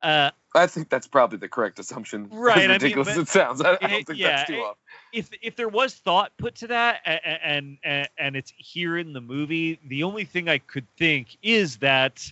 uh, 0.02 0.31
I 0.55 0.66
think 0.66 0.89
that's 0.89 1.06
probably 1.06 1.39
the 1.39 1.48
correct 1.48 1.78
assumption. 1.78 2.28
Right, 2.32 2.59
I 2.59 2.60
mean, 2.62 2.70
ridiculous 2.70 3.09
but- 3.09 3.12
as 3.12 3.18
it 3.18 3.28
sounds. 3.28 3.60
I, 3.60 3.73
I 3.81 3.86
don't 3.89 4.06
think 4.06 4.18
yeah, 4.18 4.36
that's 4.36 4.48
too 4.51 4.56
it- 4.56 4.60
off. 4.60 4.77
if 5.12 5.31
if 5.43 5.56
there 5.56 5.68
was 5.68 5.94
thought 5.94 6.32
put 6.39 6.55
to 6.56 6.66
that 6.68 7.01
and 7.05 7.78
and 7.85 8.09
and 8.18 8.36
it's 8.36 8.52
here 8.56 8.97
in 8.98 9.12
the 9.12 9.20
movie, 9.20 9.78
the 9.86 10.02
only 10.02 10.24
thing 10.24 10.48
I 10.48 10.59
could 10.59 10.86
think 10.97 11.36
is 11.43 11.78
that 11.78 12.31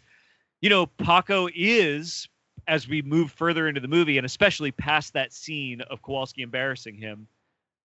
you 0.60 0.70
know 0.70 0.86
Paco 0.86 1.48
is 1.54 2.28
as 2.66 2.88
we 2.88 3.02
move 3.02 3.30
further 3.30 3.68
into 3.68 3.80
the 3.80 3.88
movie 3.88 4.16
and 4.16 4.24
especially 4.24 4.72
past 4.72 5.12
that 5.12 5.34
scene 5.34 5.82
of 5.82 6.00
Kowalski 6.00 6.40
embarrassing 6.40 6.96
him, 6.96 7.26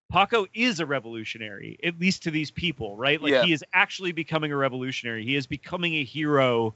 Paco 0.10 0.48
is 0.54 0.80
a 0.80 0.86
revolutionary, 0.86 1.78
at 1.84 2.00
least 2.00 2.24
to 2.24 2.32
these 2.32 2.50
people, 2.50 2.96
right? 2.96 3.22
Like 3.22 3.34
Yeah. 3.34 3.44
he 3.44 3.52
is 3.52 3.62
actually 3.74 4.14
becoming 4.14 4.54
a 4.54 4.56
revolutionary. 4.56 5.26
He 5.26 5.36
is 5.36 5.48
becoming 5.48 5.96
a 5.96 6.04
hero 6.06 6.74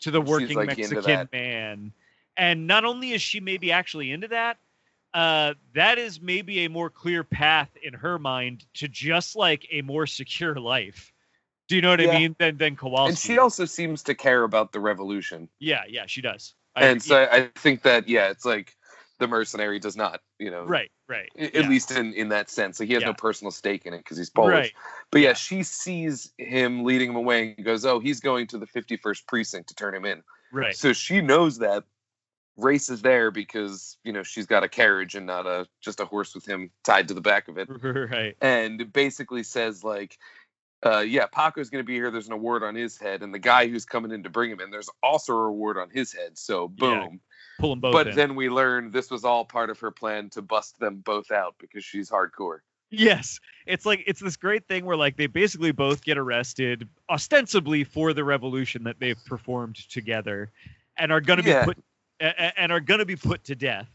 to 0.00 0.10
the 0.10 0.20
working 0.20 0.56
like, 0.56 0.76
Mexican 0.76 1.28
man. 1.32 1.92
And 2.36 2.66
not 2.66 2.84
only 2.84 3.12
is 3.12 3.22
she 3.22 3.40
maybe 3.40 3.70
actually 3.72 4.10
into 4.10 4.28
that, 4.28 4.58
uh, 5.12 5.54
that 5.74 5.98
is 5.98 6.20
maybe 6.20 6.64
a 6.64 6.68
more 6.68 6.90
clear 6.90 7.22
path 7.22 7.70
in 7.82 7.94
her 7.94 8.18
mind 8.18 8.64
to 8.74 8.88
just 8.88 9.36
like 9.36 9.66
a 9.70 9.82
more 9.82 10.06
secure 10.06 10.56
life. 10.58 11.12
Do 11.68 11.76
you 11.76 11.82
know 11.82 11.90
what 11.90 12.00
Yeah. 12.00 12.10
I 12.10 12.18
mean? 12.18 12.36
Than 12.38 12.56
than 12.58 12.76
Kowalski. 12.76 13.10
And 13.10 13.18
she 13.18 13.38
also 13.38 13.64
seems 13.64 14.02
to 14.04 14.14
care 14.14 14.42
about 14.42 14.72
the 14.72 14.80
revolution. 14.80 15.48
yeah, 15.60 15.82
yeah, 15.88 16.06
she 16.06 16.20
does. 16.20 16.54
I- 16.76 16.86
And 16.86 17.02
so 17.02 17.22
I, 17.22 17.36
I 17.36 17.48
think 17.54 17.82
that 17.82 18.08
yeah, 18.08 18.28
it's 18.30 18.44
like 18.44 18.76
the 19.20 19.28
mercenary 19.28 19.78
does 19.78 19.96
not, 19.96 20.20
you 20.40 20.50
know, 20.50 20.64
right, 20.64 20.90
right. 21.08 21.30
At 21.38 21.54
yeah. 21.54 21.68
least 21.68 21.92
in 21.92 22.12
in 22.14 22.30
that 22.30 22.50
sense, 22.50 22.80
like 22.80 22.88
he 22.88 22.94
has 22.94 23.02
Yeah. 23.02 23.10
no 23.10 23.14
personal 23.14 23.52
stake 23.52 23.86
in 23.86 23.94
it 23.94 23.98
because 23.98 24.18
he's 24.18 24.28
Polish. 24.30 24.52
Right. 24.52 24.72
But 25.12 25.20
yeah, 25.20 25.34
she 25.34 25.62
sees 25.62 26.32
him 26.36 26.82
leading 26.84 27.10
him 27.10 27.16
away 27.16 27.54
and 27.56 27.64
goes, 27.64 27.86
"Oh, 27.86 28.00
he's 28.00 28.18
going 28.18 28.48
to 28.48 28.58
the 28.58 28.66
51st 28.66 29.24
precinct 29.28 29.68
to 29.68 29.74
turn 29.76 29.94
him 29.94 30.04
in." 30.04 30.24
Right. 30.52 30.76
So 30.76 30.92
she 30.92 31.20
knows 31.20 31.58
that 31.58 31.84
race 32.56 32.88
is 32.88 33.02
there 33.02 33.30
because 33.30 33.96
you 34.04 34.12
know 34.12 34.22
she's 34.22 34.46
got 34.46 34.62
a 34.62 34.68
carriage 34.68 35.14
and 35.14 35.26
not 35.26 35.46
a 35.46 35.66
just 35.80 36.00
a 36.00 36.04
horse 36.04 36.34
with 36.34 36.46
him 36.46 36.70
tied 36.84 37.08
to 37.08 37.14
the 37.14 37.20
back 37.20 37.48
of 37.48 37.58
it. 37.58 37.68
right. 37.82 38.36
and 38.40 38.92
basically 38.92 39.42
says 39.42 39.82
like 39.82 40.18
uh, 40.84 41.00
yeah 41.00 41.26
paco's 41.26 41.70
going 41.70 41.82
to 41.82 41.86
be 41.86 41.94
here 41.94 42.10
there's 42.10 42.26
an 42.26 42.32
award 42.32 42.62
on 42.62 42.74
his 42.74 42.98
head 42.98 43.22
and 43.22 43.32
the 43.32 43.38
guy 43.38 43.66
who's 43.66 43.86
coming 43.86 44.12
in 44.12 44.22
to 44.22 44.28
bring 44.30 44.50
him 44.50 44.60
in 44.60 44.70
there's 44.70 44.90
also 45.02 45.32
a 45.34 45.44
reward 45.46 45.78
on 45.78 45.88
his 45.90 46.12
head 46.12 46.36
so 46.36 46.70
Yeah, 46.78 47.06
boom 47.06 47.20
Pull 47.58 47.70
them 47.70 47.80
both 47.80 47.92
but 47.92 48.08
in. 48.08 48.16
then 48.16 48.34
we 48.34 48.50
learn 48.50 48.90
this 48.90 49.10
was 49.10 49.24
all 49.24 49.44
part 49.44 49.70
of 49.70 49.80
her 49.80 49.90
plan 49.90 50.28
to 50.30 50.42
bust 50.42 50.78
them 50.78 50.96
both 50.96 51.30
out 51.30 51.54
because 51.58 51.84
she's 51.84 52.10
hardcore 52.10 52.58
Yes. 52.90 53.40
It's 53.66 53.84
like 53.86 54.04
it's 54.06 54.20
this 54.20 54.36
great 54.36 54.68
thing 54.68 54.84
where 54.84 54.96
like 54.96 55.16
they 55.16 55.26
basically 55.26 55.72
both 55.72 56.04
get 56.04 56.16
arrested 56.18 56.88
ostensibly 57.10 57.82
for 57.82 58.12
the 58.12 58.22
revolution 58.22 58.84
that 58.84 59.00
they've 59.00 59.18
performed 59.26 59.76
together 59.90 60.52
and 60.96 61.10
are 61.10 61.20
going 61.20 61.38
to 61.38 61.42
be 61.42 61.54
put 61.64 61.78
and 62.20 62.72
are 62.72 62.80
going 62.80 63.00
to 63.00 63.06
be 63.06 63.16
put 63.16 63.44
to 63.44 63.54
death. 63.54 63.88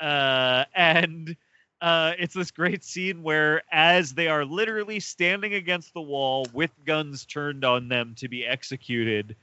Uh 0.00 0.64
and 0.74 1.36
uh 1.80 2.12
it's 2.18 2.34
this 2.34 2.50
great 2.50 2.84
scene 2.84 3.22
where 3.22 3.62
as 3.72 4.14
they 4.14 4.28
are 4.28 4.44
literally 4.44 5.00
standing 5.00 5.54
against 5.54 5.94
the 5.94 6.00
wall 6.02 6.50
with 6.52 6.70
guns 6.84 7.24
turned 7.24 7.64
on 7.64 7.88
them 7.88 8.14
to 8.16 8.28
be 8.28 8.46
executed 8.46 9.36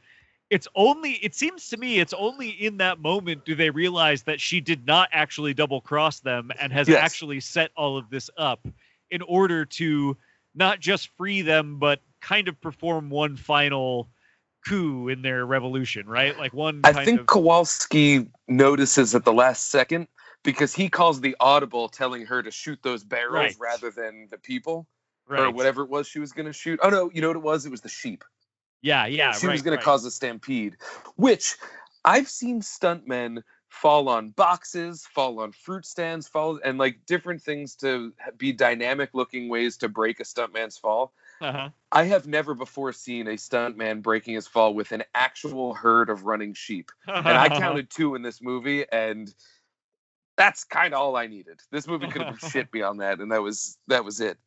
it's 0.49 0.67
only 0.75 1.13
it 1.13 1.33
seems 1.33 1.69
to 1.69 1.77
me 1.77 1.99
it's 1.99 2.13
only 2.13 2.49
in 2.49 2.77
that 2.77 2.99
moment 2.99 3.45
do 3.45 3.55
they 3.55 3.69
realize 3.71 4.23
that 4.23 4.39
she 4.39 4.61
did 4.61 4.85
not 4.85 5.09
actually 5.11 5.53
double 5.53 5.81
cross 5.81 6.19
them 6.19 6.51
and 6.59 6.71
has 6.71 6.87
Yes. 6.87 6.97
actually 6.97 7.39
set 7.39 7.71
all 7.75 7.97
of 7.97 8.09
this 8.09 8.29
up 8.37 8.67
in 9.09 9.21
order 9.23 9.65
to 9.65 10.15
not 10.53 10.79
just 10.79 11.07
free 11.17 11.41
them 11.41 11.79
but 11.79 11.99
kind 12.21 12.47
of 12.47 12.59
perform 12.61 13.09
one 13.09 13.35
final 13.35 14.07
coup 14.67 15.07
in 15.09 15.21
their 15.21 15.45
revolution 15.45 16.07
right 16.07 16.37
like 16.37 16.53
one 16.53 16.81
i 16.83 17.05
think 17.05 17.21
of 17.21 17.25
kowalski 17.27 18.27
notices 18.47 19.13
at 19.15 19.25
the 19.25 19.33
last 19.33 19.69
second 19.69 20.07
because 20.43 20.73
he 20.73 20.89
calls 20.89 21.21
the 21.21 21.35
audible 21.39 21.87
telling 21.89 22.25
her 22.25 22.43
to 22.43 22.51
shoot 22.51 22.79
those 22.83 23.03
barrels 23.03 23.33
Right. 23.33 23.55
rather 23.59 23.91
than 23.91 24.27
the 24.31 24.37
people 24.37 24.87
right. 25.27 25.41
or 25.41 25.51
whatever 25.51 25.83
it 25.83 25.89
was 25.89 26.07
she 26.07 26.19
was 26.19 26.31
going 26.31 26.45
to 26.45 26.53
shoot 26.53 26.79
oh 26.83 26.89
no 26.89 27.11
you 27.13 27.21
know 27.21 27.27
what 27.29 27.37
it 27.37 27.43
was 27.43 27.65
it 27.65 27.71
was 27.71 27.81
the 27.81 27.89
sheep 27.89 28.23
yeah 28.81 29.05
yeah 29.05 29.31
she 29.31 29.47
right, 29.47 29.53
was 29.53 29.61
going 29.61 29.77
to 29.77 29.83
cause 29.83 30.05
a 30.05 30.11
stampede, 30.11 30.77
which 31.15 31.55
I've 32.05 32.27
seen 32.27 32.61
stuntmen 32.61 33.43
fall 33.69 34.07
on 34.09 34.29
boxes, 34.29 35.07
fall 35.15 35.39
on 35.39 35.51
fruit 35.51 35.85
stands, 35.85 36.27
fall 36.27 36.59
and 36.63 36.77
like 36.77 36.99
different 37.07 37.41
things 37.41 37.75
to 37.77 38.13
be 38.37 38.51
dynamic 38.51 39.11
looking 39.13 39.49
ways 39.49 39.77
to 39.77 39.89
break 39.89 40.19
a 40.19 40.23
stuntman's 40.23 40.77
fall. 40.77 41.13
Uh-huh. 41.43 41.69
I 41.91 42.05
have 42.05 42.25
never 42.25 42.55
before 42.55 42.93
seen 42.93 43.27
a 43.27 43.33
stuntman 43.33 44.01
breaking 44.01 44.35
his 44.35 44.47
fall 44.47 44.73
with 44.73 44.93
an 44.93 45.03
actual 45.13 45.73
herd 45.73 46.09
of 46.09 46.23
running 46.23 46.53
sheep. 46.53 46.89
And 47.05 47.27
I 47.27 47.49
counted 47.59 47.89
two 47.89 48.15
in 48.15 48.21
this 48.21 48.41
movie, 48.41 48.85
and 48.89 49.33
that's 50.37 50.63
kind 50.63 50.93
of 50.93 51.01
all 51.01 51.17
I 51.17 51.27
needed. 51.27 51.59
This 51.69 51.85
movie 51.85 52.07
could 52.07 52.21
have 52.21 52.39
been 52.39 52.49
shit 52.49 52.71
beyond 52.71 53.01
that, 53.01 53.19
and 53.19 53.31
that 53.33 53.41
was 53.41 53.77
that 53.87 54.05
was 54.05 54.21
it. 54.21 54.37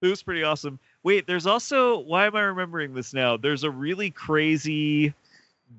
It 0.00 0.08
was 0.08 0.22
pretty 0.22 0.44
awesome. 0.44 0.78
Wait, 1.02 1.26
there's 1.26 1.46
also 1.46 1.98
why 1.98 2.26
am 2.26 2.36
I 2.36 2.42
remembering 2.42 2.94
this 2.94 3.12
now? 3.12 3.36
There's 3.36 3.64
a 3.64 3.70
really 3.70 4.10
crazy 4.10 5.14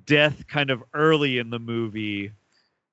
death 0.06 0.46
kind 0.48 0.70
of 0.70 0.84
early 0.94 1.38
in 1.38 1.50
the 1.50 1.60
movie 1.60 2.32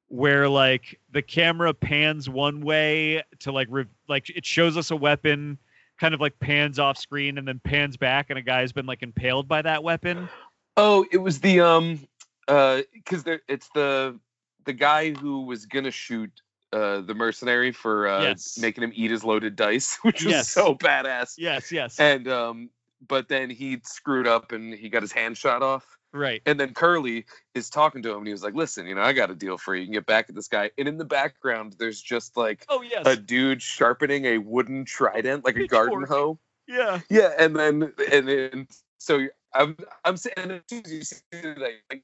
where 0.09 0.49
like 0.49 1.01
the 1.13 1.23
camera 1.23 1.75
pans 1.75 2.29
one 2.29 2.61
way 2.61 3.23
to 3.41 3.51
like 3.51 3.69
re- 3.71 3.87
like 4.09 4.31
it 4.31 4.47
shows 4.47 4.77
us 4.77 4.91
a 4.91 4.97
weapon 4.97 5.59
kind 6.01 6.15
of 6.15 6.21
like 6.21 6.39
pans 6.41 6.79
off 6.79 6.97
screen 6.97 7.37
and 7.39 7.47
then 7.47 7.61
pans 7.63 7.97
back 7.97 8.31
and 8.31 8.39
a 8.39 8.43
guy's 8.43 8.73
been 8.73 8.87
like 8.87 9.03
impaled 9.03 9.47
by 9.47 9.61
that 9.63 9.85
weapon. 9.85 10.29
Oh, 10.77 11.05
it 11.13 11.19
was 11.19 11.41
the 11.41 11.61
um 11.61 12.01
uh 12.49 12.81
because 12.93 13.23
there 13.23 13.43
it's 13.49 13.69
the 13.75 14.19
the 14.65 14.73
guy 14.73 15.11
who 15.13 15.43
was 15.43 15.67
gonna 15.67 15.91
shoot 15.91 16.31
uh 16.73 17.03
the 17.03 17.15
mercenary 17.15 17.71
for 17.71 18.09
uh 18.09 18.23
Yes. 18.23 18.59
making 18.59 18.83
him 18.83 18.93
eat 18.95 19.11
his 19.11 19.23
loaded 19.23 19.57
dice, 19.57 19.99
which 20.03 20.25
was 20.25 20.33
Yes. 20.35 20.49
so 20.49 20.75
badass. 20.75 21.35
Yes, 21.37 21.71
yes. 21.71 22.01
And 22.01 22.27
um 22.29 22.71
but 23.07 23.29
then 23.29 23.51
he 23.51 23.81
screwed 23.85 24.27
up 24.27 24.53
and 24.53 24.75
he 24.75 24.89
got 24.89 25.03
his 25.03 25.13
hand 25.13 25.37
shot 25.37 25.63
off. 25.63 25.99
Right. 26.13 26.43
And 26.47 26.59
then 26.59 26.75
Curly 26.75 27.25
is 27.55 27.71
talking 27.71 28.03
to 28.03 28.11
him 28.11 28.19
and 28.19 28.27
he 28.27 28.33
was 28.33 28.43
like, 28.43 28.55
Listen, 28.55 28.87
you 28.87 28.95
know, 28.95 29.03
I 29.03 29.13
got 29.13 29.31
a 29.31 29.35
deal 29.35 29.59
for 29.59 29.75
you. 29.75 29.81
You 29.83 29.87
can 29.87 29.95
get 29.95 30.07
back 30.07 30.27
at 30.29 30.35
this 30.35 30.49
guy. 30.49 30.71
And 30.79 30.89
in 30.89 30.99
the 30.99 31.05
background, 31.05 31.77
there's 31.79 32.01
just 32.01 32.37
like 32.37 32.65
Oh 32.69 32.83
yes. 32.83 33.03
a 33.07 33.17
dude 33.17 33.63
sharpening 33.63 34.25
a 34.27 34.39
wooden 34.39 34.85
trident, 34.85 35.45
like 35.45 35.57
a 35.57 35.67
garden 35.67 36.05
hoe. 36.09 36.39
yeah. 36.67 37.01
Yeah, 37.09 37.33
and 37.39 37.55
then 37.57 37.93
and 38.13 38.29
then 38.29 38.69
so 38.99 39.27
I'm 39.55 39.77
I'm 40.05 40.17
saying 40.17 40.35
and 40.37 40.53
as 40.53 40.63
soon 40.69 40.83
as 40.85 40.93
you 40.93 41.03
see 41.03 41.23
that, 41.33 41.59
like, 41.91 42.03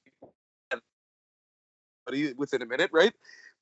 within 2.37 2.63
a 2.63 2.67
minute, 2.67 2.91
right? 2.93 3.13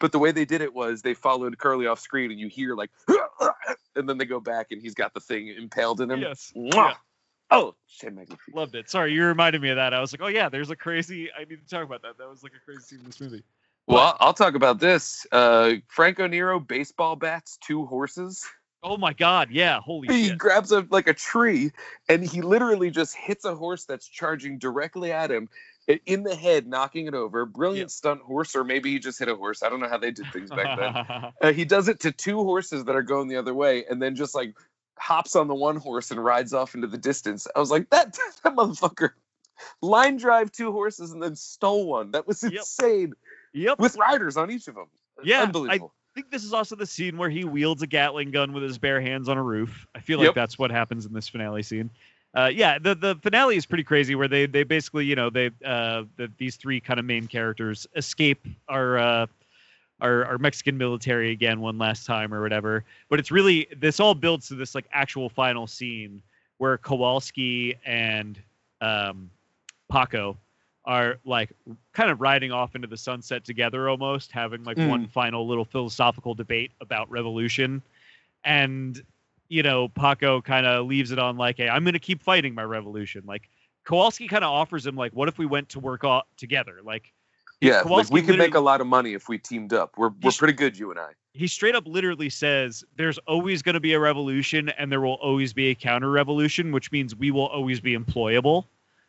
But 0.01 0.13
the 0.13 0.19
way 0.19 0.33
they 0.33 0.45
did 0.45 0.61
it 0.61 0.75
was 0.75 1.03
they 1.03 1.15
followed 1.15 1.57
Curly 1.59 1.87
off 1.87 2.01
screen, 2.01 2.31
and 2.31 2.39
you 2.41 2.49
hear 2.49 2.75
like, 2.75 2.91
and 3.97 4.09
then 4.09 4.19
they 4.19 4.25
go 4.25 4.41
back, 4.41 4.69
and 4.71 4.83
he's 4.83 4.95
got 4.95 5.15
the 5.15 5.21
thing 5.21 5.49
impaled 5.49 6.01
in 6.01 6.11
him. 6.11 6.21
Yes. 6.21 6.53
Mwah! 6.57 6.73
Yeah. 6.75 6.95
Oh, 7.51 7.75
shit, 7.87 8.13
magnifique. 8.13 8.55
Loved 8.55 8.75
it. 8.75 8.91
Sorry, 8.91 9.13
you 9.13 9.25
reminded 9.25 9.63
me 9.63 9.71
of 9.71 9.77
that. 9.77 9.95
I 9.95 10.01
was 10.01 10.13
like, 10.13 10.23
oh 10.23 10.29
yeah, 10.29 10.49
there's 10.49 10.71
a 10.71 10.77
crazy. 10.77 11.31
I 11.33 11.45
need 11.45 11.61
to 11.61 11.69
talk 11.69 11.85
about 11.85 12.03
that. 12.03 12.19
That 12.19 12.29
was 12.29 12.43
like 12.43 12.53
a 12.53 12.65
crazy 12.65 12.81
scene 12.83 13.01
in 13.01 13.07
this 13.07 13.21
movie. 13.21 13.43
Well, 13.87 14.17
I'll 14.19 14.33
talk 14.33 14.55
about 14.55 14.81
this. 14.81 15.27
Uh, 15.31 15.75
Franco 15.89 16.27
Nero 16.27 16.59
baseball 16.59 17.17
bats 17.17 17.59
two 17.59 17.85
horses. 17.85 18.45
Oh 18.83 18.97
my 18.97 19.13
god, 19.13 19.51
yeah, 19.51 19.81
holy 19.81 20.09
he 20.09 20.29
shit. 20.29 20.39
grabs 20.39 20.73
a 20.73 20.87
like 20.91 21.09
a 21.09 21.15
tree 21.15 21.73
and 22.09 22.23
he 22.25 22.43
literally 22.43 22.91
just 22.91 23.17
hits 23.17 23.45
a 23.45 23.55
horse 23.55 23.85
that's 23.85 24.07
charging 24.07 24.59
directly 24.59 25.13
at 25.13 25.31
him 25.31 25.49
in 26.07 26.23
the 26.23 26.35
head 26.35 26.67
knocking 26.67 27.07
it 27.07 27.15
over 27.15 27.45
brilliant 27.45 27.91
stunt 27.91 28.21
horse 28.23 28.57
or 28.57 28.65
maybe 28.65 28.91
he 28.91 28.99
just 28.99 29.19
hit 29.19 29.29
a 29.29 29.37
horse 29.37 29.63
i 29.63 29.69
don't 29.69 29.81
know 29.81 29.89
how 29.89 29.99
they 29.99 30.11
did 30.11 30.25
things 30.33 30.51
back 30.51 30.79
then 30.79 31.33
uh, 31.43 31.53
he 31.53 31.65
does 31.67 31.89
it 31.89 32.01
to 32.01 32.11
two 32.11 32.43
horses 32.43 32.85
that 32.85 32.97
are 32.97 33.03
going 33.03 33.29
the 33.29 33.37
other 33.37 33.53
way 33.53 33.85
and 33.89 34.01
then 34.01 34.15
just 34.15 34.35
like 34.35 34.55
hops 34.99 35.35
on 35.37 35.49
the 35.49 35.55
one 35.55 35.77
horse 35.77 36.11
and 36.11 36.23
rides 36.23 36.53
off 36.53 36.75
into 36.75 36.87
the 36.87 36.99
distance 36.99 37.47
i 37.55 37.59
was 37.59 37.71
like 37.71 37.89
that 37.91 38.13
that 38.45 38.55
motherfucker 38.55 39.11
line 39.83 40.17
drive 40.17 40.51
two 40.53 40.73
horses 40.73 41.13
and 41.13 41.23
then 41.23 41.37
stole 41.37 41.87
one 41.87 42.11
that 42.13 42.27
was 42.27 42.43
insane 42.43 43.13
yep. 43.53 43.79
with 43.79 43.97
riders 43.97 44.37
on 44.37 44.51
each 44.51 44.69
of 44.69 44.75
them 44.75 44.87
Yeah, 45.23 45.41
I- 45.41 45.43
unbelievable 45.45 45.93
I 45.97 46.21
think 46.21 46.31
this 46.31 46.45
is 46.45 46.53
also 46.53 46.77
the 46.77 46.87
scene 46.87 47.17
where 47.19 47.29
he 47.29 47.45
wields 47.45 47.83
a 47.83 47.89
Gatling 47.89 48.31
gun 48.31 48.53
with 48.53 48.63
his 48.63 48.79
bare 48.79 49.01
hands 49.01 49.29
on 49.29 49.37
a 49.37 49.43
roof. 49.43 49.85
I 49.97 49.99
feel 49.99 50.19
like 50.19 50.27
Yep. 50.27 50.35
that's 50.37 50.57
what 50.57 50.71
happens 50.71 51.07
in 51.07 51.13
this 51.13 51.29
finale 51.29 51.65
scene. 51.65 51.91
Uh, 52.37 52.49
yeah, 52.55 52.79
the 52.79 52.95
the 52.95 53.17
finale 53.17 53.57
is 53.57 53.67
pretty 53.67 53.83
crazy, 53.83 54.15
where 54.15 54.29
they 54.29 54.47
they 54.47 54.63
basically 54.63 55.07
you 55.07 55.17
know 55.17 55.29
they 55.29 55.47
uh 55.65 56.05
the, 56.17 56.31
these 56.39 56.55
three 56.55 56.79
kind 56.79 57.01
of 57.01 57.05
main 57.05 57.27
characters 57.27 57.89
escape 57.97 58.47
our 58.69 58.97
uh 58.97 59.27
our 60.05 60.25
our 60.27 60.39
Mexican 60.39 60.77
military 60.79 61.31
again 61.33 61.61
one 61.61 61.79
last 61.79 62.07
time 62.07 62.33
or 62.33 62.43
whatever. 62.43 62.85
But 63.09 63.19
it's 63.19 63.31
really 63.31 63.67
this 63.77 63.99
all 63.99 64.15
builds 64.15 64.49
to 64.49 64.55
this 64.55 64.75
like 64.75 64.85
actual 64.93 65.29
final 65.29 65.67
scene 65.67 66.23
where 66.59 66.79
Kowalski 66.79 67.75
and 67.85 68.41
um 68.81 69.31
Paco 69.91 70.37
are 70.85 71.19
like 71.25 71.51
kind 71.95 72.11
of 72.11 72.21
riding 72.21 72.53
off 72.53 72.75
into 72.75 72.87
the 72.87 72.97
sunset 72.97 73.43
together 73.45 73.89
almost 73.89 74.31
having 74.31 74.63
like 74.65 74.77
Mm. 74.77 74.89
one 74.89 75.07
final 75.09 75.47
little 75.49 75.65
philosophical 75.65 76.35
debate 76.35 76.73
about 76.83 77.11
revolution 77.11 77.81
and 78.45 79.03
you 79.49 79.63
know 79.63 79.89
paco 79.89 80.43
kind 80.43 80.67
of 80.67 80.85
leaves 80.87 81.11
it 81.11 81.19
on 81.19 81.39
like 81.39 81.57
hey 81.57 81.71
i'm 81.71 81.85
gonna 81.87 81.99
keep 81.99 82.23
fighting 82.23 82.55
my 82.55 82.63
revolution 82.63 83.23
like 83.27 83.49
kowalski 83.85 84.29
kind 84.29 84.45
of 84.45 84.51
offers 84.51 84.87
him 84.87 84.95
like 84.95 85.13
what 85.13 85.27
if 85.27 85.39
we 85.39 85.47
went 85.47 85.67
to 85.71 85.81
work 85.81 86.05
all 86.05 86.25
together 86.37 86.81
like 86.85 87.14
yeah 87.61 87.75
like 87.77 87.83
Kowalski 87.85 88.15
we 88.15 88.23
could 88.23 88.39
make 88.39 88.55
a 88.55 88.61
lot 88.61 88.81
of 88.81 88.87
money 88.87 89.15
if 89.15 89.29
we 89.29 89.39
teamed 89.39 89.73
up 89.73 89.93
we're, 89.97 90.11
we're 90.23 90.33
pretty 90.33 90.55
good 90.55 90.79
you 90.79 90.91
and 90.91 90.99
i 91.01 91.11
he 91.33 91.47
straight 91.49 91.75
up 91.75 91.85
literally 91.87 92.31
says 92.31 92.85
there's 92.97 93.19
always 93.27 93.61
going 93.63 93.75
to 93.75 93.81
be 93.81 93.93
a 93.93 93.99
revolution 94.01 94.69
and 94.71 94.91
there 94.93 95.01
will 95.01 95.15
always 95.15 95.53
be 95.53 95.71
a 95.71 95.75
counter 95.75 96.11
revolution 96.11 96.71
which 96.73 96.93
means 96.93 97.15
we 97.17 97.31
will 97.31 97.47
always 97.47 97.81
be 97.81 97.97
employable 97.97 98.65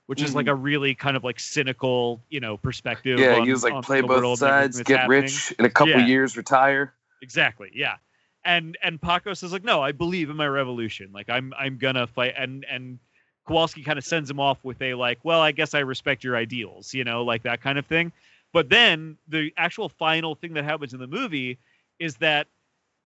which 0.08 0.22
is 0.22 0.36
like 0.36 0.46
a 0.48 0.54
really 0.54 0.94
kind 0.94 1.18
of 1.18 1.24
like 1.24 1.40
cynical 1.40 2.22
you 2.30 2.40
know 2.40 2.58
perspective 2.58 3.18
Mm-hmm. 3.20 3.32
Yeah, 3.32 3.40
on- 3.40 3.46
he 3.46 3.52
was 3.52 3.64
like 3.64 3.84
play 3.84 4.02
both 4.02 4.22
world 4.22 4.42
and 4.44 4.52
everything 4.52 4.72
sides, 4.74 4.84
get 4.84 5.00
happening. 5.02 5.22
rich 5.24 5.52
in 5.58 5.66
a 5.66 5.70
couple 5.70 5.94
Yeah. 5.94 6.06
years, 6.06 6.38
retire. 6.38 6.94
Exactly. 7.22 7.72
Yeah. 7.74 7.96
And 8.44 8.78
and 8.84 9.02
Paco 9.02 9.34
says 9.34 9.52
like, 9.52 9.64
no, 9.64 9.82
I 9.82 9.92
believe 9.92 10.30
in 10.30 10.36
my 10.36 10.48
revolution. 10.48 11.10
Like 11.12 11.28
I'm 11.30 11.54
I'm 11.58 11.78
gonna 11.78 12.06
fight. 12.06 12.36
And 12.38 12.64
and 12.70 13.00
Kowalski 13.48 13.82
kind 13.84 13.98
of 13.98 14.06
sends 14.06 14.30
him 14.30 14.40
off 14.40 14.64
with 14.64 14.80
a 14.82 14.94
like, 14.94 15.18
well, 15.24 15.42
I 15.42 15.52
guess 15.52 15.74
I 15.74 15.80
respect 15.80 16.24
your 16.24 16.36
ideals, 16.36 16.94
you 16.94 17.04
know, 17.04 17.24
like 17.24 17.42
that 17.44 17.62
kind 17.62 17.80
of 17.80 17.86
thing. 17.88 18.12
But 18.56 18.70
then 18.70 19.18
the 19.28 19.52
actual 19.58 19.90
final 19.90 20.34
thing 20.34 20.54
that 20.54 20.64
happens 20.64 20.94
in 20.94 21.00
the 21.02 21.08
movie 21.08 21.60
is 22.00 22.16
that 22.16 22.48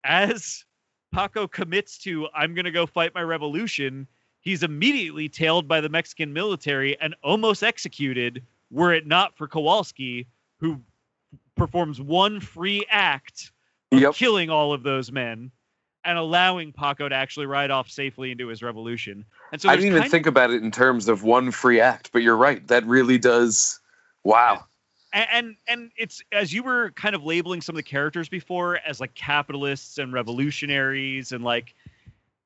as 0.04 0.64
Paco 1.12 1.48
commits 1.48 1.98
to 2.04 2.28
I'm 2.36 2.54
gonna 2.54 2.70
go 2.70 2.86
fight 2.86 3.16
my 3.16 3.24
revolution, 3.24 4.06
he's 4.42 4.62
immediately 4.62 5.28
tailed 5.28 5.68
by 5.68 5.82
the 5.82 5.90
Mexican 5.90 6.32
military 6.34 7.02
and 7.02 7.16
almost 7.24 7.64
executed. 7.64 8.44
Were 8.70 8.94
it 8.94 9.08
not 9.08 9.36
for 9.36 9.48
Kowalski, 9.48 10.28
who 10.60 10.80
performs 11.56 12.00
one 12.00 12.40
free 12.40 12.86
act 12.92 13.52
of 13.92 14.02
Yep. 14.02 14.14
killing 14.14 14.52
all 14.52 14.72
of 14.72 14.84
those 14.84 15.12
men 15.12 15.50
and 16.04 16.20
allowing 16.20 16.72
Paco 16.72 17.10
to 17.10 17.16
actually 17.16 17.48
ride 17.48 17.72
off 17.72 17.90
safely 17.90 18.30
into 18.30 18.50
his 18.50 18.62
revolution. 18.62 19.26
And 19.52 19.60
so 19.60 19.68
I 19.68 19.78
didn't 19.78 19.96
even 19.96 20.12
think 20.12 20.28
about 20.28 20.52
it 20.52 20.62
in 20.62 20.70
terms 20.70 21.08
of 21.08 21.24
one 21.24 21.50
free 21.50 21.82
act, 21.82 22.12
but 22.14 22.22
you're 22.22 22.38
right. 22.38 22.68
That 22.68 22.86
really 22.86 23.18
does. 23.18 23.80
Wow. 24.24 24.66
And, 25.14 25.28
and 25.32 25.56
and 25.68 25.92
it's 25.98 26.22
as 26.32 26.54
you 26.54 26.64
were 26.64 26.92
kind 26.92 27.16
of 27.16 27.24
labeling 27.24 27.62
some 27.62 27.76
of 27.76 27.78
the 27.78 27.84
characters 27.84 28.30
before 28.30 28.80
as 28.86 29.00
like 29.00 29.14
capitalists 29.16 29.98
and 29.98 30.14
revolutionaries 30.14 31.32
and 31.32 31.44
like 31.44 31.74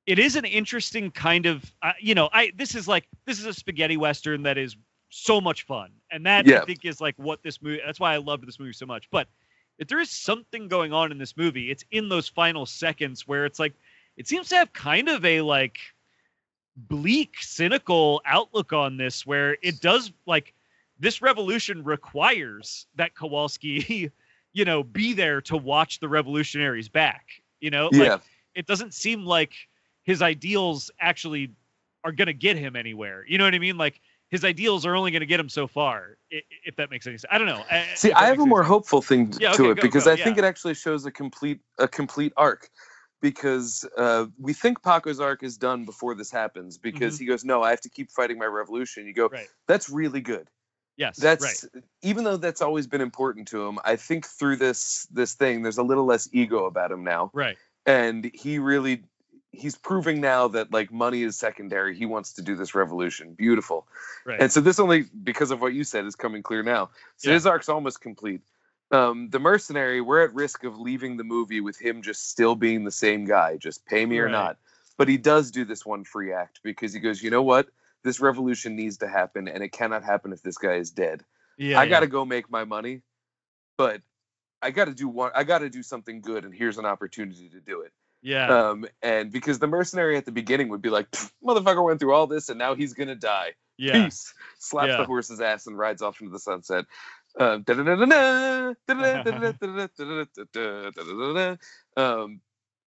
it 0.06 0.20
is 0.20 0.36
an 0.36 0.46
interesting 0.46 1.12
kind 1.12 1.46
of 1.46 1.64
uh, 1.82 1.94
you 2.00 2.16
know 2.16 2.30
I 2.32 2.52
this 2.56 2.76
is 2.76 2.88
like 2.88 3.08
this 3.26 3.40
is 3.40 3.46
a 3.46 3.54
spaghetti 3.54 3.98
western 3.98 4.44
that 4.44 4.58
is 4.58 4.76
so 5.10 5.40
much 5.40 5.64
fun 5.64 5.92
and 6.12 6.26
that 6.26 6.48
Yeah. 6.48 6.62
I 6.62 6.66
think 6.66 6.86
is 6.86 7.00
like 7.00 7.16
what 7.18 7.44
this 7.44 7.62
movie 7.62 7.82
that's 7.86 8.00
why 8.00 8.14
I 8.14 8.18
loved 8.18 8.48
this 8.48 8.60
movie 8.60 8.74
so 8.74 8.86
much 8.86 9.10
but 9.12 9.28
if 9.80 9.88
there 9.88 10.00
is 10.00 10.10
something 10.10 10.68
going 10.68 10.94
on 10.94 11.12
in 11.12 11.18
this 11.18 11.38
movie 11.38 11.70
it's 11.72 11.84
in 11.92 12.10
those 12.10 12.28
final 12.28 12.66
seconds 12.66 13.28
where 13.28 13.46
it's 13.46 13.60
like 13.60 13.74
it 14.18 14.28
seems 14.28 14.50
to 14.50 14.56
have 14.56 14.74
kind 14.74 15.10
of 15.10 15.24
a 15.26 15.42
like 15.42 15.78
bleak 16.76 17.36
cynical 17.40 18.22
outlook 18.26 18.74
on 18.74 18.98
this 18.98 19.26
where 19.26 19.58
it 19.62 19.80
does 19.80 20.12
like 20.26 20.54
this 21.00 21.22
revolution 21.22 21.84
requires 21.84 22.88
that 22.96 23.16
Kowalski, 23.16 24.12
you 24.54 24.66
know, 24.66 24.84
be 24.84 25.14
there 25.14 25.42
to 25.42 25.58
watch 25.58 26.00
the 26.00 26.08
revolutionaries 26.10 26.90
back. 26.90 27.26
You 27.60 27.72
know, 27.72 27.90
Yeah. 27.92 28.14
like 28.14 28.22
it 28.56 28.68
doesn't 28.68 28.94
seem 28.94 29.26
like 29.26 29.54
his 30.04 30.22
ideals 30.22 30.92
actually 31.00 31.52
are 32.04 32.12
going 32.12 32.28
to 32.28 32.34
get 32.34 32.58
him 32.58 32.76
anywhere. 32.76 33.24
You 33.28 33.38
know 33.38 33.46
what 33.46 33.56
I 33.56 33.60
mean? 33.60 33.78
Like 33.78 34.02
his 34.30 34.44
ideals 34.44 34.86
are 34.86 34.96
only 34.96 35.12
going 35.12 35.22
to 35.22 35.26
get 35.28 35.40
him 35.40 35.50
so 35.50 35.68
far, 35.68 36.18
if 36.30 36.76
that 36.76 36.90
makes 36.90 37.08
any 37.08 37.18
sense. 37.18 37.32
I 37.32 37.38
don't 37.38 37.48
know. 37.48 37.64
See, 37.96 38.12
I 38.12 38.26
have 38.26 38.40
a 38.40 38.46
more 38.46 38.64
sense. 38.64 38.70
hopeful 38.70 39.02
thing 39.02 39.32
Yeah, 39.40 39.54
to 39.54 39.64
okay, 39.64 39.72
it 39.72 39.76
go, 39.76 39.82
because 39.82 40.06
go, 40.06 40.12
I 40.12 40.16
think 40.16 40.38
it 40.38 40.44
actually 40.44 40.74
shows 40.74 41.06
a 41.06 41.12
complete 41.12 41.60
a 41.78 41.88
complete 41.88 42.34
arc. 42.36 42.70
Because 43.22 43.86
uh, 43.98 44.26
we 44.38 44.52
think 44.52 44.84
Paco's 44.84 45.22
arc 45.22 45.44
is 45.44 45.58
done 45.58 45.86
before 45.86 46.14
this 46.14 46.30
happens. 46.30 46.78
Because 46.78 47.18
he 47.18 47.26
goes, 47.26 47.46
"No, 47.46 47.64
I 47.64 47.70
have 47.70 47.80
to 47.82 47.90
keep 47.90 48.12
fighting 48.12 48.38
my 48.38 48.46
revolution." 48.46 49.08
You 49.08 49.14
go, 49.14 49.28
Mm-hmm. 49.28 49.36
Right. 49.36 49.48
"That's 49.68 49.90
really 49.90 50.20
good." 50.20 50.50
Yes. 50.98 51.18
That's 51.18 51.44
right. 51.44 51.84
even 52.02 52.24
though 52.24 52.38
that's 52.38 52.62
always 52.62 52.86
been 52.88 53.02
important 53.02 53.48
to 53.50 53.66
him. 53.68 53.80
I 53.84 53.96
think 53.96 54.26
through 54.28 54.58
this 54.58 55.08
this 55.12 55.34
thing, 55.34 55.62
there's 55.64 55.78
a 55.80 55.84
little 55.84 56.06
less 56.06 56.30
ego 56.32 56.66
about 56.66 56.92
him 56.92 57.04
now. 57.04 57.32
Right. 57.34 57.58
and 57.86 58.30
he 58.34 58.60
really 58.60 59.04
he's 59.52 59.76
proving 59.76 60.20
now 60.22 60.48
that 60.48 60.72
like 60.72 60.92
money 60.92 61.22
is 61.24 61.36
secondary 61.38 61.96
he 61.96 62.06
wants 62.08 62.34
to 62.34 62.42
do 62.42 62.56
this 62.56 62.74
revolution 62.74 63.34
beautiful 63.36 63.86
Right. 64.26 64.40
and 64.42 64.52
so 64.52 64.62
this 64.62 64.80
only 64.80 65.04
because 65.24 65.52
of 65.52 65.62
what 65.62 65.74
you 65.74 65.84
said 65.84 66.06
is 66.06 66.16
coming 66.16 66.42
clear 66.42 66.64
now 66.64 66.90
so 67.18 67.30
Yeah. 67.30 67.36
his 67.36 67.46
arc's 67.46 67.70
almost 67.70 68.00
complete 68.02 68.42
Um, 68.92 69.30
the 69.32 69.40
mercenary, 69.40 70.02
we're 70.02 70.24
at 70.24 70.34
risk 70.34 70.64
of 70.64 70.80
leaving 70.80 71.18
the 71.18 71.24
movie 71.24 71.62
with 71.62 71.78
him 71.80 72.02
just 72.02 72.30
still 72.30 72.56
being 72.56 72.84
the 72.84 72.92
same 72.92 73.26
guy, 73.26 73.58
just 73.58 73.86
pay 73.86 74.06
me 74.06 74.18
or 74.20 74.26
Right. 74.26 74.32
not. 74.32 74.58
But 74.98 75.08
he 75.08 75.18
does 75.18 75.50
do 75.52 75.66
this 75.66 75.84
one 75.86 76.04
free 76.04 76.32
act 76.32 76.60
because 76.64 76.94
he 76.94 77.00
goes, 77.00 77.22
you 77.24 77.32
know 77.32 77.42
what? 77.42 77.68
this 78.04 78.20
revolution 78.20 78.76
needs 78.76 78.98
to 78.98 79.08
happen, 79.08 79.48
and 79.48 79.64
it 79.64 79.72
cannot 79.72 80.04
happen 80.04 80.34
if 80.34 80.42
this 80.42 80.58
guy 80.58 80.76
is 80.76 80.92
dead. 80.92 81.24
Yeah, 81.58 81.80
I 81.80 81.84
yeah. 81.84 81.90
gotta 81.90 82.08
go 82.08 82.26
make 82.26 82.50
my 82.50 82.64
money, 82.64 83.02
but 83.78 84.02
I 84.62 84.72
gotta 84.72 84.94
do 84.94 85.08
one. 85.08 85.32
I 85.36 85.44
gotta 85.44 85.70
do 85.70 85.84
something 85.84 86.22
good, 86.22 86.46
and 86.46 86.54
here's 86.54 86.78
an 86.78 86.86
opportunity 86.86 87.50
to 87.50 87.60
do 87.60 87.82
it. 87.82 87.92
Yeah. 88.22 88.48
Um, 88.48 88.86
and 89.02 89.32
because 89.32 89.60
the 89.60 89.68
mercenary 89.68 90.18
at 90.18 90.26
the 90.26 90.32
beginning 90.32 90.70
would 90.70 90.82
be 90.82 90.90
like, 90.90 91.12
motherfucker 91.46 91.84
went 91.84 92.00
through 92.00 92.14
all 92.14 92.28
this, 92.28 92.50
and 92.50 92.58
now 92.58 92.76
he's 92.76 92.94
gonna 92.94 93.16
die. 93.16 93.54
Yeah. 93.78 94.06
Peace. 94.06 94.34
Slaps 94.60 94.90
yeah. 94.90 94.98
the 94.98 95.06
horse's 95.06 95.42
ass 95.42 95.68
and 95.68 95.78
rides 95.78 96.02
off 96.02 96.22
into 96.22 96.32
the 96.32 96.40
sunset. 96.40 96.86
Um, 97.40 97.64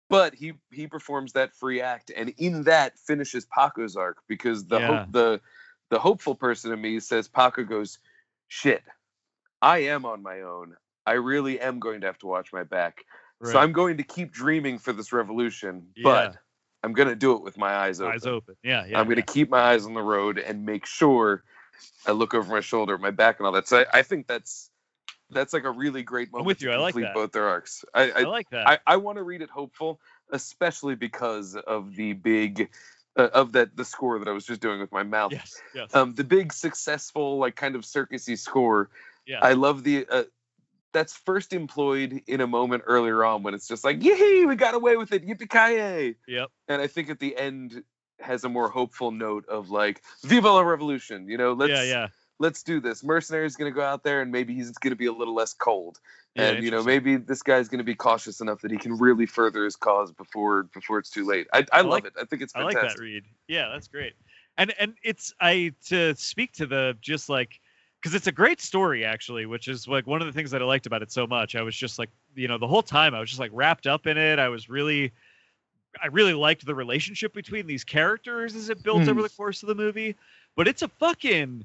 but 0.08 0.34
he 0.34 0.54
he 0.72 0.86
performs 0.86 1.32
that 1.32 1.54
free 1.54 1.80
act, 1.80 2.10
and 2.14 2.34
in 2.38 2.64
that 2.64 2.98
finishes 2.98 3.46
Paco's 3.46 3.96
arc 3.96 4.18
because 4.28 4.66
the 4.66 4.78
Yeah. 4.80 4.86
hope 4.86 5.12
the 5.12 5.40
the 5.90 5.98
hopeful 5.98 6.34
person 6.34 6.72
in 6.72 6.80
me 6.80 7.00
says 7.00 7.28
Paco 7.28 7.64
goes, 7.64 7.98
shit, 8.48 8.82
I 9.62 9.78
am 9.78 10.04
on 10.06 10.22
my 10.22 10.42
own. 10.42 10.76
I 11.06 11.12
really 11.12 11.60
am 11.60 11.78
going 11.80 12.00
to 12.00 12.06
have 12.06 12.18
to 12.18 12.26
watch 12.26 12.52
my 12.52 12.64
back. 12.64 13.04
So 13.42 13.58
I'm 13.58 13.72
going 13.72 13.98
to 13.98 14.02
keep 14.02 14.32
dreaming 14.32 14.78
for 14.78 14.92
this 14.92 15.12
revolution, 15.12 15.88
but 16.02 16.34
I'm 16.82 16.94
going 16.94 17.08
to 17.08 17.16
do 17.16 17.34
it 17.36 17.42
with 17.42 17.58
my 17.58 17.74
eyes 17.74 18.00
open. 18.00 18.12
eyes 18.14 18.26
open. 18.26 18.56
Yeah, 18.62 18.86
yeah. 18.86 18.98
I'm 18.98 19.04
going 19.06 19.16
to 19.16 19.22
keep 19.22 19.50
my 19.50 19.60
eyes 19.60 19.84
on 19.86 19.94
the 19.94 20.02
road 20.02 20.38
and 20.38 20.64
make 20.64 20.86
sure 20.86 21.44
I 22.06 22.12
look 22.12 22.34
over 22.34 22.52
my 22.52 22.60
shoulder, 22.60 22.96
my 22.98 23.10
back, 23.10 23.38
and 23.38 23.46
all 23.46 23.52
that. 23.52 23.68
So 23.68 23.80
I, 23.80 23.98
I 23.98 24.02
think 24.02 24.26
that's 24.26 24.70
that's 25.34 25.52
like 25.52 25.64
a 25.64 25.70
really 25.70 26.02
great 26.02 26.32
moment. 26.32 26.46
with 26.46 26.58
to 26.58 26.66
you. 26.66 26.72
I 26.72 26.76
like 26.76 26.94
that. 26.94 27.14
both 27.14 27.32
their 27.32 27.48
arcs. 27.48 27.84
I 27.92 28.10
I 28.10 28.20
I, 28.20 28.22
like 28.22 28.50
that. 28.50 28.68
I, 28.68 28.78
I 28.86 28.96
want 28.96 29.18
to 29.18 29.22
read 29.22 29.42
it 29.42 29.50
hopeful, 29.50 30.00
especially 30.30 30.94
because 30.94 31.56
of 31.56 31.94
the 31.94 32.12
big 32.12 32.70
uh, 33.16 33.28
of 33.32 33.52
that 33.52 33.76
the 33.76 33.84
score 33.84 34.18
that 34.18 34.28
I 34.28 34.32
was 34.32 34.46
just 34.46 34.60
doing 34.60 34.80
with 34.80 34.92
my 34.92 35.02
mouth. 35.02 35.32
yes, 35.32 35.60
yes. 35.74 35.94
Um, 35.94 36.14
the 36.14 36.24
big 36.24 36.52
successful 36.52 37.38
like 37.38 37.56
kind 37.56 37.74
of 37.74 37.82
circusy 37.82 38.38
score. 38.38 38.90
yeah. 39.26 39.40
I 39.42 39.52
love 39.52 39.84
the. 39.84 40.06
Uh, 40.08 40.24
that's 40.92 41.12
first 41.12 41.52
employed 41.52 42.22
in 42.28 42.40
a 42.40 42.46
moment 42.46 42.84
earlier 42.86 43.24
on 43.24 43.42
when 43.42 43.52
it's 43.52 43.66
just 43.66 43.82
like, 43.82 44.02
yay, 44.02 44.44
we 44.46 44.54
got 44.54 44.74
away 44.74 44.96
with 44.96 45.12
it, 45.12 45.26
yippee 45.26 45.50
ki 45.50 46.16
yep. 46.28 46.50
and 46.68 46.80
I 46.80 46.86
think 46.86 47.10
at 47.10 47.18
the 47.18 47.36
end 47.36 47.82
has 48.20 48.44
a 48.44 48.48
more 48.48 48.68
hopeful 48.68 49.10
note 49.10 49.48
of 49.48 49.70
like 49.70 50.02
Viva 50.22 50.50
la 50.50 50.60
Revolution. 50.60 51.28
You 51.28 51.36
know, 51.36 51.52
let's 51.52 51.72
yeah, 51.72 51.82
yeah. 51.82 52.08
Let's 52.38 52.62
do 52.62 52.80
this. 52.80 53.02
Mercenary's 53.04 53.56
gonna 53.56 53.70
go 53.70 53.82
out 53.82 54.02
there 54.02 54.20
and 54.22 54.30
maybe 54.32 54.54
he's 54.54 54.70
gonna 54.72 54.96
be 54.96 55.06
a 55.06 55.12
little 55.12 55.34
less 55.34 55.54
cold. 55.54 56.00
Yeah, 56.34 56.48
and 56.50 56.64
you 56.64 56.70
know, 56.70 56.82
maybe 56.82 57.16
this 57.16 57.42
guy's 57.42 57.68
gonna 57.68 57.84
be 57.84 57.94
cautious 57.94 58.40
enough 58.40 58.60
that 58.62 58.70
he 58.70 58.76
can 58.76 58.98
really 58.98 59.26
further 59.26 59.64
his 59.64 59.76
cause 59.76 60.10
before 60.12 60.64
before 60.74 60.98
it's 60.98 61.10
too 61.10 61.24
late. 61.26 61.46
I, 61.52 61.64
I, 61.72 61.82
love 61.82 61.90
like- 61.90 62.06
it. 62.06 62.12
I 62.20 62.24
think 62.24 62.42
it's 62.42 62.52
fantastic. 62.52 62.78
I 62.78 62.86
like 62.86 62.96
that 62.96 63.00
read. 63.02 63.24
Yeah, 63.48 63.68
that's 63.72 63.88
great. 63.88 64.14
And 64.58 64.72
and 64.78 64.94
it's 65.02 65.32
I 65.40 65.72
to 65.86 66.14
speak 66.16 66.52
to 66.54 66.66
the 66.66 66.96
just 67.00 67.28
like 67.28 67.60
because 68.00 68.14
it's 68.14 68.26
a 68.26 68.32
great 68.32 68.60
story 68.60 69.04
actually, 69.04 69.46
which 69.46 69.66
is 69.68 69.88
like 69.88 70.06
one 70.06 70.20
of 70.20 70.26
the 70.26 70.32
things 70.32 70.50
that 70.50 70.60
I 70.60 70.64
liked 70.64 70.86
about 70.86 71.02
it 71.02 71.10
so 71.12 71.26
much. 71.26 71.54
I 71.56 71.62
was 71.62 71.76
just 71.76 71.98
like 71.98 72.10
you 72.34 72.48
know 72.48 72.58
the 72.58 72.66
whole 72.68 72.82
time 72.82 73.14
I 73.14 73.20
was 73.20 73.30
just 73.30 73.40
like 73.40 73.50
wrapped 73.54 73.86
up 73.86 74.06
in 74.06 74.16
it. 74.18 74.38
I 74.38 74.48
was 74.48 74.68
really 74.68 75.12
I 76.02 76.08
really 76.08 76.34
liked 76.34 76.66
the 76.66 76.74
relationship 76.74 77.32
between 77.32 77.66
these 77.66 77.84
characters 77.84 78.56
as 78.56 78.68
it 78.68 78.82
built 78.82 79.04
Hmm. 79.04 79.10
over 79.10 79.22
the 79.22 79.28
course 79.28 79.62
of 79.62 79.68
the 79.68 79.74
movie. 79.76 80.16
But 80.56 80.68
it's 80.68 80.82
a 80.82 80.88
fucking 80.88 81.64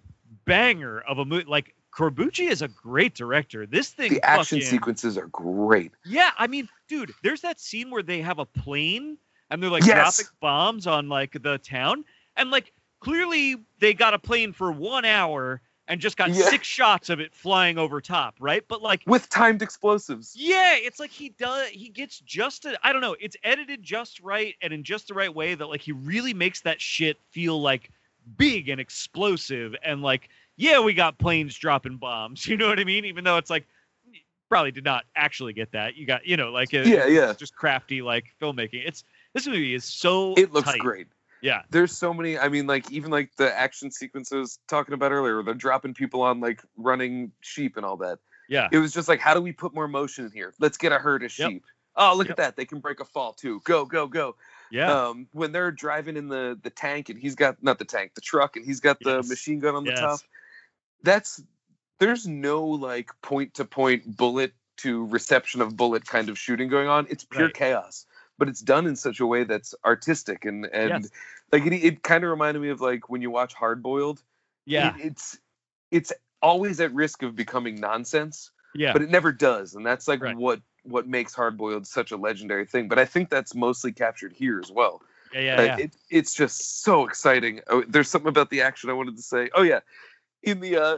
banger 0.49 1.01
of 1.07 1.19
a 1.19 1.25
movie. 1.25 1.45
Like 1.45 1.73
Corbucci 1.93 2.49
is 2.49 2.61
a 2.61 2.67
great 2.67 3.13
director. 3.15 3.65
This 3.65 3.89
thing 3.91 4.11
The 4.11 4.21
action 4.23 4.59
fucking- 4.59 4.69
sequences 4.69 5.17
are 5.17 5.27
great. 5.27 5.91
yeah, 6.05 6.31
I 6.37 6.47
mean, 6.47 6.67
dude, 6.87 7.13
there's 7.23 7.41
that 7.41 7.59
scene 7.59 7.89
where 7.89 8.03
they 8.03 8.21
have 8.21 8.39
a 8.39 8.45
plane 8.45 9.17
and 9.49 9.61
they're 9.63 9.69
like 9.69 9.85
Yes. 9.85 10.17
dropping 10.17 10.31
bombs 10.41 10.87
on 10.87 11.09
like 11.09 11.41
the 11.41 11.57
town, 11.59 12.05
and 12.35 12.51
like 12.51 12.71
clearly 12.99 13.55
they 13.79 13.93
got 13.93 14.13
a 14.13 14.19
plane 14.19 14.53
for 14.53 14.71
one 14.71 15.05
hour 15.05 15.61
and 15.87 15.99
just 15.99 16.17
got 16.17 16.29
Yeah. 16.29 16.43
six 16.49 16.67
shots 16.67 17.09
of 17.09 17.19
it 17.19 17.33
flying 17.33 17.79
over 17.79 17.99
top, 17.99 18.35
right? 18.39 18.63
But 18.67 18.83
like, 18.83 19.01
With 19.07 19.27
timed 19.29 19.63
explosives. 19.63 20.35
yeah, 20.37 20.75
it's 20.75 20.99
like 20.99 21.09
he 21.09 21.29
does, 21.29 21.69
he 21.69 21.89
gets 21.89 22.19
just, 22.19 22.67
I 22.67 22.75
I 22.83 22.91
don't 22.93 23.01
know, 23.01 23.15
it's 23.19 23.35
edited 23.43 23.81
just 23.81 24.19
right 24.19 24.55
and 24.61 24.71
in 24.71 24.83
just 24.83 25.07
the 25.07 25.15
right 25.15 25.33
way 25.33 25.55
that 25.55 25.65
like 25.65 25.81
he 25.81 25.91
really 25.93 26.35
makes 26.35 26.61
that 26.61 26.79
shit 26.79 27.17
feel 27.31 27.59
like 27.59 27.89
big 28.37 28.69
and 28.69 28.79
explosive 28.79 29.75
and 29.83 30.03
like, 30.03 30.29
yeah, 30.59 30.79
we 30.81 30.93
got 30.93 31.17
planes 31.17 31.57
dropping 31.57 31.97
bombs, 31.97 32.45
you 32.47 32.57
know 32.57 32.67
what 32.67 32.79
I 32.79 32.83
mean? 32.83 33.05
Even 33.05 33.23
though 33.23 33.37
it's 33.37 33.49
like, 33.49 33.65
probably 34.49 34.71
did 34.71 34.83
not 34.83 35.05
actually 35.15 35.53
get 35.53 35.71
that. 35.71 35.95
You 35.95 36.05
got, 36.05 36.25
you 36.25 36.35
know, 36.37 36.51
like 36.51 36.73
it- 36.73 36.87
Yeah, 36.87 37.05
yeah. 37.07 37.33
just 37.33 37.55
crafty 37.55 38.01
like 38.01 38.25
filmmaking. 38.41 38.83
It's 38.85 39.03
this 39.33 39.47
movie 39.47 39.73
is 39.73 39.85
so 39.85 40.35
It 40.35 40.51
looks 40.51 40.71
tight. 40.71 40.79
great. 40.79 41.07
Yeah, 41.41 41.61
there's 41.69 41.95
so 41.95 42.13
many 42.13 42.37
i 42.37 42.49
mean 42.49 42.67
like 42.67 42.91
even 42.91 43.11
like 43.11 43.33
the 43.37 43.57
action 43.57 43.91
sequences 43.91 44.59
talking 44.67 44.93
about 44.93 45.13
earlier 45.13 45.41
they're 45.41 45.53
dropping 45.53 45.93
people 45.93 46.21
on 46.21 46.41
like 46.41 46.61
running 46.75 47.31
sheep 47.39 47.77
and 47.77 47.85
all 47.85 47.95
that 47.95 48.19
yeah, 48.49 48.67
it 48.73 48.77
was 48.79 48.91
just 48.91 49.07
like 49.07 49.21
how 49.21 49.33
do 49.33 49.39
we 49.39 49.53
put 49.53 49.73
more 49.73 49.87
motion 49.87 50.25
in 50.25 50.31
here 50.31 50.53
let's 50.59 50.77
get 50.77 50.91
a 50.91 50.97
herd 50.99 51.23
of 51.23 51.31
Yep. 51.31 51.49
sheep 51.49 51.65
oh 51.95 52.13
look 52.17 52.27
Yep. 52.27 52.31
at 52.31 52.37
that 52.43 52.55
they 52.57 52.65
can 52.65 52.79
break 52.81 52.99
a 52.99 53.05
fall 53.05 53.31
too 53.31 53.61
go 53.63 53.85
go 53.85 54.05
go 54.07 54.35
yeah, 54.69 54.91
um 55.07 55.27
when 55.31 55.53
they're 55.53 55.71
driving 55.71 56.17
in 56.17 56.27
the 56.27 56.59
the 56.61 56.69
tank 56.69 57.07
and 57.07 57.17
he's 57.17 57.35
got 57.35 57.63
not 57.63 57.79
the 57.79 57.85
tank 57.85 58.15
the 58.15 58.21
truck 58.21 58.57
and 58.57 58.65
he's 58.65 58.81
got 58.81 58.99
the 58.99 59.15
Yes. 59.17 59.29
machine 59.29 59.59
gun 59.59 59.75
on 59.75 59.85
the 59.85 59.91
Yes. 59.91 59.99
top 60.01 60.19
that's 61.03 61.41
there's 61.99 62.27
no 62.27 62.65
like 62.65 63.09
point 63.21 63.53
to 63.55 63.65
point 63.65 64.17
bullet 64.17 64.53
to 64.77 65.05
reception 65.07 65.61
of 65.61 65.75
bullet 65.75 66.05
kind 66.05 66.29
of 66.29 66.37
shooting 66.37 66.69
going 66.69 66.87
on 66.87 67.07
it's 67.09 67.23
pure 67.25 67.45
Right. 67.47 67.53
chaos 67.53 68.05
but 68.37 68.47
it's 68.47 68.61
done 68.61 68.87
in 68.87 68.95
such 68.95 69.19
a 69.19 69.25
way 69.25 69.43
that's 69.43 69.75
artistic 69.85 70.45
and 70.45 70.65
and 70.71 71.03
Yes. 71.03 71.09
like 71.51 71.65
it, 71.65 71.73
it 71.73 72.03
kind 72.03 72.23
of 72.23 72.29
reminded 72.29 72.61
me 72.61 72.69
of 72.69 72.79
like 72.81 73.09
when 73.09 73.21
you 73.21 73.29
watch 73.31 73.53
hard 73.53 73.83
boiled 73.83 74.21
yeah, 74.65 74.93
it's 74.99 75.37
it's 75.89 76.13
always 76.41 76.79
at 76.79 76.93
risk 76.93 77.23
of 77.23 77.35
becoming 77.35 77.79
nonsense 77.79 78.51
yeah. 78.75 78.93
but 78.93 79.01
it 79.01 79.09
never 79.09 79.31
does 79.31 79.73
and 79.75 79.85
that's 79.85 80.07
like 80.07 80.21
Right. 80.21 80.37
what 80.37 80.61
what 80.83 81.07
makes 81.07 81.33
hard 81.33 81.57
boiled 81.57 81.85
such 81.85 82.11
a 82.11 82.17
legendary 82.17 82.65
thing 82.65 82.87
but 82.87 82.99
i 82.99 83.05
think 83.05 83.29
that's 83.29 83.53
mostly 83.55 83.91
captured 83.91 84.31
here 84.33 84.59
as 84.63 84.71
well 84.71 85.01
yeah, 85.33 85.41
yeah, 85.41 85.61
yeah. 85.63 85.77
it, 85.77 85.95
it's 86.09 86.33
just 86.33 86.81
so 86.83 87.05
exciting 87.05 87.61
oh, 87.67 87.83
there's 87.87 88.09
something 88.09 88.29
about 88.29 88.49
the 88.49 88.61
action 88.61 88.89
i 88.89 88.93
wanted 88.93 89.15
to 89.17 89.21
say 89.21 89.49
oh 89.55 89.61
yeah 89.63 89.79
in 90.43 90.59
the 90.59 90.77
uh 90.77 90.97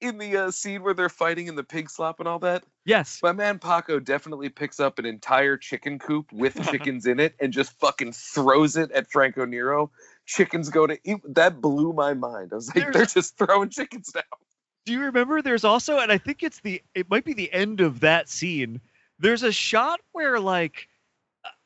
in 0.00 0.18
the 0.18 0.36
uh, 0.36 0.50
scene 0.50 0.82
where 0.82 0.94
they're 0.94 1.08
fighting 1.08 1.46
in 1.46 1.54
the 1.54 1.62
pig 1.62 1.88
slop 1.88 2.18
and 2.18 2.26
all 2.26 2.40
that 2.40 2.64
yes. 2.84 3.20
my 3.22 3.30
man 3.32 3.58
paco 3.58 4.00
definitely 4.00 4.48
picks 4.48 4.80
up 4.80 4.98
an 4.98 5.06
entire 5.06 5.56
chicken 5.56 5.98
coop 5.98 6.32
with 6.32 6.60
chickens 6.70 7.06
in 7.06 7.20
it 7.20 7.34
and 7.40 7.52
just 7.52 7.78
fucking 7.78 8.12
throws 8.12 8.76
it 8.76 8.90
at 8.90 9.10
franco 9.10 9.44
nero 9.44 9.90
chickens 10.26 10.70
go 10.70 10.86
to 10.86 10.98
eat 11.04 11.18
that 11.34 11.60
blew 11.60 11.92
my 11.92 12.14
mind 12.14 12.50
i 12.52 12.56
was 12.56 12.66
like 12.68 12.76
There's- 12.76 12.94
they're 12.94 13.06
just 13.06 13.38
throwing 13.38 13.70
chickens 13.70 14.08
down 14.08 14.24
Do 14.84 14.92
you 14.92 15.00
remember? 15.04 15.42
There's 15.42 15.62
also, 15.62 16.00
and 16.00 16.10
I 16.10 16.18
think 16.18 16.42
it's 16.42 16.58
the, 16.60 16.82
it 16.96 17.08
might 17.08 17.24
be 17.24 17.34
the 17.34 17.52
end 17.52 17.80
of 17.80 18.00
that 18.00 18.28
scene. 18.28 18.80
There's 19.20 19.44
a 19.44 19.52
shot 19.52 20.00
where 20.10 20.40
like 20.40 20.88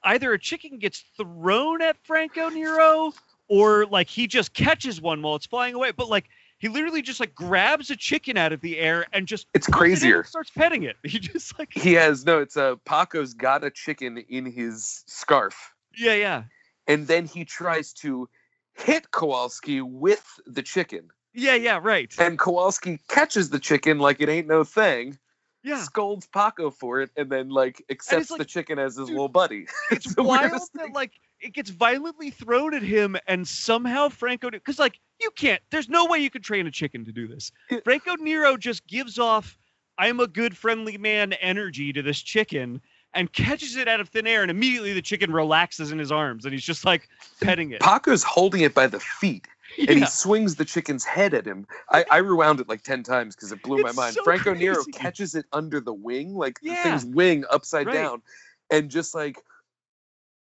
either 0.03 0.35
a 0.35 0.39
chicken 0.39 0.79
gets 0.79 1.03
thrown 1.17 1.81
at 1.81 1.97
Franco 2.05 2.51
Nero 2.51 3.15
or 3.49 3.87
like 3.87 4.09
he 4.09 4.27
just 4.27 4.53
catches 4.53 5.01
one 5.01 5.23
while 5.23 5.37
it's 5.37 5.47
flying 5.47 5.75
away. 5.75 5.93
But 5.93 6.11
like 6.11 6.27
he 6.59 6.69
literally 6.69 7.03
just 7.03 7.21
like 7.21 7.35
grabs 7.35 7.91
a 7.91 7.97
chicken 7.97 8.37
out 8.37 8.53
of 8.53 8.61
the 8.61 8.79
air 8.79 9.07
and 9.13 9.27
just 9.27 9.47
it's 9.55 9.67
puts 9.67 9.77
it 9.77 9.79
crazier 9.79 10.25
starts 10.25 10.51
petting 10.51 10.83
it. 10.83 10.97
He 11.05 11.19
just 11.19 11.59
like 11.59 11.73
he 11.73 11.93
has 11.95 12.25
no 12.25 12.41
it's 12.41 12.57
uh 12.57 12.77
paco's 12.85 13.35
got 13.35 13.65
a 13.65 13.71
chicken 13.71 14.19
in 14.29 14.47
his 14.47 15.05
scarf 15.07 15.73
yeah, 15.99 16.15
yeah, 16.15 16.43
and 16.87 17.07
then 17.07 17.27
he 17.27 17.45
tries 17.47 17.95
to 17.95 18.29
hit 18.75 19.11
kowalski 19.11 19.81
with 19.81 20.25
the 20.47 20.63
chicken 20.63 21.09
yeah, 21.33 21.55
yeah. 21.55 21.79
Right. 21.83 22.15
and 22.19 22.39
kowalski 22.39 22.99
catches 23.09 23.51
the 23.51 23.59
chicken 23.59 23.99
like 23.99 24.21
it 24.21 24.29
ain't 24.29 24.47
no 24.47 24.65
thing 24.65 25.19
Yeah. 25.67 25.83
scolds 25.83 26.29
paco 26.29 26.71
for 26.71 27.01
it 27.01 27.11
and 27.17 27.29
then 27.29 27.49
like 27.49 27.85
accepts 27.91 28.31
like, 28.31 28.39
the 28.39 28.45
chicken 28.45 28.79
as 28.79 28.97
his 28.97 29.09
dude, 29.09 29.17
little 29.17 29.29
buddy 29.29 29.67
it's 29.91 30.15
the 30.15 30.23
wild 30.23 30.53
that 30.53 30.69
thing. 30.75 30.93
like 30.93 31.11
it 31.41 31.53
gets 31.53 31.71
violently 31.71 32.31
thrown 32.31 32.73
at 32.73 32.83
him 32.83 33.17
and 33.27 33.47
somehow 33.47 34.09
Franco 34.09 34.49
because 34.49 34.79
like 34.79 35.01
you 35.21 35.31
can't 35.33 35.61
there's 35.71 35.89
no 35.89 36.07
way 36.07 36.19
you 36.19 36.31
could 36.31 36.45
train 36.45 36.67
a 36.67 36.71
chicken 36.71 37.05
to 37.05 37.13
do 37.13 37.27
this. 37.27 37.51
Franco 37.85 38.15
Nero 38.15 38.57
just 38.57 38.87
gives 38.87 39.19
off 39.19 39.59
I'm 39.99 40.21
a 40.21 40.27
good 40.29 40.57
friendly 40.57 40.99
man 40.99 41.33
energy 41.35 41.93
to 41.93 42.01
this 42.01 42.21
chicken 42.23 42.81
and 43.13 43.33
catches 43.33 43.77
it 43.77 43.89
out 43.89 43.99
of 43.99 44.11
thin 44.11 44.27
air 44.27 44.43
and 44.43 44.51
immediately 44.51 44.93
the 44.93 45.03
chicken 45.03 45.33
relaxes 45.33 45.91
in 45.91 45.99
his 45.99 46.13
arms 46.13 46.45
and 46.45 46.55
he's 46.55 46.65
just 46.65 46.85
like 46.85 47.09
petting 47.41 47.73
it. 47.73 47.81
paco's 47.81 48.23
holding 48.23 48.61
it 48.61 48.73
by 48.73 48.87
the 48.87 49.01
feet 49.01 49.49
and 49.79 49.89
Yeah. 49.89 49.95
he 49.95 50.07
swings 50.07 50.57
the 50.57 50.65
chicken's 50.65 51.05
head 51.05 51.35
at 51.35 51.47
him. 51.47 51.67
I, 51.91 52.05
I 52.11 52.17
rewound 52.19 52.61
it 52.61 52.69
like 52.69 52.83
ten 52.83 53.03
times 53.03 53.35
because 53.35 53.53
it 53.53 53.63
blew 53.63 53.79
my 53.83 53.93
mind. 53.93 54.15
so 54.15 54.25
Franco 54.25 54.55
Nero 54.55 54.85
catches 54.93 55.35
it 55.35 55.47
under 55.53 55.81
the 55.81 55.93
wing, 55.95 56.35
like 56.35 56.59
Yeah. 56.63 56.75
the 56.83 56.91
thing's 56.91 57.05
wing 57.05 57.45
upside 57.51 57.87
Right. 57.87 57.95
down, 57.95 58.23
and 58.71 58.91
just 58.91 59.15
like 59.15 59.37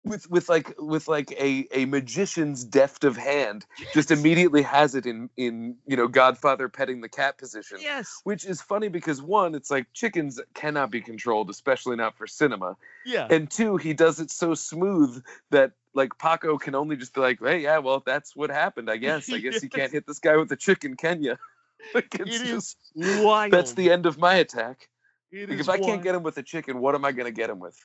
with 0.04 0.30
with 0.30 0.48
like 0.48 0.74
with 0.78 1.08
like 1.08 1.32
a 1.32 1.66
a 1.72 1.84
magician's 1.84 2.64
deft 2.64 3.02
of 3.04 3.16
hand 3.16 3.66
just 3.92 4.10
immediately 4.10 4.62
has 4.62 4.94
it 4.94 5.04
in 5.06 5.28
in 5.36 5.76
you 5.86 5.96
know 5.96 6.06
godfather 6.06 6.68
petting 6.68 7.00
the 7.00 7.08
cat 7.08 7.36
position 7.36 7.78
Yes. 7.80 8.20
which 8.24 8.44
is 8.46 8.62
funny 8.62 8.88
because 8.88 9.20
one 9.20 9.54
it's 9.56 9.70
like 9.70 9.86
chickens 9.92 10.40
cannot 10.54 10.90
be 10.92 11.00
controlled 11.00 11.50
especially 11.50 11.96
not 11.96 12.16
for 12.16 12.26
cinema 12.28 12.76
Yeah. 13.04 13.26
and 13.28 13.50
two 13.50 13.76
he 13.76 13.92
does 13.92 14.20
it 14.20 14.30
so 14.30 14.54
smooth 14.54 15.22
that 15.50 15.72
like 15.98 16.16
paco 16.18 16.56
can 16.56 16.74
only 16.74 16.96
just 16.96 17.12
be 17.12 17.20
like 17.20 17.38
hey 17.40 17.58
yeah 17.58 17.78
well 17.78 18.02
that's 18.06 18.34
what 18.34 18.48
happened 18.50 18.90
i 18.90 18.96
guess 18.96 19.30
i 19.30 19.38
guess 19.38 19.62
you 19.62 19.68
can't 19.68 19.92
hit 19.96 20.06
this 20.06 20.18
guy 20.20 20.36
with 20.36 20.50
a 20.52 20.56
chicken 20.56 20.96
can 20.96 21.22
you 21.22 21.36
like 21.94 22.14
it's 22.14 22.40
It 22.40 22.42
is 22.46 22.50
just 22.50 22.78
wild. 22.96 23.52
that's 23.52 23.72
the 23.74 23.90
end 23.90 24.06
of 24.06 24.18
my 24.18 24.36
attack 24.36 24.88
like 25.32 25.50
if 25.50 25.68
i 25.68 25.78
can't 25.78 26.02
get 26.02 26.14
him 26.14 26.22
with 26.22 26.38
a 26.38 26.42
chicken 26.42 26.78
what 26.80 26.94
am 26.94 27.04
i 27.04 27.12
going 27.12 27.26
to 27.26 27.32
get 27.32 27.50
him 27.50 27.58
with 27.58 27.76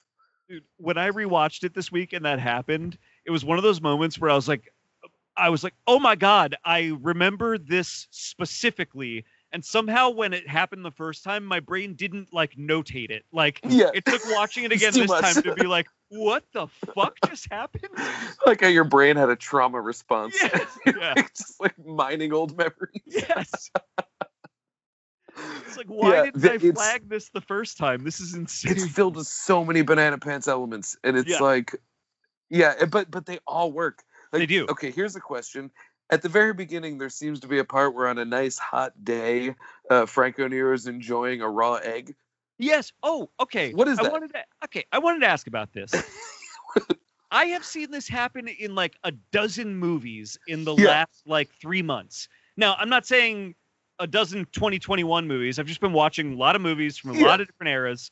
Dude, 0.50 0.64
when 0.78 0.98
I 0.98 1.10
rewatched 1.10 1.64
it 1.64 1.74
this 1.74 1.90
week 1.90 2.12
and 2.12 2.26
that 2.26 2.38
happened, 2.40 2.98
it 3.26 3.32
was 3.32 3.46
one 3.46 3.58
of 3.58 3.64
those 3.64 3.82
moments 3.82 4.20
where 4.20 4.30
I 4.30 4.36
was 4.36 4.48
like, 4.48 4.74
I 5.38 5.50
was 5.50 5.64
like, 5.64 5.74
oh 5.88 6.00
my 6.00 6.16
god, 6.16 6.56
I 6.66 6.98
remember 7.02 7.58
this 7.58 8.08
specifically. 8.12 9.24
And 9.54 9.64
somehow 9.64 10.10
when 10.10 10.34
it 10.34 10.48
happened 10.50 10.84
the 10.84 10.92
first 10.92 11.24
time, 11.24 11.46
my 11.46 11.60
brain 11.60 11.94
didn't 11.94 12.34
like 12.34 12.56
notate 12.56 13.12
it. 13.12 13.24
Like 13.32 13.60
yeah 13.70 13.92
it 13.94 14.04
took 14.04 14.22
watching 14.32 14.64
it 14.64 14.72
again 14.78 14.94
this 14.94 15.08
much. 15.08 15.22
time 15.22 15.44
to 15.44 15.54
be 15.54 15.68
like, 15.68 15.88
what 16.10 16.44
the 16.54 16.68
fuck 16.96 17.16
just 17.28 17.48
happened? 17.52 17.90
like 18.48 18.62
how 18.62 18.68
your 18.68 18.84
brain 18.84 19.16
had 19.16 19.30
a 19.30 19.36
trauma 19.36 19.80
response. 19.80 20.36
Yes, 20.42 20.78
yeah. 20.88 21.14
just 21.38 21.62
like 21.62 21.74
mining 21.86 22.34
old 22.34 22.58
memories. 22.58 23.02
Yes. 23.06 23.70
It's 25.68 25.78
like, 25.78 25.88
why 25.88 26.14
Yeah, 26.16 26.24
didn't 26.26 26.42
the- 26.42 26.54
I 26.54 26.58
flag 26.74 27.10
this 27.10 27.30
the 27.30 27.42
first 27.42 27.78
time? 27.78 28.04
This 28.04 28.20
is 28.20 28.34
insane. 28.36 28.72
It's 28.74 28.88
filled 28.88 29.16
with 29.16 29.28
so 29.28 29.64
many 29.66 29.82
banana 29.82 30.18
pants 30.18 30.48
elements, 30.48 30.98
and 31.04 31.18
it's 31.18 31.30
Yeah. 31.30 31.40
like, 31.40 31.76
yeah, 32.50 32.74
eh, 32.80 32.86
but 32.86 33.10
but 33.10 33.26
they 33.26 33.40
all 33.48 33.72
work. 33.72 34.04
Like, 34.32 34.42
They 34.42 34.46
do. 34.48 34.66
Okay, 34.68 34.92
here's 34.92 35.16
a 35.16 35.20
question. 35.20 35.72
At 36.14 36.22
the 36.22 36.30
very 36.30 36.54
beginning, 36.54 37.00
there 37.00 37.10
seems 37.10 37.40
to 37.40 37.48
be 37.48 37.58
a 37.58 37.66
part 37.66 37.96
where 37.96 38.08
on 38.08 38.20
a 38.20 38.26
nice 38.26 38.60
hot 38.60 39.04
day, 39.04 39.56
uh, 39.90 40.06
Franco 40.06 40.48
Nero 40.48 40.72
is 40.76 40.86
enjoying 40.86 41.42
a 41.42 41.50
raw 41.50 41.74
egg. 41.78 42.16
Yes. 42.60 42.92
Oh, 43.02 43.32
okay. 43.40 43.72
What 43.72 43.88
is 43.88 43.98
I 43.98 44.04
that? 44.04 44.12
wanted 44.12 44.32
to 44.34 44.44
okay, 44.66 44.86
I 44.92 45.00
wanted 45.00 45.22
to 45.22 45.28
ask 45.28 45.48
about 45.48 45.74
this. 45.74 45.92
I 47.32 47.46
have 47.46 47.66
seen 47.66 47.90
this 47.90 48.08
happen 48.08 48.48
in 48.48 48.76
like 48.76 48.96
a 49.04 49.12
dozen 49.32 49.76
movies 49.76 50.38
in 50.46 50.66
the 50.66 50.76
Yeah. 50.78 50.86
last 50.90 51.24
like 51.26 51.50
3 51.60 51.82
months. 51.82 52.28
Now, 52.58 52.76
I'm 52.78 52.90
not 52.90 53.08
saying 53.08 53.56
a 53.98 54.06
dozen 54.06 54.46
2021 54.52 55.28
movies. 55.28 55.58
I've 55.58 55.66
just 55.66 55.82
been 55.82 55.94
watching 55.94 56.34
a 56.34 56.38
lot 56.38 56.56
of 56.56 56.62
movies 56.62 56.96
from 56.96 57.10
a 57.10 57.14
Yeah. 57.16 57.26
lot 57.26 57.42
of 57.42 57.48
different 57.48 57.72
eras. 57.72 58.12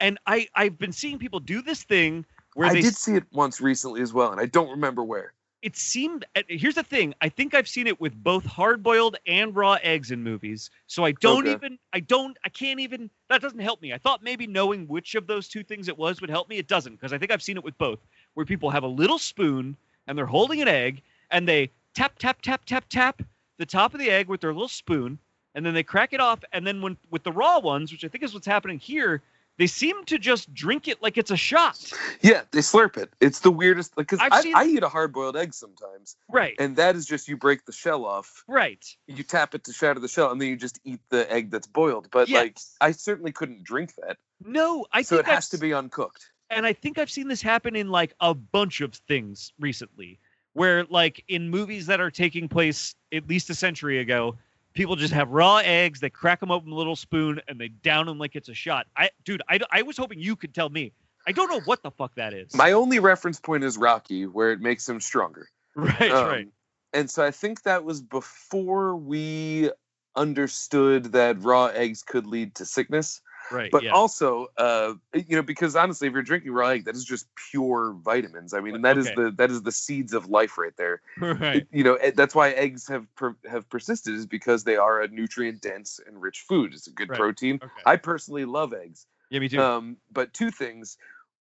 And 0.00 0.18
I 0.26 0.48
I've 0.54 0.78
been 0.78 0.92
seeing 0.92 1.18
people 1.18 1.40
do 1.40 1.60
this 1.60 1.84
thing 1.84 2.24
where 2.54 2.70
I 2.70 2.72
they 2.72 2.80
did 2.80 2.96
see 2.96 3.16
it 3.16 3.24
once 3.30 3.60
recently 3.60 4.00
as 4.00 4.14
well, 4.14 4.32
and 4.32 4.40
I 4.40 4.46
don't 4.46 4.70
remember 4.70 5.04
where. 5.04 5.34
It 5.62 5.76
seemed 5.76 6.24
uh, 6.36 6.42
here's 6.48 6.74
the 6.74 6.82
thing 6.82 7.14
i 7.20 7.28
think 7.28 7.54
i've 7.54 7.68
seen 7.68 7.86
it 7.86 8.00
with 8.00 8.14
both 8.22 8.44
hard 8.44 8.82
boiled 8.82 9.16
and 9.26 9.54
raw 9.56 9.78
eggs 9.82 10.10
in 10.10 10.22
movies 10.22 10.70
so 10.86 11.04
i 11.04 11.12
don't 11.12 11.46
Okay. 11.46 11.48
even 11.48 11.78
i 11.92 12.00
don't 12.00 12.36
i 12.44 12.48
can't 12.48 12.80
even 12.80 13.10
that 13.28 13.40
doesn't 13.42 13.58
help 13.60 13.80
me 13.82 13.92
i 13.92 13.98
thought 13.98 14.22
maybe 14.22 14.46
knowing 14.46 14.86
which 14.86 15.14
of 15.14 15.26
those 15.26 15.48
two 15.48 15.62
things 15.62 15.88
it 15.88 15.96
was 15.98 16.20
would 16.20 16.30
help 16.30 16.48
me 16.48 16.58
it 16.58 16.68
doesn't 16.68 16.94
because 16.94 17.12
i 17.12 17.18
think 17.18 17.30
i've 17.32 17.42
seen 17.42 17.56
it 17.56 17.64
with 17.64 17.76
both 17.78 18.00
where 18.34 18.46
people 18.46 18.70
have 18.70 18.84
a 18.84 18.88
little 18.88 19.18
spoon 19.18 19.76
and 20.06 20.16
they're 20.16 20.26
holding 20.26 20.62
an 20.62 20.68
egg 20.68 21.02
and 21.30 21.48
they 21.48 21.70
tap 21.94 22.18
tap 22.18 22.40
tap 22.42 22.64
tap 22.64 22.84
tap 22.88 23.22
the 23.58 23.66
top 23.66 23.94
of 23.94 24.00
the 24.00 24.10
egg 24.10 24.28
with 24.28 24.40
their 24.40 24.52
little 24.52 24.68
spoon 24.68 25.18
and 25.54 25.64
then 25.64 25.74
they 25.74 25.82
crack 25.82 26.12
it 26.12 26.20
off 26.20 26.40
and 26.52 26.66
then 26.66 26.82
when 26.82 26.96
with 27.10 27.22
the 27.24 27.32
raw 27.32 27.58
ones 27.58 27.90
which 27.90 28.04
i 28.04 28.08
think 28.08 28.22
is 28.22 28.34
what's 28.34 28.46
happening 28.46 28.78
here 28.78 29.22
they 29.58 29.66
seem 29.66 30.04
to 30.04 30.18
just 30.18 30.52
drink 30.52 30.86
it 30.88 31.02
like 31.02 31.16
it's 31.18 31.30
a 31.30 31.36
shot 31.36 31.78
Yeah, 32.20 32.42
they 32.50 32.60
slurp 32.60 32.96
it. 32.96 33.10
It's 33.20 33.40
the 33.40 33.50
weirdest. 33.50 33.96
Like, 33.96 34.08
cause 34.08 34.18
I've 34.20 34.32
I, 34.32 34.40
seen- 34.42 34.56
I 34.56 34.64
eat 34.66 34.82
a 34.82 34.88
hard-boiled 34.88 35.36
egg 35.36 35.54
sometimes, 35.54 36.16
right 36.28 36.54
and 36.58 36.76
that 36.76 36.96
is 36.96 37.06
just 37.06 37.28
you 37.28 37.36
break 37.36 37.64
the 37.64 37.72
shell 37.72 38.04
off, 38.04 38.44
right 38.48 38.84
you 39.06 39.22
tap 39.22 39.54
it 39.54 39.64
to 39.64 39.72
shatter 39.72 40.00
the 40.00 40.08
shell, 40.08 40.30
and 40.30 40.40
then 40.40 40.48
you 40.48 40.56
just 40.56 40.78
eat 40.84 41.00
the 41.10 41.30
egg 41.32 41.50
that's 41.50 41.66
boiled. 41.66 42.08
But 42.10 42.28
Yes. 42.28 42.42
like, 42.42 42.58
I 42.80 42.92
certainly 42.92 43.32
couldn't 43.32 43.64
drink 43.64 43.94
that, 44.02 44.16
no 44.44 44.86
i 44.92 45.02
so 45.02 45.16
think 45.16 45.28
it 45.28 45.30
has 45.32 45.46
I've 45.46 45.50
to 45.50 45.58
be 45.58 45.72
uncooked. 45.72 46.30
and 46.50 46.66
I 46.66 46.72
think 46.72 46.98
I've 46.98 47.10
seen 47.10 47.28
this 47.28 47.42
happen 47.42 47.74
in 47.76 47.88
like 47.88 48.14
a 48.20 48.34
bunch 48.34 48.80
of 48.80 48.94
things 49.08 49.52
recently, 49.58 50.18
where 50.52 50.84
like 50.84 51.24
in 51.28 51.48
movies 51.50 51.86
that 51.86 52.00
are 52.00 52.10
taking 52.10 52.48
place 52.48 52.94
at 53.12 53.26
least 53.28 53.50
a 53.50 53.54
century 53.54 53.98
ago, 54.00 54.36
people 54.76 54.94
just 54.94 55.12
have 55.12 55.30
raw 55.30 55.56
eggs, 55.56 55.98
they 56.00 56.10
crack 56.10 56.38
them 56.38 56.50
open 56.50 56.70
with 56.70 56.76
a 56.76 56.78
little 56.78 56.94
spoon, 56.94 57.40
and 57.48 57.60
they 57.60 57.68
down 57.68 58.06
them 58.06 58.18
like 58.18 58.36
it's 58.36 58.48
a 58.48 58.54
shot. 58.54 58.86
I, 58.96 59.10
dude, 59.24 59.42
I, 59.48 59.58
I 59.70 59.82
was 59.82 59.96
hoping 59.96 60.20
you 60.20 60.36
could 60.36 60.54
tell 60.54 60.68
me. 60.68 60.92
I 61.26 61.32
don't 61.32 61.50
know 61.50 61.60
what 61.60 61.82
the 61.82 61.90
fuck 61.90 62.14
that 62.14 62.32
is. 62.32 62.54
My 62.54 62.72
only 62.72 63.00
reference 63.00 63.40
point 63.40 63.64
is 63.64 63.76
Rocky, 63.76 64.26
where 64.26 64.52
it 64.52 64.60
makes 64.60 64.88
him 64.88 65.00
stronger. 65.00 65.48
right, 65.74 66.12
Um, 66.12 66.26
right. 66.26 66.48
And 66.92 67.10
so 67.10 67.24
I 67.24 67.32
think 67.32 67.62
that 67.64 67.84
was 67.84 68.00
before 68.00 68.94
we 68.94 69.70
understood 70.14 71.12
that 71.12 71.42
raw 71.42 71.66
eggs 71.66 72.02
could 72.02 72.26
lead 72.26 72.54
to 72.56 72.64
sickness. 72.64 73.20
Right. 73.50 73.70
But 73.70 73.84
yeah. 73.84 73.92
also, 73.92 74.48
uh, 74.56 74.94
you 75.14 75.36
know, 75.36 75.42
because 75.42 75.76
honestly, 75.76 76.08
if 76.08 76.14
you're 76.14 76.22
drinking 76.22 76.52
raw 76.52 76.68
egg, 76.68 76.84
that 76.86 76.94
is 76.94 77.04
just 77.04 77.26
pure 77.50 77.92
vitamins. 77.92 78.54
I 78.54 78.60
mean, 78.60 78.74
and 78.76 78.84
that 78.84 78.98
is 78.98 79.06
Okay. 79.06 79.14
the 79.14 79.30
that 79.32 79.50
is 79.50 79.62
the 79.62 79.72
seeds 79.72 80.12
of 80.14 80.28
life 80.28 80.58
right 80.58 80.76
there. 80.76 81.00
right. 81.20 81.66
You 81.70 81.84
know, 81.84 81.94
eh, 81.94 82.12
that's 82.14 82.34
why 82.34 82.50
eggs 82.50 82.88
have 82.88 83.06
per, 83.14 83.36
have 83.48 83.68
persisted 83.68 84.14
is 84.14 84.26
because 84.26 84.64
they 84.64 84.76
are 84.76 85.00
a 85.02 85.08
nutrient 85.08 85.60
dense 85.62 86.00
and 86.06 86.20
rich 86.20 86.44
food. 86.48 86.74
It's 86.74 86.86
a 86.86 86.90
good 86.92 87.10
Right. 87.10 87.18
protein. 87.18 87.56
Okay. 87.56 87.82
I 87.84 87.96
personally 87.96 88.44
love 88.44 88.72
eggs. 88.74 89.06
yeah, 89.30 89.40
me 89.40 89.48
too. 89.48 89.60
Um, 89.60 89.96
but 90.10 90.32
two 90.32 90.50
things. 90.50 90.96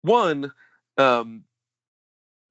One, 0.04 0.52
um, 0.98 1.44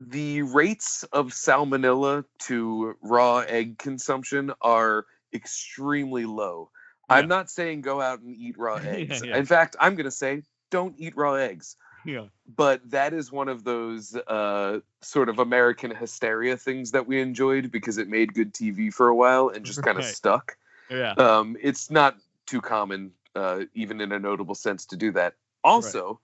the 0.00 0.42
rates 0.42 1.04
of 1.12 1.28
salmonella 1.28 2.24
to 2.40 2.96
raw 3.02 3.38
egg 3.38 3.78
consumption 3.78 4.52
are 4.60 5.06
extremely 5.32 6.24
low. 6.24 6.70
I'm 7.10 7.28
not 7.28 7.50
saying 7.50 7.80
go 7.82 8.00
out 8.00 8.20
and 8.20 8.34
eat 8.36 8.56
raw 8.58 8.74
eggs. 8.82 9.22
In 9.22 9.44
fact, 9.46 9.76
I'm 9.80 9.94
going 9.94 10.04
to 10.04 10.10
say 10.10 10.42
don't 10.70 10.94
eat 10.98 11.16
raw 11.16 11.34
eggs. 11.34 11.76
yeah. 12.06 12.26
But 12.46 12.88
that 12.90 13.12
is 13.12 13.30
one 13.32 13.48
of 13.48 13.64
those 13.64 14.14
uh, 14.14 14.80
sort 15.02 15.28
of 15.28 15.38
American 15.38 15.94
hysteria 15.94 16.56
things 16.56 16.92
that 16.92 17.06
we 17.06 17.20
enjoyed 17.20 17.70
because 17.70 17.98
it 17.98 18.08
made 18.08 18.32
good 18.34 18.54
TV 18.54 18.92
for 18.92 19.08
a 19.08 19.14
while 19.14 19.48
and 19.48 19.64
just 19.64 19.82
kind 19.82 19.98
of 19.98 20.04
Right. 20.04 20.14
stuck. 20.14 20.56
Yeah. 20.90 21.12
Um, 21.12 21.56
it's 21.60 21.90
not 21.90 22.16
too 22.46 22.60
common, 22.60 23.12
uh, 23.34 23.64
even 23.74 24.00
in 24.00 24.12
a 24.12 24.18
notable 24.18 24.54
sense, 24.54 24.86
to 24.86 24.96
do 24.96 25.12
that. 25.12 25.34
Also, 25.62 26.20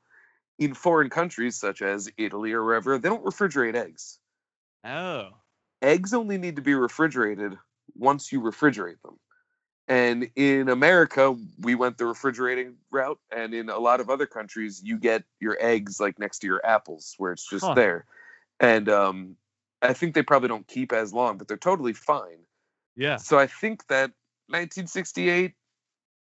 in 0.58 0.72
foreign 0.74 1.10
countries 1.10 1.56
such 1.56 1.82
as 1.82 2.10
Italy 2.16 2.52
or 2.52 2.64
wherever, 2.64 2.98
they 2.98 3.08
don't 3.08 3.24
refrigerate 3.24 3.74
eggs. 3.74 4.18
Oh. 4.84 5.30
Eggs 5.82 6.14
only 6.14 6.38
need 6.38 6.56
to 6.56 6.62
be 6.62 6.74
refrigerated 6.74 7.58
once 7.94 8.32
you 8.32 8.40
refrigerate 8.40 9.00
them. 9.02 9.18
And 9.88 10.30
in 10.34 10.68
America, 10.68 11.36
we 11.60 11.76
went 11.76 11.96
the 11.96 12.06
refrigerating 12.06 12.74
route, 12.90 13.20
and 13.30 13.54
in 13.54 13.68
a 13.68 13.78
lot 13.78 14.00
of 14.00 14.10
other 14.10 14.26
countries, 14.26 14.82
you 14.82 14.98
get 14.98 15.22
your 15.38 15.56
eggs 15.60 16.00
like 16.00 16.18
next 16.18 16.40
to 16.40 16.48
your 16.48 16.64
apples, 16.66 17.14
where 17.18 17.32
it's 17.32 17.48
just 17.48 17.64
Huh. 17.64 17.74
there. 17.74 18.04
And 18.58 18.88
um, 18.88 19.36
I 19.82 19.92
think 19.92 20.14
they 20.14 20.22
probably 20.22 20.48
don't 20.48 20.66
keep 20.66 20.92
as 20.92 21.12
long, 21.12 21.38
but 21.38 21.46
they're 21.46 21.56
totally 21.56 21.92
fine. 21.92 22.38
Yeah. 22.96 23.16
So 23.16 23.38
I 23.38 23.46
think 23.46 23.86
that 23.88 24.10
1968 24.48 25.54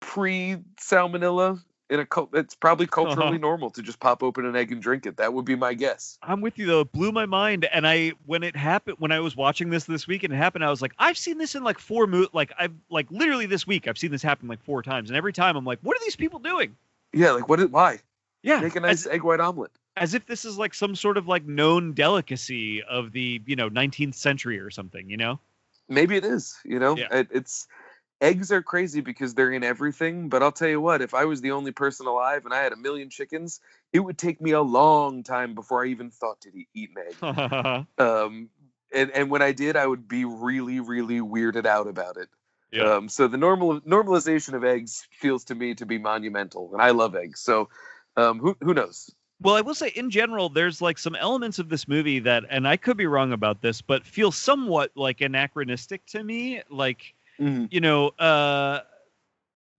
pre 0.00 0.58
salmonella 0.80 1.60
in 1.90 2.00
a 2.00 2.06
cult, 2.06 2.30
it's 2.34 2.54
probably 2.54 2.86
culturally 2.98 3.28
Uh-huh. 3.30 3.38
normal 3.38 3.70
to 3.70 3.82
just 3.82 4.00
pop 4.00 4.22
open 4.22 4.46
an 4.46 4.56
egg 4.56 4.72
and 4.72 4.80
drink 4.80 5.04
it. 5.06 5.18
That 5.18 5.34
would 5.34 5.44
be 5.44 5.56
my 5.56 5.74
guess. 5.74 6.18
I'm 6.22 6.40
with 6.40 6.56
you 6.58 6.66
though. 6.66 6.80
It 6.80 6.92
blew 6.92 7.12
my 7.12 7.26
mind, 7.26 7.64
and 7.66 7.86
I 7.86 8.12
when 8.26 8.42
it 8.42 8.56
happened 8.56 8.96
when 8.98 9.12
I 9.12 9.20
was 9.20 9.36
watching 9.36 9.68
this 9.70 9.84
this 9.84 10.06
week 10.06 10.22
and 10.24 10.32
it 10.32 10.36
happened, 10.36 10.64
I 10.64 10.70
was 10.70 10.80
like, 10.80 10.92
I've 10.98 11.18
seen 11.18 11.36
this 11.38 11.54
in 11.54 11.62
like 11.64 11.78
four 11.78 12.06
mo 12.06 12.26
like 12.32 12.52
I've 12.58 12.72
like 12.88 13.10
literally 13.10 13.46
this 13.46 13.66
week 13.66 13.88
I've 13.88 13.98
seen 13.98 14.10
this 14.10 14.22
happen 14.22 14.48
like 14.48 14.62
four 14.62 14.82
times, 14.82 15.10
and 15.10 15.16
every 15.16 15.32
time 15.32 15.56
I'm 15.56 15.64
like, 15.64 15.80
what 15.82 15.96
are 15.96 16.00
these 16.04 16.16
people 16.16 16.38
doing? 16.38 16.76
Yeah, 17.12 17.32
like 17.32 17.48
what? 17.48 17.60
Is, 17.60 17.68
why 17.68 17.98
Yeah, 18.42 18.60
make 18.60 18.76
a 18.76 18.80
nice 18.80 19.06
as, 19.06 19.12
egg 19.12 19.22
white 19.24 19.40
omelet? 19.40 19.72
as 19.96 20.14
if 20.14 20.24
this 20.26 20.44
is 20.44 20.56
like 20.56 20.72
some 20.72 20.94
sort 20.94 21.16
of 21.18 21.26
like 21.26 21.44
known 21.44 21.92
delicacy 21.94 22.82
of 22.84 23.10
the 23.12 23.42
you 23.46 23.56
know 23.56 23.68
19th 23.68 24.14
century 24.14 24.58
or 24.60 24.70
something, 24.70 25.10
you 25.10 25.16
know? 25.16 25.38
Maybe 25.88 26.16
it 26.16 26.24
is. 26.24 26.56
You 26.64 26.78
know, 26.78 26.96
Yeah. 26.96 27.08
it, 27.10 27.28
it's 27.32 27.66
eggs 28.20 28.52
are 28.52 28.62
crazy 28.62 29.00
because 29.00 29.34
they're 29.34 29.52
in 29.52 29.64
everything. 29.64 30.28
But 30.28 30.42
I'll 30.42 30.52
tell 30.52 30.68
you 30.68 30.80
what, 30.80 31.02
if 31.02 31.14
I 31.14 31.24
was 31.24 31.40
the 31.40 31.52
only 31.52 31.72
person 31.72 32.06
alive 32.06 32.44
and 32.44 32.54
I 32.54 32.62
had 32.62 32.72
a 32.72 32.76
million 32.76 33.10
chickens, 33.10 33.60
it 33.92 34.00
would 34.00 34.18
take 34.18 34.40
me 34.40 34.52
a 34.52 34.62
long 34.62 35.22
time 35.22 35.54
before 35.54 35.84
I 35.84 35.88
even 35.88 36.10
thought 36.10 36.40
to 36.42 36.50
eat, 36.74 36.90
an 36.96 37.04
egg. 37.08 37.86
um, 37.98 38.48
and 38.92 39.10
and 39.10 39.30
when 39.30 39.42
I 39.42 39.52
did, 39.52 39.76
I 39.76 39.86
would 39.86 40.08
be 40.08 40.24
really, 40.24 40.80
really 40.80 41.20
weirded 41.20 41.66
out 41.66 41.86
about 41.86 42.16
it. 42.16 42.28
Yeah. 42.72 42.94
Um, 42.94 43.08
so 43.08 43.26
the 43.26 43.36
normal 43.36 43.80
normalization 43.80 44.54
of 44.54 44.64
eggs 44.64 45.06
feels 45.12 45.44
to 45.44 45.54
me 45.54 45.74
to 45.74 45.86
be 45.86 45.98
monumental, 45.98 46.70
and 46.72 46.82
I 46.82 46.90
love 46.90 47.16
eggs. 47.16 47.40
So 47.40 47.68
um, 48.16 48.38
who 48.38 48.56
who 48.60 48.74
knows? 48.74 49.10
Well, 49.42 49.54
I 49.54 49.62
will 49.62 49.74
say 49.74 49.88
in 49.88 50.10
general, 50.10 50.50
there's 50.50 50.82
like 50.82 50.98
some 50.98 51.14
elements 51.14 51.58
of 51.58 51.70
this 51.70 51.88
movie 51.88 52.18
that, 52.20 52.44
and 52.50 52.68
I 52.68 52.76
could 52.76 52.98
be 52.98 53.06
wrong 53.06 53.32
about 53.32 53.62
this, 53.62 53.80
but 53.80 54.04
feel 54.04 54.30
somewhat 54.30 54.90
like 54.94 55.22
anachronistic 55.22 56.04
to 56.08 56.22
me. 56.22 56.60
Like, 56.68 57.14
you 57.70 57.80
know, 57.80 58.08
uh, 58.18 58.80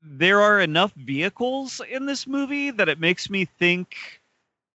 there 0.01 0.41
are 0.41 0.59
enough 0.59 0.93
vehicles 0.93 1.81
in 1.89 2.05
this 2.05 2.25
movie 2.27 2.71
that 2.71 2.89
it 2.89 2.99
makes 2.99 3.29
me 3.29 3.45
think. 3.45 4.21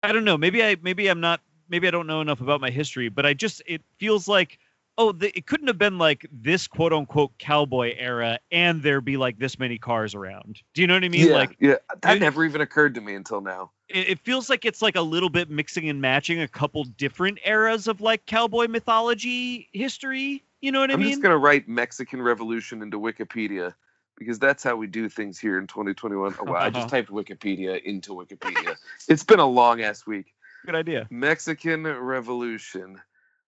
I 0.04 0.12
don't 0.12 0.26
know. 0.26 0.38
Maybe 0.38 0.64
I 0.64 0.78
maybe 0.82 1.08
I'm 1.10 1.22
not 1.22 1.42
maybe 1.70 1.88
I 1.88 1.92
don't 1.92 2.08
know 2.08 2.22
enough 2.22 2.42
about 2.42 2.62
my 2.62 2.70
history, 2.70 3.10
but 3.10 3.26
I 3.26 3.34
just 3.34 3.62
it 3.66 3.82
feels 3.98 4.28
like 4.28 4.60
oh, 4.98 5.12
the, 5.12 5.36
it 5.36 5.48
couldn't 5.48 5.68
have 5.68 5.78
been 5.80 5.98
like 5.98 6.26
this 6.32 6.68
quote 6.68 6.94
unquote 6.94 7.38
cowboy 7.40 7.96
era, 7.98 8.40
and 8.52 8.84
there 8.84 9.02
be 9.02 9.18
like 9.18 9.40
this 9.40 9.58
many 9.60 9.78
cars 9.78 10.14
around. 10.16 10.62
Do 10.74 10.82
you 10.82 10.88
know 10.88 10.94
what 10.96 11.04
I 11.04 11.10
mean? 11.10 11.30
yeah, 11.30 11.34
Like 11.34 11.58
yeah, 11.60 11.76
that 12.02 12.16
it- 12.16 12.20
never 12.20 12.44
even 12.46 12.62
occurred 12.62 12.96
to 12.96 13.02
me 13.02 13.16
until 13.16 13.42
now. 13.42 13.72
it, 13.90 14.10
it 14.10 14.20
feels 14.20 14.50
like 14.50 14.66
it's 14.66 14.82
like 14.82 14.96
a 14.96 15.02
little 15.02 15.30
bit 15.30 15.50
mixing 15.50 15.90
and 15.90 16.02
matching 16.02 16.42
a 16.42 16.48
couple 16.48 16.84
different 16.84 17.40
eras 17.46 17.88
of 17.88 18.02
like 18.02 18.26
cowboy 18.26 18.68
mythology 18.68 19.70
history. 19.74 20.44
You 20.64 20.72
know 20.72 20.80
what 20.80 20.92
I 20.92 20.94
I'm 20.94 21.02
mean? 21.02 21.10
just 21.10 21.22
gonna 21.22 21.38
write 21.38 21.68
Mexican 21.68 22.22
Revolution 22.22 22.82
into 22.82 22.98
Wikipedia 22.98 23.74
because 24.18 24.40
that's 24.40 24.64
how 24.64 24.78
we 24.78 24.88
do 24.88 25.10
things 25.10 25.38
here 25.38 25.60
in 25.60 25.68
2021. 25.68 26.36
Oh, 26.40 26.44
wow, 26.46 26.54
I 26.56 26.70
just 26.70 26.88
typed 26.96 27.10
Wikipedia 27.10 27.84
into 27.84 28.12
Wikipedia. 28.14 28.78
it's 29.10 29.26
been 29.26 29.40
a 29.40 29.46
long 29.46 29.82
ass 29.82 30.08
week. 30.08 30.34
Good 30.66 30.76
idea. 30.76 31.06
Mexican 31.10 31.84
Revolution, 31.86 33.02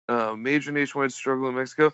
uh, 0.07 0.36
major 0.38 0.72
nationwide 0.72 1.11
struggle 1.11 1.49
in 1.49 1.56
Mexico 1.56 1.91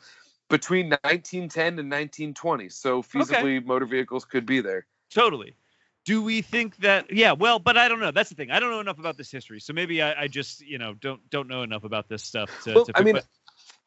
between 0.50 0.90
1910 0.90 1.80
and 1.80 1.90
1920. 1.90 2.68
So 2.68 3.02
feasibly, 3.02 3.66
motor 3.66 3.86
vehicles 3.86 4.26
could 4.26 4.46
be 4.46 4.60
there. 4.60 4.86
Totally. 5.14 5.56
Do 6.04 6.22
we 6.22 6.42
think 6.42 6.76
that? 6.80 7.10
Yeah. 7.10 7.32
Well, 7.32 7.60
but 7.60 7.78
I 7.78 7.88
don't 7.88 8.02
know. 8.02 8.12
That's 8.12 8.30
the 8.30 8.36
thing. 8.36 8.52
I 8.52 8.60
don't 8.60 8.70
know 8.70 8.82
enough 8.82 9.00
about 9.00 9.16
this 9.16 9.32
history, 9.32 9.62
so 9.62 9.72
maybe 9.72 10.02
I, 10.02 10.24
I 10.24 10.28
just 10.28 10.60
you 10.60 10.78
know 10.78 10.94
don't 10.94 11.22
don't 11.30 11.48
know 11.48 11.62
enough 11.64 11.86
about 11.86 12.10
this 12.10 12.22
stuff 12.22 12.50
to. 12.66 12.74
Well, 12.74 12.86
to 12.86 12.92
I 12.98 13.02
mean, 13.02 13.16
but- 13.16 13.26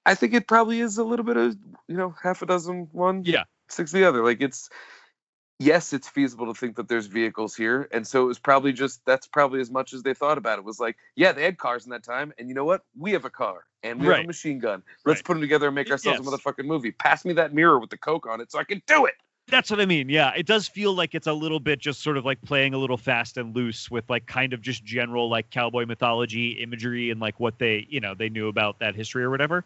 I 0.08 0.14
think 0.14 0.32
it 0.32 0.48
probably 0.48 0.80
is 0.80 0.96
a 0.96 1.04
little 1.04 1.24
bit 1.24 1.36
of 1.36 1.56
you 1.86 1.96
know 1.96 2.14
half 2.22 2.40
a 2.40 2.46
dozen 2.46 2.88
one, 2.92 3.24
Yeah. 3.26 3.44
six 3.68 3.92
the 3.92 4.04
other. 4.04 4.24
Like 4.24 4.40
it's 4.40 4.70
yes, 5.58 5.92
it's 5.92 6.08
feasible 6.08 6.46
to 6.46 6.58
think 6.58 6.76
that 6.76 6.88
there's 6.88 7.06
vehicles 7.06 7.54
here, 7.54 7.88
and 7.92 8.06
so 8.06 8.22
it 8.22 8.26
was 8.26 8.38
probably 8.38 8.72
just 8.72 9.04
that's 9.04 9.26
probably 9.26 9.60
as 9.60 9.70
much 9.70 9.92
as 9.92 10.02
they 10.02 10.14
thought 10.14 10.38
about 10.38 10.58
it. 10.58 10.64
Was 10.64 10.80
like, 10.80 10.96
yeah, 11.14 11.32
they 11.32 11.42
had 11.42 11.58
cars 11.58 11.84
in 11.84 11.90
that 11.90 12.04
time, 12.04 12.32
and 12.38 12.48
you 12.48 12.54
know 12.54 12.64
what? 12.64 12.84
We 12.96 13.12
have 13.12 13.26
a 13.26 13.30
car 13.30 13.64
and 13.82 14.00
we 14.00 14.06
have 14.06 14.20
a 14.20 14.26
machine 14.26 14.58
gun. 14.58 14.82
Let's 15.04 15.18
Right. 15.18 15.24
put 15.24 15.34
them 15.34 15.42
together 15.42 15.66
and 15.66 15.74
make 15.74 15.90
ourselves 15.90 16.18
Yes. 16.18 16.26
a 16.26 16.30
motherfucking 16.30 16.64
movie. 16.64 16.90
Pass 16.90 17.24
me 17.26 17.34
that 17.34 17.52
mirror 17.52 17.78
with 17.78 17.90
the 17.90 17.98
coke 17.98 18.26
on 18.26 18.40
it 18.40 18.50
so 18.50 18.58
I 18.58 18.64
can 18.64 18.82
do 18.86 19.04
it. 19.04 19.14
That's 19.50 19.70
what 19.70 19.80
I 19.80 19.86
mean. 19.86 20.10
Yeah, 20.10 20.32
it 20.36 20.44
does 20.46 20.68
feel 20.68 20.92
like 20.92 21.14
it's 21.14 21.26
a 21.26 21.32
little 21.32 21.60
bit 21.60 21.78
just 21.78 22.02
sort 22.02 22.18
of 22.18 22.24
like 22.24 22.42
playing 22.42 22.74
a 22.74 22.78
little 22.78 22.98
fast 22.98 23.38
and 23.38 23.56
loose 23.56 23.90
with 23.90 24.04
like 24.10 24.26
kind 24.26 24.52
of 24.52 24.60
just 24.60 24.84
general 24.84 25.30
like 25.30 25.48
cowboy 25.50 25.86
mythology 25.86 26.50
imagery 26.60 27.10
and 27.10 27.18
like 27.18 27.40
what 27.40 27.58
they, 27.58 27.86
you 27.88 28.00
know, 28.00 28.14
they 28.14 28.28
knew 28.28 28.48
about 28.48 28.80
that 28.80 28.94
history 28.94 29.22
or 29.22 29.30
whatever. 29.30 29.64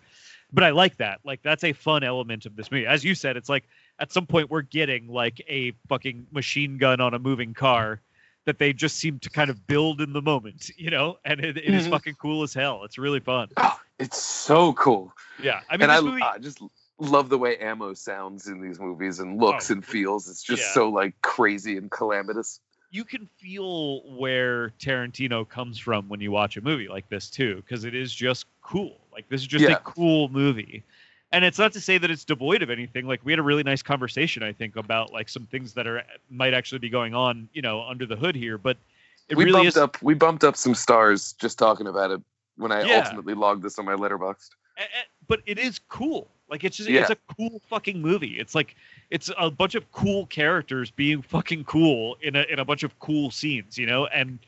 But 0.52 0.64
I 0.64 0.70
like 0.70 0.96
that. 0.98 1.20
Like 1.24 1.42
that's 1.42 1.64
a 1.64 1.72
fun 1.72 2.02
element 2.04 2.44
of 2.46 2.56
this 2.56 2.70
movie. 2.70 2.86
As 2.86 3.02
you 3.04 3.14
said, 3.14 3.36
it's 3.36 3.48
like 3.48 3.64
at 3.98 4.12
some 4.12 4.26
point 4.26 4.50
we're 4.50 4.62
getting 4.62 5.08
like 5.08 5.40
a 5.48 5.72
fucking 5.88 6.26
machine 6.30 6.76
gun 6.78 7.00
on 7.00 7.14
a 7.14 7.18
moving 7.18 7.54
car 7.54 8.00
that 8.44 8.58
they 8.58 8.72
just 8.72 8.96
seem 8.96 9.18
to 9.20 9.30
kind 9.30 9.50
of 9.50 9.66
build 9.66 10.00
in 10.00 10.12
the 10.12 10.20
moment, 10.20 10.68
you 10.76 10.90
know? 10.90 11.16
And 11.24 11.40
it, 11.40 11.56
it 11.56 11.72
is 11.72 11.86
Mhm. 11.86 11.90
fucking 11.90 12.14
cool 12.20 12.42
as 12.42 12.52
hell. 12.52 12.82
It's 12.84 12.98
really 12.98 13.20
fun. 13.20 13.48
Oh, 13.56 13.78
it's 14.00 14.20
so 14.20 14.72
cool. 14.72 15.12
Yeah. 15.40 15.60
I 15.70 15.74
mean, 15.76 15.82
and 15.82 15.92
I, 15.92 16.00
movie, 16.00 16.22
I 16.22 16.38
just 16.38 16.58
love 16.98 17.28
the 17.28 17.38
way 17.38 17.56
ammo 17.58 17.94
sounds 17.94 18.48
in 18.48 18.60
these 18.60 18.80
movies 18.80 19.20
and 19.20 19.38
looks 19.40 19.70
Oh, 19.70 19.74
and 19.74 19.86
feels. 19.86 20.28
It's 20.28 20.42
just 20.42 20.62
yeah. 20.62 20.72
so 20.72 20.88
like 20.90 21.14
crazy 21.22 21.76
and 21.76 21.88
calamitous. 21.90 22.60
You 22.92 23.04
can 23.04 23.26
feel 23.38 24.02
where 24.18 24.68
Tarantino 24.78 25.48
comes 25.48 25.78
from 25.78 26.08
when 26.10 26.20
you 26.20 26.30
watch 26.30 26.58
a 26.58 26.60
movie 26.60 26.88
like 26.88 27.08
this 27.08 27.30
too, 27.30 27.56
because 27.56 27.84
it 27.84 27.94
is 27.94 28.14
just 28.14 28.44
cool. 28.60 28.98
Like 29.10 29.28
this 29.30 29.40
is 29.40 29.46
just 29.46 29.64
Yeah. 29.64 29.72
a 29.72 29.80
cool 29.80 30.28
movie. 30.28 30.84
And 31.32 31.42
it's 31.42 31.58
not 31.58 31.72
to 31.72 31.80
say 31.80 31.96
that 31.96 32.10
it's 32.10 32.24
devoid 32.24 32.62
of 32.62 32.68
anything. 32.68 33.06
Like 33.06 33.20
we 33.24 33.32
had 33.32 33.38
a 33.38 33.42
really 33.42 33.62
nice 33.62 33.82
conversation, 33.82 34.42
I 34.42 34.52
think, 34.52 34.76
about 34.76 35.10
like 35.10 35.30
some 35.30 35.46
things 35.46 35.72
that 35.72 35.86
are 35.86 36.02
might 36.28 36.52
actually 36.52 36.80
be 36.80 36.90
going 36.90 37.14
on, 37.14 37.48
you 37.54 37.62
know, 37.62 37.82
under 37.82 38.04
the 38.04 38.14
hood 38.16 38.34
here. 38.36 38.58
But 38.58 38.76
it 39.30 39.36
we 39.38 39.44
really 39.44 39.60
bumped 39.60 39.68
is. 39.68 39.76
up 39.78 40.02
we 40.02 40.12
bumped 40.12 40.44
up 40.44 40.56
some 40.56 40.74
stars 40.74 41.32
just 41.32 41.58
talking 41.58 41.86
about 41.86 42.10
it 42.10 42.20
when 42.58 42.72
I 42.72 42.84
Yeah. 42.84 42.98
ultimately 42.98 43.32
logged 43.32 43.62
this 43.62 43.78
on 43.78 43.86
my 43.86 43.94
a- 43.94 44.82
but 45.26 45.40
it 45.46 45.58
is 45.58 45.78
cool. 45.88 46.30
Like 46.52 46.64
it's 46.64 46.76
just 46.76 46.90
it's 46.90 47.08
a 47.08 47.16
cool 47.34 47.62
fucking 47.70 48.02
movie. 48.02 48.38
It's 48.38 48.54
like 48.54 48.76
it's 49.08 49.30
a 49.38 49.50
bunch 49.50 49.74
of 49.74 49.90
cool 49.90 50.26
characters 50.26 50.90
being 50.90 51.22
fucking 51.22 51.64
cool 51.64 52.18
in 52.20 52.36
a 52.36 52.42
in 52.42 52.58
a 52.58 52.64
bunch 52.64 52.82
of 52.82 52.96
cool 52.98 53.30
scenes, 53.30 53.78
you 53.78 53.86
know, 53.86 54.04
and 54.08 54.38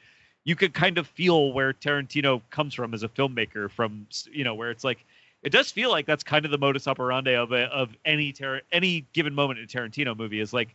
you 0.45 0.55
could 0.55 0.75
kind 0.75 0.99
of 0.99 1.07
feel 1.07 1.55
where 1.55 1.73
Tarantino 1.73 2.43
comes 2.51 2.75
from 2.75 2.93
as 2.93 3.05
a 3.05 3.09
filmmaker 3.09 3.71
from 3.71 4.07
you 4.31 4.45
know 4.45 4.55
where 4.55 4.71
it's 4.71 4.85
like 4.85 5.07
it 5.43 5.49
does 5.51 5.71
feel 5.71 5.91
like 5.91 6.05
that's 6.05 6.23
kind 6.23 6.45
of 6.45 6.51
the 6.51 6.59
modus 6.59 6.87
operandi 6.87 7.37
of 7.37 7.53
a, 7.53 7.65
of 7.73 7.97
any 8.05 8.33
Tar- 8.33 8.61
any 8.71 9.07
given 9.15 9.35
moment 9.35 9.59
in 9.59 9.65
a 9.65 9.69
Tarantino 9.69 10.15
movie 10.15 10.41
is 10.41 10.53
like 10.53 10.75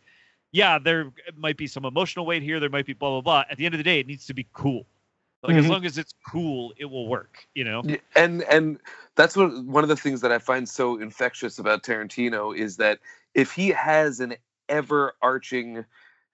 yeah 0.52 0.80
there 0.80 1.12
might 1.38 1.58
be 1.58 1.68
some 1.68 1.86
emotional 1.86 2.26
weight 2.26 2.42
here 2.42 2.60
there 2.60 2.72
might 2.72 2.88
be 2.88 2.94
blah 2.94 3.12
blah 3.12 3.22
blah. 3.22 3.44
At 3.52 3.58
the 3.58 3.68
end 3.68 3.76
of 3.76 3.78
the 3.78 3.84
day 3.84 4.00
it 4.00 4.08
needs 4.08 4.26
to 4.26 4.34
be 4.34 4.48
cool 4.54 4.88
like 5.44 5.56
as 5.56 5.66
Mhm. 5.66 5.70
long 5.70 5.86
as 5.86 5.98
it's 5.98 6.14
cool 6.28 6.74
it 6.78 6.86
will 6.86 7.08
work 7.08 7.48
you 7.56 7.64
know 7.64 7.84
and 8.16 8.44
and 8.44 8.80
that's 9.16 9.36
what 9.36 9.64
one 9.66 9.84
of 9.84 9.90
the 9.90 9.96
things 9.96 10.22
that 10.22 10.32
I 10.32 10.40
find 10.40 10.68
so 10.68 11.00
infectious 11.00 11.60
about 11.60 11.84
Tarantino 11.84 12.56
is 12.56 12.78
that 12.78 13.00
if 13.34 13.52
he 13.52 13.70
has 13.70 14.20
an 14.20 14.36
ever-arching 14.68 15.86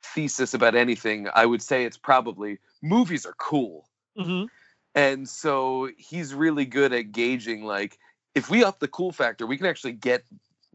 thesis 0.03 0.53
about 0.53 0.76
anything, 0.76 1.27
I 1.34 1.45
would 1.45 1.61
say 1.61 1.86
it's 1.86 1.98
probably 1.98 2.60
movies 2.82 3.26
are 3.26 3.36
cool. 3.38 3.88
mm-hmm. 4.18 4.45
And 4.94 5.27
so 5.27 5.90
he's 5.98 6.34
really 6.34 6.65
good 6.65 6.94
at 6.94 7.11
gauging 7.11 7.64
like 7.64 7.98
if 8.34 8.49
we 8.49 8.64
up 8.64 8.80
the 8.80 8.88
cool 8.88 9.11
factor, 9.11 9.48
we 9.48 9.57
can 9.57 9.65
actually 9.65 9.94
get 9.94 10.23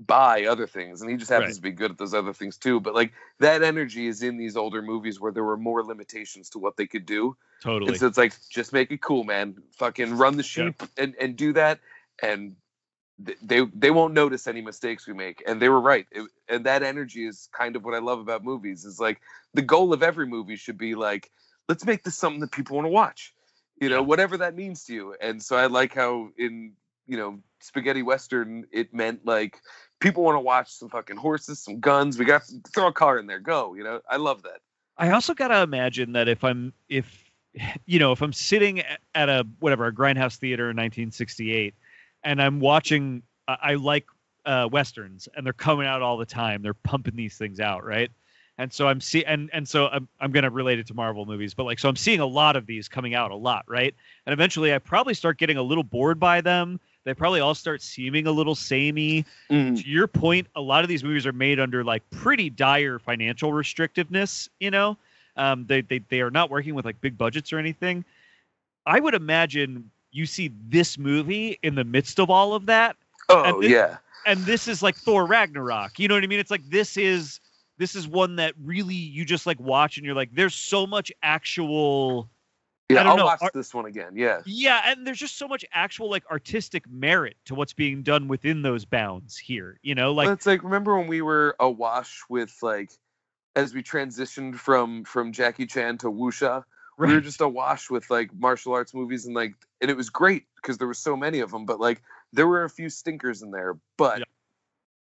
by 0.00 0.46
other 0.46 0.66
things. 0.68 1.02
And 1.02 1.10
he 1.10 1.18
just 1.18 1.30
happens 1.30 1.50
Right. 1.50 1.56
to 1.56 1.62
be 1.62 1.72
good 1.72 1.92
at 1.92 1.98
those 1.98 2.14
other 2.14 2.34
things 2.34 2.58
too. 2.58 2.80
But 2.80 2.94
like 2.96 3.12
that 3.40 3.62
energy 3.62 4.08
is 4.08 4.22
in 4.24 4.38
these 4.38 4.56
older 4.56 4.82
movies 4.82 5.20
where 5.20 5.32
there 5.32 5.44
were 5.44 5.58
more 5.58 5.84
limitations 5.84 6.50
to 6.52 6.60
what 6.60 6.76
they 6.78 6.88
could 6.88 7.06
do. 7.06 7.36
totally 7.62 7.90
And 7.92 8.00
so 8.00 8.08
it's 8.08 8.18
like 8.18 8.34
just 8.50 8.72
make 8.72 8.92
it 8.92 9.02
cool, 9.02 9.24
man. 9.24 9.56
Fucking 9.78 10.16
run 10.18 10.38
the 10.38 10.44
sheep 10.44 10.82
and, 10.98 11.14
and 11.20 11.36
do 11.36 11.52
that 11.54 11.80
and 12.22 12.56
th- 13.24 13.38
they 13.42 13.64
they 13.74 13.90
won't 13.90 14.14
notice 14.14 14.46
any 14.48 14.62
mistakes 14.62 15.06
we 15.06 15.14
make 15.14 15.42
and 15.46 15.60
they 15.62 15.70
were 15.70 15.80
right 15.80 16.06
It- 16.12 16.30
and 16.48 16.66
that 16.66 16.82
energy 16.84 17.26
is 17.26 17.48
kind 17.52 17.76
of 17.76 17.84
what 17.84 17.94
i 17.94 18.00
love 18.00 18.20
about 18.20 18.44
movies 18.44 18.84
is 18.84 19.00
like 19.00 19.20
the 19.54 19.62
goal 19.62 19.92
of 19.92 20.02
every 20.02 20.26
movie 20.26 20.56
should 20.56 20.78
be 20.78 20.94
like 20.96 21.30
let's 21.68 21.86
make 21.86 22.04
this 22.04 22.16
something 22.16 22.40
that 22.40 22.52
people 22.52 22.76
want 22.76 22.86
to 22.86 22.90
watch 22.90 23.34
you 23.80 23.88
know 23.90 24.02
Yeah. 24.02 24.06
whatever 24.06 24.38
that 24.38 24.54
means 24.56 24.84
to 24.86 24.94
you 24.94 25.16
and 25.20 25.42
so 25.42 25.56
i 25.56 25.66
like 25.66 25.94
how 25.94 26.30
in 26.38 26.74
you 27.10 27.16
know 27.16 27.38
spaghetti 27.58 28.02
western 28.02 28.64
it 28.72 28.94
meant 28.94 29.20
like 29.26 29.60
people 29.98 30.22
want 30.22 30.36
to 30.36 30.40
watch 30.40 30.72
some 30.72 30.88
fucking 30.88 31.16
horses 31.16 31.58
some 31.58 31.80
guns 31.80 32.18
we 32.18 32.24
got 32.24 32.42
throw 32.72 32.86
a 32.86 32.92
car 32.92 33.18
in 33.18 33.26
there 33.26 33.40
go 33.40 33.74
you 33.74 33.84
know? 33.84 34.00
I 34.08 34.16
love 34.16 34.42
that. 34.44 34.60
I 34.96 35.10
also 35.10 35.34
gotta 35.34 35.62
imagine 35.62 36.12
that 36.12 36.28
if 36.28 36.44
I'm 36.44 36.72
if 36.88 37.30
you 37.86 37.98
know 37.98 38.12
if 38.12 38.22
I'm 38.22 38.32
sitting 38.32 38.82
at 39.14 39.28
a 39.28 39.46
whatever 39.58 39.86
a 39.86 39.92
grindhouse 39.92 40.36
theater 40.36 40.64
in 40.64 40.76
1968 40.76 41.74
and 42.22 42.40
I'm 42.40 42.60
watching 42.60 43.22
I 43.48 43.56
I 43.62 43.74
like 43.74 44.06
uh, 44.46 44.66
westerns 44.72 45.28
and 45.36 45.44
they're 45.44 45.52
coming 45.52 45.86
out 45.86 46.00
all 46.00 46.16
the 46.16 46.24
time 46.24 46.62
they're 46.62 46.72
pumping 46.72 47.16
these 47.16 47.36
things 47.36 47.60
out 47.60 47.84
right? 47.84 48.10
And 48.58 48.72
so 48.72 48.88
I'm 48.88 49.00
see 49.00 49.24
and 49.24 49.50
and 49.52 49.68
so 49.68 49.88
I'm 49.88 50.08
I'm 50.20 50.32
gonna 50.32 50.50
relate 50.50 50.78
it 50.78 50.86
to 50.88 50.94
Marvel 50.94 51.26
movies 51.26 51.54
but 51.54 51.64
like 51.64 51.78
so 51.78 51.88
I'm 51.88 51.96
seeing 51.96 52.20
a 52.20 52.26
lot 52.26 52.56
of 52.56 52.66
these 52.66 52.88
coming 52.88 53.14
out 53.14 53.30
a 53.30 53.36
lot 53.36 53.64
right? 53.68 53.94
And 54.26 54.32
eventually 54.32 54.74
I 54.74 54.78
probably 54.78 55.14
start 55.14 55.38
getting 55.38 55.56
a 55.56 55.62
little 55.62 55.84
bored 55.84 56.20
by 56.20 56.40
them 56.40 56.80
they 57.04 57.14
probably 57.14 57.40
all 57.40 57.54
start 57.54 57.82
seeming 57.82 58.26
a 58.26 58.32
little 58.32 58.54
samey 58.54 59.24
to 59.76 59.88
your 59.88 60.06
point, 60.06 60.46
a 60.54 60.60
lot 60.60 60.84
of 60.84 60.88
these 60.88 61.02
movies 61.02 61.26
are 61.26 61.32
made 61.32 61.58
under 61.60 61.82
like 61.84 62.08
pretty 62.10 62.50
dire 62.50 62.98
financial 62.98 63.52
restrictiveness. 63.52 64.48
You 64.58 64.70
know, 64.70 64.96
um, 65.36 65.66
they 65.66 65.80
they 65.80 65.98
they 66.08 66.20
are 66.20 66.30
not 66.30 66.50
working 66.50 66.74
with 66.74 66.84
like 66.84 67.00
big 67.00 67.16
budgets 67.16 67.52
or 67.52 67.58
anything. 67.58 68.04
I 68.86 69.00
would 69.00 69.14
imagine 69.14 69.90
you 70.12 70.26
see 70.26 70.50
this 70.68 70.98
movie 70.98 71.58
in 71.62 71.74
the 71.74 71.84
midst 71.84 72.18
of 72.18 72.30
all 72.30 72.54
of 72.54 72.66
that, 72.66 72.96
oh 73.28 73.60
this- 73.60 73.70
yeah 73.70 73.96
and 74.26 74.40
this 74.40 74.68
is 74.68 74.82
like 74.82 74.96
Thor 74.96 75.26
Ragnarok. 75.26 75.98
You 75.98 76.08
know 76.08 76.14
what 76.14 76.24
I 76.24 76.26
mean? 76.26 76.40
It's 76.40 76.50
like 76.50 76.68
this 76.68 76.96
is 76.96 77.40
this 77.78 77.94
is 77.94 78.06
one 78.06 78.36
that 78.36 78.54
really 78.62 78.94
you 78.94 79.24
just 79.24 79.46
like 79.46 79.58
watch 79.58 79.96
and 79.96 80.04
you're 80.04 80.14
like, 80.14 80.30
there's 80.34 80.54
so 80.54 80.86
much 80.86 81.10
actual 81.22 82.28
yeah 82.90 83.00
I 83.00 83.02
don't 83.04 83.10
i'll 83.12 83.16
know, 83.18 83.24
watch 83.26 83.38
are- 83.42 83.50
this 83.54 83.72
one 83.72 83.86
again 83.86 84.12
yeah 84.14 84.40
yeah, 84.44 84.82
and 84.86 85.06
there's 85.06 85.18
just 85.18 85.38
so 85.38 85.48
much 85.48 85.64
actual 85.72 86.10
like 86.10 86.24
artistic 86.30 86.88
merit 86.88 87.36
to 87.46 87.54
what's 87.54 87.72
being 87.72 88.02
done 88.02 88.28
within 88.28 88.62
those 88.62 88.84
bounds 88.84 89.36
here. 89.36 89.78
You 89.82 89.94
know, 89.94 90.12
like 90.12 90.26
Well, 90.26 90.34
it's 90.34 90.46
like 90.46 90.62
remember 90.62 90.96
when 90.98 91.06
we 91.06 91.22
were 91.22 91.56
awash 91.60 92.22
with 92.28 92.54
like 92.62 92.90
as 93.56 93.74
we 93.74 93.82
transitioned 93.82 94.56
from 94.56 95.04
from 95.04 95.32
Jackie 95.32 95.66
Chan 95.66 95.98
to 95.98 96.06
wuxia, 96.10 96.64
we 96.98 97.06
were 97.08 97.14
right. 97.14 97.22
just 97.22 97.40
awash 97.40 97.90
with 97.90 98.08
like 98.10 98.32
martial 98.34 98.72
arts 98.74 98.94
movies 98.94 99.26
and 99.26 99.34
like 99.34 99.54
and 99.80 99.90
it 99.90 99.96
was 99.96 100.10
great 100.10 100.44
because 100.56 100.78
there 100.78 100.86
were 100.88 100.94
so 100.94 101.16
many 101.16 101.40
of 101.40 101.50
them, 101.50 101.66
but 101.66 101.80
like 101.80 102.02
there 102.32 102.46
were 102.46 102.64
a 102.64 102.70
few 102.70 102.88
stinkers 102.88 103.42
in 103.42 103.50
there, 103.50 103.76
but 103.96 104.20
Yeah. 104.20 104.24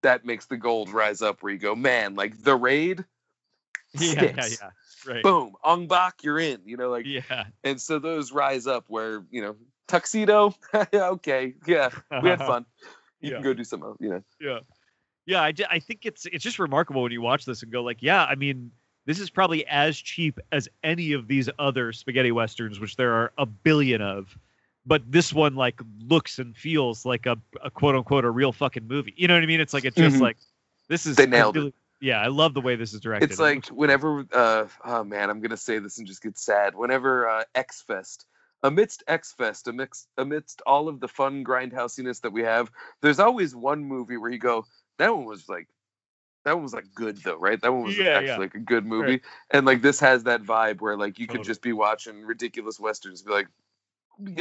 that 0.03 0.25
makes 0.25 0.45
the 0.45 0.57
gold 0.57 0.89
rise 0.89 1.21
up 1.21 1.41
where 1.43 1.51
you 1.53 1.59
go, 1.59 1.75
man, 1.75 2.15
like 2.15 2.41
the 2.43 2.55
raid, 2.55 3.05
yeah, 3.99 4.23
yeah, 4.23 4.45
yeah, 4.47 4.69
right. 5.05 5.23
boom, 5.23 5.55
Ong 5.63 5.87
Bak, 5.87 6.23
you're 6.23 6.39
in, 6.39 6.61
you 6.65 6.77
know, 6.77 6.89
like 6.89 7.05
yeah. 7.05 7.45
and 7.63 7.79
so 7.81 7.99
those 7.99 8.31
rise 8.31 8.67
up 8.67 8.85
where, 8.87 9.23
you 9.31 9.41
know, 9.41 9.55
tuxedo, 9.87 10.53
okay, 10.93 11.53
yeah, 11.65 11.89
we 12.21 12.29
had 12.29 12.39
fun. 12.45 12.65
You 13.19 13.31
Yeah. 13.31 13.35
can 13.37 13.43
go 13.43 13.53
do 13.53 13.63
something 13.63 13.87
else, 13.87 13.97
you 13.99 14.09
know. 14.09 14.23
yeah. 14.39 14.59
Yeah, 15.25 15.41
I, 15.41 15.53
I 15.69 15.79
think 15.79 16.05
it's 16.05 16.25
it's 16.25 16.43
just 16.43 16.57
remarkable 16.57 17.01
when 17.03 17.11
you 17.11 17.21
watch 17.21 17.43
this 17.43 17.61
and 17.61 17.69
go 17.71 17.83
like, 17.83 17.97
yeah, 18.01 18.23
I 18.23 18.35
mean, 18.35 18.71
this 19.05 19.19
is 19.19 19.29
probably 19.29 19.65
as 19.67 19.97
cheap 19.97 20.39
as 20.53 20.69
any 20.83 21.11
of 21.13 21.27
these 21.27 21.49
other 21.59 21.91
spaghetti 21.91 22.31
westerns, 22.31 22.79
which 22.79 22.95
there 22.95 23.13
are 23.13 23.33
a 23.37 23.45
billion 23.45 24.01
of, 24.01 24.37
but 24.85 25.01
this 25.11 25.33
one 25.33 25.55
like 25.55 25.81
looks 26.07 26.39
and 26.39 26.55
feels 26.55 27.05
like 27.05 27.25
a, 27.25 27.37
a 27.61 27.69
quote 27.69 27.95
unquote 27.95 28.23
a 28.23 28.29
real 28.29 28.53
fucking 28.53 28.87
movie. 28.87 29.13
You 29.17 29.27
know 29.27 29.33
what 29.33 29.43
I 29.43 29.47
mean? 29.47 29.59
It's 29.59 29.73
like 29.73 29.83
it's 29.83 29.97
just 29.97 30.17
Mhm. 30.17 30.21
like 30.21 30.37
this 30.87 31.05
is 31.05 31.17
They 31.17 31.25
nailed 31.25 31.57
it. 31.57 31.73
Yeah, 31.99 32.21
I 32.21 32.27
love 32.27 32.53
the 32.53 32.61
way 32.61 32.75
this 32.75 32.93
is 32.93 33.01
directed. 33.01 33.31
It's 33.31 33.39
like 33.39 33.67
whenever, 33.67 34.25
uh, 34.31 34.67
oh 34.85 35.03
man, 35.03 35.29
I'm 35.29 35.41
gonna 35.41 35.57
say 35.57 35.79
this 35.79 35.97
and 35.97 36.07
just 36.07 36.21
get 36.21 36.37
sad. 36.37 36.75
Whenever 36.75 37.27
uh, 37.27 37.43
X 37.55 37.81
Fest, 37.81 38.25
amidst 38.61 39.03
X 39.07 39.33
Fest, 39.33 39.67
amidst 39.67 40.07
amidst 40.17 40.61
all 40.67 40.89
of 40.89 40.99
the 40.99 41.07
fun 41.07 41.43
grindhousiness 41.43 42.21
that 42.21 42.31
we 42.31 42.43
have, 42.43 42.69
there's 43.01 43.19
always 43.19 43.55
one 43.55 43.83
movie 43.83 44.17
where 44.17 44.29
you 44.29 44.37
go, 44.37 44.65
that 44.99 45.15
one 45.15 45.25
was 45.25 45.49
like, 45.49 45.67
that 46.45 46.53
one 46.53 46.63
was 46.63 46.73
like 46.73 46.93
good 46.93 47.17
though, 47.17 47.37
right? 47.37 47.59
That 47.59 47.73
one 47.73 47.83
was 47.83 47.97
Yeah, 47.97 48.09
actually 48.09 48.27
yeah. 48.27 48.37
like 48.37 48.55
a 48.55 48.59
good 48.59 48.85
movie, 48.85 49.21
and 49.49 49.65
like 49.65 49.81
this 49.81 49.99
has 50.01 50.25
that 50.25 50.43
vibe 50.43 50.79
where 50.79 50.95
like 50.97 51.17
you 51.17 51.25
could 51.25 51.37
Totally. 51.37 51.47
just 51.47 51.61
be 51.63 51.73
watching 51.73 52.21
ridiculous 52.21 52.79
westerns, 52.79 53.21
be 53.23 53.31
like. 53.31 53.47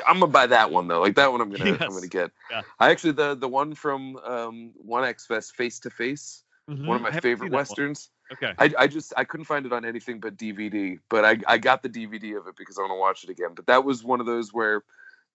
I'm 0.06 0.20
gonna 0.20 0.28
buy 0.28 0.46
that 0.46 0.70
one 0.70 0.88
though. 0.88 1.02
Like 1.02 1.16
that 1.16 1.32
one, 1.32 1.42
I'm 1.42 1.50
gonna 1.50 1.76
I'm 1.78 1.90
gonna 1.92 2.06
get. 2.06 2.30
Yeah. 2.50 2.62
I 2.80 2.90
actually 2.90 3.12
the 3.12 3.34
the 3.34 3.46
one 3.46 3.74
from 3.74 4.16
um 4.24 4.72
one 4.76 5.04
X 5.04 5.26
Fest 5.26 5.54
Face 5.54 5.80
to 5.80 5.90
Face, 5.90 6.42
Mhm, 6.68 6.86
one 6.86 6.96
of 6.96 7.02
my 7.02 7.12
favorite 7.12 7.50
one. 7.52 7.58
westerns. 7.58 8.10
Okay. 8.32 8.52
I, 8.58 8.72
I 8.76 8.86
just 8.88 9.12
I 9.16 9.24
couldn't 9.24 9.46
find 9.46 9.66
it 9.66 9.72
on 9.72 9.84
anything 9.84 10.18
but 10.18 10.36
DVD, 10.36 10.98
but 11.08 11.24
I, 11.24 11.38
I 11.46 11.58
got 11.58 11.82
the 11.82 11.88
DVD 11.88 12.36
of 12.38 12.48
it 12.48 12.56
because 12.56 12.76
I 12.78 12.82
want 12.82 12.90
to 12.92 12.96
watch 12.98 13.22
it 13.24 13.30
again. 13.30 13.50
But 13.54 13.66
that 13.66 13.84
was 13.84 14.02
one 14.02 14.18
of 14.20 14.26
those 14.26 14.52
where 14.52 14.82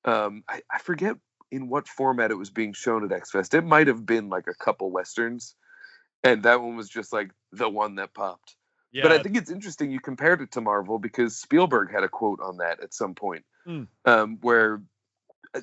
um, 0.04 0.44
I, 0.50 0.62
I 0.70 0.80
forget 0.80 1.16
in 1.52 1.70
what 1.70 1.88
format 1.88 2.32
it 2.32 2.38
was 2.38 2.50
being 2.50 2.74
shown 2.74 3.06
at 3.06 3.12
X 3.12 3.32
Fest. 3.32 3.54
It 3.54 3.64
might 3.66 3.88
have 3.88 4.06
been 4.06 4.30
like 4.30 4.48
a 4.48 4.54
couple 4.54 4.92
westerns, 4.92 5.56
and 6.24 6.44
that 6.44 6.62
one 6.62 6.76
was 6.76 6.90
just 6.90 7.14
like 7.14 7.32
the 7.54 7.70
one 7.70 7.96
that 7.96 8.14
popped. 8.14 8.56
Yeah. 8.92 9.04
But 9.04 9.14
I 9.14 9.24
think 9.24 9.38
it's 9.38 9.50
interesting 9.52 9.90
you 9.90 10.02
compared 10.02 10.42
it 10.42 10.52
to 10.52 10.62
Marvel 10.62 11.00
because 11.00 11.38
Spielberg 11.38 11.92
had 11.94 12.04
a 12.04 12.10
quote 12.10 12.42
on 12.42 12.58
that 12.58 12.82
at 12.84 12.94
some 12.94 13.16
point, 13.16 13.46
Hmm. 13.66 13.84
um, 14.04 14.38
where 14.42 14.82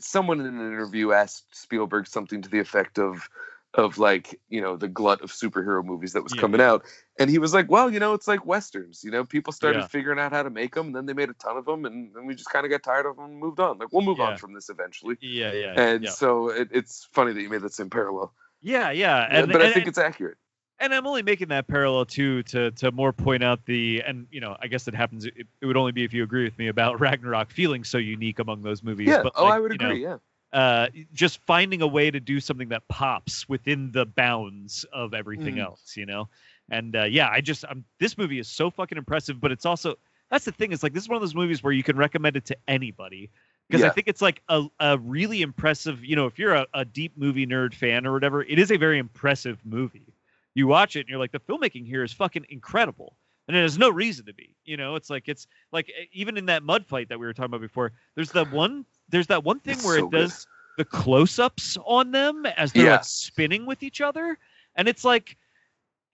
someone 0.01 0.40
in 0.40 0.47
an 0.47 0.61
interview 0.66 1.12
asked 1.12 1.45
Spielberg 1.55 2.07
something 2.07 2.40
to 2.43 2.49
the 2.49 2.59
effect 2.61 2.99
of, 2.99 3.28
of 3.74 3.99
like 3.99 4.40
you 4.49 4.61
know 4.61 4.77
the 4.77 4.89
glut 4.89 5.20
of 5.20 5.31
superhero 5.31 5.85
movies 5.85 6.12
that 6.15 6.23
was 6.23 6.35
Yeah. 6.35 6.40
coming 6.40 6.61
out, 6.61 6.85
and 7.19 7.28
he 7.28 7.39
was 7.39 7.53
like, 7.53 7.70
well, 7.70 7.90
you 7.93 8.01
know, 8.01 8.15
it's 8.15 8.27
like 8.27 8.47
westerns. 8.47 9.03
You 9.05 9.11
know, 9.11 9.24
people 9.24 9.53
started 9.53 9.81
Yeah. 9.81 9.86
figuring 9.89 10.19
out 10.19 10.32
how 10.32 10.43
to 10.43 10.51
make 10.51 10.74
them, 10.74 10.86
and 10.86 10.97
then 10.97 11.07
they 11.07 11.12
made 11.12 11.28
a 11.28 11.35
ton 11.35 11.57
of 11.59 11.66
them, 11.66 11.85
and 11.85 12.15
then 12.15 12.27
we 12.27 12.35
just 12.35 12.51
kind 12.51 12.65
of 12.65 12.70
got 12.70 12.82
tired 12.82 13.05
of 13.07 13.16
them 13.16 13.27
and 13.27 13.39
moved 13.39 13.61
on. 13.61 13.78
Like 13.78 13.93
we'll 13.93 14.03
move 14.03 14.19
Yeah. 14.19 14.31
on 14.31 14.36
from 14.39 14.55
this 14.55 14.69
eventually. 14.70 15.16
yeah, 15.20 15.53
yeah, 15.53 15.74
And 15.81 16.09
so 16.09 16.49
it, 16.49 16.69
it's 16.73 17.09
funny 17.12 17.32
that 17.32 17.43
you 17.43 17.51
made 17.51 17.61
that 17.62 17.74
same 17.74 17.90
parallel, 17.90 18.32
yeah, 18.62 18.90
yeah. 18.90 19.27
And, 19.31 19.53
but 19.53 19.61
I 19.61 19.66
and- 19.66 19.74
think 19.74 19.86
it's 19.86 19.99
accurate. 19.99 20.39
and 20.81 20.95
I'm 20.95 21.07
only 21.07 21.23
making 21.23 21.49
that 21.49 21.66
parallel 21.69 22.07
too 22.07 22.43
to 22.45 22.70
to 22.70 22.90
more 22.93 23.12
point 23.12 23.43
out 23.45 23.66
the 23.66 24.01
and 24.07 24.27
you 24.31 24.40
know 24.40 24.57
I 24.62 24.69
guess 24.69 24.89
it 24.89 24.95
happens. 24.95 25.27
It, 25.27 25.35
it 25.61 25.66
would 25.66 25.77
only 25.77 25.93
be 25.93 26.05
if 26.05 26.15
you 26.15 26.23
agree 26.23 26.45
with 26.45 26.57
me 26.59 26.69
about 26.69 27.01
Ragnarok 27.01 27.51
feeling 27.51 27.85
so 27.85 27.99
unique 27.99 28.39
among 28.39 28.62
those 28.62 28.82
movies. 28.82 29.09
Yeah. 29.09 29.23
But 29.24 29.32
oh, 29.36 29.45
like, 29.45 29.53
I 29.55 29.59
would 29.61 29.73
you 29.73 29.78
know, 29.78 29.86
agree. 29.90 30.03
yeah. 30.05 30.16
Uh, 30.53 30.89
just 31.12 31.41
finding 31.47 31.83
a 31.83 31.87
way 31.87 32.11
to 32.11 32.20
do 32.20 32.41
something 32.41 32.69
that 32.69 32.89
pops 32.89 33.49
within 33.49 33.91
the 33.93 34.07
bounds 34.07 34.85
of 34.93 35.15
everything 35.15 35.59
Mhm. 35.59 35.59
else, 35.59 35.97
you 35.97 36.07
know. 36.07 36.29
And 36.70 36.97
uh, 36.97 37.05
yeah, 37.05 37.29
I 37.31 37.41
just 37.41 37.65
I'm, 37.69 37.85
this 37.99 38.16
movie 38.16 38.39
is 38.39 38.49
so 38.49 38.70
fucking 38.70 38.99
impressive, 38.99 39.41
but 39.41 39.53
it's 39.53 39.66
also 39.66 39.97
that's 40.31 40.45
the 40.45 40.53
thing. 40.53 40.73
It's 40.73 40.83
like 40.83 40.93
this 40.93 41.03
is 41.03 41.09
one 41.09 41.16
of 41.16 41.23
those 41.23 41.35
movies 41.35 41.62
where 41.62 41.73
you 41.73 41.83
can 41.83 41.97
recommend 41.97 42.37
it 42.37 42.47
to 42.47 42.57
anybody 42.66 43.31
because 43.69 43.83
I 43.85 43.91
think 43.91 44.09
it's 44.09 44.23
like 44.23 44.43
a, 44.49 44.66
a 44.81 44.99
really 44.99 45.43
impressive. 45.43 46.05
You 46.05 46.16
know, 46.16 46.27
if 46.27 46.39
you're 46.39 46.55
a, 46.55 46.66
a 46.75 46.85
deep 46.85 47.12
movie 47.16 47.47
nerd 47.47 47.75
fan 47.75 48.07
or 48.07 48.12
whatever, 48.12 48.43
it 48.43 48.59
is 48.59 48.70
a 48.70 48.77
very 48.77 48.99
impressive 48.99 49.59
movie. 49.65 50.15
You 50.55 50.66
watch 50.66 50.97
it 50.97 51.01
and 51.01 51.09
you're 51.09 51.19
like, 51.19 51.33
the 51.33 51.41
filmmaking 51.41 51.87
here 51.87 52.03
is 52.03 52.12
fucking 52.12 52.47
incredible. 52.49 53.16
And 53.47 53.57
it 53.57 53.62
has 53.62 53.79
no 53.79 53.89
reason 53.91 54.27
to 54.27 54.35
be. 54.35 54.57
You 54.65 54.77
know, 54.77 54.97
it's 54.97 55.09
like 55.11 55.29
it's 55.29 55.47
like 55.73 55.91
even 56.12 56.37
in 56.37 56.47
that 56.47 56.62
mud 56.62 56.87
fight 56.87 57.09
that 57.09 57.19
we 57.19 57.27
were 57.27 57.33
talking 57.33 57.47
about 57.47 57.61
before, 57.62 57.93
there's 58.15 58.33
the 58.33 58.45
one 58.45 58.85
there's 59.09 59.27
that 59.29 59.45
one 59.45 59.61
thing 59.61 59.75
It's 59.75 59.85
where 59.85 59.99
so 59.99 60.07
it 60.07 60.11
good. 60.11 60.21
does 60.21 60.47
the 60.77 60.85
close-ups 60.85 61.77
on 61.85 62.11
them 62.13 62.47
as 62.47 62.73
they're 62.73 62.85
Yeah. 62.85 62.93
like 62.93 63.05
spinning 63.05 63.67
with 63.67 63.83
each 63.83 64.01
other 64.01 64.39
and 64.77 64.87
it's 64.89 65.05
like 65.05 65.37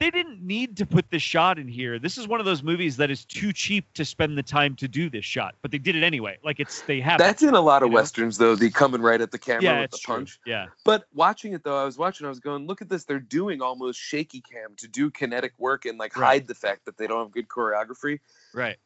they 0.01 0.11
didn't 0.11 0.43
need 0.43 0.77
to 0.79 0.87
put 0.87 1.09
this 1.11 1.23
shot 1.23 1.59
in 1.59 1.69
here 1.69 1.99
this 1.99 2.17
is 2.19 2.27
one 2.27 2.41
of 2.41 2.47
those 2.47 2.63
movies 2.63 2.97
that 2.97 3.11
is 3.11 3.25
too 3.27 3.53
cheap 3.53 3.85
to 3.95 4.05
spend 4.05 4.37
the 4.39 4.43
time 4.43 4.75
to 4.77 4.89
do 4.89 5.09
this 5.11 5.25
shot 5.25 5.55
but 5.63 5.71
they 5.71 5.79
did 5.79 5.95
it 5.97 6.03
anyway 6.03 6.37
like 6.43 6.61
it's 6.61 6.81
they 6.83 6.99
have 7.01 7.19
That's 7.19 7.43
in 7.43 7.55
a 7.55 7.61
lot 7.61 7.83
of 7.83 7.91
know? 7.91 7.95
westerns 7.97 8.39
though. 8.39 8.55
The 8.57 8.71
coming 8.71 9.03
right 9.03 9.21
at 9.21 9.31
the 9.31 9.39
camera 9.39 9.63
yeah 9.63 9.81
with 9.83 9.91
the 9.93 9.99
true. 9.99 10.15
punch. 10.17 10.41
yeah 10.47 10.67
But 10.85 11.05
watching 11.13 11.53
it 11.53 11.63
though, 11.63 11.81
I 11.81 11.85
was 11.85 11.97
watching. 11.99 12.27
I 12.27 12.31
was 12.31 12.41
going, 12.41 12.67
look 12.67 12.81
at 12.83 12.89
this. 12.89 13.05
They're 13.05 13.19
doing 13.21 13.61
almost 13.63 14.01
shaky 14.01 14.41
cam 14.41 14.75
to 14.79 14.89
do 14.89 15.11
kinetic 15.11 15.53
work 15.59 15.85
and 15.85 15.97
like 15.99 16.17
Right. 16.17 16.27
hide 16.41 16.47
the 16.49 16.55
fact 16.55 16.87
that 16.87 16.97
they 16.97 17.07
don't 17.07 17.21
have 17.21 17.33
good 17.33 17.49
choreography. 17.49 18.21
right 18.55 18.77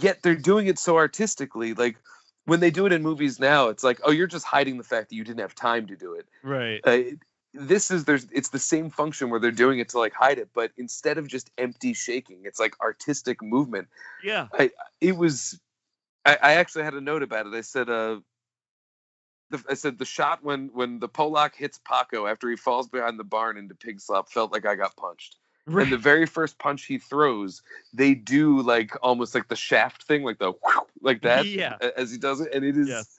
Yet 0.00 0.22
they're 0.22 0.34
doing 0.34 0.66
it 0.66 0.78
so 0.78 0.96
artistically. 0.96 1.74
Like 1.74 1.96
when 2.46 2.60
they 2.60 2.70
do 2.70 2.86
it 2.86 2.92
in 2.92 3.02
movies 3.02 3.40
now, 3.40 3.68
it's 3.68 3.84
like, 3.84 4.00
oh, 4.04 4.10
you're 4.10 4.26
just 4.26 4.44
hiding 4.44 4.76
the 4.76 4.84
fact 4.84 5.08
that 5.08 5.14
you 5.14 5.24
didn't 5.24 5.40
have 5.40 5.54
time 5.54 5.86
to 5.86 5.96
do 5.96 6.14
it. 6.14 6.26
right 6.42 6.80
Uh, 6.84 7.16
this 7.54 7.90
is 7.90 8.04
there's 8.04 8.26
it's 8.32 8.48
the 8.48 8.58
same 8.58 8.90
function 8.90 9.30
where 9.30 9.38
they're 9.38 9.52
doing 9.52 9.78
it 9.78 9.90
to 9.90 9.98
like 9.98 10.12
hide 10.12 10.38
it, 10.38 10.48
but 10.52 10.72
instead 10.76 11.18
of 11.18 11.28
just 11.28 11.50
empty 11.56 11.94
shaking, 11.94 12.40
it's 12.44 12.58
like 12.58 12.74
artistic 12.80 13.42
movement. 13.42 13.88
yeah 14.22 14.48
I, 14.52 14.70
it 15.00 15.16
was 15.16 15.58
I, 16.24 16.36
I 16.42 16.52
actually 16.54 16.84
had 16.84 16.94
a 16.94 17.00
note 17.00 17.22
about 17.22 17.46
it. 17.46 17.54
I 17.54 17.60
said 17.60 17.88
uh 17.88 18.20
I 19.68 19.74
said 19.74 19.98
the 19.98 20.04
shot 20.04 20.42
when 20.42 20.70
when 20.72 20.98
the 20.98 21.08
Polak 21.08 21.54
hits 21.54 21.78
Paco 21.78 22.26
after 22.26 22.50
he 22.50 22.56
falls 22.56 22.88
behind 22.88 23.18
the 23.20 23.24
barn 23.24 23.56
into 23.56 23.74
pig 23.74 24.00
slop 24.00 24.30
felt 24.30 24.52
like 24.52 24.66
I 24.66 24.74
got 24.74 24.96
punched. 24.96 25.36
Right 25.66 25.84
And 25.84 25.92
the 25.92 25.98
very 25.98 26.26
first 26.26 26.58
punch 26.58 26.84
he 26.84 26.98
throws, 26.98 27.62
they 27.92 28.14
do 28.14 28.60
like 28.62 28.92
almost 29.02 29.34
like 29.34 29.48
the 29.48 29.56
shaft 29.56 30.04
thing, 30.04 30.22
like 30.22 30.38
the 30.38 30.52
like 31.00 31.22
that 31.22 31.46
yeah 31.46 31.76
as 31.96 32.10
he 32.10 32.18
does 32.18 32.40
it, 32.40 32.52
and 32.52 32.64
it 32.64 32.76
is 32.76 32.88
Yes. 32.88 33.18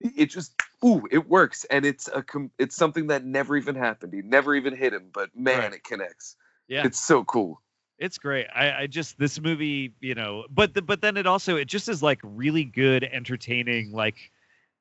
it 0.00 0.26
just 0.26 0.52
ooh 0.84 1.06
it 1.10 1.28
works, 1.28 1.64
and 1.70 1.84
it's 1.86 2.08
a 2.14 2.22
com- 2.22 2.50
it's 2.58 2.76
something 2.76 3.06
that 3.08 3.24
never 3.24 3.56
even 3.56 3.74
happened. 3.74 4.12
He 4.14 4.22
never 4.22 4.54
even 4.54 4.76
hit 4.76 4.92
him, 4.92 5.08
but 5.12 5.30
man, 5.36 5.58
Right. 5.58 5.74
it 5.74 5.84
connects. 5.84 6.36
yeah 6.68 6.84
It's 6.84 7.00
so 7.00 7.24
cool. 7.24 7.62
it's 7.98 8.18
great 8.18 8.46
i 8.54 8.82
i 8.82 8.86
just 8.86 9.18
this 9.18 9.40
movie 9.40 9.90
you 10.00 10.14
know 10.14 10.44
but 10.50 10.74
the, 10.74 10.82
but 10.82 11.00
then 11.00 11.16
it 11.16 11.26
also 11.26 11.56
it 11.56 11.64
just 11.66 11.88
is 11.88 12.02
like 12.02 12.20
really 12.22 12.64
good 12.64 13.02
entertaining 13.04 13.90
like 13.92 14.30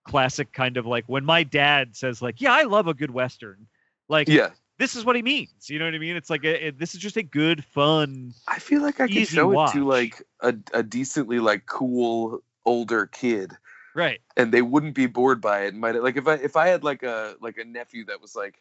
classic 0.05 0.51
kind 0.51 0.75
of 0.75 0.85
like 0.85 1.05
when 1.07 1.23
my 1.23 1.41
dad 1.43 1.95
says 1.95 2.21
like 2.21 2.41
yeah 2.41 2.51
i 2.53 2.63
love 2.63 2.87
a 2.87 2.93
good 2.93 3.11
western 3.11 3.67
like 4.09 4.27
Yeah. 4.27 4.49
This 4.77 4.95
is 4.95 5.05
what 5.05 5.15
he 5.15 5.21
means 5.21 5.69
you 5.69 5.79
know 5.79 5.85
what 5.85 5.93
i 5.95 5.97
mean 5.97 6.15
it's 6.15 6.29
like 6.29 6.43
a, 6.43 6.67
it, 6.67 6.79
this 6.79 6.93
is 6.95 7.01
just 7.01 7.17
a 7.17 7.23
good 7.23 7.63
fun 7.65 8.33
I 8.47 8.59
feel 8.59 8.81
like 8.81 8.99
I 9.01 9.07
could 9.07 9.17
Easy 9.17 9.35
show 9.35 9.51
it 9.63 9.71
to 9.73 9.85
like 9.85 10.21
a, 10.41 10.53
a 10.73 10.83
decently 10.83 11.39
like 11.39 11.65
cool 11.65 12.39
older 12.65 13.05
kid 13.07 13.53
right 13.95 14.19
and 14.37 14.51
they 14.51 14.61
wouldn't 14.61 14.95
be 14.95 15.07
bored 15.07 15.41
by 15.41 15.63
it. 15.65 15.69
and 15.73 15.79
Might 15.79 16.01
like 16.01 16.17
if 16.17 16.27
I 16.27 16.35
if 16.35 16.55
I 16.55 16.67
had 16.67 16.83
like 16.83 17.03
a 17.03 17.35
like 17.41 17.57
a 17.57 17.65
nephew 17.65 18.05
that 18.05 18.21
was 18.21 18.35
like 18.35 18.55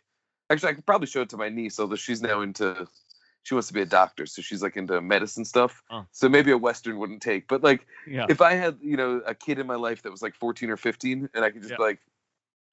actually 0.51 0.71
I 0.71 0.75
could 0.75 0.87
probably 0.87 1.07
show 1.07 1.23
it 1.23 1.31
to 1.31 1.37
my 1.37 1.49
niece, 1.49 1.79
although 1.81 1.97
she's 1.97 2.23
now 2.23 2.41
into 2.41 2.87
she 3.43 3.55
wants 3.55 3.69
to 3.69 3.75
be 3.75 3.83
a 3.83 3.87
doctor, 3.87 4.25
so 4.27 4.41
she's 4.41 4.63
like 4.63 4.77
into 4.77 5.01
medicine 5.01 5.45
stuff. 5.45 5.83
Oh. 5.91 6.07
So 6.13 6.29
maybe 6.31 6.51
a 6.51 6.59
western 6.59 6.99
wouldn't 6.99 7.23
take. 7.23 7.47
But 7.49 7.63
like 7.63 7.87
yeah 8.07 8.27
if 8.29 8.41
I 8.41 8.55
had, 8.55 8.79
you 8.81 8.97
know, 8.97 9.21
a 9.27 9.35
kid 9.35 9.59
in 9.59 9.67
my 9.67 9.77
life 9.77 10.03
that 10.03 10.11
was 10.11 10.23
like 10.23 10.35
14 10.35 10.71
or 10.71 10.77
15 10.77 11.29
and 11.35 11.45
I 11.45 11.51
could 11.51 11.63
just 11.63 11.73
Yeah. 11.73 11.77
be 11.79 11.83
like 11.83 12.01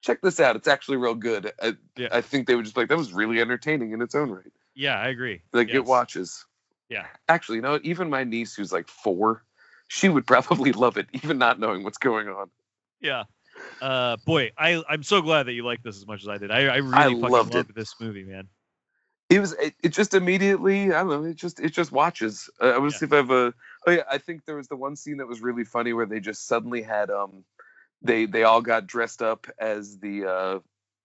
check 0.02 0.20
this 0.22 0.40
out, 0.40 0.56
it's 0.56 0.68
actually 0.68 0.98
real 0.98 1.14
good. 1.16 1.52
I, 1.62 1.76
Yeah. 1.96 2.08
I 2.12 2.20
think 2.22 2.46
they 2.48 2.56
would 2.56 2.66
just 2.66 2.76
like 2.76 2.88
that 2.90 2.98
was 2.98 3.12
really 3.14 3.40
entertaining 3.40 3.92
in 3.92 4.02
its 4.02 4.14
own 4.14 4.30
right. 4.30 4.52
yeah 4.74 4.98
i 4.98 5.08
agree 5.08 5.42
Like 5.52 5.68
Yes. 5.68 5.76
it 5.76 5.84
watches. 5.86 6.46
Yeah. 6.90 7.06
Actually, 7.28 7.56
you 7.56 7.62
know, 7.62 7.80
even 7.84 8.10
my 8.10 8.24
niece 8.24 8.54
who's 8.54 8.72
like 8.72 8.88
four, 8.88 9.44
she 9.88 10.08
would 10.10 10.26
probably 10.26 10.72
love 10.84 10.98
it, 10.98 11.08
even 11.14 11.38
not 11.38 11.58
knowing 11.60 11.84
what's 11.84 11.98
going 11.98 12.28
on. 12.28 12.50
yeah 13.00 13.24
uh 13.80 14.16
boy 14.26 14.50
i 14.58 14.82
i'm 14.88 15.02
so 15.02 15.22
glad 15.22 15.44
that 15.44 15.52
you 15.54 15.64
like 15.64 15.82
this 15.82 15.96
as 15.96 16.06
much 16.06 16.22
as 16.22 16.28
i 16.28 16.38
did 16.38 16.50
i, 16.50 16.60
I 16.66 16.76
really 16.78 17.14
I 17.14 17.20
fucking 17.20 17.30
loved 17.30 17.54
loved 17.54 17.70
it. 17.70 17.74
this 17.74 17.94
movie 18.00 18.24
man 18.24 18.48
It 19.30 19.40
was 19.40 19.52
it, 19.54 19.74
it 19.82 19.88
just 19.90 20.14
immediately, 20.14 20.92
I 20.92 21.00
don't 21.02 21.08
know, 21.08 21.24
it 21.24 21.36
just 21.36 21.60
it 21.60 21.72
just 21.72 21.90
watches. 21.92 22.50
Uh, 22.60 22.66
I 22.66 22.78
want 22.78 22.92
to 22.92 22.94
Yeah. 22.94 22.98
see 22.98 23.06
if 23.06 23.12
I 23.12 23.16
have 23.16 23.30
a 23.30 23.54
oh 23.86 23.90
yeah, 23.90 24.02
I 24.10 24.18
think 24.18 24.44
there 24.44 24.56
was 24.56 24.68
the 24.68 24.76
one 24.76 24.96
scene 24.96 25.18
that 25.18 25.26
was 25.28 25.40
really 25.40 25.64
funny 25.64 25.92
where 25.94 26.06
they 26.06 26.20
just 26.20 26.46
suddenly 26.46 26.82
had 26.82 27.10
um 27.10 27.44
they 28.02 28.26
they 28.26 28.42
all 28.44 28.60
got 28.60 28.86
dressed 28.86 29.22
up 29.22 29.46
as 29.58 29.98
the 29.98 30.26
uh 30.26 30.58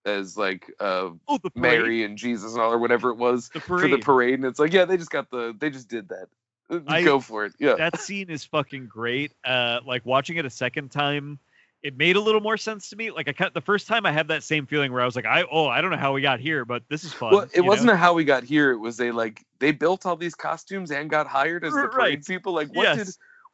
as 0.05 0.37
like 0.37 0.71
uh 0.79 1.09
oh 1.27 1.39
Mary 1.55 2.03
and 2.03 2.17
Jesus 2.17 2.53
and 2.53 2.61
all 2.61 2.71
or 2.71 2.77
whatever 2.77 3.09
it 3.09 3.17
was 3.17 3.49
the 3.49 3.59
for 3.59 3.87
the 3.87 3.97
parade 3.97 4.35
and 4.35 4.45
it's 4.45 4.59
like 4.59 4.73
yeah, 4.73 4.85
they 4.85 4.97
just 4.97 5.11
got 5.11 5.29
the 5.29 5.55
they 5.57 5.69
just 5.69 5.87
did 5.89 6.09
that. 6.09 6.27
Uh, 6.69 6.79
I- 6.87 7.03
Go 7.03 7.19
for 7.19 7.45
it. 7.45 7.53
Yeah. 7.59 7.75
that 7.75 7.99
scene 7.99 8.29
is 8.29 8.43
fucking 8.43 8.87
great. 8.87 9.31
Uh, 9.43 9.79
like 9.85 10.05
watching 10.05 10.37
it 10.37 10.45
a 10.45 10.49
second 10.49 10.91
time, 10.91 11.39
it 11.83 11.95
made 11.95 12.15
a 12.15 12.21
little 12.21 12.41
more 12.41 12.57
sense 12.57 12.89
to 12.89 12.95
me. 12.95 13.11
Like 13.11 13.27
I 13.27 13.33
cut 13.33 13.53
the 13.53 13.61
first 13.61 13.87
time 13.87 14.05
I 14.05 14.11
had 14.11 14.29
that 14.29 14.43
same 14.43 14.65
feeling 14.65 14.91
where 14.91 15.01
I 15.01 15.05
was 15.05 15.15
like, 15.15 15.25
I 15.25 15.43
oh 15.49 15.67
I 15.67 15.81
don't 15.81 15.91
know 15.91 15.97
how 15.97 16.13
we 16.13 16.21
got 16.21 16.39
here, 16.39 16.65
but 16.65 16.83
this 16.89 17.03
is 17.03 17.13
fun. 17.13 17.33
Well, 17.33 17.47
it 17.53 17.61
wasn't 17.61 17.91
a 17.91 17.95
how 17.95 18.13
we 18.13 18.23
got 18.23 18.43
here. 18.43 18.71
It 18.71 18.77
was 18.77 18.97
they 18.97 19.11
like 19.11 19.43
they 19.59 19.71
built 19.71 20.05
all 20.05 20.15
these 20.15 20.35
costumes 20.35 20.91
and 20.91 21.09
got 21.09 21.27
hired 21.27 21.63
as 21.63 21.73
the 21.73 21.87
parade 21.87 21.97
right. 21.97 22.25
people. 22.25 22.53
Like, 22.53 22.73
what 22.73 22.83
Yes. 22.83 22.97
did 22.97 23.07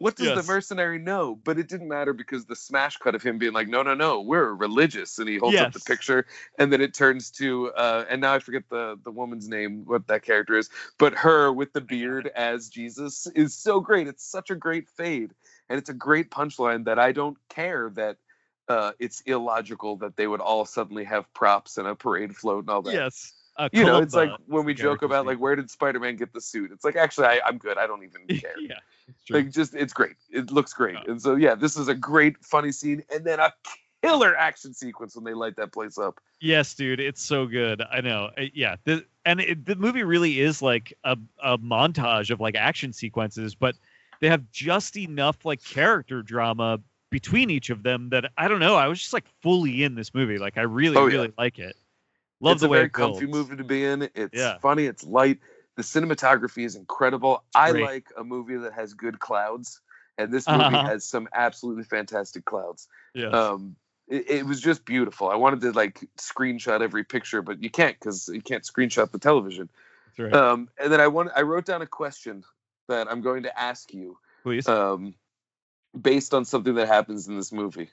what 0.04 0.16
does 0.18 0.28
Yes. 0.28 0.46
the 0.46 0.52
mercenary 0.54 1.00
know? 1.00 1.36
But 1.36 1.58
it 1.58 1.68
didn't 1.70 1.88
matter 1.88 2.14
because 2.14 2.46
the 2.46 2.56
smash 2.56 2.98
cut 2.98 3.16
of 3.16 3.24
him 3.24 3.38
being 3.38 3.54
like, 3.54 3.70
no, 3.70 3.82
no, 3.84 3.94
no, 3.94 4.22
we're 4.22 4.54
religious, 4.54 5.18
and 5.20 5.30
he 5.30 5.38
holds 5.38 5.56
up 5.68 5.74
the 5.74 5.80
picture, 5.80 6.26
and 6.60 6.72
then 6.72 6.82
it 6.82 6.94
turns 6.94 7.32
to, 7.32 7.72
uh, 7.72 8.06
and 8.10 8.20
now 8.22 8.34
I 8.34 8.40
forget 8.40 8.64
the 8.70 9.00
the 9.04 9.12
woman's 9.12 9.48
name, 9.48 9.86
what 9.86 10.08
that 10.08 10.24
character 10.24 10.58
is, 10.58 10.70
but 11.00 11.14
her 11.16 11.52
with 11.52 11.72
the 11.74 11.82
beard 11.82 12.28
as 12.36 12.70
Jesus 12.70 13.28
is 13.36 13.56
so 13.56 13.80
great. 13.80 14.08
It's 14.08 14.26
such 14.26 14.50
a 14.52 14.56
great 14.56 14.90
fade, 14.90 15.32
and 15.70 15.80
it's 15.80 15.90
a 15.90 15.94
great 15.94 16.30
punchline 16.30 16.86
that 16.86 17.00
I 17.00 17.12
don't 17.14 17.38
care 17.50 17.90
that. 17.96 18.18
uh, 18.70 18.94
it's 18.98 19.20
illogical 19.26 19.98
that 19.98 20.16
they 20.16 20.26
would 20.26 20.40
all 20.40 20.64
suddenly 20.66 21.04
have 21.04 21.26
props 21.34 21.78
and 21.78 21.86
a 21.86 21.96
parade 21.96 22.34
float 22.34 22.64
and 22.64 22.70
all 22.70 22.82
that. 22.82 22.94
Yes. 22.94 23.34
You 23.72 23.84
know, 23.86 24.00
it's 24.00 24.16
like 24.16 24.32
when 24.48 24.66
we 24.66 24.74
joke 24.74 25.02
about 25.04 25.26
like 25.26 25.38
where 25.40 25.56
did 25.56 25.70
Spider-Man 25.70 26.16
get 26.16 26.34
the 26.34 26.42
suit? 26.42 26.72
It's 26.72 26.84
like 26.84 26.96
actually 26.96 27.28
I, 27.28 27.40
I'm 27.46 27.58
good. 27.58 27.78
I 27.78 27.86
don't 27.88 28.04
even 28.04 28.26
care. 28.40 28.56
yeah, 28.60 28.76
like 29.30 29.52
just 29.52 29.76
it's 29.76 29.94
great. 29.94 30.16
It 30.32 30.52
looks 30.52 30.74
great. 30.74 30.96
Yeah. 30.96 31.12
And 31.12 31.22
so 31.22 31.36
yeah, 31.36 31.56
this 31.56 31.78
is 31.78 31.88
a 31.88 31.94
great 31.96 32.38
funny 32.44 32.72
scene 32.72 33.04
and 33.14 33.24
then 33.24 33.40
a 33.40 33.52
killer 34.02 34.36
action 34.36 34.74
sequence 34.74 35.16
when 35.16 35.24
they 35.24 35.34
light 35.34 35.56
that 35.56 35.72
place 35.72 35.98
up. 35.98 36.20
Yes, 36.42 36.74
dude, 36.74 37.00
it's 37.00 37.24
so 37.24 37.46
good. 37.46 37.82
I 37.90 38.02
know. 38.02 38.32
Uh, 38.38 38.46
Yeah, 38.54 38.76
the, 38.84 39.06
and 39.26 39.40
it, 39.40 39.66
the 39.66 39.76
movie 39.76 40.04
really 40.04 40.42
is 40.42 40.62
like 40.62 40.94
a, 41.06 41.18
a 41.42 41.58
montage 41.58 42.30
of 42.32 42.42
like 42.42 42.56
action 42.56 42.92
sequences, 42.92 43.56
but 43.56 43.76
they 44.20 44.28
have 44.30 44.44
just 44.52 44.98
enough 44.98 45.46
like 45.46 45.64
character 45.64 46.22
drama 46.22 46.80
between 47.12 47.50
each 47.50 47.70
of 47.70 47.84
them 47.84 48.10
that 48.10 48.32
I 48.38 48.48
don't 48.50 48.60
know. 48.60 48.76
I 48.76 48.88
was 48.88 49.00
just 49.00 49.14
like 49.14 49.26
fully 49.42 49.84
in 49.84 49.96
this 49.96 50.14
movie. 50.14 50.38
Like 50.38 50.58
I 50.58 50.64
really, 50.64 50.98
Oh, 50.98 51.06
yeah. 51.06 51.18
really 51.18 51.34
like 51.38 51.60
it. 51.60 51.78
Love 52.44 52.56
it's 52.56 52.62
the 52.62 52.68
a 52.68 52.70
way 52.70 52.78
very 52.80 52.86
it 52.88 52.94
comfy 52.94 53.26
builds. 53.26 53.50
movie 53.50 53.56
to 53.58 53.64
be 53.64 53.86
in. 53.86 54.10
It's 54.16 54.38
Yeah. 54.38 54.58
funny, 54.60 54.86
it's 54.86 55.04
light. 55.04 55.40
The 55.78 55.84
cinematography 55.84 56.66
is 56.66 56.76
incredible. 56.76 57.44
I 57.56 57.72
Great. 57.72 57.82
like 57.82 58.08
a 58.18 58.24
movie 58.24 58.58
that 58.58 58.74
has 58.74 58.94
good 58.94 59.18
clouds, 59.18 59.80
and 60.18 60.32
this 60.32 60.48
movie 60.48 60.76
Uh-huh. 60.76 60.88
has 60.88 61.06
some 61.06 61.30
absolutely 61.34 61.86
fantastic 61.86 62.44
clouds. 62.44 62.90
Yes. 63.14 63.34
Um, 63.34 63.78
it, 64.10 64.30
it 64.30 64.46
was 64.46 64.60
just 64.60 64.84
beautiful. 64.84 65.30
I 65.30 65.36
wanted 65.36 65.62
to 65.62 65.72
like 65.72 66.06
screenshot 66.18 66.82
every 66.82 67.06
picture, 67.06 67.42
but 67.42 67.64
you 67.64 67.70
can't 67.70 67.98
because 67.98 68.28
you 68.28 68.42
can't 68.42 68.64
screenshot 68.64 69.10
the 69.10 69.20
television. 69.20 69.70
That's 70.08 70.20
right. 70.20 70.34
Um, 70.34 70.70
and 70.78 70.92
then 70.92 71.00
I 71.00 71.08
want 71.08 71.32
I 71.36 71.44
wrote 71.44 71.66
down 71.66 71.82
a 71.82 71.88
question 71.88 72.44
that 72.90 73.10
I'm 73.10 73.22
going 73.22 73.44
to 73.44 73.58
ask 73.60 73.94
you, 73.94 74.18
Please. 74.44 74.68
um, 74.68 75.16
based 76.00 76.34
on 76.34 76.44
something 76.44 76.76
that 76.76 76.90
happens 76.90 77.30
in 77.30 77.38
this 77.38 77.54
movie. 77.54 77.90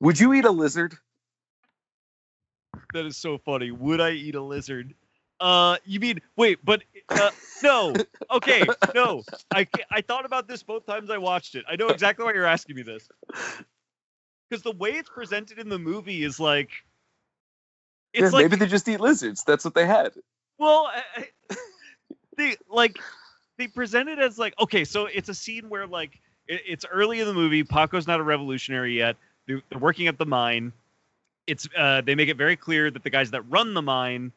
Would 0.00 0.18
you 0.18 0.34
eat 0.34 0.44
a 0.44 0.50
lizard? 0.50 0.98
That 2.92 3.06
is 3.06 3.16
so 3.16 3.38
funny. 3.38 3.70
Would 3.70 4.00
I 4.00 4.10
eat 4.12 4.34
a 4.34 4.42
lizard? 4.42 4.94
Uh, 5.40 5.76
you 5.84 6.00
mean 6.00 6.20
wait? 6.36 6.58
But 6.64 6.82
uh, 7.18 7.30
no. 7.62 7.94
Okay, 8.30 8.68
no. 8.94 9.24
I 9.52 9.66
I 9.90 10.00
thought 10.00 10.24
about 10.26 10.48
this 10.48 10.62
both 10.62 10.86
times 10.86 11.10
I 11.10 11.18
watched 11.18 11.54
it. 11.54 11.64
I 11.68 11.76
know 11.76 11.88
exactly 11.90 12.24
why 12.24 12.32
you're 12.34 12.44
asking 12.46 12.76
me 12.76 12.82
this. 12.82 13.08
Because 14.48 14.62
the 14.62 14.72
way 14.72 14.90
it's 14.90 15.10
presented 15.10 15.58
in 15.58 15.68
the 15.68 15.78
movie 15.78 16.22
is 16.24 16.40
like, 16.40 16.70
it's 18.12 18.32
yeah, 18.32 18.36
like 18.38 18.44
maybe 18.44 18.56
they 18.56 18.66
just 18.66 18.88
eat 18.88 19.00
lizards. 19.00 19.44
That's 19.44 19.64
what 19.64 19.74
they 19.74 19.86
had. 19.86 20.12
Well, 20.58 20.90
I, 20.92 21.02
I- 21.16 21.56
they 22.36 22.56
like 22.70 22.98
they 23.58 23.66
present 23.66 24.08
it 24.08 24.18
as 24.18 24.38
like 24.38 24.54
okay, 24.60 24.84
so 24.84 25.06
it's 25.06 25.28
a 25.28 25.34
scene 25.34 25.68
where 25.68 25.86
like 25.86 26.20
it, 26.46 26.62
it's 26.66 26.84
early 26.90 27.20
in 27.20 27.26
the 27.26 27.34
movie. 27.34 27.64
Paco's 27.64 28.06
not 28.06 28.20
a 28.20 28.22
revolutionary 28.22 28.96
yet. 28.96 29.16
They're, 29.46 29.62
they're 29.70 29.78
working 29.80 30.06
at 30.06 30.18
the 30.18 30.26
mine. 30.26 30.72
It's 31.48 31.66
uh, 31.76 32.02
they 32.02 32.14
make 32.14 32.28
it 32.28 32.36
very 32.36 32.56
clear 32.56 32.90
that 32.90 33.02
the 33.02 33.10
guys 33.10 33.30
that 33.32 33.42
run 33.48 33.74
the 33.74 33.82
mine 33.82 34.32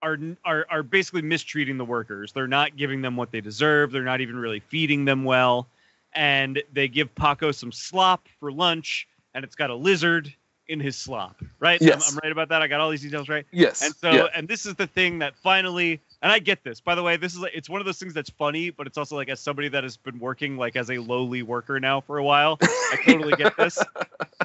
are 0.00 0.16
are 0.44 0.64
are 0.70 0.82
basically 0.82 1.22
mistreating 1.22 1.76
the 1.76 1.84
workers. 1.84 2.32
They're 2.32 2.46
not 2.46 2.76
giving 2.76 3.02
them 3.02 3.16
what 3.16 3.30
they 3.32 3.40
deserve. 3.40 3.90
They're 3.92 4.02
not 4.02 4.20
even 4.20 4.36
really 4.36 4.60
feeding 4.60 5.04
them 5.04 5.24
well, 5.24 5.66
and 6.14 6.62
they 6.72 6.88
give 6.88 7.14
Paco 7.14 7.50
some 7.52 7.72
slop 7.72 8.28
for 8.40 8.52
lunch, 8.52 9.08
and 9.34 9.44
it's 9.44 9.56
got 9.56 9.70
a 9.70 9.74
lizard 9.74 10.32
in 10.68 10.78
his 10.80 10.96
slop. 10.96 11.42
Right? 11.58 11.82
I'm- 11.82 11.88
Yes. 11.88 12.12
I'm, 12.12 12.18
right 12.22 12.30
about 12.32 12.48
that. 12.50 12.62
I 12.62 12.68
got 12.68 12.80
all 12.80 12.90
these 12.90 13.02
details 13.02 13.28
right. 13.28 13.44
Yes. 13.50 13.82
And 13.82 13.94
so, 13.94 14.10
yeah. 14.12 14.26
and 14.34 14.46
this 14.46 14.64
is 14.64 14.74
the 14.76 14.86
thing 14.86 15.18
that 15.18 15.36
finally, 15.36 16.00
and 16.22 16.30
I 16.30 16.38
get 16.38 16.62
this. 16.62 16.80
By 16.80 16.94
the 16.94 17.02
way, 17.02 17.16
this 17.16 17.34
is 17.34 17.44
it's 17.52 17.68
one 17.68 17.80
of 17.80 17.84
those 17.84 17.98
things 17.98 18.14
that's 18.14 18.30
funny, 18.30 18.70
but 18.70 18.86
it's 18.86 18.96
also 18.96 19.16
like 19.16 19.28
as 19.28 19.40
somebody 19.40 19.68
that 19.68 19.82
has 19.82 19.96
been 19.96 20.18
working 20.18 20.56
like 20.56 20.76
as 20.76 20.90
a 20.90 20.98
lowly 20.98 21.42
worker 21.42 21.80
now 21.80 22.00
for 22.00 22.18
a 22.18 22.24
while, 22.24 22.58
I 22.62 22.96
totally 23.04 23.34
get 23.36 23.56
this. 23.56 23.78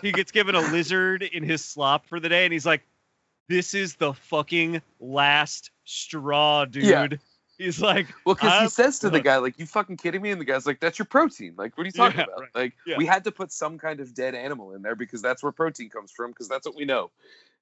He 0.04 0.12
gets 0.12 0.32
given 0.32 0.54
a 0.54 0.60
lizard 0.60 1.24
in 1.24 1.42
his 1.42 1.66
slop 1.66 2.06
for 2.06 2.20
the 2.20 2.30
day, 2.30 2.46
and 2.46 2.54
he's 2.54 2.68
like, 2.68 2.84
"This 3.48 3.74
is 3.74 3.96
the 3.96 4.14
fucking 4.14 4.82
last 5.00 5.72
straw, 5.86 6.66
dude." 6.66 6.84
Yeah. 6.84 7.08
He's 7.58 7.82
like, 7.82 8.06
Well, 8.24 8.36
because 8.36 8.62
he 8.62 8.70
says 8.70 9.00
to 9.00 9.10
the 9.10 9.20
guy, 9.20 9.38
like, 9.38 9.58
"You 9.58 9.66
fucking 9.66 9.98
kidding 9.98 10.22
me?" 10.22 10.30
And 10.30 10.40
the 10.40 10.46
guy's 10.46 10.68
like, 10.68 10.80
"That's 10.80 11.00
your 11.00 11.08
protein. 11.08 11.56
Like, 11.58 11.76
what 11.76 11.84
are 11.84 11.88
you 11.88 11.92
talking 11.94 12.20
Yeah, 12.20 12.26
about? 12.26 12.40
right. 12.42 12.50
Like, 12.54 12.74
Yeah. 12.86 12.98
we 12.98 13.08
had 13.08 13.24
to 13.24 13.32
put 13.32 13.52
some 13.52 13.80
kind 13.80 14.00
of 14.00 14.14
dead 14.14 14.36
animal 14.36 14.74
in 14.76 14.84
there 14.84 14.96
because 14.96 15.24
that's 15.24 15.42
where 15.42 15.52
protein 15.52 15.90
comes 15.90 16.12
from. 16.12 16.30
Because 16.30 16.48
that's 16.48 16.68
what 16.68 16.76
we 16.76 16.86
know." 16.86 17.10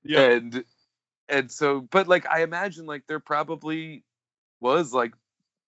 "Yeah, 0.03 0.31
And 0.31 0.65
and 1.29 1.51
so, 1.51 1.81
but 1.81 2.07
like, 2.07 2.25
I 2.27 2.43
imagine 2.43 2.85
like 2.85 3.03
there 3.07 3.19
probably 3.19 4.03
was 4.59 4.93
like 4.93 5.13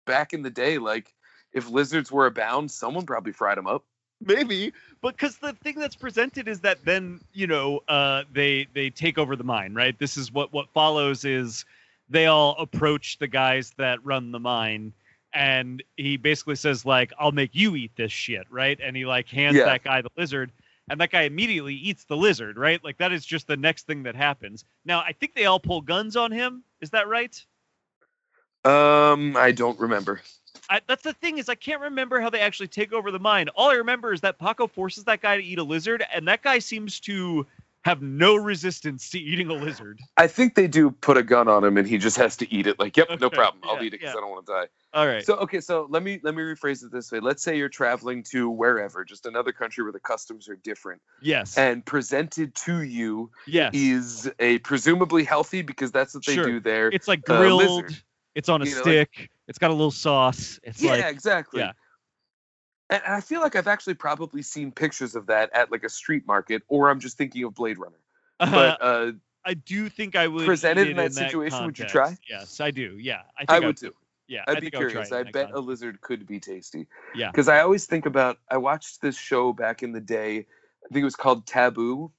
back 0.05 0.33
in 0.33 0.41
the 0.41 0.49
day, 0.49 0.77
like 0.77 1.13
if 1.53 1.69
lizards 1.69 2.11
were 2.11 2.25
abound, 2.25 2.71
someone 2.71 3.05
probably 3.05 3.33
fried 3.33 3.57
them 3.57 3.67
up. 3.67 3.83
maybe." 4.21 4.73
Because 5.01 5.37
the 5.37 5.53
thing 5.53 5.79
that's 5.79 5.95
presented 5.95 6.47
is 6.47 6.61
that 6.61 6.83
then 6.83 7.21
you 7.33 7.47
know 7.47 7.81
uh, 7.87 8.23
they 8.31 8.67
they 8.73 8.89
take 8.89 9.17
over 9.17 9.35
the 9.35 9.43
mine, 9.43 9.73
right? 9.73 9.97
This 9.97 10.17
is 10.17 10.31
what 10.31 10.51
what 10.53 10.69
follows 10.73 11.25
is 11.25 11.65
they 12.09 12.25
all 12.25 12.55
approach 12.57 13.17
the 13.19 13.27
guys 13.27 13.73
that 13.77 14.03
run 14.05 14.31
the 14.31 14.39
mine 14.39 14.93
and 15.33 15.83
he 15.97 16.15
basically 16.17 16.55
says 16.55 16.85
like 16.85 17.11
i'll 17.19 17.33
make 17.33 17.51
you 17.53 17.75
eat 17.75 17.91
this 17.97 18.11
shit 18.11 18.47
right 18.49 18.79
and 18.81 18.95
he 18.95 19.05
like 19.05 19.27
hands 19.27 19.57
Yeah. 19.57 19.65
that 19.65 19.83
guy 19.83 20.01
the 20.01 20.09
lizard 20.17 20.51
and 20.89 21.01
that 21.01 21.11
guy 21.11 21.23
immediately 21.23 21.75
eats 21.75 22.05
the 22.05 22.17
lizard 22.17 22.57
right 22.57 22.83
like 22.83 22.97
that 22.97 23.11
is 23.11 23.25
just 23.25 23.47
the 23.47 23.57
next 23.57 23.85
thing 23.87 24.03
that 24.03 24.15
happens 24.15 24.65
now 24.85 24.99
i 24.99 25.11
think 25.11 25.33
they 25.35 25.45
all 25.45 25.59
pull 25.59 25.81
guns 25.81 26.15
on 26.15 26.31
him 26.31 26.63
is 26.81 26.89
that 26.91 27.07
right 27.07 27.45
Um, 28.65 29.37
I 29.37 29.51
don't 29.51 29.79
remember. 29.79 30.21
I, 30.69 30.81
that's 30.87 31.03
the 31.03 31.13
thing 31.13 31.37
is 31.37 31.49
i 31.49 31.55
can't 31.55 31.81
remember 31.81 32.19
how 32.19 32.29
they 32.29 32.41
actually 32.41 32.67
take 32.67 32.91
over 32.91 33.11
the 33.11 33.19
mine 33.19 33.47
all 33.49 33.69
i 33.69 33.75
remember 33.75 34.11
is 34.11 34.21
that 34.21 34.37
paco 34.39 34.67
forces 34.67 35.03
that 35.05 35.21
guy 35.21 35.37
to 35.37 35.43
eat 35.43 35.59
a 35.59 35.63
lizard 35.63 36.03
and 36.13 36.27
that 36.27 36.41
guy 36.41 36.59
seems 36.59 36.99
to 37.01 37.45
have 37.83 38.01
no 38.01 38.35
resistance 38.35 39.09
to 39.11 39.19
eating 39.19 39.49
a 39.49 39.53
lizard 39.53 39.99
I 40.17 40.27
think 40.27 40.55
they 40.55 40.67
do 40.67 40.91
put 40.91 41.15
a 41.15 41.23
gun 41.23 41.47
on 41.47 41.63
him, 41.63 41.77
and 41.77 41.87
he 41.87 41.97
just 41.97 42.17
has 42.17 42.35
to 42.37 42.53
eat 42.53 42.67
it. 42.67 42.79
Like, 42.79 42.97
yep, 42.97 43.07
no 43.21 43.29
problem. 43.29 43.63
I'll 43.63 43.75
yeah, 43.75 43.83
eat 43.83 43.87
it 43.87 43.91
because 43.99 44.13
yeah. 44.13 44.17
I 44.17 44.21
don't 44.21 44.31
want 44.31 44.45
to 44.45 44.51
die. 44.51 44.65
All 44.97 45.07
right 45.07 45.23
So 45.25 45.35
okay, 45.37 45.61
so 45.61 45.85
let 45.89 46.01
me 46.01 46.19
let 46.23 46.33
me 46.35 46.41
rephrase 46.41 46.83
it 46.83 46.91
this 46.91 47.11
way. 47.11 47.19
Let's 47.19 47.43
say 47.43 47.57
you're 47.57 47.69
traveling 47.69 48.23
to 48.31 48.49
wherever, 48.49 49.05
just 49.05 49.25
another 49.27 49.51
country 49.51 49.83
where 49.83 49.93
the 49.93 49.99
customs 49.99 50.49
are 50.49 50.55
different, 50.55 51.01
yes 51.21 51.57
and 51.57 51.85
presented 51.85 52.55
to 52.55 52.81
you 52.81 53.29
yes 53.45 53.73
is 53.75 54.31
a 54.39 54.57
presumably 54.59 55.23
healthy 55.23 55.61
because 55.61 55.91
that's 55.91 56.13
what 56.15 56.25
they 56.25 56.33
Sure. 56.35 56.45
do 56.45 56.59
there. 56.59 56.87
it's 56.89 57.07
like 57.07 57.29
uh, 57.29 57.37
grilled 57.37 57.61
lizard. 57.61 57.95
it's 58.35 58.49
on 58.49 58.61
a 58.61 58.65
You 58.65 58.71
know, 58.71 58.77
like- 58.77 59.09
stick 59.13 59.29
it's 59.47 59.59
got 59.59 59.69
a 59.69 59.73
little 59.73 59.91
sauce 59.91 60.59
it's 60.63 60.81
yeah, 60.81 60.91
like 60.91 61.05
exactly. 61.05 61.61
yeah. 61.61 61.71
And 62.89 63.01
and 63.05 63.13
I 63.13 63.21
feel 63.21 63.41
like 63.41 63.55
I've 63.55 63.67
actually 63.67 63.95
probably 63.95 64.41
seen 64.41 64.71
pictures 64.71 65.15
of 65.15 65.27
that 65.27 65.51
at 65.53 65.71
like 65.71 65.83
a 65.83 65.89
street 65.89 66.25
market, 66.25 66.63
or 66.69 66.89
I'm 66.89 66.99
just 67.01 67.17
thinking 67.17 67.43
of 67.43 67.53
Blade 67.53 67.77
Runner. 67.77 67.99
But 68.39 68.81
uh, 68.81 69.11
I 69.43 69.53
do 69.55 69.89
think 69.89 70.15
I 70.15 70.27
would 70.27 70.45
Presented 70.45 70.87
in 70.89 70.99
it 70.99 71.03
that 71.03 71.13
situation, 71.13 71.65
would 71.65 71.77
you 71.79 71.85
try? 71.85 72.17
Yes, 72.29 72.59
I 72.61 72.71
do. 72.71 72.97
Yeah, 72.97 73.21
I 73.37 73.39
think 73.45 73.49
I 73.51 73.55
I 73.57 73.59
would 73.67 73.77
too. 73.77 73.93
Yeah, 74.27 74.43
I'd 74.47 74.57
I 74.57 74.59
be 74.59 74.69
think 74.69 74.75
I 74.75 74.79
would 74.79 74.89
try 74.89 75.01
curious. 75.01 75.11
I 75.11 75.23
bet 75.23 75.51
a 75.53 75.59
lizard 75.59 76.01
could 76.01 76.25
be 76.25 76.39
tasty. 76.39 76.87
Yeah. 77.15 77.31
Because 77.31 77.47
I 77.47 77.61
always 77.61 77.85
think 77.85 78.05
about. 78.05 78.37
I 78.49 78.57
watched 78.57 79.01
this 79.01 79.17
show 79.17 79.53
back 79.53 79.83
in 79.83 79.91
the 79.91 80.01
day. 80.01 80.45
I 80.85 80.93
think 80.93 81.01
it 81.01 81.05
was 81.05 81.15
called 81.15 81.45
Taboo, 81.45 82.11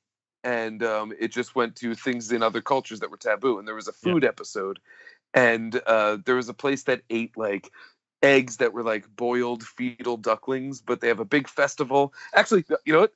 and 0.44 0.82
um, 0.82 1.12
it 1.18 1.32
just 1.32 1.55
went 1.55 1.76
to 1.76 1.94
things 1.94 2.32
in 2.32 2.43
other 2.43 2.60
cultures 2.60 3.01
that 3.01 3.10
were 3.10 3.16
taboo. 3.16 3.59
And 3.59 3.66
there 3.66 3.74
was 3.74 3.89
a 3.89 3.93
Yeah. 4.02 4.14
food 4.14 4.24
episode, 4.24 4.78
and 5.35 5.80
uh, 5.86 6.18
there 6.24 6.36
was 6.36 6.48
a 6.48 6.55
place 6.55 6.85
that 6.85 7.02
ate 7.10 7.36
like 7.36 7.70
eggs 8.22 8.59
that 8.59 8.72
were 8.72 8.82
like 8.82 9.09
boiled 9.16 9.62
fetal 9.64 10.16
ducklings, 10.16 10.80
but 10.80 11.01
they 11.01 11.09
have 11.09 11.20
a 11.20 11.24
big 11.24 11.48
festival. 11.48 12.12
Actually, 12.35 12.64
you 12.85 12.93
know 12.93 13.01
what? 13.01 13.12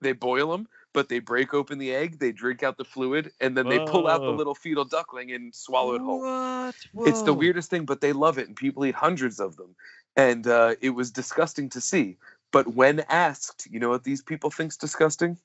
They 0.00 0.12
boil 0.12 0.50
them, 0.50 0.68
but 0.92 1.08
they 1.08 1.18
break 1.18 1.54
open 1.54 1.78
the 1.78 1.94
egg, 1.94 2.18
they 2.18 2.32
drink 2.32 2.62
out 2.62 2.76
the 2.76 2.84
fluid, 2.84 3.32
and 3.40 3.56
then 3.56 3.68
they 3.68 3.78
pull 3.78 4.06
out 4.06 4.20
the 4.20 4.30
little 4.30 4.54
fetal 4.54 4.84
duckling 4.84 5.32
and 5.32 5.54
swallow 5.54 5.94
it 5.94 6.00
whole. 6.00 6.20
What? 6.20 7.08
It's 7.08 7.22
the 7.22 7.34
weirdest 7.34 7.70
thing, 7.70 7.84
but 7.84 8.00
they 8.00 8.12
love 8.12 8.38
it, 8.38 8.48
and 8.48 8.56
people 8.56 8.84
eat 8.84 8.94
hundreds 8.94 9.40
of 9.40 9.56
them. 9.56 9.74
And 10.16 10.46
uh, 10.46 10.74
it 10.80 10.90
was 10.90 11.10
disgusting 11.10 11.70
to 11.70 11.80
see. 11.80 12.18
But 12.50 12.74
when 12.74 13.00
asked, 13.08 13.66
you 13.70 13.80
know 13.80 13.88
what 13.88 14.04
these 14.04 14.20
people 14.20 14.50
think's 14.50 14.76
disgusting? 14.76 15.38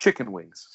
Chicken 0.00 0.32
wings. 0.32 0.66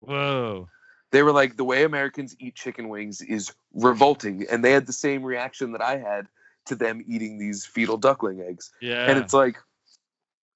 Whoa. 0.00 0.68
They 1.10 1.22
were 1.22 1.32
like, 1.32 1.56
the 1.56 1.64
way 1.64 1.84
Americans 1.84 2.36
eat 2.38 2.54
chicken 2.54 2.88
wings 2.88 3.22
is 3.22 3.52
revolting, 3.74 4.46
and 4.50 4.64
they 4.64 4.72
had 4.72 4.86
the 4.86 4.92
same 4.92 5.22
reaction 5.22 5.72
that 5.72 5.82
I 5.82 5.96
had 5.96 6.28
to 6.66 6.74
them 6.74 7.02
eating 7.06 7.38
these 7.38 7.64
fetal 7.64 7.96
duckling 7.96 8.42
eggs. 8.42 8.70
Yeah. 8.80 9.06
And 9.06 9.18
it's 9.18 9.32
like, 9.32 9.56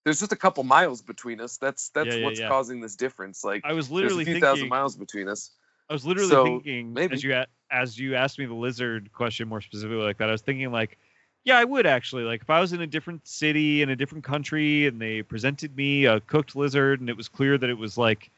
there's 0.04 0.20
just 0.20 0.32
a 0.32 0.36
couple 0.36 0.62
miles 0.64 1.02
between 1.02 1.40
us. 1.40 1.56
That's 1.56 1.88
that's 1.90 2.08
Yeah, 2.08 2.14
yeah, 2.16 2.24
what's 2.24 2.40
yeah. 2.40 2.48
causing 2.48 2.80
this 2.80 2.94
difference. 2.96 3.42
Like, 3.42 3.62
I 3.64 3.72
was 3.72 3.88
there's 3.88 3.90
a 3.90 3.94
literally 3.94 4.24
few 4.24 4.34
thinking. 4.34 4.48
thousand 4.48 4.68
miles 4.68 4.96
between 4.96 5.28
us. 5.28 5.50
I 5.88 5.92
was 5.92 6.06
literally 6.06 6.30
So, 6.30 6.44
thinking 6.44 6.92
maybe. 6.92 7.14
as 7.14 7.22
you 7.24 7.44
as 7.70 7.98
you 7.98 8.14
asked 8.14 8.38
me 8.38 8.46
the 8.46 8.54
lizard 8.54 9.12
question 9.12 9.48
more 9.48 9.60
specifically 9.60 10.02
like 10.02 10.18
that. 10.18 10.28
I 10.28 10.32
was 10.32 10.42
thinking 10.42 10.70
like, 10.72 10.98
yeah, 11.44 11.58
I 11.58 11.64
would 11.64 11.86
actually 11.86 12.24
like 12.24 12.42
if 12.42 12.50
I 12.50 12.60
was 12.60 12.72
in 12.72 12.80
a 12.80 12.86
different 12.86 13.26
city 13.26 13.82
in 13.82 13.90
a 13.90 13.96
different 13.96 14.24
country 14.24 14.86
and 14.86 15.00
they 15.00 15.22
presented 15.22 15.76
me 15.76 16.04
a 16.04 16.20
cooked 16.20 16.54
lizard 16.56 17.00
and 17.00 17.08
it 17.10 17.16
was 17.16 17.28
clear 17.28 17.58
that 17.58 17.68
it 17.68 17.78
was 17.78 17.98
like, 17.98 18.30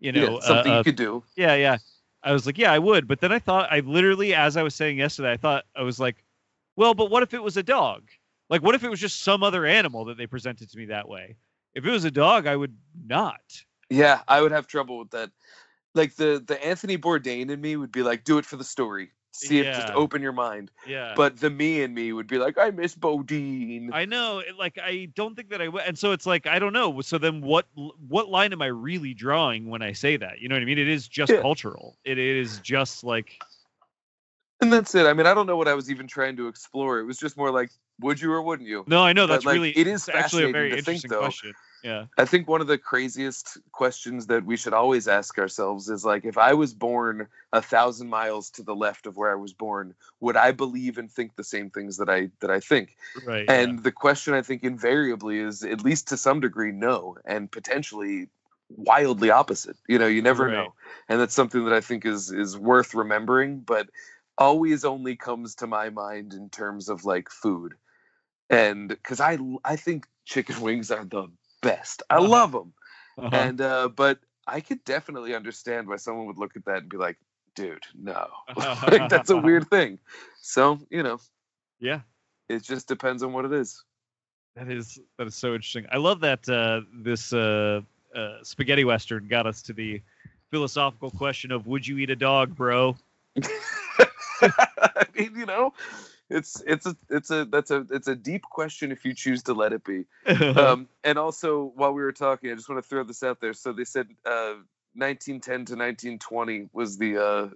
you 0.00 0.12
know, 0.12 0.40
something 0.40 0.72
a 0.72 0.78
you 0.78 0.84
could 0.84 0.96
do. 0.96 1.22
Yeah, 1.36 1.54
yeah. 1.56 1.78
I 2.22 2.32
was 2.32 2.46
like, 2.46 2.56
yeah, 2.56 2.72
I 2.72 2.78
would. 2.78 3.06
But 3.06 3.20
then 3.20 3.32
I 3.32 3.38
thought, 3.38 3.70
I 3.70 3.80
literally, 3.80 4.34
as 4.34 4.56
I 4.56 4.62
was 4.62 4.74
saying 4.74 4.98
yesterday, 4.98 5.32
I 5.32 5.36
thought, 5.36 5.64
I 5.76 5.82
was 5.82 6.00
like, 6.00 6.16
well, 6.74 6.94
but 6.94 7.10
what 7.10 7.22
if 7.22 7.34
it 7.34 7.42
was 7.42 7.56
a 7.58 7.62
dog? 7.62 8.02
Like, 8.50 8.62
what 8.62 8.74
if 8.74 8.84
it 8.84 8.90
was 8.90 9.00
just 9.00 9.22
some 9.22 9.42
other 9.42 9.64
animal 9.64 10.06
that 10.06 10.16
they 10.16 10.26
presented 10.26 10.70
to 10.70 10.78
me 10.78 10.86
that 10.86 11.08
way? 11.08 11.36
If 11.74 11.84
it 11.86 11.90
was 11.90 12.04
a 12.04 12.10
dog, 12.10 12.46
I 12.46 12.56
would 12.56 12.76
not. 13.06 13.40
Yeah, 13.90 14.22
I 14.28 14.40
would 14.40 14.52
have 14.52 14.66
trouble 14.66 14.98
with 14.98 15.10
that. 15.10 15.30
Like 15.94 16.16
the 16.16 16.42
the 16.44 16.62
Anthony 16.64 16.98
Bourdain 16.98 17.50
in 17.50 17.60
me 17.60 17.76
would 17.76 17.92
be 17.92 18.02
like, 18.02 18.24
do 18.24 18.38
it 18.38 18.44
for 18.44 18.56
the 18.56 18.64
story. 18.64 19.10
See 19.32 19.58
if 19.58 19.66
just 19.66 19.90
open 19.90 20.22
your 20.22 20.32
mind. 20.32 20.70
Yeah. 20.86 21.14
But 21.16 21.40
the 21.40 21.50
me 21.50 21.82
in 21.82 21.92
me 21.92 22.12
would 22.12 22.28
be 22.28 22.38
like, 22.38 22.56
I 22.56 22.70
miss 22.70 22.94
Bourdain. 22.94 23.92
I 23.92 24.04
know, 24.04 24.38
eh, 24.38 24.52
like 24.56 24.78
I 24.80 25.08
don't 25.16 25.34
think 25.34 25.50
that 25.50 25.60
I 25.60 25.68
would, 25.68 25.82
and 25.82 25.98
so 25.98 26.12
it's 26.12 26.26
like 26.26 26.46
I 26.46 26.60
don't 26.60 26.72
know. 26.72 27.00
So 27.00 27.18
then, 27.18 27.40
what 27.40 27.66
what 27.74 28.28
line 28.28 28.52
am 28.52 28.62
I 28.62 28.66
really 28.66 29.14
drawing 29.14 29.68
when 29.68 29.82
I 29.82 29.92
say 29.92 30.16
that? 30.16 30.40
You 30.40 30.48
know 30.48 30.54
what 30.54 30.62
I 30.62 30.66
mean? 30.66 30.78
It 30.78 30.88
is 30.88 31.08
just 31.08 31.32
Yeah. 31.32 31.40
cultural. 31.40 31.96
It 32.04 32.18
is 32.18 32.60
just 32.60 33.02
like 33.02 33.38
And 34.60 34.72
that's 34.72 34.94
it. 34.94 35.06
I 35.06 35.12
mean, 35.12 35.26
I 35.26 35.34
don't 35.34 35.46
know 35.46 35.56
what 35.56 35.68
I 35.68 35.74
was 35.74 35.90
even 35.90 36.06
trying 36.06 36.36
to 36.36 36.48
explore. 36.48 37.00
It 37.00 37.04
was 37.04 37.18
just 37.18 37.36
more 37.36 37.50
like, 37.50 37.70
would 38.00 38.20
you 38.20 38.32
or 38.32 38.42
wouldn't 38.42 38.68
you? 38.68 38.84
no, 38.86 39.02
I 39.02 39.12
know 39.12 39.26
But, 39.26 39.34
that's 39.34 39.44
like, 39.46 39.54
really 39.54 39.70
it 39.70 39.86
is 39.86 40.08
actually 40.08 40.44
a 40.44 40.52
very 40.52 40.70
think, 40.70 40.78
interesting 40.78 41.10
though. 41.10 41.18
question. 41.20 41.52
Yeah. 41.82 42.06
I 42.16 42.24
think 42.24 42.48
one 42.48 42.62
of 42.62 42.66
the 42.66 42.78
craziest 42.78 43.58
questions 43.72 44.26
that 44.28 44.46
we 44.46 44.56
should 44.56 44.72
always 44.72 45.06
ask 45.06 45.38
ourselves 45.38 45.90
is 45.90 46.02
like, 46.02 46.24
if 46.24 46.38
I 46.38 46.54
was 46.54 46.72
born 46.72 47.28
a 47.52 47.60
thousand 47.60 48.08
miles 48.08 48.48
to 48.52 48.62
the 48.62 48.74
left 48.74 49.06
of 49.06 49.18
where 49.18 49.30
I 49.30 49.34
was 49.34 49.52
born, 49.52 49.94
would 50.20 50.34
I 50.36 50.52
believe 50.52 50.96
and 50.96 51.10
think 51.10 51.36
the 51.36 51.44
same 51.44 51.68
things 51.68 51.98
that 51.98 52.08
I 52.08 52.30
that 52.40 52.50
I 52.50 52.60
think? 52.60 52.96
Right. 53.26 53.44
And 53.48 53.82
the 53.82 53.92
question 53.92 54.32
I 54.32 54.40
think 54.40 54.64
invariably 54.64 55.38
is, 55.38 55.62
at 55.62 55.84
least 55.84 56.08
to 56.08 56.16
some 56.16 56.40
degree, 56.40 56.72
no, 56.72 57.18
and 57.26 57.52
potentially 57.52 58.28
wildly 58.70 59.28
opposite. 59.30 59.76
You 59.86 59.98
know, 59.98 60.06
you 60.06 60.22
never 60.22 60.46
Right. 60.46 60.52
know, 60.54 60.72
and 61.10 61.20
that's 61.20 61.34
something 61.34 61.66
that 61.66 61.74
I 61.74 61.82
think 61.82 62.06
is 62.06 62.32
is 62.32 62.56
worth 62.56 62.94
remembering, 62.94 63.60
but 63.60 63.88
always 64.38 64.84
only 64.84 65.16
comes 65.16 65.56
to 65.56 65.66
my 65.66 65.90
mind 65.90 66.34
in 66.34 66.50
terms 66.50 66.88
of 66.88 67.04
like 67.04 67.30
food, 67.30 67.74
and 68.50 68.88
because 68.88 69.20
I 69.20 69.38
I 69.64 69.76
think 69.76 70.06
chicken 70.24 70.60
wings 70.62 70.90
are 70.90 71.04
the 71.04 71.28
best. 71.62 72.02
I 72.10 72.18
Uh-huh. 72.18 72.28
love 72.28 72.52
them, 72.52 72.72
yeah. 73.32 73.46
and 73.46 73.60
uh, 73.60 73.88
but 73.88 74.18
I 74.46 74.60
could 74.60 74.84
definitely 74.84 75.34
understand 75.34 75.88
why 75.88 75.96
someone 75.96 76.26
would 76.26 76.38
look 76.38 76.56
at 76.56 76.64
that 76.66 76.78
and 76.78 76.88
be 76.88 76.96
like, 76.98 77.18
dude, 77.54 77.84
no, 77.94 78.28
like, 78.56 79.08
that's 79.08 79.30
a 79.30 79.36
weird 79.38 79.68
thing. 79.70 79.98
So 80.40 80.78
you 80.90 81.02
know, 81.02 81.18
yeah. 81.80 82.00
it 82.48 82.62
just 82.62 82.88
depends 82.88 83.22
on 83.22 83.32
what 83.32 83.44
it 83.44 83.52
is. 83.52 83.82
That 84.56 84.70
is 84.70 84.98
that 85.18 85.26
is 85.26 85.34
so 85.34 85.54
interesting. 85.54 85.86
I 85.90 85.96
love 85.96 86.20
that 86.20 86.48
uh, 86.48 86.82
this 86.92 87.32
uh, 87.32 87.80
uh, 88.14 88.38
spaghetti 88.42 88.84
western 88.84 89.26
got 89.28 89.46
us 89.46 89.62
to 89.62 89.72
the 89.72 90.00
philosophical 90.50 91.10
question 91.10 91.50
of 91.50 91.66
would 91.66 91.86
you 91.86 91.98
eat 91.98 92.10
a 92.10 92.16
dog, 92.16 92.54
bro? 92.54 92.96
I 94.96 95.04
mean, 95.16 95.32
you 95.36 95.46
know, 95.46 95.72
it's 96.30 96.62
it's 96.66 96.86
a 96.86 96.96
it's 97.10 97.30
a 97.30 97.44
that's 97.44 97.70
a 97.70 97.86
it's 97.90 98.08
a 98.08 98.14
deep 98.16 98.42
question 98.42 98.92
if 98.92 99.04
you 99.04 99.14
choose 99.14 99.42
to 99.44 99.54
let 99.54 99.72
it 99.72 99.84
be. 99.84 100.04
Um, 100.56 100.88
and 101.02 101.18
also, 101.18 101.72
while 101.74 101.92
we 101.92 102.02
were 102.02 102.12
talking, 102.12 102.50
I 102.50 102.54
just 102.54 102.68
want 102.68 102.82
to 102.82 102.88
throw 102.88 103.02
this 103.02 103.22
out 103.22 103.40
there. 103.40 103.54
So 103.54 103.72
they 103.72 103.84
said 103.84 104.06
uh, 104.24 104.54
1910 104.94 105.42
to 105.42 105.72
1920 105.74 106.68
was 106.72 106.96
the 106.98 107.18
uh, 107.18 107.48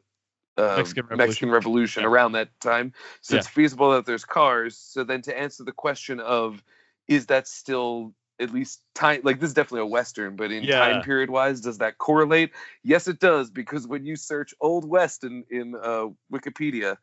uh, 0.60 0.76
Mexican 0.76 1.04
Revolution. 1.04 1.18
Mexican 1.18 1.50
Revolution 1.50 2.02
Yeah. 2.02 2.08
around 2.08 2.32
that 2.32 2.60
time. 2.60 2.92
So 3.20 3.34
Yeah. 3.34 3.38
it's 3.38 3.48
feasible 3.48 3.92
that 3.92 4.06
there's 4.06 4.24
cars. 4.24 4.76
So 4.76 5.04
then 5.04 5.22
to 5.22 5.38
answer 5.38 5.64
the 5.64 5.72
question 5.72 6.20
of 6.20 6.62
is 7.06 7.26
that 7.26 7.46
still 7.48 8.14
at 8.40 8.52
least 8.52 8.82
time 8.94 9.20
like 9.24 9.40
this 9.40 9.48
is 9.48 9.54
definitely 9.54 9.80
a 9.80 9.86
western 9.86 10.36
but 10.36 10.50
in 10.52 10.64
Yeah. 10.64 10.78
time 10.78 11.02
period 11.02 11.30
wise 11.30 11.60
does 11.60 11.78
that 11.78 11.98
correlate 11.98 12.52
yes 12.82 13.08
it 13.08 13.18
does 13.20 13.50
because 13.50 13.86
when 13.86 14.04
you 14.04 14.16
search 14.16 14.54
old 14.60 14.88
west 14.88 15.24
in 15.24 15.44
in 15.50 15.74
uh, 15.74 16.06
wikipedia 16.32 16.96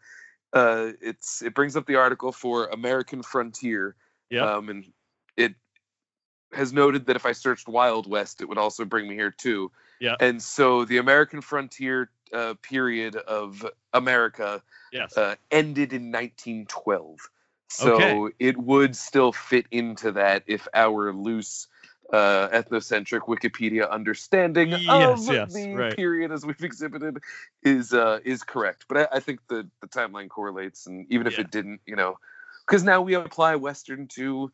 uh, 0.54 0.92
it's 1.02 1.42
it 1.42 1.54
brings 1.54 1.76
up 1.76 1.86
the 1.86 1.96
article 1.96 2.32
for 2.32 2.68
american 2.68 3.22
frontier 3.22 3.96
um, 4.40 4.70
and 4.70 4.86
it 5.36 5.56
has 6.54 6.72
noted 6.72 7.06
that 7.06 7.16
if 7.16 7.26
i 7.26 7.32
searched 7.32 7.68
wild 7.68 8.10
west 8.10 8.42
it 8.42 8.48
would 8.48 8.58
also 8.58 8.86
bring 8.86 9.08
me 9.08 9.16
here 9.16 9.32
too 9.32 9.72
Yeah. 10.00 10.16
and 10.20 10.42
so 10.42 10.86
the 10.86 10.98
american 10.98 11.42
frontier 11.42 12.10
uh, 12.34 12.54
period 12.62 13.16
of 13.16 13.66
america 13.94 14.62
yes. 14.92 15.16
uh, 15.18 15.36
ended 15.52 15.94
in 15.94 16.12
1912. 16.12 17.20
So 17.76 18.28
Okay. 18.28 18.36
it 18.40 18.58
would 18.58 18.96
still 18.96 19.32
fit 19.34 19.68
into 19.72 20.14
that 20.14 20.44
if 20.48 20.68
our 20.74 21.14
loose 21.14 21.68
uh, 22.14 22.50
ethnocentric 22.50 23.22
Wikipedia 23.22 23.90
understanding 23.92 24.74
Yes, 24.74 25.28
of 25.28 25.28
yes, 25.30 25.54
the 25.54 25.68
right. 25.76 25.96
period 25.96 26.32
as 26.32 26.46
we've 26.46 26.64
exhibited 26.64 27.20
is 27.64 27.94
uh, 27.94 28.20
is 28.26 28.44
correct. 28.44 28.86
But 28.88 28.98
I, 29.14 29.18
I 29.18 29.20
think 29.20 29.42
the 29.50 29.70
the 29.82 29.88
timeline 29.88 30.30
correlates, 30.30 30.88
and 30.88 31.08
even 31.12 31.28
if 31.28 31.38
Yeah. 31.38 31.42
it 31.42 31.52
didn't, 31.52 31.82
you 31.86 31.96
know, 31.96 32.20
because 32.68 32.84
now 32.84 33.02
we 33.02 33.16
apply 33.16 33.56
Western 33.58 34.08
to, 34.10 34.52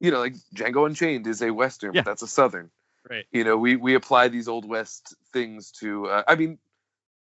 you 0.00 0.10
know, 0.10 0.20
like 0.20 0.34
Django 0.54 0.86
Unchained 0.86 1.26
is 1.26 1.42
a 1.42 1.50
Western, 1.50 1.94
Yeah. 1.94 1.96
but 1.96 2.04
that's 2.04 2.22
a 2.22 2.28
Southern 2.28 2.70
right. 3.10 3.26
you 3.32 3.44
know 3.44 3.56
we 3.56 3.76
we 3.76 3.94
apply 3.94 4.28
these 4.28 4.48
old 4.48 4.66
west 4.68 5.14
things 5.32 5.72
to 5.72 6.06
uh, 6.06 6.22
i 6.28 6.34
mean 6.36 6.58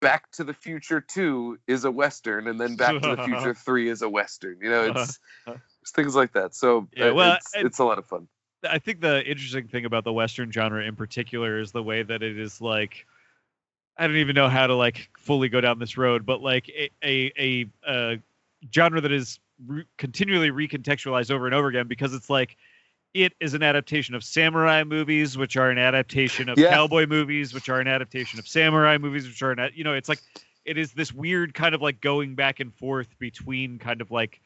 back 0.00 0.30
to 0.32 0.44
the 0.44 0.54
future 0.54 1.00
2 1.00 1.58
is 1.66 1.84
a 1.84 1.90
western 1.90 2.48
and 2.48 2.60
then 2.60 2.76
back 2.76 3.00
to 3.00 3.16
the 3.16 3.22
future 3.24 3.54
3 3.54 3.88
is 3.88 4.02
a 4.02 4.08
western 4.08 4.58
you 4.60 4.70
know 4.70 4.84
it's, 4.84 5.18
it's 5.82 5.92
things 5.92 6.14
like 6.14 6.32
that. 6.32 6.54
So 6.54 6.88
Yeah, 6.96 7.08
uh, 7.08 7.14
well, 7.14 7.34
it's, 7.34 7.50
it's 7.54 7.78
a 7.78 7.84
lot 7.84 7.98
of 7.98 8.06
fun. 8.06 8.28
I 8.68 8.78
think 8.78 9.00
the 9.00 9.24
interesting 9.24 9.68
thing 9.68 9.84
about 9.86 10.04
the 10.04 10.12
Western 10.12 10.52
genre 10.52 10.84
in 10.84 10.96
particular 10.96 11.58
is 11.58 11.72
the 11.72 11.82
way 11.82 12.02
that 12.02 12.22
it 12.22 12.38
is 12.38 12.60
like 12.60 13.06
I 13.96 14.06
don't 14.06 14.16
even 14.16 14.34
know 14.34 14.48
how 14.48 14.66
to 14.66 14.74
like 14.74 15.10
fully 15.18 15.48
go 15.48 15.60
down 15.60 15.78
this 15.78 15.96
road, 15.96 16.26
but 16.26 16.40
like 16.42 16.68
a 16.68 16.90
a, 17.02 17.32
a, 17.38 17.66
uh 17.86 18.16
genre 18.72 19.00
that 19.00 19.12
is 19.12 19.40
re- 19.66 19.86
continually 19.96 20.50
recontextualized 20.50 21.30
over 21.30 21.46
and 21.46 21.54
over 21.54 21.68
again 21.68 21.86
because 21.86 22.12
it's 22.12 22.28
like 22.28 22.56
it 23.14 23.32
is 23.40 23.54
an 23.54 23.62
adaptation 23.62 24.14
of 24.14 24.22
samurai 24.22 24.84
movies, 24.84 25.36
which 25.36 25.56
are 25.56 25.70
an 25.70 25.78
adaptation 25.78 26.48
of 26.48 26.58
Yeah. 26.58 26.70
cowboy 26.70 27.06
movies, 27.06 27.52
which 27.52 27.68
are 27.68 27.80
an 27.80 27.88
adaptation 27.88 28.38
of 28.38 28.46
samurai 28.46 28.98
movies, 28.98 29.26
which 29.26 29.42
are 29.42 29.50
an, 29.52 29.70
you 29.74 29.84
know, 29.84 29.94
it's 29.94 30.08
like 30.08 30.20
it 30.64 30.78
is 30.78 30.92
this 30.92 31.12
weird 31.12 31.54
kind 31.54 31.74
of 31.74 31.82
like 31.82 32.00
going 32.00 32.34
back 32.34 32.60
and 32.60 32.74
forth 32.74 33.08
between 33.18 33.78
kind 33.78 34.00
of 34.00 34.10
like 34.10 34.40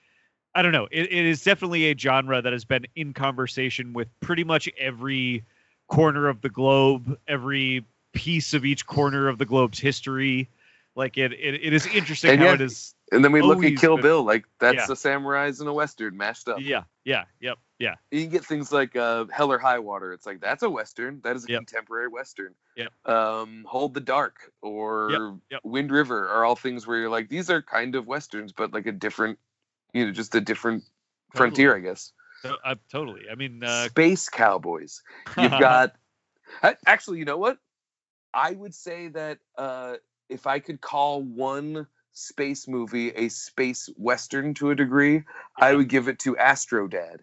I 0.56 0.62
don't 0.62 0.70
know. 0.72 0.86
It, 0.92 1.12
it 1.12 1.26
is 1.26 1.42
definitely 1.42 1.90
a 1.90 1.98
genre 1.98 2.40
that 2.40 2.52
has 2.52 2.64
been 2.64 2.86
in 2.94 3.12
conversation 3.12 3.92
with 3.92 4.08
pretty 4.20 4.44
much 4.44 4.68
every 4.78 5.42
corner 5.88 6.28
of 6.28 6.42
the 6.42 6.48
globe, 6.48 7.18
every 7.26 7.84
piece 8.12 8.54
of 8.54 8.64
each 8.64 8.86
corner 8.86 9.26
of 9.26 9.38
the 9.38 9.44
globe's 9.46 9.80
history. 9.80 10.48
Like 10.94 11.18
it, 11.18 11.32
it, 11.32 11.54
it 11.60 11.72
is 11.72 11.86
interesting 11.86 12.30
And 12.30 12.40
how 12.40 12.46
yeah, 12.46 12.52
it 12.54 12.60
is. 12.60 12.94
and 13.10 13.24
then 13.24 13.32
we 13.32 13.42
look 13.42 13.64
at 13.64 13.76
kill 13.76 13.96
been- 13.96 14.02
bill 14.02 14.22
like 14.22 14.44
that's 14.60 14.76
Yeah. 14.76 14.86
the 14.86 14.94
samurais 14.94 15.58
and 15.58 15.68
a 15.68 15.72
western 15.72 16.16
mashed 16.16 16.46
up 16.48 16.58
Yeah, 16.60 16.84
yeah, 17.04 17.24
yep, 17.40 17.58
yeah, 17.78 17.94
you 18.10 18.22
can 18.22 18.30
get 18.30 18.44
things 18.44 18.70
like 18.72 18.96
uh, 18.96 19.24
Hell 19.32 19.50
or 19.52 19.58
High 19.58 19.78
Water. 19.80 20.12
It's 20.12 20.26
like 20.26 20.40
that's 20.40 20.62
a 20.62 20.70
western. 20.70 21.20
That 21.22 21.36
is 21.36 21.44
a 21.44 21.48
Yep. 21.48 21.58
contemporary 21.60 22.08
western. 22.08 22.54
Yeah. 22.76 22.86
Um, 23.04 23.64
Hold 23.68 23.94
the 23.94 24.00
Dark 24.00 24.52
or 24.62 25.38
yep. 25.50 25.60
Wind 25.64 25.90
River 25.90 26.28
are 26.28 26.44
all 26.44 26.56
things 26.56 26.86
where 26.86 26.98
you're 26.98 27.10
like 27.10 27.28
these 27.28 27.50
are 27.50 27.62
kind 27.62 27.94
of 27.94 28.06
westerns, 28.06 28.52
but 28.52 28.72
like 28.72 28.86
a 28.86 28.92
different, 28.92 29.38
you 29.92 30.06
know, 30.06 30.12
just 30.12 30.34
a 30.34 30.40
different 30.40 30.84
frontier, 31.34 31.76
I 31.76 31.80
guess. 31.80 32.12
To- 32.42 32.58
uh, 32.64 32.74
totally. 32.90 33.22
I 33.30 33.34
mean, 33.34 33.62
uh, 33.64 33.86
Space 33.88 34.28
Cowboys. 34.28 35.02
You've 35.38 35.50
got. 35.58 35.94
Actually, 36.86 37.18
you 37.18 37.24
know 37.24 37.38
what? 37.38 37.58
I 38.32 38.52
would 38.52 38.74
say 38.74 39.08
that 39.08 39.38
uh, 39.56 39.94
if 40.28 40.46
I 40.46 40.58
could 40.58 40.80
call 40.80 41.22
one 41.22 41.86
space 42.12 42.68
movie 42.68 43.10
a 43.10 43.28
space 43.28 43.88
western 43.96 44.54
to 44.54 44.70
a 44.70 44.74
degree, 44.74 45.24
I 45.56 45.74
would 45.74 45.88
give 45.88 46.08
it 46.08 46.20
to 46.20 46.36
Astro 46.36 46.86
Dad. 46.86 47.22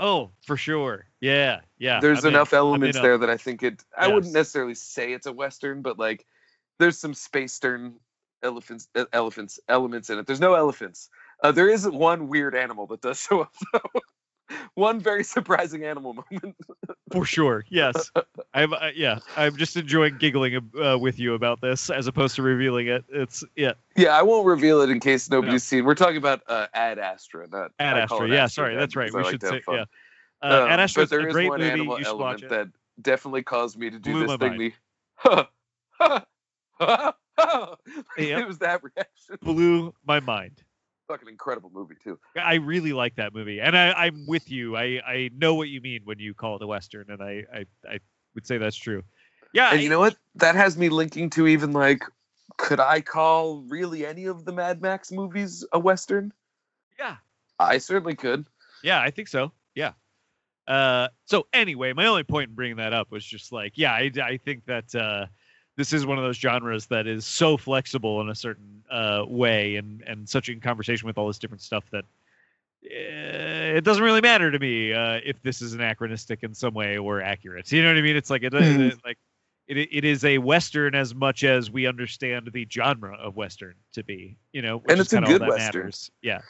Oh, 0.00 0.30
for 0.46 0.56
sure. 0.56 1.06
Yeah, 1.20 1.60
yeah. 1.78 2.00
there's 2.00 2.24
I'm 2.24 2.34
enough 2.34 2.52
elements 2.52 2.98
there 3.00 3.18
that 3.18 3.30
I 3.30 3.36
think 3.36 3.62
it. 3.62 3.82
I 3.96 4.08
wouldn't 4.08 4.32
necessarily 4.32 4.74
say 4.74 5.12
it's 5.12 5.26
a 5.26 5.32
western, 5.32 5.82
but 5.82 5.98
like 5.98 6.26
there's 6.78 6.98
some 6.98 7.14
space 7.14 7.52
stern 7.52 7.96
elephants, 8.42 8.88
uh, 8.94 9.04
elephants 9.12 9.60
elements 9.68 10.10
in 10.10 10.18
it. 10.18 10.26
There's 10.26 10.40
no 10.40 10.54
elephants. 10.54 11.10
Uh, 11.42 11.52
there 11.52 11.68
is 11.68 11.88
one 11.88 12.28
weird 12.28 12.54
animal 12.54 12.86
that 12.88 13.00
does 13.00 13.20
show 13.30 13.42
up 13.42 13.54
though. 13.72 14.00
one 14.74 15.00
very 15.00 15.24
surprising 15.24 15.84
animal 15.84 16.14
moment. 16.30 16.56
For 17.12 17.24
sure. 17.24 17.64
Yes. 17.68 18.10
I'm. 18.54 18.72
Uh, 18.72 18.90
yeah. 18.94 19.18
I'm 19.36 19.56
just 19.56 19.76
enjoying 19.76 20.18
giggling 20.18 20.70
uh, 20.82 20.98
with 20.98 21.18
you 21.18 21.34
about 21.34 21.60
this 21.60 21.90
as 21.90 22.06
opposed 22.06 22.36
to 22.36 22.42
revealing 22.42 22.88
it. 22.88 23.04
It's 23.08 23.44
yeah. 23.56 23.72
yeah, 23.96 24.16
I 24.16 24.22
won't 24.22 24.46
reveal 24.46 24.80
it 24.80 24.90
in 24.90 25.00
case 25.00 25.30
nobody's 25.30 25.64
seen. 25.64 25.84
We're 25.84 25.94
talking 25.94 26.16
about 26.16 26.42
uh, 26.46 26.66
Ad 26.74 26.98
Astra, 26.98 27.46
not 27.48 27.72
Ad 27.78 27.98
Astra. 27.98 28.28
Yeah. 28.28 28.44
Astro 28.44 28.64
sorry. 28.64 28.76
That's 28.76 28.96
right. 28.96 29.12
We 29.12 29.22
like 29.22 29.30
should 29.32 29.42
have 29.42 29.50
say 29.50 29.62
yeah. 29.68 29.84
Uh, 30.42 30.62
Um, 30.64 30.68
Ad 30.70 30.80
Astra 30.80 31.02
but 31.02 31.04
is 31.04 31.12
a 31.12 31.16
there 31.16 31.28
is 31.28 31.32
great 31.34 31.48
one 31.48 31.60
movie. 31.60 31.70
animal 31.70 31.98
You 31.98 32.04
should 32.04 32.16
watch 32.16 32.42
element 32.42 32.44
it. 32.44 32.72
that 32.72 33.02
definitely 33.02 33.42
caused 33.42 33.78
me 33.78 33.90
to 33.90 33.98
do 33.98 34.12
Blew 34.12 34.26
this 34.26 34.36
thing. 34.36 34.72
The 35.28 37.14
Yep. 38.18 38.40
it 38.40 38.46
was 38.46 38.58
that 38.58 38.82
reaction. 38.82 39.38
Blew 39.42 39.94
my 40.06 40.20
mind. 40.20 40.62
Fucking 41.10 41.28
incredible 41.28 41.72
movie 41.74 41.96
too. 42.00 42.20
I 42.40 42.54
really 42.54 42.92
like 42.92 43.16
that 43.16 43.34
movie, 43.34 43.60
and 43.60 43.76
I, 43.76 43.90
I'm 43.92 44.26
with 44.28 44.48
you. 44.48 44.76
I, 44.76 45.00
I 45.04 45.30
know 45.36 45.56
what 45.56 45.68
you 45.68 45.80
mean 45.80 46.02
when 46.04 46.20
you 46.20 46.34
call 46.34 46.54
it 46.54 46.62
a 46.62 46.68
western, 46.68 47.10
and 47.10 47.20
I, 47.20 47.42
I, 47.52 47.66
I 47.88 47.98
would 48.36 48.46
say 48.46 48.58
that's 48.58 48.76
true. 48.76 49.02
Yeah, 49.52 49.70
And 49.70 49.80
I- 49.80 49.82
you 49.82 49.88
know 49.88 49.98
what? 49.98 50.14
That 50.36 50.54
has 50.54 50.78
me 50.78 50.88
linking 50.88 51.28
to 51.30 51.48
even 51.48 51.72
like, 51.72 52.04
could 52.58 52.78
I 52.78 53.00
call 53.00 53.62
really 53.68 54.06
any 54.06 54.26
of 54.26 54.44
the 54.44 54.52
Mad 54.52 54.80
Max 54.80 55.10
movies 55.10 55.66
a 55.72 55.80
western? 55.80 56.32
yeah, 56.96 57.16
I 57.58 57.78
certainly 57.78 58.14
could. 58.14 58.46
yeah, 58.84 59.00
I 59.00 59.10
think 59.10 59.26
so. 59.26 59.50
Yeah, 59.74 59.94
Uh, 60.68 61.08
so 61.24 61.48
anyway, 61.52 61.92
my 61.92 62.06
only 62.06 62.22
point 62.22 62.50
in 62.50 62.54
bringing 62.54 62.76
that 62.76 62.92
up 62.92 63.10
was 63.10 63.24
just 63.24 63.50
like, 63.50 63.72
yeah, 63.74 63.92
I, 63.92 64.12
I 64.22 64.36
think 64.36 64.64
that 64.66 64.94
uh, 64.94 65.26
this 65.76 65.92
is 65.92 66.04
one 66.06 66.18
of 66.18 66.24
those 66.24 66.36
genres 66.36 66.86
that 66.86 67.06
is 67.06 67.24
so 67.24 67.56
flexible 67.56 68.20
in 68.20 68.28
a 68.28 68.34
certain 68.34 68.82
uh, 68.90 69.24
way 69.26 69.76
and 69.76 70.02
and 70.06 70.28
such 70.28 70.48
in 70.48 70.60
conversation 70.60 71.06
with 71.06 71.16
all 71.18 71.26
this 71.26 71.38
different 71.38 71.62
stuff 71.62 71.84
that 71.90 72.04
uh, 72.84 73.76
it 73.76 73.84
doesn't 73.84 74.02
really 74.02 74.20
matter 74.20 74.50
to 74.50 74.58
me 74.58 74.92
uh, 74.92 75.20
if 75.24 75.40
this 75.42 75.60
is 75.62 75.74
anachronistic 75.74 76.42
in 76.42 76.54
some 76.54 76.74
way 76.74 76.96
or 76.98 77.20
accurate. 77.20 77.70
You 77.70 77.82
know 77.82 77.88
what 77.88 77.98
I 77.98 78.02
mean? 78.02 78.16
It's 78.16 78.30
like 78.30 78.42
it, 78.42 78.52
Mhm. 78.52 78.92
it- 78.92 78.98
like 79.04 79.18
it, 79.68 79.76
it 79.78 80.04
is 80.04 80.24
a 80.24 80.38
western 80.38 80.94
as 80.94 81.14
much 81.14 81.44
as 81.44 81.70
we 81.70 81.86
understand 81.86 82.50
the 82.52 82.66
genre 82.70 83.14
of 83.16 83.36
western 83.36 83.74
to 83.92 84.02
be. 84.02 84.36
You 84.52 84.62
know, 84.62 84.78
which 84.78 84.90
And 84.92 85.00
is 85.00 85.06
it's 85.06 85.12
a 85.12 85.20
good 85.20 85.42
that 85.42 85.48
western. 85.48 85.82
matters. 85.82 86.10
Yeah, 86.22 86.40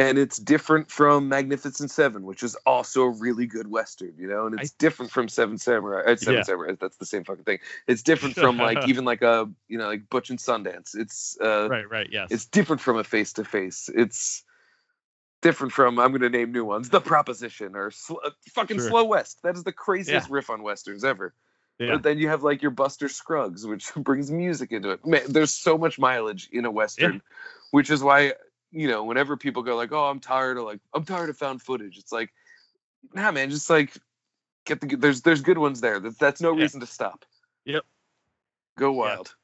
and 0.00 0.18
it's 0.18 0.38
different 0.38 0.90
from 0.90 1.28
Magnificent 1.28 1.90
Seven, 1.90 2.24
which 2.24 2.42
is 2.42 2.54
also 2.66 3.02
a 3.02 3.10
really 3.10 3.46
good 3.46 3.68
western, 3.70 4.14
you 4.18 4.26
know, 4.28 4.46
and 4.46 4.58
I- 4.58 4.62
it's 4.62 4.70
different 4.70 5.10
from 5.12 5.28
Seven 5.28 5.58
Samurai. 5.58 6.02
Uh, 6.10 6.16
Seven 6.16 6.34
Yeah. 6.36 6.42
Samurai, 6.42 6.74
that's 6.80 6.96
the 6.96 7.06
same 7.06 7.24
fucking 7.24 7.44
thing. 7.44 7.58
It's 7.86 8.02
different 8.02 8.34
from 8.34 8.56
like 8.68 8.88
even 8.88 9.04
like 9.04 9.22
a 9.22 9.48
you 9.68 9.78
know 9.78 9.88
like 9.88 10.08
Butch 10.10 10.30
and 10.30 10.38
Sundance. 10.38 10.94
It's 10.94 11.36
uh, 11.40 11.68
right, 11.68 11.88
right, 11.90 12.08
yes. 12.10 12.28
it's 12.30 12.46
different 12.46 12.80
from 12.82 12.96
a 12.98 13.04
face 13.04 13.32
to 13.34 13.44
face. 13.44 13.88
It's 13.94 14.42
different 15.42 15.72
from 15.72 15.98
I'm 15.98 16.10
going 16.10 16.20
to 16.22 16.30
name 16.30 16.52
new 16.52 16.64
ones, 16.64 16.90
The 16.90 17.00
Proposition 17.00 17.74
or 17.74 17.90
sl- 17.90 18.18
uh, 18.24 18.30
fucking 18.54 18.78
Sure. 18.78 18.88
Slow 18.90 19.04
West. 19.04 19.38
That 19.42 19.56
is 19.56 19.64
the 19.64 19.72
craziest 19.72 20.28
riff 20.30 20.50
on 20.50 20.62
westerns 20.62 21.02
ever. 21.04 21.32
yeah. 21.78 21.92
But 21.92 22.02
then 22.02 22.18
you 22.18 22.28
have 22.28 22.42
like 22.42 22.60
your 22.60 22.70
Buster 22.72 23.08
Scruggs, 23.08 23.66
which 23.66 23.90
brings 23.96 24.30
music 24.30 24.70
into 24.72 24.90
it. 24.90 25.04
Man, 25.06 25.22
there's 25.28 25.52
so 25.52 25.78
much 25.78 25.98
mileage 25.98 26.48
in 26.52 26.64
a 26.66 26.70
western, 26.70 27.22
which 27.70 27.90
is 27.90 28.02
why 28.02 28.34
you 28.72 28.88
know 28.88 29.04
whenever 29.04 29.36
people 29.36 29.62
go 29.62 29.76
like, 29.76 29.92
"Oh, 29.92 30.04
I'm 30.04 30.20
tired 30.20 30.58
of 30.58 30.64
like 30.64 30.80
I'm 30.94 31.04
tired 31.04 31.30
of 31.30 31.36
found 31.36 31.62
footage," 31.62 31.98
it's 31.98 32.12
like, 32.12 32.32
nah, 33.14 33.30
man, 33.30 33.50
just 33.50 33.70
like 33.70 33.96
get 34.64 34.80
the 34.80 34.96
there's 34.96 35.22
there's 35.22 35.42
good 35.42 35.58
ones 35.58 35.80
there. 35.80 36.00
That's 36.00 36.16
that's 36.16 36.40
no 36.40 36.52
Yeah. 36.52 36.62
reason 36.62 36.80
to 36.80 36.86
stop. 36.86 37.24
Yep. 37.64 37.84
Go 38.78 38.92
wild. 38.92 39.34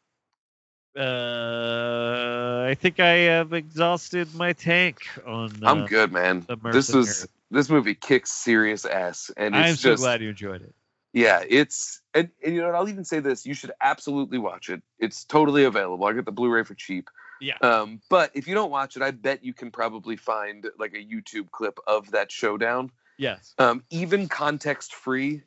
Uh, 0.97 2.65
I 2.71 2.75
think 2.75 3.01
I 3.01 3.11
have 3.11 3.53
exhausted 3.53 4.35
my 4.35 4.55
tank 4.55 5.07
on. 5.27 5.51
Uh, 5.63 5.67
I'm 5.67 5.87
good, 5.87 6.11
man. 6.11 6.47
This 6.63 6.93
was 6.93 7.29
this 7.51 7.69
movie 7.69 7.95
kicks 7.95 8.33
serious 8.33 8.85
ass, 8.87 9.31
and 9.37 9.55
it's 9.55 9.69
I'm 9.69 9.75
so 9.75 9.91
just 9.91 10.03
glad 10.03 10.23
you 10.23 10.31
enjoyed 10.31 10.63
it. 10.63 10.75
yeah, 11.13 11.43
it's 11.47 12.01
and, 12.15 12.31
and 12.43 12.55
you 12.55 12.63
know 12.63 12.69
what? 12.69 12.77
I'll 12.77 12.89
even 12.89 13.05
say 13.05 13.21
this: 13.21 13.45
you 13.45 13.53
should 13.53 13.73
absolutely 13.81 14.39
watch 14.39 14.71
it. 14.71 14.83
It's 14.99 15.25
totally 15.25 15.65
available. 15.65 16.07
I 16.07 16.15
get 16.15 16.25
the 16.25 16.33
Blu-ray 16.33 16.65
for 16.65 16.75
cheap. 16.75 17.11
Yeah. 17.41 17.57
Um, 17.61 18.01
but 18.09 18.31
if 18.35 18.47
you 18.49 18.55
don't 18.55 18.71
watch 18.71 18.97
it, 18.97 19.03
I 19.03 19.11
bet 19.11 19.45
you 19.45 19.53
can 19.53 19.71
probably 19.71 20.17
find 20.17 20.67
like 20.79 20.95
a 20.95 20.99
YouTube 21.05 21.51
clip 21.51 21.79
of 21.87 22.11
that 22.13 22.31
showdown. 22.33 22.91
Yes. 23.19 23.55
Um, 23.59 23.83
even 23.91 24.29
context 24.29 24.95
free, 24.95 25.43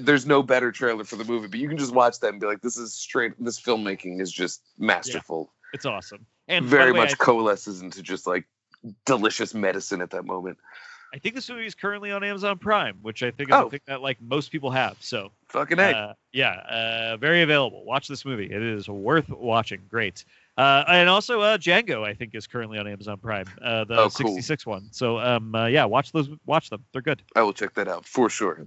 there's 0.00 0.26
no 0.26 0.42
better 0.42 0.72
trailer 0.72 1.04
for 1.04 1.16
the 1.16 1.24
movie. 1.24 1.46
But 1.46 1.60
you 1.60 1.68
can 1.68 1.78
just 1.78 1.94
watch 1.94 2.18
that 2.20 2.28
and 2.28 2.40
be 2.40 2.46
like, 2.46 2.60
"This 2.60 2.76
is 2.76 2.92
straight. 2.94 3.32
This 3.38 3.60
filmmaking 3.60 4.20
is 4.20 4.32
just 4.32 4.62
masterful. 4.78 5.52
It's 5.72 5.86
awesome. 5.86 6.26
And 6.48 6.64
Very 6.64 6.90
way, 6.92 6.98
much 6.98 7.12
I, 7.12 7.16
coalesces 7.16 7.80
into 7.80 8.02
just 8.02 8.26
like 8.26 8.44
delicious 9.06 9.54
medicine 9.54 10.00
at 10.00 10.10
that 10.10 10.24
moment. 10.24 10.58
I 11.14 11.18
think 11.18 11.34
this 11.34 11.48
movie 11.48 11.66
is 11.66 11.74
currently 11.74 12.12
on 12.12 12.22
Amazon 12.24 12.58
Prime, 12.58 12.98
which 13.02 13.22
I 13.22 13.30
think 13.32 13.50
is 13.50 13.56
Oh. 13.56 13.66
a 13.66 13.70
thing 13.70 13.80
that 13.86 14.00
like 14.00 14.20
most 14.20 14.50
people 14.52 14.70
have. 14.70 14.96
So 15.00 15.32
Fucking 15.48 15.78
uh, 15.78 16.14
yeah, 16.32 16.52
uh, 16.52 17.16
very 17.16 17.42
available. 17.42 17.84
Watch 17.84 18.06
this 18.08 18.24
movie. 18.24 18.46
It 18.46 18.62
is 18.62 18.88
worth 18.88 19.28
watching. 19.28 19.82
Great. 19.88 20.24
Uh, 20.60 20.84
and 20.88 21.08
also 21.08 21.40
uh, 21.40 21.56
Django, 21.56 22.04
I 22.06 22.12
think, 22.12 22.34
is 22.34 22.46
currently 22.46 22.78
on 22.78 22.86
Amazon 22.86 23.16
Prime. 23.16 23.46
Uh, 23.62 23.84
the 23.84 23.94
Oh, 23.94 24.10
cool. 24.10 24.34
66 24.34 24.66
one. 24.66 24.88
So 24.90 25.18
um, 25.18 25.54
uh, 25.54 25.66
yeah, 25.66 25.86
watch 25.86 26.12
those. 26.12 26.28
Watch 26.44 26.68
them. 26.68 26.84
They're 26.92 27.00
good. 27.00 27.22
I 27.34 27.40
will 27.42 27.54
check 27.54 27.72
that 27.74 27.88
out 27.88 28.04
for 28.04 28.28
sure. 28.28 28.66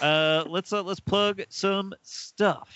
Uh, 0.00 0.44
let's 0.46 0.72
uh, 0.72 0.82
let's 0.82 1.00
plug 1.00 1.42
some 1.50 1.92
stuff. 2.02 2.74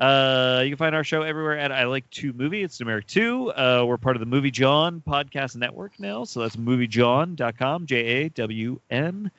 Uh, 0.00 0.62
you 0.64 0.70
can 0.70 0.78
find 0.78 0.96
our 0.96 1.04
show 1.04 1.22
everywhere 1.22 1.56
at 1.56 1.70
I 1.70 1.84
Like 1.84 2.10
to 2.10 2.32
Movie. 2.32 2.64
It's 2.64 2.78
numeric 2.78 3.06
two. 3.06 3.52
Uh, 3.52 3.84
we're 3.86 3.98
part 3.98 4.16
of 4.16 4.20
the 4.20 4.26
Movie 4.26 4.50
Jawn 4.50 5.00
podcast 5.06 5.54
network 5.54 5.92
now, 6.00 6.24
so 6.24 6.40
that's 6.40 6.56
moviejawn.com, 6.56 7.86
J 7.86 7.96
A 7.96 8.28
W 8.30 8.80
N. 8.90 9.30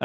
Uh, 0.00 0.04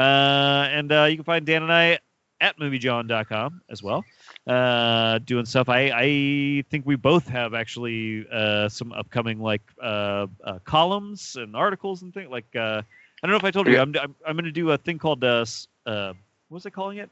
and 0.70 0.90
uh, 0.90 1.04
you 1.04 1.16
can 1.16 1.24
find 1.24 1.46
Dan 1.46 1.62
and 1.62 1.72
I 1.72 2.00
at 2.40 2.58
moviejawn.com 2.58 3.62
as 3.68 3.82
well. 3.82 4.04
Uh, 4.46 5.18
doing 5.18 5.44
stuff. 5.44 5.68
I 5.68 5.90
I 5.94 6.64
think 6.70 6.86
we 6.86 6.96
both 6.96 7.28
have 7.28 7.54
actually 7.54 8.26
uh, 8.30 8.68
some 8.68 8.92
upcoming 8.92 9.40
like 9.40 9.62
uh, 9.82 10.26
uh, 10.44 10.58
columns 10.64 11.36
and 11.36 11.56
articles 11.56 12.02
and 12.02 12.12
things 12.14 12.30
like. 12.30 12.46
Uh, 12.54 12.82
I 13.20 13.26
don't 13.26 13.32
know 13.32 13.36
if 13.38 13.44
I 13.44 13.50
told 13.50 13.66
you. 13.66 13.80
I'm 13.80 13.94
I'm, 14.00 14.14
I'm 14.26 14.36
going 14.36 14.44
to 14.44 14.52
do 14.52 14.70
a 14.70 14.78
thing 14.78 14.98
called 14.98 15.24
uh, 15.24 15.44
uh, 15.86 16.12
what 16.48 16.54
was 16.54 16.66
I 16.66 16.70
calling 16.70 16.98
it? 16.98 17.10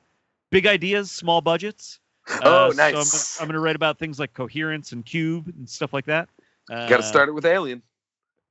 Big 0.50 0.66
ideas, 0.66 1.10
small 1.10 1.40
budgets. 1.40 2.00
Oh, 2.42 2.70
Uh, 2.70 2.72
so 2.72 2.80
I'm, 2.82 2.92
nice. 2.92 3.40
I'm 3.40 3.46
going 3.46 3.54
to 3.54 3.60
write 3.60 3.76
about 3.76 4.00
things 4.00 4.18
like 4.18 4.34
coherence 4.34 4.90
and 4.90 5.06
cube 5.06 5.46
and 5.46 5.70
stuff 5.70 5.92
like 5.92 6.06
that. 6.06 6.28
Uh, 6.68 6.88
Got 6.88 6.96
to 6.96 7.02
start 7.04 7.28
it 7.28 7.32
with 7.32 7.46
Alien. 7.46 7.82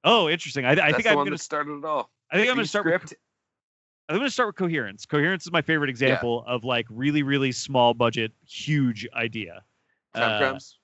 Oh, 0.05 0.29
interesting. 0.29 0.65
I, 0.65 0.71
I 0.71 0.93
think 0.93 1.05
I'm 1.07 1.15
going 1.15 1.31
to 1.31 1.37
start 1.37 1.67
it 1.67 1.83
all. 1.83 2.09
I 2.31 2.37
think 2.37 2.47
I'm 2.49 2.55
going 2.55 2.63
to 2.63 2.69
start. 2.69 2.85
With, 2.85 3.01
script. 3.01 3.21
I'm 4.07 4.17
going 4.17 4.27
to 4.27 4.31
start 4.31 4.47
with 4.49 4.55
coherence. 4.55 5.05
Coherence 5.05 5.45
is 5.45 5.51
my 5.51 5.61
favorite 5.61 5.89
example 5.89 6.43
of 6.47 6.63
like 6.63 6.85
really, 6.89 7.23
really 7.23 7.51
small 7.51 7.93
budget, 7.93 8.31
huge 8.45 9.07
idea. 9.13 9.63
Time 10.13 10.31
Uh, 10.31 10.37
crimes. 10.37 10.77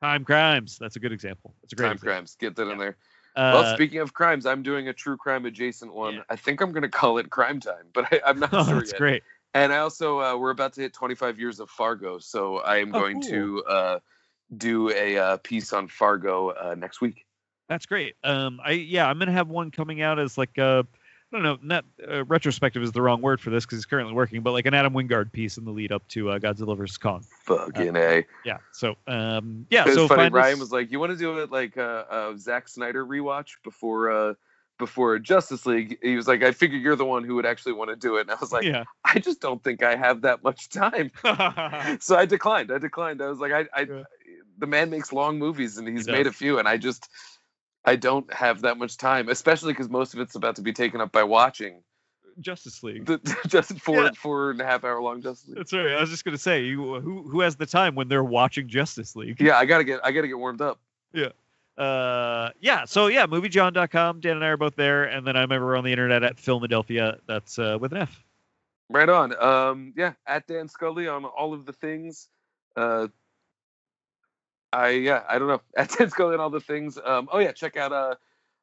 Time 0.00 0.24
crimes. 0.24 0.78
That's 0.78 0.96
a 0.96 1.00
good 1.00 1.12
example. 1.12 1.54
That's 1.62 1.72
a 1.72 1.76
great 1.76 1.86
Time 1.88 1.94
example. 1.94 2.14
crimes. 2.14 2.36
Get 2.36 2.56
that 2.56 2.68
in 2.70 2.78
there. 2.78 2.96
Uh, 3.36 3.50
well, 3.54 3.64
speaking 3.64 3.98
of 4.00 4.12
crimes, 4.14 4.46
I'm 4.46 4.62
doing 4.62 4.88
a 4.88 4.92
true 4.92 5.16
crime 5.16 5.44
adjacent 5.46 5.92
one. 5.92 6.14
Yeah. 6.14 6.22
I 6.28 6.36
think 6.36 6.60
I'm 6.60 6.72
going 6.72 6.82
to 6.82 6.88
call 6.88 7.18
it 7.18 7.30
Crime 7.30 7.60
Time, 7.60 7.86
but 7.92 8.06
I, 8.12 8.20
I'm 8.26 8.38
not 8.38 8.50
oh, 8.54 8.64
sure 8.64 8.78
that's 8.78 8.92
yet. 8.92 8.98
great. 8.98 9.22
And 9.54 9.72
I 9.72 9.78
also 9.78 10.20
uh, 10.20 10.36
we're 10.36 10.50
about 10.50 10.74
to 10.74 10.82
hit 10.82 10.92
25 10.92 11.38
years 11.38 11.58
of 11.60 11.70
Fargo, 11.70 12.18
so 12.18 12.58
I 12.58 12.78
am 12.78 12.92
Oh, 12.92 13.00
going 13.00 13.20
to 13.22 13.64
uh, 13.64 13.98
do 14.56 14.90
a 14.90 15.18
uh, 15.18 15.36
piece 15.38 15.72
on 15.72 15.88
Fargo 15.88 16.50
uh, 16.50 16.74
next 16.76 17.00
week. 17.00 17.26
That's 17.68 17.86
great. 17.86 18.14
Um, 18.24 18.60
I 18.64 18.72
yeah, 18.72 19.06
I'm 19.08 19.18
gonna 19.18 19.32
have 19.32 19.48
one 19.48 19.70
coming 19.70 20.00
out 20.00 20.18
as 20.18 20.38
like 20.38 20.58
uh, 20.58 20.84
I 21.30 21.36
don't 21.36 21.42
know, 21.42 21.58
not 21.62 21.84
uh, 22.10 22.24
retrospective 22.24 22.82
is 22.82 22.92
the 22.92 23.02
wrong 23.02 23.20
word 23.20 23.38
for 23.38 23.50
this 23.50 23.66
because 23.66 23.76
he's 23.78 23.84
currently 23.86 24.14
working, 24.14 24.40
but 24.40 24.52
like 24.52 24.64
an 24.64 24.72
Adam 24.72 24.94
Wingard 24.94 25.30
piece 25.30 25.58
in 25.58 25.64
the 25.66 25.70
lead 25.70 25.92
up 25.92 26.06
to 26.08 26.30
uh, 26.30 26.38
Godzilla 26.38 26.74
vs 26.74 26.96
Kong. 26.96 27.22
Fucking 27.44 27.94
a. 27.96 28.24
Yeah. 28.46 28.58
So 28.72 28.96
um, 29.06 29.66
yeah. 29.68 29.84
It's 29.86 29.94
so 29.94 30.08
funny. 30.08 30.30
Ryan 30.30 30.54
us- 30.54 30.60
was 30.60 30.72
like, 30.72 30.90
"You 30.90 30.98
want 30.98 31.12
to 31.12 31.18
do 31.18 31.38
it 31.38 31.50
like 31.52 31.76
a, 31.76 32.30
a 32.32 32.38
Zack 32.38 32.66
Snyder 32.68 33.04
rewatch 33.04 33.56
before 33.62 34.10
uh, 34.10 34.34
before 34.78 35.18
Justice 35.18 35.66
League?" 35.66 35.98
He 36.02 36.16
was 36.16 36.26
like, 36.26 36.42
"I 36.42 36.52
figure 36.52 36.78
you're 36.78 36.96
the 36.96 37.04
one 37.04 37.24
who 37.24 37.34
would 37.34 37.44
actually 37.46 37.74
want 37.74 37.90
to 37.90 37.96
do 37.96 38.16
it." 38.16 38.22
And 38.22 38.30
I 38.30 38.36
was 38.40 38.50
like, 38.50 38.64
yeah. 38.64 38.84
"I 39.04 39.18
just 39.18 39.42
don't 39.42 39.62
think 39.62 39.82
I 39.82 39.96
have 39.96 40.22
that 40.22 40.42
much 40.42 40.70
time." 40.70 41.10
so 42.00 42.16
I 42.16 42.24
declined. 42.24 42.72
I 42.72 42.78
declined. 42.78 43.20
I 43.20 43.28
was 43.28 43.38
like, 43.38 43.52
I, 43.52 43.66
I 43.74 43.80
Yeah. 43.82 44.02
the 44.56 44.66
man 44.66 44.88
makes 44.88 45.12
long 45.12 45.38
movies 45.38 45.76
and 45.76 45.86
he's 45.86 46.06
He 46.06 46.12
made 46.12 46.26
a 46.26 46.32
few, 46.32 46.58
and 46.58 46.66
I 46.66 46.78
just 46.78 47.10
I 47.88 47.96
don't 47.96 48.32
have 48.32 48.60
that 48.62 48.76
much 48.78 48.96
time, 48.98 49.28
especially 49.28 49.72
because 49.72 49.88
most 49.88 50.14
of 50.14 50.20
it's 50.20 50.34
about 50.34 50.56
to 50.56 50.62
be 50.62 50.72
taken 50.72 51.00
up 51.00 51.10
by 51.12 51.22
watching 51.22 51.82
Justice 52.40 52.82
League. 52.82 53.06
the 53.06 53.18
just 53.48 53.78
four 53.80 54.04
Yeah. 54.04 54.10
four 54.16 54.50
and 54.50 54.60
a 54.60 54.64
half 54.64 54.84
hour 54.84 55.00
long 55.02 55.22
Justice 55.22 55.48
League. 55.48 55.56
That's 55.56 55.72
right. 55.72 55.92
I 55.92 56.00
was 56.00 56.10
just 56.10 56.24
gonna 56.24 56.38
say, 56.38 56.64
you 56.64 57.00
who 57.00 57.22
who 57.28 57.40
has 57.40 57.56
the 57.56 57.66
time 57.66 57.94
when 57.94 58.08
they're 58.08 58.22
watching 58.24 58.68
Justice 58.68 59.16
League? 59.16 59.40
Yeah, 59.40 59.56
I 59.58 59.64
gotta 59.64 59.84
get 59.84 60.00
I 60.04 60.12
gotta 60.12 60.28
get 60.28 60.38
warmed 60.38 60.60
up. 60.60 60.78
Yeah. 61.12 61.30
Uh, 61.82 62.50
yeah. 62.60 62.84
So 62.84 63.06
yeah, 63.06 63.26
moviejawn.com. 63.26 64.20
Dan 64.20 64.36
and 64.36 64.44
I 64.44 64.48
are 64.48 64.56
both 64.56 64.76
there, 64.76 65.04
and 65.04 65.26
then 65.26 65.36
I'm 65.36 65.50
ever 65.52 65.76
on 65.76 65.84
the 65.84 65.90
internet 65.92 66.22
at 66.24 66.38
Philadelphia. 66.38 67.18
That's 67.26 67.58
uh, 67.58 67.78
with 67.80 67.92
an 67.92 67.98
F. 68.02 68.24
Right 68.90 69.08
on. 69.08 69.34
Um, 69.42 69.92
yeah, 69.96 70.12
at 70.26 70.46
Dan 70.46 70.68
Scully 70.68 71.08
on 71.08 71.24
all 71.24 71.54
of 71.54 71.66
the 71.66 71.72
things. 71.72 72.28
Uh, 72.76 73.08
I 74.72 74.90
yeah, 74.90 75.22
I 75.28 75.38
don't 75.38 75.48
know. 75.48 75.60
At 75.76 75.90
Scully 75.90 76.34
on 76.34 76.40
all 76.40 76.50
the 76.50 76.60
things. 76.60 76.98
Um, 77.02 77.28
oh 77.32 77.38
yeah, 77.38 77.52
check 77.52 77.76
out 77.76 77.92
uh, 77.92 78.14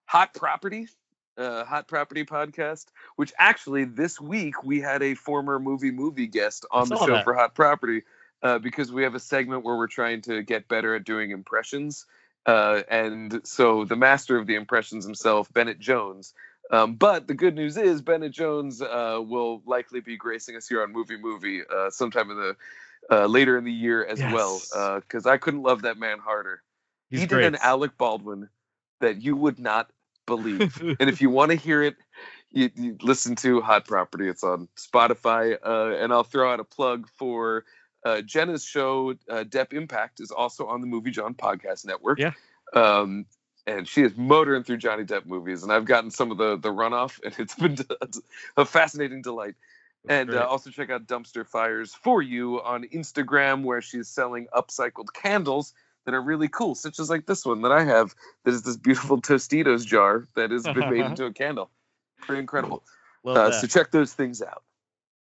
Hot 0.05 0.33
Property, 0.33 0.87
uh, 1.37 1.65
Hot 1.65 1.87
Property 1.87 2.25
podcast. 2.25 2.85
Which 3.15 3.33
actually 3.37 3.85
this 3.85 4.19
week 4.19 4.63
we 4.63 4.81
had 4.81 5.01
a 5.01 5.15
former 5.15 5.59
movie 5.59 5.91
movie 5.91 6.27
guest 6.27 6.65
on 6.71 6.89
the 6.89 6.97
show 6.97 7.07
that. 7.07 7.23
for 7.23 7.33
Hot 7.33 7.55
Property 7.55 8.03
uh, 8.43 8.59
because 8.59 8.91
we 8.91 9.03
have 9.03 9.15
a 9.15 9.19
segment 9.19 9.63
where 9.63 9.75
we're 9.75 9.87
trying 9.87 10.21
to 10.21 10.43
get 10.43 10.67
better 10.67 10.95
at 10.95 11.03
doing 11.03 11.31
impressions. 11.31 12.05
Uh, 12.45 12.83
and 12.89 13.41
so 13.43 13.85
the 13.85 13.95
master 13.95 14.37
of 14.37 14.45
the 14.45 14.53
impressions 14.53 15.03
himself, 15.03 15.51
Bennett 15.51 15.79
Jones, 15.79 16.35
um, 16.71 16.95
but 16.95 17.27
the 17.27 17.33
good 17.33 17.55
news 17.55 17.77
is 17.77 18.01
Bennett 18.01 18.31
Jones 18.31 18.81
uh, 18.81 19.19
will 19.19 19.61
likely 19.65 19.99
be 19.99 20.17
gracing 20.17 20.55
us 20.55 20.67
here 20.67 20.81
on 20.81 20.91
Movie 20.91 21.17
Movie 21.17 21.61
uh, 21.63 21.89
sometime 21.89 22.31
in 22.31 22.37
the 22.37 22.55
uh, 23.11 23.25
later 23.25 23.57
in 23.57 23.63
the 23.63 23.71
year 23.71 24.05
as 24.05 24.19
well. 24.19 24.61
Yes. 24.73 25.01
Because 25.01 25.25
I 25.25 25.37
couldn't 25.37 25.63
love 25.63 25.83
that 25.83 25.97
man 25.97 26.19
harder. 26.19 26.61
He's 27.09 27.21
he 27.21 27.27
great. 27.27 27.43
did 27.43 27.53
an 27.53 27.59
Alec 27.61 27.97
Baldwin 27.97 28.49
that 29.01 29.21
you 29.21 29.35
would 29.35 29.59
not 29.59 29.89
believe. 30.25 30.81
and 30.99 31.09
if 31.09 31.21
you 31.21 31.29
want 31.29 31.51
to 31.51 31.57
hear 31.57 31.83
it, 31.83 31.95
you, 32.51 32.69
you 32.75 32.97
listen 33.01 33.35
to 33.37 33.61
Hot 33.61 33.85
Property. 33.85 34.27
It's 34.27 34.43
on 34.43 34.67
Spotify. 34.77 35.57
Uh, 35.63 35.95
and 35.97 36.11
I'll 36.11 36.23
throw 36.23 36.51
out 36.51 36.59
a 36.59 36.63
plug 36.63 37.07
for 37.09 37.65
uh, 38.05 38.21
Jenna's 38.21 38.63
show, 38.63 39.15
uh, 39.29 39.43
Depp 39.43 39.73
Impact, 39.73 40.19
is 40.19 40.31
also 40.31 40.67
on 40.67 40.81
the 40.81 40.87
Movie 40.87 41.11
Jawn 41.11 41.33
Podcast 41.33 41.85
Network. 41.85 42.19
Yeah. 42.19 42.31
Um, 42.73 43.25
and 43.67 43.87
she 43.87 44.03
is 44.03 44.15
motoring 44.15 44.63
through 44.63 44.77
Johnny 44.77 45.03
Depp 45.03 45.25
movies, 45.25 45.63
and 45.63 45.71
I've 45.71 45.85
gotten 45.85 46.11
some 46.11 46.31
of 46.31 46.37
the 46.37 46.57
the 46.57 46.69
runoff, 46.69 47.19
and 47.25 47.33
it's 47.39 47.55
been 47.55 47.77
a 48.57 48.65
fascinating 48.65 49.21
delight. 49.21 49.55
And 50.07 50.33
uh, 50.33 50.45
also 50.47 50.69
check 50.69 50.89
out 50.89 51.07
Dumpster 51.07 51.45
Fires 51.47 51.93
for 51.93 52.21
You 52.21 52.61
on 52.61 52.83
Instagram, 52.85 53.63
where 53.63 53.81
she's 53.81 54.07
selling 54.07 54.47
upcycled 54.55 55.13
candles 55.13 55.73
that 56.05 56.13
are 56.13 56.21
really 56.21 56.47
cool, 56.47 56.75
such 56.75 56.99
as 56.99 57.09
like 57.09 57.25
this 57.25 57.45
one 57.45 57.61
that 57.63 57.71
I 57.71 57.83
have. 57.83 58.13
That 58.43 58.53
is 58.53 58.61
this 58.61 58.77
beautiful 58.77 59.21
Tostitos 59.21 59.85
jar 59.85 60.27
that 60.35 60.51
has 60.51 60.63
been 60.63 60.89
made 60.89 61.05
into 61.05 61.25
a 61.25 61.33
candle. 61.33 61.71
Pretty 62.21 62.39
incredible. 62.39 62.83
Uh, 63.25 63.51
so 63.51 63.65
check 63.65 63.91
those 63.91 64.13
things 64.13 64.41
out. 64.41 64.63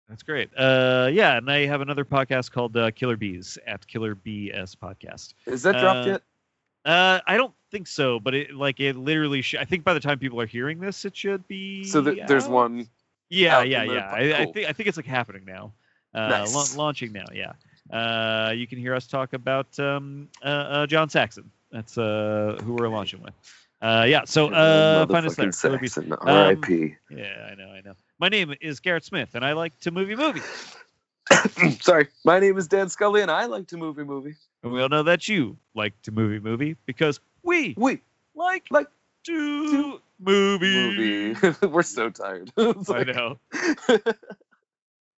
That's 0.10 0.24
great. 0.24 0.50
Uh, 0.58 1.10
yeah, 1.12 1.38
and 1.38 1.50
I 1.50 1.66
have 1.68 1.82
another 1.82 2.04
podcast 2.04 2.52
called 2.52 2.76
uh, 2.76 2.92
Killer 2.92 3.16
Bees 3.16 3.58
at 3.66 3.88
Killer 3.88 4.16
BS 4.16 4.76
Podcast. 4.76 5.36
Is 5.46 5.64
that 5.64 5.80
dropped 5.80 6.08
Uh, 6.08 6.12
yet? 6.12 6.22
Uh, 6.84 7.20
I 7.28 7.38
don't 7.38 7.54
think 7.70 7.88
so, 7.88 8.20
but 8.20 8.34
it 8.34 8.54
like 8.54 8.80
it 8.80 8.98
literally. 8.98 9.42
Sh- 9.42 9.56
I 9.60 9.66
think 9.66 9.84
by 9.84 9.94
the 9.94 10.00
time 10.00 10.20
people 10.20 10.42
are 10.42 10.48
hearing 10.48 10.80
this, 10.80 11.06
it 11.06 11.16
should 11.16 11.48
be. 11.48 11.84
So 11.84 12.04
th- 12.04 12.28
there's 12.28 12.48
one. 12.48 12.88
Yeah, 13.32 13.64
yeah, 13.64 13.84
yeah. 13.84 14.12
I, 14.12 14.42
I 14.42 14.46
think 14.46 14.68
I 14.70 14.74
think 14.74 14.88
it's 14.90 14.98
like 14.98 15.06
happening 15.06 15.44
now. 15.46 15.74
Uh, 16.14 16.28
Nice. 16.28 16.76
la- 16.78 16.84
launching 16.84 17.14
now. 17.14 17.26
Yeah. 17.34 17.54
Uh, 17.90 18.52
you 18.52 18.68
can 18.68 18.78
hear 18.78 18.94
us 18.94 19.08
talk 19.08 19.34
about 19.34 19.80
um, 19.80 20.28
uh, 20.44 20.48
uh, 20.48 20.88
John 20.88 21.10
Saxon. 21.10 21.50
That's 21.72 21.98
uh, 21.98 22.60
who 22.64 22.74
we're 22.74 22.90
launching 22.90 23.22
with. 23.22 23.34
Uh, 23.82 24.06
yeah. 24.08 24.26
So 24.26 24.50
uh, 24.50 25.08
find 25.08 25.26
us 25.26 25.36
there. 25.36 25.48
Motherfucking 25.48 25.62
Killer 25.62 25.78
Bees. 25.80 25.94
Saxon, 25.94 26.14
Um, 26.14 26.20
R.I.P. 26.28 26.96
Yeah, 27.10 27.50
I 27.52 27.56
know, 27.56 27.70
I 27.70 27.82
know. 27.82 27.94
My 28.20 28.28
name 28.28 28.54
is 28.60 28.82
Garrett 28.82 29.06
Smith, 29.06 29.30
and 29.34 29.44
I 29.46 29.54
like 29.54 29.80
to 29.80 29.92
movie 29.92 30.16
movie. 30.16 30.42
Sorry, 31.80 32.08
my 32.26 32.40
name 32.40 32.58
is 32.58 32.68
Dan 32.68 32.90
Scully, 32.90 33.22
and 33.22 33.32
I 33.32 33.46
like 33.46 33.68
to 33.68 33.78
movie 33.78 34.04
movie. 34.04 34.36
And 34.64 34.74
we 34.74 34.82
all 34.82 34.90
know 34.90 35.04
that 35.04 35.28
you 35.30 35.58
like 35.74 36.00
to 36.04 36.12
movie 36.12 36.40
movie 36.40 36.76
because 36.86 37.20
we 37.44 37.74
We 37.78 38.02
like 38.36 38.66
Like 38.70 38.88
to 39.24 40.02
movie. 40.22 41.34
movie. 41.34 41.56
We're 41.68 41.82
so 41.84 42.10
tired. 42.10 42.52
I 42.58 42.74
like- 42.88 43.08
know. 43.08 43.40